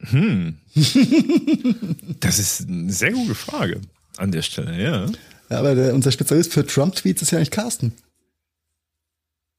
Hm. 0.00 0.56
das 2.20 2.38
ist 2.38 2.68
eine 2.68 2.92
sehr 2.92 3.12
gute 3.12 3.34
Frage 3.34 3.80
an 4.18 4.32
der 4.32 4.42
Stelle, 4.42 4.82
ja. 4.82 5.06
Ja, 5.50 5.58
aber 5.58 5.74
der, 5.74 5.94
unser 5.94 6.10
Spezialist 6.10 6.52
für 6.52 6.66
Trump-Tweets 6.66 7.22
ist 7.22 7.30
ja 7.30 7.38
eigentlich 7.38 7.50
Carsten. 7.50 7.92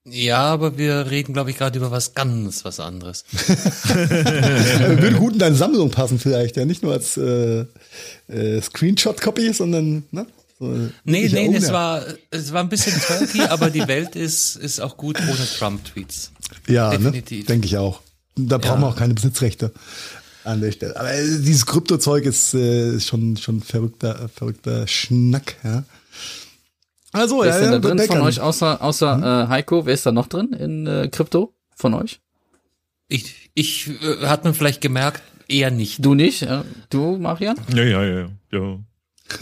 Ja, 0.09 0.39
aber 0.39 0.77
wir 0.77 1.11
reden, 1.11 1.33
glaube 1.33 1.49
ich, 1.49 1.57
gerade 1.57 1.77
über 1.77 1.91
was 1.91 2.13
ganz 2.13 2.63
was 2.63 2.79
anderes. 2.79 3.25
Würde 3.33 5.17
gut 5.17 5.33
in 5.33 5.39
deine 5.39 5.55
Sammlung 5.55 5.91
passen 5.91 6.17
vielleicht, 6.17 6.55
ja. 6.55 6.63
Nicht 6.63 6.81
nur 6.81 6.93
als 6.93 7.17
äh, 7.17 7.65
äh, 8.29 8.61
Screenshot-Copy, 8.61 9.51
sondern, 9.53 10.03
ne? 10.11 10.25
So, 10.59 10.65
nee, 11.03 11.27
nee, 11.27 11.55
es 11.55 11.71
war, 11.71 12.03
es 12.31 12.51
war 12.51 12.63
ein 12.63 12.69
bisschen 12.69 12.99
turkey, 12.99 13.41
aber 13.41 13.69
die 13.69 13.87
Welt 13.87 14.15
ist, 14.15 14.55
ist 14.55 14.79
auch 14.79 14.97
gut 14.97 15.19
ohne 15.19 15.45
Trump-Tweets. 15.45 16.31
Ja, 16.67 16.91
ne? 16.91 16.97
Definitiv. 16.97 17.39
Ne? 17.39 17.45
denke 17.45 17.67
ich 17.67 17.77
auch. 17.77 18.01
Da 18.37 18.57
brauchen 18.57 18.81
ja. 18.81 18.87
wir 18.87 18.89
auch 18.91 18.95
keine 18.95 19.13
Besitzrechte 19.13 19.71
an 20.47 20.61
der 20.61 20.71
Stelle. 20.71 20.95
Aber 20.99 21.13
äh, 21.13 21.23
dieses 21.23 21.65
Kryptozeug 21.65 22.25
ist 22.25 22.53
äh, 22.53 22.99
schon 22.99 23.37
schon 23.37 23.61
verrückter 23.61 24.29
verrückter 24.29 24.87
Schnack, 24.87 25.55
ja. 25.63 25.83
Also, 27.13 27.41
wer 27.41 27.49
ist 27.49 27.61
denn 27.61 27.71
da 27.71 27.79
drin 27.79 27.99
von 27.99 28.21
euch 28.21 28.39
außer 28.39 28.81
außer 28.81 29.15
hm? 29.15 29.23
äh, 29.23 29.47
Heiko? 29.47 29.85
Wer 29.85 29.93
ist 29.93 30.05
da 30.05 30.11
noch 30.11 30.27
drin 30.27 30.53
in 30.53 30.87
äh, 30.87 31.09
Krypto 31.11 31.53
von 31.75 31.93
euch? 31.93 32.19
Ich 33.07 33.51
ich 33.53 33.89
äh, 34.01 34.25
hat 34.25 34.43
man 34.43 34.53
vielleicht 34.53 34.81
gemerkt, 34.81 35.21
eher 35.47 35.71
nicht. 35.71 36.03
Du 36.03 36.13
nicht? 36.13 36.41
Äh, 36.43 36.63
du 36.89 37.17
Marian? 37.17 37.57
Ja, 37.73 37.83
ja, 37.83 38.03
ja, 38.03 38.29
ja. 38.51 38.79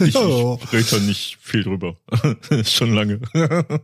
ich 0.14 0.16
rede 0.16 0.86
da 0.90 0.98
nicht 0.98 1.38
viel 1.40 1.64
drüber. 1.64 1.96
Schon 2.64 2.94
lange. 2.94 3.20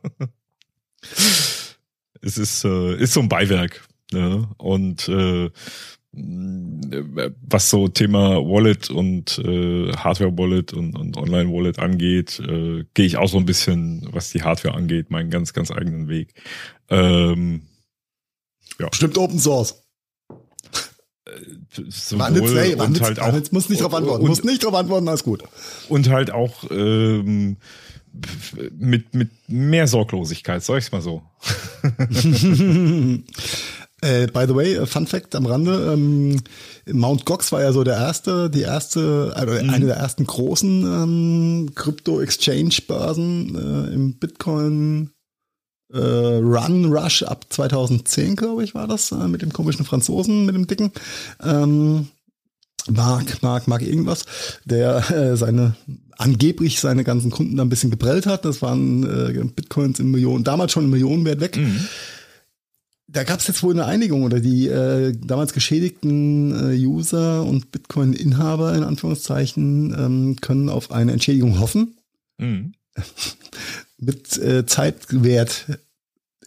es 2.21 2.39
ist 2.39 2.65
äh, 2.65 2.97
ist 2.97 3.13
so 3.15 3.21
ein 3.21 3.29
Beiwerk. 3.29 3.83
Ne? 4.13 4.49
Und 4.59 5.09
äh, 5.09 5.51
was 6.15 7.71
so 7.71 7.89
Thema 7.89 8.37
Wallet 8.37 8.91
und 8.91 9.39
äh, 9.39 9.93
Hardware-Wallet 9.93 10.75
und, 10.75 10.95
und 10.95 11.17
Online-Wallet 11.17 11.79
angeht, 11.79 12.39
äh, 12.41 12.85
gehe 12.93 13.07
ich 13.07 13.17
auch 13.17 13.29
so 13.29 13.39
ein 13.39 13.47
bisschen, 13.47 14.07
was 14.13 14.31
die 14.31 14.43
Hardware 14.43 14.75
angeht, 14.75 15.11
meinen 15.11 15.31
ganz, 15.31 15.55
ganz 15.55 15.71
eigenen 15.71 16.09
Weg. 16.09 16.35
Ähm, 16.91 17.63
ja. 18.79 18.89
Stimmt 18.93 19.17
Open 19.17 19.39
Source. 19.39 19.83
Äh, 21.25 21.31
sowohl 21.89 22.59
hey, 22.59 22.75
und 22.75 23.01
halt 23.01 23.19
auch, 23.19 23.33
jetzt 23.33 23.55
muss 23.55 23.71
nicht 23.71 23.83
drauf 23.83 23.95
antworten, 23.95 24.25
und, 24.25 24.29
muss 24.29 24.45
nicht 24.45 24.65
drauf 24.65 24.75
antworten, 24.75 25.09
alles 25.09 25.25
gut. 25.25 25.43
Und 25.89 26.11
halt 26.11 26.31
auch 26.31 26.65
ähm, 26.71 27.57
mit 28.77 29.15
mit 29.15 29.31
mehr 29.49 29.87
Sorglosigkeit, 29.87 30.63
sag 30.63 30.77
ich's 30.77 30.93
mal 30.93 31.01
so. 31.01 31.23
Äh, 34.03 34.27
by 34.27 34.47
the 34.49 34.55
way, 34.55 34.85
Fun 34.85 35.07
Fact 35.07 35.37
am 35.37 35.47
Rande, 35.47 35.93
ähm, 35.95 36.41
Mount 36.91 37.25
Gox 37.25 37.53
war 37.53 37.63
ja 37.63 37.73
so 37.73 37.85
der 37.85 37.95
erste, 37.95 38.51
die 38.51 38.63
erste, 38.63 39.33
also 39.37 39.55
mhm. 39.55 39.71
eine 39.71 39.87
der 39.87 39.97
ersten 39.97 40.27
großen 40.27 40.83
ähm, 40.83 41.71
Crypto-Exchange-Börsen 41.77 43.55
äh, 43.55 43.95
im 43.95 44.19
Bitcoin 44.19 45.11
äh, 45.93 45.99
Run 45.99 46.93
Rush 46.93 47.23
ab 47.23 47.47
2010, 47.51 48.35
glaube 48.35 48.65
ich, 48.65 48.75
war 48.75 48.89
das, 48.89 49.13
äh, 49.13 49.29
mit 49.29 49.41
dem 49.41 49.53
komischen 49.53 49.85
Franzosen, 49.85 50.47
mit 50.47 50.57
dem 50.57 50.67
dicken. 50.67 50.91
Ähm, 51.41 52.09
Mark, 52.91 53.41
Mark, 53.45 53.69
Mark 53.69 53.83
irgendwas, 53.83 54.25
der 54.65 55.09
äh, 55.13 55.37
seine 55.37 55.77
angeblich 56.19 56.81
seine 56.81 57.05
ganzen 57.05 57.31
Kunden 57.31 57.57
da 57.57 57.63
ein 57.63 57.69
bisschen 57.69 57.93
geprellt 57.93 58.27
hat. 58.27 58.45
Das 58.45 58.63
waren 58.63 59.05
äh, 59.05 59.45
Bitcoins 59.45 60.01
in 60.01 60.11
Millionen, 60.11 60.43
damals 60.43 60.73
schon 60.73 60.85
in 60.85 60.91
Millionenwert 60.91 61.41
weg. 61.41 61.57
Mhm 61.57 61.87
da 63.13 63.25
gab 63.25 63.41
es 63.41 63.47
jetzt 63.47 63.63
wohl 63.63 63.75
eine 63.75 63.85
Einigung 63.85 64.23
oder 64.23 64.41
die 64.41 64.69
äh, 64.69 65.13
damals 65.13 65.53
geschädigten 65.53 66.73
äh, 66.73 66.87
User 66.87 67.45
und 67.45 67.71
Bitcoin-Inhaber 67.71 68.75
in 68.75 68.85
Anführungszeichen 68.85 69.95
ähm, 69.99 70.37
können 70.41 70.69
auf 70.69 70.91
eine 70.91 71.13
Entschädigung 71.13 71.61
hoffen. 71.61 71.99
Mhm. 72.39 72.73
Mit 73.99 74.37
äh, 74.39 74.67
Zeitwert 74.67 75.67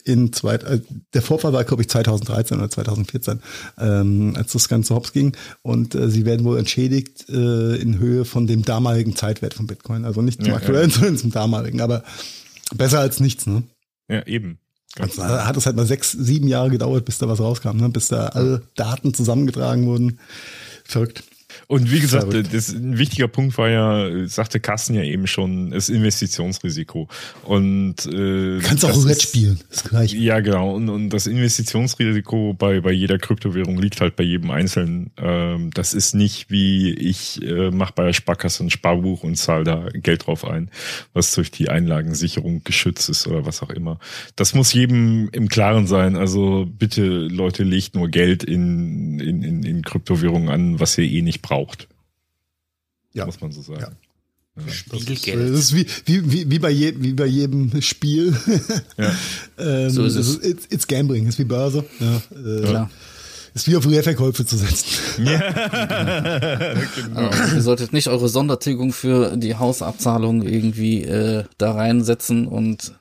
in 0.03 0.33
zwei, 0.33 0.55
äh, 0.55 0.81
der 1.13 1.21
Vorfall 1.21 1.53
war, 1.53 1.63
glaube 1.63 1.83
ich, 1.83 1.89
2013 1.89 2.57
oder 2.57 2.69
2014, 2.69 3.39
ähm, 3.79 4.33
als 4.35 4.51
das 4.53 4.67
Ganze 4.67 4.95
hops 4.95 5.13
ging. 5.13 5.35
Und 5.61 5.95
äh, 5.95 6.09
sie 6.09 6.25
werden 6.25 6.45
wohl 6.45 6.57
entschädigt 6.57 7.29
äh, 7.29 7.75
in 7.75 7.99
Höhe 7.99 8.25
von 8.25 8.47
dem 8.47 8.63
damaligen 8.63 9.15
Zeitwert 9.15 9.53
von 9.53 9.67
Bitcoin. 9.67 10.05
Also 10.05 10.21
nicht 10.21 10.41
zum 10.41 10.49
Ja, 10.49 10.55
aktuellen, 10.57 10.89
ja. 10.89 10.95
sondern 10.99 11.17
zum 11.17 11.31
damaligen. 11.31 11.81
Aber 11.81 12.03
besser 12.75 12.99
als 12.99 13.19
nichts, 13.19 13.45
ne? 13.47 13.63
Ja, 14.07 14.25
eben. 14.27 14.59
Also, 14.99 15.23
hat 15.23 15.57
es 15.57 15.65
halt 15.65 15.75
mal 15.75 15.85
sechs, 15.85 16.11
sieben 16.11 16.47
Jahre 16.47 16.69
gedauert, 16.69 17.05
bis 17.05 17.17
da 17.17 17.27
was 17.27 17.39
rauskam, 17.39 17.77
ne? 17.77 17.89
bis 17.89 18.07
da 18.07 18.27
alle 18.27 18.61
Daten 18.75 19.13
zusammengetragen 19.13 19.85
wurden. 19.85 20.19
Verrückt. 20.85 21.23
Und 21.67 21.91
wie 21.91 21.99
gesagt, 21.99 22.27
das, 22.53 22.69
ein 22.73 22.97
wichtiger 22.97 23.27
Punkt 23.27 23.57
war 23.57 23.69
ja, 23.69 24.27
sagte 24.27 24.59
Carsten 24.59 24.93
ja 24.93 25.03
eben 25.03 25.25
schon, 25.27 25.71
das 25.71 25.89
Investitionsrisiko. 25.89 27.07
Und 27.43 28.05
äh, 28.05 28.09
Du 28.11 28.59
kannst 28.61 28.85
auch 28.85 29.05
ist- 29.05 29.21
spielen, 29.23 29.59
das 29.69 29.83
gleiche. 29.83 30.17
Ja, 30.17 30.39
genau. 30.41 30.75
Und, 30.75 30.89
und 30.89 31.09
das 31.09 31.27
Investitionsrisiko 31.27 32.53
bei, 32.53 32.81
bei 32.81 32.91
jeder 32.91 33.17
Kryptowährung 33.17 33.77
liegt 33.77 34.01
halt 34.01 34.15
bei 34.15 34.23
jedem 34.23 34.51
Einzelnen. 34.51 35.11
Ähm, 35.17 35.71
das 35.73 35.93
ist 35.93 36.13
nicht 36.13 36.49
wie 36.51 36.93
ich 36.93 37.41
äh, 37.41 37.71
mache 37.71 37.93
bei 37.95 38.05
der 38.05 38.13
Sparkasse 38.13 38.63
ein 38.63 38.69
Sparbuch 38.69 39.23
und 39.23 39.35
zahle 39.35 39.63
da 39.63 39.87
Geld 39.93 40.27
drauf 40.27 40.45
ein, 40.45 40.69
was 41.13 41.33
durch 41.33 41.51
die 41.51 41.69
Einlagensicherung 41.69 42.63
geschützt 42.63 43.09
ist 43.09 43.27
oder 43.27 43.45
was 43.45 43.61
auch 43.61 43.69
immer. 43.71 43.99
Das 44.35 44.53
muss 44.53 44.73
jedem 44.73 45.29
im 45.31 45.49
Klaren 45.49 45.87
sein. 45.87 46.15
Also 46.15 46.67
bitte, 46.67 47.03
Leute, 47.05 47.63
legt 47.63 47.95
nur 47.95 48.09
Geld 48.09 48.43
in, 48.43 49.19
in, 49.19 49.41
in, 49.43 49.63
in 49.63 49.81
Kryptowährungen 49.81 50.49
an, 50.49 50.79
was 50.79 50.97
ihr 50.97 51.05
eh 51.05 51.21
nicht 51.21 51.41
braucht. 51.41 51.54
Ja. 53.13 53.25
Muss 53.25 53.39
man 53.41 53.51
so 53.51 53.61
sagen. 53.61 53.81
Ja. 53.81 53.91
Das 54.65 54.73
Spielgeld. 54.73 55.53
ist 55.53 55.75
wie, 55.75 55.85
wie, 56.05 56.31
wie, 56.31 56.49
wie, 56.49 56.59
bei 56.59 56.69
je, 56.69 56.93
wie 56.97 57.11
bei 57.13 57.25
jedem 57.25 57.81
Spiel. 57.81 58.33
Ja. 58.97 59.11
ähm, 59.57 59.89
So 59.89 60.05
ist 60.05 60.15
das 60.15 60.27
es. 60.27 60.43
It's, 60.43 60.65
it's 60.69 60.87
Gambling, 60.87 61.27
ist 61.27 61.37
wie 61.39 61.43
Börse. 61.43 61.83
Ja, 61.99 62.21
äh, 62.37 62.61
Klar. 62.61 62.89
Ist 63.53 63.67
wie 63.69 63.75
auf 63.77 63.85
Leerverkäufe 63.85 64.45
zu 64.45 64.57
setzen. 64.57 64.85
genau. 65.17 65.31
Ihr 67.55 67.61
solltet 67.61 67.93
nicht 67.93 68.07
eure 68.07 68.27
Sondertilgung 68.29 68.91
für 68.93 69.35
die 69.37 69.55
Hausabzahlung 69.55 70.43
irgendwie 70.43 71.03
äh, 71.03 71.43
da 71.57 71.71
reinsetzen 71.73 72.47
und 72.47 72.93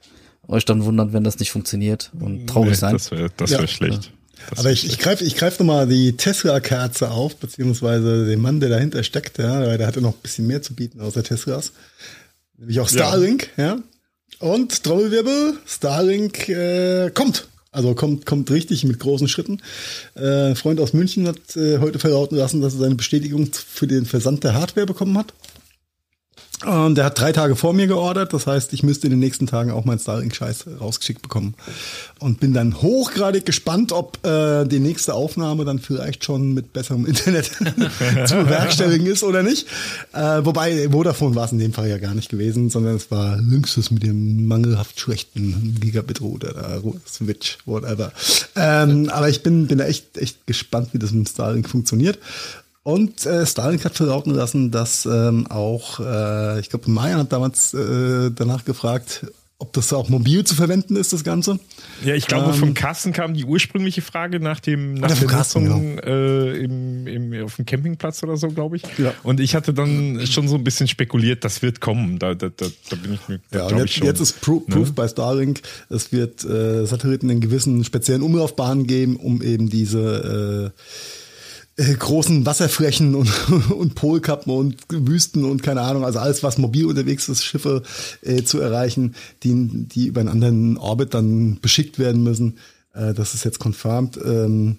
euch 0.47 0.65
dann 0.65 0.85
wundern, 0.85 1.13
wenn 1.13 1.25
das 1.25 1.39
nicht 1.39 1.51
funktioniert 1.51 2.11
und 2.21 2.47
traurig 2.49 2.71
Nee, 2.71 2.77
sein. 2.77 2.93
Das 2.93 3.11
wäre 3.11 3.31
das 3.37 3.51
Ja. 3.51 3.59
wär 3.61 3.67
schlecht. 3.67 4.13
Das 4.51 4.61
Aber 4.61 4.71
ich, 4.71 4.87
ich 4.87 4.99
greife 4.99 5.25
ich 5.25 5.37
greif 5.37 5.59
nochmal 5.59 5.87
die 5.87 6.17
Tesla-Kerze 6.17 7.11
auf, 7.11 7.37
beziehungsweise 7.37 8.27
den 8.27 8.41
Mann, 8.41 8.61
der 8.61 8.69
dahinter 8.69 9.03
steckt, 9.03 9.39
ja, 9.39 9.61
weil 9.67 9.79
der 9.79 9.87
hatte 9.87 10.01
noch 10.01 10.15
ein 10.15 10.23
bisschen 10.23 10.47
mehr 10.47 10.63
zu 10.63 10.75
bieten 10.75 11.01
außer 11.01 11.23
Teslas. 11.23 11.73
Nämlich 12.59 12.81
auch 12.81 12.89
Starlink, 12.89 13.51
ja. 13.57 13.79
Und 14.39 14.83
Trommelwirbel, 14.83 15.55
Starlink 15.67 16.49
äh, 16.49 17.11
kommt. 17.11 17.49
Also 17.73 17.95
kommt, 17.95 18.25
kommt 18.25 18.51
richtig 18.51 18.85
mit 18.85 19.01
großen 19.01 19.27
Schritten. 19.27 19.61
Äh, 20.15 20.51
ein 20.51 20.57
Freund 20.57 20.79
aus 20.79 20.93
München 20.93 21.27
hat 21.27 21.57
äh, 21.57 21.79
heute 21.79 21.99
verlauten 21.99 22.37
lassen, 22.37 22.61
dass 22.61 22.75
er 22.75 22.81
seine 22.81 22.95
Bestätigung 22.95 23.51
für 23.53 23.89
den 23.89 24.07
Versand 24.07 24.45
der 24.45 24.55
Hardware 24.55 24.87
bekommen 24.87 25.19
hat. 25.19 25.35
Und 26.65 26.97
der 26.97 27.05
hat 27.07 27.19
drei 27.19 27.33
Tage 27.33 27.57
vor 27.57 27.75
mir 27.75 27.87
geordert. 27.87 28.33
Das 28.33 28.47
heißt, 28.47 28.73
ich 28.73 28.83
müsste 28.83 29.07
in 29.07 29.11
den 29.11 29.21
nächsten 29.21 29.47
Tagen 29.47 29.71
auch 29.71 29.85
meinen 29.85 29.99
Starlink-Scheiß 29.99 30.67
rausgeschickt 30.81 31.23
bekommen. 31.23 31.55
Und 32.19 32.41
bin 32.41 32.55
dann 32.55 32.81
hochgradig 32.81 33.45
gespannt, 33.45 33.93
ob 33.93 34.25
äh, 34.27 34.65
die 34.65 34.81
nächste 34.81 35.15
Aufnahme 35.15 35.65
dann 35.65 35.79
vielleicht 35.79 36.25
schon 36.25 36.55
mit 36.55 36.73
besserem 36.73 37.05
Internet 37.07 37.47
zu 38.27 38.37
bewerkstelligen 38.37 39.07
ist 39.07 39.23
oder 39.23 39.43
nicht. 39.43 39.67
Äh, 40.13 40.45
wobei 40.45 40.89
Vodafone 40.91 41.35
war 41.35 41.45
es 41.45 41.53
in 41.53 41.59
dem 41.59 41.73
Fall 41.73 41.89
ja 41.89 41.99
gar 41.99 42.15
nicht 42.15 42.31
gewesen, 42.31 42.71
sondern 42.71 42.97
es 42.97 43.11
war 43.11 43.37
Linksys 43.37 43.91
mit 43.91 44.03
dem 44.03 44.47
mangelhaft 44.47 44.99
schlechten 44.99 45.77
Gigabit-Router, 45.81 46.55
da, 46.55 46.83
Switch, 47.07 47.59
whatever. 47.67 48.13
Ähm, 48.57 49.11
aber 49.11 49.29
ich 49.29 49.43
bin, 49.43 49.67
bin 49.67 49.81
echt, 49.81 50.17
echt 50.17 50.47
gespannt, 50.47 50.89
wie 50.93 50.99
das 50.99 51.13
mit 51.13 51.29
Starlink 51.29 51.69
funktioniert. 51.69 52.19
Und 52.85 53.25
äh, 53.27 53.47
Starlink 53.47 53.85
hat 53.85 53.97
verlauten 53.97 54.33
lassen, 54.35 54.71
dass 54.71 55.07
ähm, 55.07 55.47
auch, 55.49 56.01
äh, 56.01 56.61
ich 56.61 56.69
glaube, 56.69 56.91
Mayan 56.91 57.19
hat 57.21 57.33
damals 57.33 57.73
äh, 57.75 58.31
danach 58.31 58.65
gefragt, 58.65 59.27
ob 59.59 59.73
das 59.73 59.91
auch 59.95 60.11
mobil 60.11 60.45
zu 60.45 60.55
verwenden 60.55 60.97
ist, 60.97 61.15
das 61.15 61.25
Ganze. 61.25 61.59
Ja, 62.05 62.15
ich 62.15 62.27
glaube, 62.27 62.51
Ähm, 62.51 62.55
vom 62.55 62.75
Carsten 62.75 63.13
kam 63.15 63.33
die 63.33 63.45
ursprüngliche 63.47 64.03
Frage 64.03 64.39
nach 64.39 64.61
dem 64.61 64.95
nach 64.95 65.17
der 65.19 65.27
Carsten, 65.27 65.65
Nutzung 65.65 65.99
äh, 66.01 66.59
im, 66.59 67.07
im, 67.07 67.45
auf 67.45 67.57
dem 67.57 67.65
Campingplatz 67.65 68.23
oder 68.23 68.37
so, 68.37 68.49
glaube 68.49 68.77
ich. 68.77 68.83
Ja. 68.99 69.15
Und 69.23 69.41
ich 69.41 69.55
hatte 69.55 69.73
dann 69.73 70.27
schon 70.27 70.49
so 70.49 70.57
ein 70.57 70.65
bisschen 70.65 70.87
spekuliert, 70.87 71.43
das 71.45 71.63
wird 71.63 71.81
kommen. 71.81 72.19
Da, 72.19 72.35
da, 72.35 72.51
da, 72.55 72.67
da 72.91 72.97
bin 72.97 73.15
ich 73.15 73.29
mir, 73.29 73.41
Ja, 73.53 73.71
jetzt, 73.71 73.85
ich 73.85 73.95
schon. 73.95 74.07
jetzt 74.07 74.21
ist 74.21 74.43
Pro 74.43 74.63
Ne? 74.67 74.75
Proof 74.75 74.93
bei 74.93 75.09
Starlink, 75.09 75.63
es 75.89 76.13
wird 76.13 76.45
äh, 76.45 76.85
Satelliten 76.85 77.31
in 77.31 77.41
gewissen 77.41 77.83
speziellen 77.85 78.23
Umlaufbahnen 78.23 78.87
geben, 78.87 79.17
um 79.17 79.41
eben 79.41 79.71
diese 79.71 80.73
äh, 80.75 80.81
äh, 81.77 81.95
großen 81.95 82.47
Wasserflächen 82.47 83.15
und, 83.15 83.31
und 83.71 83.95
Polkappen 83.95 84.53
und 84.53 84.77
Wüsten 84.89 85.45
und 85.45 85.63
keine 85.63 85.81
Ahnung, 85.83 86.05
also 86.05 86.19
alles, 86.19 86.43
was 86.43 86.59
mobil 86.59 86.87
unterwegs 86.87 87.29
ist, 87.29 87.45
Schiffe 87.45 87.83
äh, 88.23 88.43
zu 88.45 88.61
erreichen, 88.61 89.15
die, 89.43 89.87
die 89.87 90.07
über 90.07 90.21
einen 90.21 90.29
anderen 90.29 90.77
Orbit 90.77 91.15
dann 91.15 91.59
beschickt 91.61 91.99
werden 91.99 92.23
müssen. 92.23 92.59
Äh, 92.95 93.15
das 93.15 93.35
ist 93.35 93.45
jetzt 93.45 93.59
confirmed. 93.59 94.19
Ähm, 94.25 94.79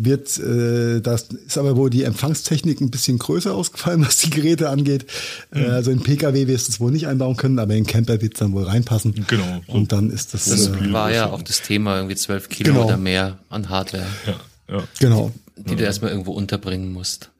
wird, 0.00 0.38
äh, 0.38 1.00
das 1.00 1.24
ist 1.44 1.58
aber 1.58 1.76
wohl 1.76 1.90
die 1.90 2.04
Empfangstechnik 2.04 2.80
ein 2.80 2.90
bisschen 2.90 3.18
größer 3.18 3.52
ausgefallen, 3.52 4.02
was 4.06 4.18
die 4.18 4.30
Geräte 4.30 4.68
angeht. 4.70 5.06
Äh, 5.52 5.64
also 5.64 5.90
in 5.90 6.02
PKW 6.02 6.46
wirst 6.46 6.68
du 6.68 6.72
es 6.72 6.80
wohl 6.80 6.92
nicht 6.92 7.08
einbauen 7.08 7.36
können, 7.36 7.58
aber 7.58 7.74
in 7.74 7.84
Camper 7.84 8.22
wird 8.22 8.34
es 8.34 8.38
dann 8.38 8.52
wohl 8.52 8.62
reinpassen. 8.62 9.26
Genau. 9.26 9.60
Und 9.66 9.90
dann 9.90 10.10
ist 10.10 10.34
das, 10.34 10.44
Das 10.44 10.68
äh, 10.68 10.92
war 10.92 11.12
ja 11.12 11.30
auch 11.30 11.42
das 11.42 11.62
Thema, 11.62 11.96
irgendwie 11.96 12.14
zwölf 12.14 12.48
Kilo 12.48 12.72
Genau. 12.72 12.86
oder 12.86 12.96
mehr 12.96 13.38
an 13.50 13.68
Hardware, 13.68 14.06
ja, 14.26 14.76
ja. 14.76 14.84
genau. 15.00 15.32
Die 15.58 15.76
du 15.76 15.84
erstmal 15.84 16.10
irgendwo 16.10 16.32
unterbringen 16.32 16.92
musst. 16.92 17.30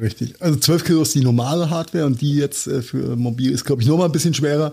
Richtig. 0.00 0.40
Also 0.40 0.58
12 0.58 0.84
Kilo 0.84 1.02
ist 1.02 1.14
die 1.14 1.22
normale 1.22 1.70
Hardware 1.70 2.06
und 2.06 2.20
die 2.20 2.36
jetzt 2.36 2.66
äh, 2.66 2.82
für 2.82 3.16
mobil 3.16 3.52
ist, 3.52 3.64
glaube 3.64 3.82
ich, 3.82 3.88
noch 3.88 3.96
mal 3.96 4.04
ein 4.04 4.12
bisschen 4.12 4.34
schwerer. 4.34 4.72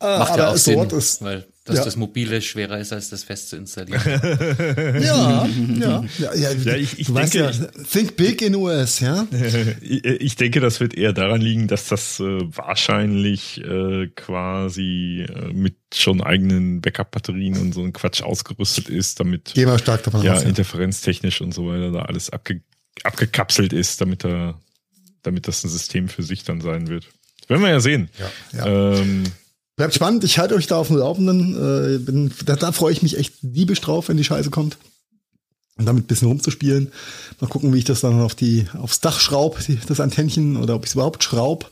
Äh, 0.00 0.18
Macht 0.18 0.36
ja 0.36 0.50
auch 0.50 0.54
es 0.54 0.64
Sinn, 0.64 0.80
ist, 0.90 1.22
weil 1.22 1.46
dass 1.70 1.78
ja. 1.78 1.84
das 1.84 1.96
Mobile 1.96 2.42
schwerer 2.42 2.78
ist, 2.78 2.92
als 2.92 3.08
das 3.10 3.24
fest 3.24 3.48
zu 3.48 3.56
installieren. 3.56 4.02
ja, 5.02 5.46
ja, 5.46 6.04
ja, 6.18 6.34
ja, 6.34 6.50
Ja, 6.52 6.74
ich- 6.76 6.98
ich 6.98 7.12
denke, 7.12 7.38
ja, 7.38 7.50
think 7.90 8.16
big 8.16 8.42
in 8.42 8.54
US, 8.54 9.00
ja. 9.00 9.26
Ich 9.80 10.36
denke, 10.36 10.60
das 10.60 10.80
wird 10.80 10.94
eher 10.94 11.12
daran 11.12 11.40
liegen, 11.40 11.68
dass 11.68 11.88
das 11.88 12.20
äh, 12.20 12.24
wahrscheinlich 12.24 13.62
äh, 13.64 14.08
quasi 14.16 15.26
äh, 15.28 15.52
mit 15.52 15.76
schon 15.94 16.20
eigenen 16.22 16.80
Backup-Batterien 16.80 17.56
und 17.58 17.72
so 17.72 17.82
ein 17.82 17.92
Quatsch 17.92 18.22
ausgerüstet 18.22 18.88
ist, 18.88 19.20
damit 19.20 19.54
Gehen 19.54 19.68
wir 19.68 19.78
stark 19.78 20.02
davon 20.02 20.22
ja, 20.22 20.34
aus. 20.34 20.42
Ja. 20.42 20.48
interferenztechnisch 20.48 21.40
und 21.40 21.52
so 21.54 21.66
weiter 21.66 21.90
da 21.92 22.02
alles 22.02 22.30
abge 22.30 22.60
abgekapselt 23.02 23.72
ist, 23.72 24.00
damit 24.00 24.24
er, 24.24 24.60
damit 25.22 25.48
das 25.48 25.64
ein 25.64 25.70
System 25.70 26.08
für 26.08 26.22
sich 26.22 26.44
dann 26.44 26.60
sein 26.60 26.88
wird. 26.88 27.08
Werden 27.48 27.62
wir 27.62 27.70
ja 27.70 27.80
sehen. 27.80 28.10
Ja. 28.52 28.66
Ähm, 28.66 29.24
Bleibt 29.80 29.94
spannend, 29.94 30.24
ich 30.24 30.38
halte 30.38 30.56
euch 30.56 30.66
da 30.66 30.76
auf 30.76 30.88
dem 30.88 30.98
Laufenden. 30.98 31.54
Äh, 31.54 31.96
bin, 32.00 32.30
da, 32.44 32.54
da 32.54 32.70
freue 32.70 32.92
ich 32.92 33.00
mich 33.00 33.16
echt 33.16 33.36
diebisch 33.40 33.80
drauf, 33.80 34.10
wenn 34.10 34.18
die 34.18 34.24
Scheiße 34.24 34.50
kommt. 34.50 34.76
Und 35.78 35.86
damit 35.86 36.04
ein 36.04 36.06
bisschen 36.06 36.28
rumzuspielen. 36.28 36.92
Mal 37.40 37.48
gucken, 37.48 37.72
wie 37.72 37.78
ich 37.78 37.86
das 37.86 38.02
dann 38.02 38.20
auf 38.20 38.34
die, 38.34 38.66
aufs 38.78 39.00
Dach 39.00 39.18
schraub, 39.18 39.58
die, 39.66 39.78
das 39.88 40.00
Antennchen, 40.00 40.58
oder 40.58 40.74
ob 40.74 40.84
ich 40.84 40.90
es 40.90 40.96
überhaupt 40.96 41.24
schraub. 41.24 41.70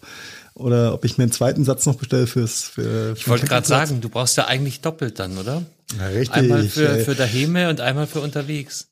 Oder 0.54 0.94
ob 0.94 1.04
ich 1.04 1.18
mir 1.18 1.24
einen 1.24 1.32
zweiten 1.32 1.66
Satz 1.66 1.84
noch 1.84 1.96
bestelle 1.96 2.26
fürs. 2.26 2.62
Für, 2.62 3.12
Ich 3.14 3.28
wollte 3.28 3.46
gerade 3.46 3.68
sagen, 3.68 4.00
du 4.00 4.08
brauchst 4.08 4.38
ja 4.38 4.46
eigentlich 4.46 4.80
doppelt 4.80 5.18
dann, 5.18 5.36
oder? 5.36 5.66
Ja, 5.98 6.06
richtig. 6.06 6.34
Einmal 6.34 6.66
für, 6.66 6.88
äh, 6.88 7.04
für 7.04 7.14
Daheme 7.14 7.68
und 7.68 7.82
einmal 7.82 8.06
für 8.06 8.22
unterwegs. 8.22 8.86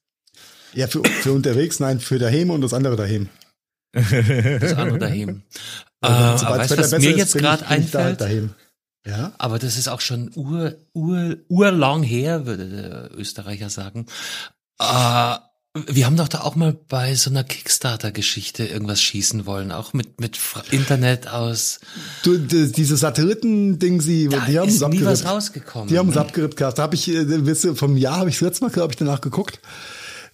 ja, 0.75 0.89
für, 0.89 1.03
für 1.23 1.33
unterwegs, 1.33 1.81
nein, 1.81 2.01
für 2.01 2.19
daheim 2.19 2.51
und 2.51 2.61
das 2.61 2.75
andere 2.75 2.97
daheim. 2.97 3.31
Das 3.95 4.75
andere 4.75 4.99
daheim. 4.99 5.41
äh, 6.03 6.07
aber 6.07 6.59
das 6.59 6.69
weißt 6.69 6.71
du, 6.73 6.77
was 6.77 7.03
mir 7.03 7.17
jetzt 7.17 7.33
gerade 7.33 7.63
da 7.63 7.69
einfällt? 7.71 8.21
daheim. 8.21 8.51
Ja. 9.07 9.33
Aber 9.39 9.59
das 9.59 9.77
ist 9.77 9.89
auch 9.89 10.01
schon 10.01 10.31
ur, 10.35 10.75
ur, 10.93 11.37
urlang 11.49 12.03
her, 12.03 12.45
würde 12.47 12.69
der 12.69 13.11
Österreicher 13.17 13.71
sagen. 13.71 14.07
Äh, 14.81 15.37
wir 15.89 16.07
haben 16.07 16.17
doch 16.17 16.29
da 16.29 16.41
auch 16.41 16.57
mal 16.57 16.73
bei 16.89 17.15
so 17.15 17.29
einer 17.29 17.45
Kickstarter-Geschichte 17.45 18.65
irgendwas 18.65 19.03
schießen 19.03 19.45
wollen, 19.45 19.73
auch 19.73 19.93
mit, 19.93 20.21
mit 20.21 20.39
Internet 20.71 21.29
aus. 21.29 21.81
Du, 22.23 22.39
die, 22.39 22.73
diese 22.73 22.97
Satelliten-Ding, 22.97 24.01
sie, 24.01 24.29
Da 24.29 24.41
die 24.47 24.59
haben 24.59 24.69
ist 24.69 24.81
es 24.81 24.89
nie 24.89 25.05
was 25.05 25.27
rausgekommen. 25.27 25.89
Die 25.89 25.99
haben 25.99 26.09
es 26.09 26.17
abgerippt 26.17 26.57
gehabt. 26.57 26.79
Da 26.79 26.85
habe 26.85 26.95
ich, 26.95 27.09
äh, 27.09 27.47
wisst 27.47 27.65
ihr, 27.65 27.77
vom 27.77 27.97
Jahr 27.99 28.17
habe 28.19 28.31
ich 28.31 28.37
das 28.37 28.43
letzte 28.43 28.65
Mal, 28.65 28.71
glaube 28.71 28.93
ich, 28.93 28.97
danach 28.97 29.21
geguckt. 29.21 29.61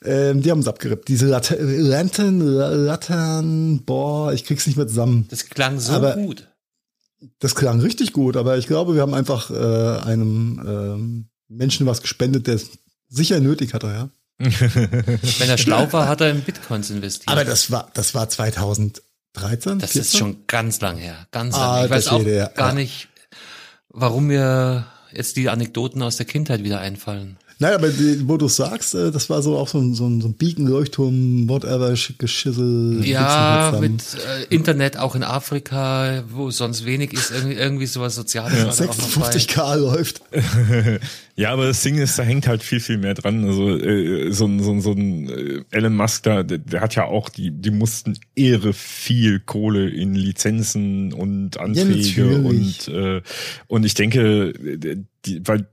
Ähm, 0.04 0.42
die 0.42 0.50
haben 0.50 0.60
es 0.60 0.68
abgerippt. 0.68 1.08
Diese 1.08 1.26
Lat 1.26 1.54
Lantern, 1.58 2.40
Lattern, 2.40 3.82
boah, 3.84 4.32
ich 4.32 4.44
krieg's 4.44 4.66
nicht 4.66 4.76
mehr 4.76 4.86
zusammen. 4.88 5.26
Das 5.30 5.46
klang 5.46 5.78
so 5.80 5.92
Aber- 5.92 6.14
gut. 6.14 6.48
Das 7.38 7.54
klang 7.54 7.80
richtig 7.80 8.12
gut, 8.12 8.36
aber 8.36 8.58
ich 8.58 8.66
glaube, 8.66 8.94
wir 8.94 9.02
haben 9.02 9.14
einfach 9.14 9.50
äh, 9.50 10.00
einem 10.04 10.62
ähm, 10.66 11.28
Menschen 11.48 11.86
was 11.86 12.02
gespendet, 12.02 12.46
der 12.46 12.54
es 12.54 12.70
sicher 13.08 13.40
nötig 13.40 13.74
hat 13.74 13.84
er, 13.84 13.92
ja. 13.92 14.08
Wenn 14.38 15.48
er 15.48 15.58
schlau 15.58 15.92
war, 15.92 16.08
hat 16.08 16.20
er 16.20 16.30
in 16.30 16.42
Bitcoins 16.42 16.90
investiert. 16.90 17.28
Aber 17.28 17.44
das 17.44 17.70
war, 17.70 17.90
das 17.94 18.14
war 18.14 18.28
2013? 18.28 19.78
das 19.78 19.94
ist 19.94 20.10
14? 20.10 20.18
schon 20.18 20.46
ganz 20.46 20.80
lang 20.80 20.96
her. 20.96 21.26
Ganz 21.30 21.54
lang. 21.54 21.62
Ah, 21.62 21.84
ich 21.84 21.90
weiß 21.90 22.08
auch 22.08 22.24
ja. 22.24 22.48
gar 22.48 22.72
nicht, 22.72 23.08
warum 23.88 24.26
mir 24.26 24.86
jetzt 25.12 25.36
die 25.36 25.48
Anekdoten 25.48 26.02
aus 26.02 26.16
der 26.16 26.26
Kindheit 26.26 26.64
wieder 26.64 26.80
einfallen. 26.80 27.38
Nein, 27.62 27.74
aber 27.74 27.90
die, 27.90 28.28
wo 28.28 28.36
du 28.36 28.48
sagst, 28.48 28.96
äh, 28.96 29.12
das 29.12 29.30
war 29.30 29.40
so 29.40 29.56
auch 29.56 29.68
so 29.68 29.78
ein, 29.78 29.94
so 29.94 30.04
ein, 30.04 30.20
so 30.20 30.26
ein 30.26 30.34
Beacon, 30.34 30.66
Leuchtturm, 30.66 31.48
whatever, 31.48 31.94
Geschissel. 32.18 33.00
Ja, 33.04 33.78
mit 33.80 34.02
äh, 34.14 34.52
Internet 34.52 34.96
auch 34.96 35.14
in 35.14 35.22
Afrika, 35.22 36.24
wo 36.28 36.50
sonst 36.50 36.84
wenig 36.84 37.12
ist, 37.12 37.30
irgendwie, 37.30 37.54
irgendwie 37.54 37.86
sowas 37.86 38.16
Soziales. 38.16 38.78
bei. 38.78 38.86
56k 38.86 39.76
läuft. 39.76 40.22
Ja, 41.34 41.50
aber 41.50 41.64
das 41.64 41.82
Ding 41.82 41.96
ist, 41.96 42.18
da 42.18 42.24
hängt 42.24 42.46
halt 42.46 42.62
viel, 42.62 42.80
viel 42.80 42.98
mehr 42.98 43.14
dran. 43.14 43.44
Also 43.46 43.78
äh, 43.78 44.30
so 44.32 44.44
ein, 44.44 44.62
so 44.62 44.78
so 44.80 44.92
ein 44.92 45.30
äh, 45.30 45.64
Elon 45.70 45.96
Musk 45.96 46.24
da, 46.24 46.42
der, 46.42 46.58
der 46.58 46.82
hat 46.82 46.94
ja 46.94 47.06
auch, 47.06 47.30
die, 47.30 47.50
die 47.50 47.70
mussten 47.70 48.18
irre 48.34 48.74
viel 48.74 49.40
Kohle 49.40 49.88
in 49.88 50.14
Lizenzen 50.14 51.12
und 51.14 51.58
Anträge 51.58 52.26
natürlich. 52.26 52.88
und 52.88 52.94
äh, 52.94 53.22
und 53.66 53.84
ich 53.86 53.94
denke, 53.94 54.52
die, 55.24 55.40
weil 55.48 55.66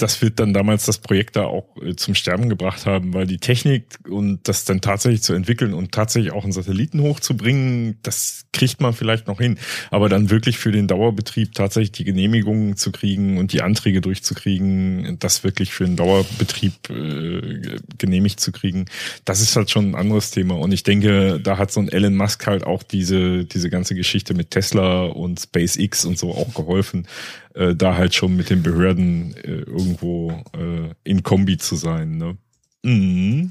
das 0.00 0.22
wird 0.22 0.40
dann 0.40 0.54
damals 0.54 0.86
das 0.86 0.98
Projekt 0.98 1.36
da 1.36 1.44
auch 1.44 1.76
äh, 1.82 1.94
zum 1.94 2.14
Sterben 2.14 2.48
gebracht 2.48 2.86
haben, 2.86 3.12
weil 3.12 3.26
die 3.26 3.38
Technik 3.38 3.84
und 4.08 4.40
das 4.48 4.64
dann 4.64 4.80
tatsächlich 4.80 5.22
zu 5.22 5.34
entwickeln 5.34 5.74
und 5.74 5.92
tatsächlich 5.92 6.32
auch 6.32 6.44
einen 6.44 6.52
Satelliten 6.52 7.02
hochzubringen, 7.02 7.98
das 8.02 8.46
kriegt 8.52 8.80
man 8.80 8.94
vielleicht 8.94 9.26
noch 9.26 9.40
hin. 9.40 9.58
Aber 9.90 10.08
dann 10.08 10.30
wirklich 10.30 10.58
für 10.58 10.72
den 10.72 10.88
Dauerbetrieb 10.88 11.54
tatsächlich 11.54 11.92
die 11.92 12.04
Genehmigungen 12.04 12.76
zu 12.76 12.92
kriegen 12.92 13.38
und 13.38 13.52
die 13.52 13.62
Anträge 13.62 14.00
durchzukriegen, 14.00 15.18
das 15.18 15.44
wirklich 15.44 15.72
für 15.72 15.84
den 15.84 15.96
Dauerbetrieb 15.96 16.72
äh, 16.90 17.78
genehmigt 17.98 18.40
zu 18.40 18.52
kriegen, 18.52 18.86
das 19.24 19.40
ist 19.40 19.56
halt 19.56 19.70
schon 19.70 19.90
ein 19.90 19.94
anderes 19.94 20.30
Thema. 20.30 20.54
Und 20.54 20.72
ich 20.72 20.82
denke, 20.82 21.40
da 21.40 21.58
hat 21.58 21.70
so 21.70 21.80
ein 21.80 21.88
Elon 21.88 22.16
Musk 22.16 22.46
halt 22.46 22.64
auch 22.64 22.82
diese, 22.82 23.44
diese 23.44 23.70
ganze 23.70 23.94
Geschichte 23.94 24.34
mit 24.34 24.50
Tesla 24.50 25.04
und 25.04 25.40
SpaceX 25.40 26.04
und 26.04 26.18
so 26.18 26.32
auch 26.32 26.54
geholfen, 26.54 27.06
äh, 27.54 27.74
da 27.74 27.96
halt 27.96 28.14
schon 28.14 28.36
mit 28.36 28.50
den 28.50 28.62
Behörden 28.62 29.34
äh, 29.36 29.60
irgendwo 29.62 30.30
äh, 30.56 30.92
in 31.04 31.22
Kombi 31.22 31.58
zu 31.58 31.76
sein. 31.76 32.16
Ne? 32.16 32.36
Mhm. 32.82 33.50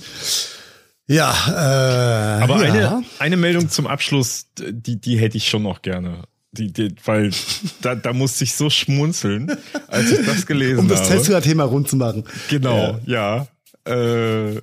Ja, 1.07 1.31
äh, 1.47 2.43
Aber 2.43 2.65
ja. 2.67 2.71
eine, 2.97 3.03
eine 3.19 3.37
Meldung 3.37 3.69
zum 3.69 3.87
Abschluss, 3.87 4.47
die, 4.59 5.01
die 5.01 5.17
hätte 5.17 5.37
ich 5.37 5.49
schon 5.49 5.63
noch 5.63 5.81
gerne. 5.81 6.23
Die, 6.51 6.71
die, 6.71 6.95
weil 7.05 7.31
da, 7.81 7.95
da 7.95 8.13
musste 8.13 8.43
ich 8.43 8.53
so 8.55 8.69
schmunzeln, 8.69 9.55
als 9.87 10.11
ich 10.11 10.25
das 10.25 10.45
gelesen 10.45 10.79
um 10.79 10.87
das 10.87 11.01
habe. 11.01 11.17
Tesla-Thema 11.17 11.63
rund 11.63 11.87
zu 11.89 11.95
machen. 11.95 12.25
Genau, 12.49 12.99
ja. 13.05 13.47
Äh, 13.87 14.57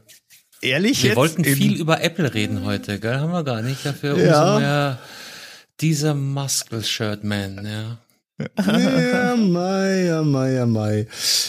ehrlich 0.62 1.02
Wir 1.02 1.10
jetzt? 1.10 1.16
wollten 1.16 1.44
viel 1.44 1.74
über 1.80 2.02
Apple 2.02 2.32
reden 2.32 2.64
heute, 2.64 3.00
gell? 3.00 3.18
Haben 3.18 3.32
wir 3.32 3.44
gar 3.44 3.62
nicht. 3.62 3.84
Dafür 3.84 4.16
Ja. 4.16 4.42
umso 4.54 4.60
mehr 4.60 4.98
dieser 5.80 6.14
Muscle-Shirt-Man, 6.14 7.66
ja. 7.66 7.98
Ja, 8.38 9.36
Mai, 9.36 10.04
ja, 10.04 10.22
Mai, 10.22 10.52
ja, 10.52 10.66
Mai. 10.66 11.06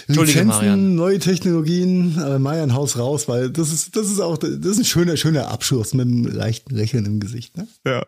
Lizenzen, 0.07 0.47
Marian. 0.47 0.95
neue 0.95 1.19
Technologien, 1.19 2.17
äh, 2.17 2.39
Marian 2.39 2.73
Haus 2.73 2.97
raus, 2.97 3.27
weil 3.27 3.49
das 3.49 3.71
ist, 3.73 3.95
das 3.95 4.07
ist 4.07 4.19
auch, 4.21 4.37
das 4.37 4.49
ist 4.51 4.77
ein 4.79 4.85
schöner, 4.85 5.17
schöner 5.17 5.49
Abschluss 5.49 5.93
mit 5.93 6.07
einem 6.07 6.25
leichten 6.25 6.73
Lächeln 6.75 7.05
im 7.05 7.19
Gesicht, 7.19 7.57
ne? 7.57 7.67
Ja. 7.85 8.05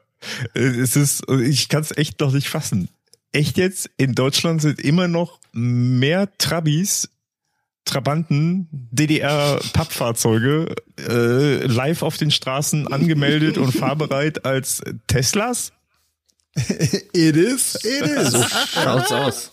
Äh, 0.53 0.79
Es 0.79 0.95
ist, 0.95 1.23
ich 1.29 1.67
kann 1.69 1.81
es 1.81 1.95
echt 1.97 2.19
noch 2.21 2.31
nicht 2.31 2.47
fassen. 2.49 2.87
Echt 3.31 3.57
jetzt, 3.57 3.89
in 3.97 4.15
Deutschland 4.15 4.61
sind 4.61 4.79
immer 4.79 5.07
noch 5.07 5.39
mehr 5.51 6.29
Trabis, 6.37 7.09
Trabanten, 7.85 8.67
DDR-Pappfahrzeuge 8.91 10.75
äh, 10.97 11.65
live 11.65 12.01
auf 12.03 12.17
den 12.17 12.31
Straßen 12.31 12.87
angemeldet 12.87 13.57
und 13.57 13.71
fahrbereit 13.73 14.45
als 14.45 14.81
Teslas. 15.07 15.71
It 17.13 17.35
is, 17.35 17.75
it 17.83 18.05
is. 18.05 18.33
Schaut's 18.73 19.11
aus. 19.11 19.51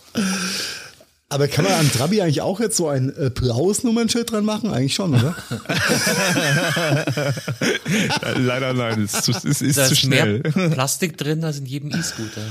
Aber 1.29 1.49
kann 1.49 1.65
man 1.65 1.73
an 1.73 1.91
Trabi 1.91 2.21
eigentlich 2.21 2.39
auch 2.41 2.61
jetzt 2.61 2.77
so 2.77 2.87
ein 2.87 3.13
äh, 3.17 3.29
blaues 3.29 3.83
Nummernschild 3.83 4.31
dran 4.31 4.45
machen? 4.45 4.71
Eigentlich 4.73 4.95
schon, 4.95 5.13
oder? 5.13 5.35
Leider 8.35 8.73
nein, 8.73 9.03
es 9.03 9.13
ist 9.13 9.23
zu, 9.23 9.31
es 9.47 9.61
ist 9.61 9.77
Da 9.77 9.85
zu 9.87 9.93
ist 9.93 9.99
schnell. 9.99 10.41
mehr 10.55 10.69
Plastik 10.69 11.17
drin 11.17 11.43
als 11.43 11.57
in 11.59 11.65
jedem 11.65 11.89
E-Scooter. 11.89 12.41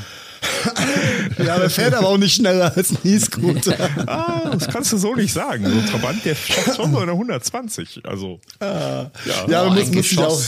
ja, 1.42 1.58
der 1.58 1.70
fährt 1.70 1.94
aber 1.94 2.08
auch 2.08 2.18
nicht 2.18 2.34
schneller 2.36 2.72
als 2.76 2.90
ein 2.90 2.98
E-Scooter. 3.04 3.76
Ah, 4.06 4.50
das 4.52 4.68
kannst 4.68 4.92
du 4.92 4.98
so 4.98 5.14
nicht 5.14 5.32
sagen. 5.32 5.64
So 5.64 5.70
ein 5.72 5.86
Trabant, 5.86 6.24
der 6.24 6.34
schafft 6.34 6.76
schon 6.76 6.92
mal 6.92 7.02
eine 7.02 7.12
120. 7.12 8.02
Also, 8.06 8.40
ja, 8.60 9.10
Oh, 9.48 9.54
aber 9.54 9.70
muss, 9.70 9.90
muss 9.90 10.12
ich 10.12 10.18
auch, 10.18 10.40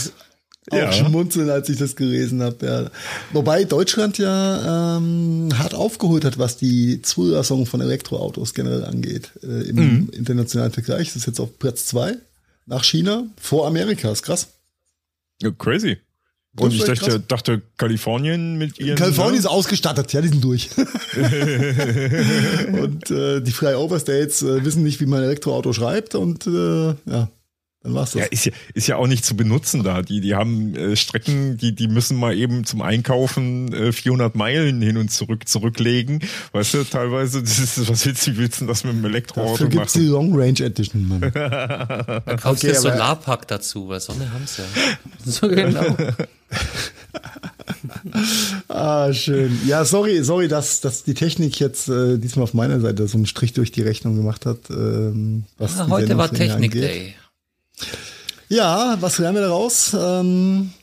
Geschoss. 0.69 0.87
auch 0.87 0.91
Ja. 0.97 1.05
schmunzeln, 1.09 1.49
als 1.49 1.69
ich 1.69 1.77
das 1.77 1.95
gelesen 1.95 2.41
habe. 2.43 2.65
Ja. 2.65 2.91
Wobei 3.33 3.63
Deutschland 3.63 4.17
ja 4.17 4.97
ähm, 4.97 5.49
hart 5.57 5.73
aufgeholt 5.73 6.25
hat, 6.25 6.37
was 6.37 6.57
die 6.57 7.01
Zulassung 7.01 7.65
von 7.65 7.81
Elektroautos 7.81 8.53
generell 8.53 8.85
angeht. 8.85 9.31
Äh, 9.43 9.69
Im 9.69 9.75
Mhm. 9.75 10.09
internationalen 10.13 10.71
Vergleich. 10.71 11.07
Das 11.07 11.15
ist 11.17 11.25
jetzt 11.27 11.39
auf 11.39 11.57
Platz 11.59 11.85
zwei 11.87 12.15
nach 12.65 12.83
China 12.83 13.23
vor 13.41 13.67
Amerika. 13.67 14.11
Ist 14.11 14.23
krass. 14.23 14.47
ja, 15.41 15.51
crazy. 15.51 15.97
Und 16.57 16.73
ich 16.73 16.83
dachte, 16.83 16.95
krass. 17.11 17.19
dachte, 17.27 17.61
Kalifornien 17.77 18.57
mit 18.57 18.79
ihren. 18.79 18.97
Kalifornien 18.97 19.33
ne? 19.35 19.39
ist 19.39 19.45
ausgestattet, 19.45 20.11
ja, 20.11 20.19
die 20.21 20.29
sind 20.29 20.43
durch. 20.43 20.69
und 22.73 23.11
äh, 23.11 23.41
die 23.41 23.51
Flyover 23.51 23.99
States 23.99 24.41
äh, 24.41 24.63
wissen 24.65 24.83
nicht, 24.83 24.99
wie 24.99 25.05
man 25.05 25.23
Elektroauto 25.23 25.73
schreibt 25.73 26.15
und 26.15 26.47
äh, 26.47 26.87
ja, 27.05 27.29
dann 27.81 27.93
war's 27.93 28.11
das. 28.11 28.21
Ja, 28.21 28.27
ist 28.27 28.45
ja, 28.45 28.51
ist 28.73 28.87
ja 28.87 28.95
auch 28.97 29.07
nicht 29.07 29.23
zu 29.23 29.35
benutzen 29.37 29.83
da. 29.83 30.01
Die, 30.01 30.19
die 30.19 30.35
haben 30.35 30.75
äh, 30.75 30.95
Strecken, 30.97 31.55
die, 31.57 31.73
die 31.73 31.87
müssen 31.87 32.17
mal 32.17 32.35
eben 32.37 32.65
zum 32.65 32.81
Einkaufen 32.81 33.71
äh, 33.73 33.91
400 33.93 34.35
Meilen 34.35 34.81
hin 34.81 34.97
und 34.97 35.09
zurück 35.11 35.47
zurücklegen. 35.47 36.19
Weißt 36.51 36.73
du, 36.73 36.83
teilweise, 36.83 37.41
das 37.41 37.57
ist, 37.57 37.87
was 37.89 38.05
willst 38.05 38.27
du, 38.27 38.35
willst 38.37 38.59
du 38.59 38.65
das 38.65 38.83
mit 38.83 38.93
dem 38.93 39.05
Elektroauto 39.05 39.51
Dafür 39.51 39.67
gibt's 39.69 39.93
die 39.93 39.99
machen? 39.99 40.11
Long 40.11 40.35
Range 40.39 40.59
Edition, 40.59 41.07
Mann. 41.07 41.21
Da 41.33 42.21
kaufst 42.39 42.63
Okay, 42.65 42.73
du 42.73 42.79
aber- 42.79 42.91
Solarpack 42.91 43.47
dazu, 43.47 43.87
weil 43.87 43.99
Sonne 44.01 44.29
haben's 44.33 44.57
ja. 44.57 44.63
So 45.25 45.47
genau. 45.47 45.95
Ah, 48.67 49.13
schön. 49.13 49.57
Ja, 49.65 49.85
sorry, 49.85 50.23
sorry, 50.23 50.47
dass, 50.47 50.81
dass 50.81 51.03
die 51.03 51.13
Technik 51.13 51.59
jetzt 51.59 51.87
äh, 51.89 52.17
diesmal 52.17 52.43
auf 52.43 52.53
meiner 52.53 52.79
Seite 52.79 53.07
so 53.07 53.17
einen 53.17 53.25
Strich 53.25 53.53
durch 53.53 53.71
die 53.71 53.81
Rechnung 53.81 54.15
gemacht 54.15 54.45
hat. 54.45 54.69
Ähm, 54.69 55.43
was 55.57 55.79
Ah, 55.79 55.85
die 55.85 55.91
heute 55.91 56.17
war 56.17 56.29
Technik 56.29 56.71
angeht. 56.73 56.83
Day. 56.83 57.15
Ja, 58.49 58.97
was 58.99 59.17
lernen 59.19 59.35
wir 59.35 59.43
daraus? 59.43 59.93
Ähm, 59.93 60.73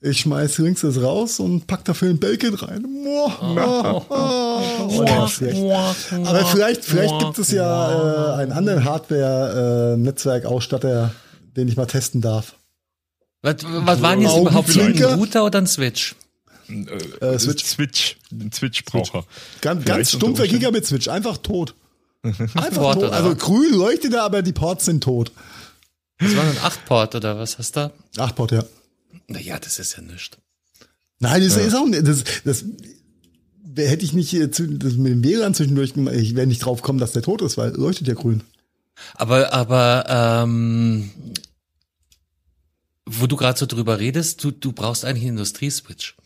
ich 0.00 0.20
schmeiß 0.20 0.56
links 0.58 0.80
das 0.80 1.02
raus 1.02 1.38
und 1.40 1.66
pack 1.66 1.84
dafür 1.84 2.08
ein 2.08 2.18
Belkin 2.18 2.54
rein. 2.54 2.86
Moa, 3.04 4.02
oh, 4.88 5.24
ist 5.26 5.32
schlecht. 5.32 5.60
Aber 5.60 6.46
vielleicht, 6.46 6.86
vielleicht 6.86 7.18
gibt 7.18 7.38
es 7.38 7.50
ja 7.50 8.36
äh, 8.36 8.40
einen 8.40 8.52
anderen 8.52 8.84
Hardware-Netzwerkausstatter, 8.84 11.12
den 11.56 11.68
ich 11.68 11.76
mal 11.76 11.84
testen 11.84 12.22
darf. 12.22 12.54
Was, 13.42 13.56
was 13.62 14.00
war 14.00 14.16
denn 14.16 14.22
jetzt 14.22 14.38
überhaupt 14.38 14.68
so 14.68 14.80
ein? 14.80 14.98
Router 15.02 15.44
oder 15.44 15.60
ein 15.60 15.66
Switch? 15.66 16.14
Äh, 16.68 17.38
Switch. 17.38 17.64
Switch. 17.64 17.66
Switch. 17.66 18.16
Ein 18.32 18.50
Switch-Braucher. 18.52 19.24
Ganz, 19.60 19.84
ganz 19.84 20.12
stumpfer. 20.12 20.46
Gigabit-Switch, 20.46 21.08
einfach 21.08 21.36
tot. 21.36 21.74
Einfach 22.54 22.96
tot. 22.96 23.12
Also 23.12 23.34
grün 23.34 23.72
leuchtet 23.72 24.12
er, 24.12 24.24
aber 24.24 24.42
die 24.42 24.52
Ports 24.52 24.84
sind 24.84 25.02
tot. 25.02 25.32
Das 26.20 26.36
war 26.36 26.44
ein 26.44 26.56
8-Port 26.58 27.14
oder 27.14 27.38
was 27.38 27.58
hast 27.58 27.76
du? 27.76 27.90
da? 28.14 28.22
Acht 28.24 28.36
Port, 28.36 28.52
ja. 28.52 28.64
Naja, 29.26 29.58
das 29.58 29.78
ist 29.78 29.96
ja 29.96 30.02
nichts. 30.02 30.36
Nein, 31.18 31.42
das 31.42 31.56
ist 31.56 31.74
auch 31.74 31.86
nicht. 31.86 32.06
Das, 32.06 32.24
das 32.44 32.64
hätte 33.76 34.04
ich 34.04 34.12
nicht 34.12 34.32
äh, 34.34 34.50
zu- 34.50 34.66
das 34.68 34.94
mit 34.94 35.12
dem 35.12 35.24
WLAN 35.24 35.54
zwischendurch 35.54 35.94
gemacht. 35.94 36.14
Ich 36.16 36.34
wäre 36.34 36.46
nicht 36.46 36.64
drauf 36.64 36.82
gekommen, 36.82 36.98
dass 36.98 37.12
der 37.12 37.22
tot 37.22 37.42
ist, 37.42 37.56
weil 37.56 37.70
leuchtet 37.74 38.08
ja 38.08 38.14
grün. 38.14 38.42
Aber, 39.14 39.52
aber, 39.52 40.04
ähm, 40.44 41.10
wo 43.06 43.26
du 43.26 43.36
gerade 43.36 43.58
so 43.58 43.66
drüber 43.66 43.98
redest, 43.98 44.42
du, 44.44 44.50
du 44.50 44.72
brauchst 44.72 45.04
eigentlich 45.04 45.22
einen 45.24 45.38
Industrieswitch. 45.38 46.16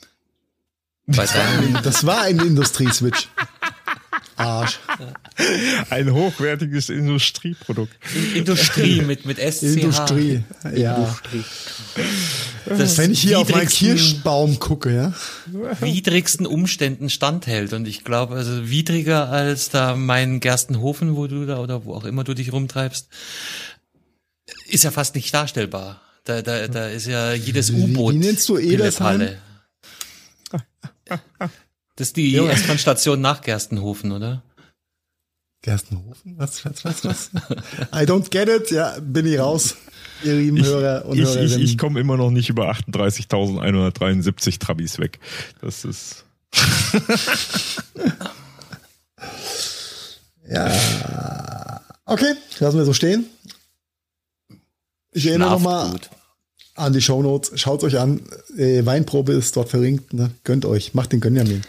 Bei 1.06 1.26
deinem, 1.26 1.82
Das 1.82 2.04
war 2.06 2.22
ein 2.22 2.38
Industrieswitch. 2.40 3.28
Arsch. 4.36 4.80
Ein 5.90 6.12
hochwertiges 6.12 6.88
Industrieprodukt. 6.88 7.92
Industrie 8.34 9.00
mit, 9.02 9.24
mit 9.26 9.38
SCH. 9.38 9.62
Industrie. 9.76 10.42
Ja. 10.74 11.16
Das 12.66 12.98
Wenn 12.98 13.12
ich 13.12 13.20
hier 13.22 13.38
auf 13.38 13.48
meinen 13.50 13.68
Kirschbaum 13.68 14.58
gucke, 14.58 14.94
ja. 14.94 15.12
widrigsten 15.80 16.46
Umständen 16.46 17.10
standhält. 17.10 17.72
Und 17.72 17.86
ich 17.86 18.04
glaube, 18.04 18.34
also 18.36 18.68
widriger 18.70 19.28
als 19.28 19.68
da 19.68 19.96
mein 19.96 20.40
Gerstenhofen, 20.40 21.16
wo 21.16 21.26
du 21.26 21.46
da 21.46 21.58
oder 21.58 21.84
wo 21.84 21.94
auch 21.94 22.04
immer 22.04 22.24
du 22.24 22.34
dich 22.34 22.52
rumtreibst, 22.52 23.08
ist 24.68 24.84
ja 24.84 24.90
fast 24.90 25.14
nicht 25.14 25.32
darstellbar. 25.32 26.00
Da, 26.24 26.40
da, 26.42 26.68
da 26.68 26.88
ist 26.88 27.06
ja 27.06 27.34
jedes 27.34 27.72
Wie- 27.74 27.82
U-Boot. 27.82 28.14
wie 28.14 28.18
nennst 28.18 28.48
du 28.48 28.56
Edersheim? 28.58 29.36
Das 31.96 32.08
ist 32.08 32.16
die 32.16 32.32
Ja. 32.32 32.48
S-Bahn-Station 32.48 33.20
nach 33.20 33.40
Gerstenhofen, 33.40 34.12
oder? 34.12 34.42
Gerstenhofen? 35.62 36.34
Was, 36.36 36.64
was, 36.64 36.84
was, 36.84 37.04
was? 37.04 37.30
I 37.92 38.04
don't 38.04 38.30
get 38.30 38.48
it. 38.48 38.70
Ja, 38.70 38.98
bin 39.00 39.26
ich 39.26 39.38
raus. 39.38 39.76
Ihr 40.22 40.34
lieben 40.34 40.62
Hörer 40.64 41.04
und 41.06 41.18
ich, 41.18 41.24
Hörerinnen. 41.24 41.58
ich, 41.60 41.72
ich 41.72 41.78
komme 41.78 42.00
immer 42.00 42.16
noch 42.16 42.30
nicht 42.30 42.48
über 42.50 42.70
38.173 42.70 44.58
Trabis 44.58 44.98
weg. 44.98 45.18
Das 45.60 45.84
ist. 45.84 46.24
Ja. 50.46 51.80
Okay, 52.04 52.34
lassen 52.60 52.76
wir 52.78 52.84
so 52.84 52.92
stehen. 52.92 53.24
Ich 55.12 55.26
erinnere 55.26 55.50
nochmal 55.50 55.98
an 56.74 56.92
die 56.92 57.00
Shownotes. 57.00 57.58
Schaut 57.58 57.82
euch 57.84 57.98
an. 57.98 58.20
Äh, 58.58 58.84
Weinprobe 58.84 59.32
ist 59.32 59.56
dort 59.56 59.68
verlinkt. 59.70 60.12
Ne? 60.12 60.30
Gönnt 60.44 60.64
euch. 60.66 60.92
Macht 60.92 61.12
den 61.12 61.20
Gönjamin. 61.20 61.62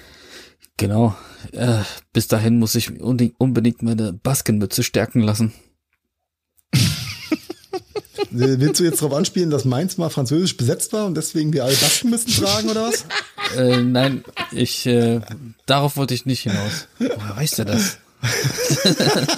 Genau. 0.77 1.15
Äh, 1.51 1.79
bis 2.11 2.27
dahin 2.27 2.59
muss 2.59 2.75
ich 2.75 2.99
unbedingt- 3.01 3.81
meine 3.81 4.13
Baskenmütze 4.13 4.83
stärken 4.83 5.21
lassen. 5.21 5.53
Äh, 6.73 8.59
Willst 8.59 8.81
du 8.81 8.83
jetzt 8.83 9.01
darauf 9.01 9.13
anspielen, 9.17 9.49
dass 9.49 9.63
Mainz 9.63 9.97
mal 9.97 10.09
französisch 10.09 10.57
besetzt 10.57 10.91
war 10.91 11.05
und 11.05 11.15
deswegen 11.15 11.53
wir 11.53 11.63
alle 11.63 11.75
Basken 11.75 12.09
müssen 12.09 12.31
tragen 12.31 12.69
oder 12.69 12.89
was? 12.89 13.05
Äh, 13.57 13.81
nein, 13.81 14.25
ich, 14.51 14.85
äh, 14.85 15.21
darauf 15.65 15.95
wollte 15.95 16.13
ich 16.13 16.25
nicht 16.25 16.41
hinaus. 16.41 16.87
Woher 16.99 17.37
weißt 17.37 17.59
du 17.59 17.65
das? 17.65 17.97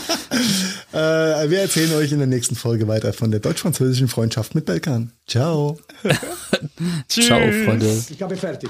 Äh, 0.93 1.49
wir 1.49 1.59
erzählen 1.59 1.93
euch 1.93 2.11
in 2.11 2.17
der 2.19 2.27
nächsten 2.27 2.55
Folge 2.55 2.87
weiter 2.87 3.11
von 3.13 3.29
der 3.29 3.39
deutsch-französischen 3.39 4.07
Freundschaft 4.07 4.55
mit 4.55 4.65
Belkan. 4.65 5.11
Ciao. 5.27 5.77
Ciao, 7.09 7.39
Freunde. 7.65 8.03
Ich 8.09 8.21
habe 8.21 8.35
fertig. 8.37 8.69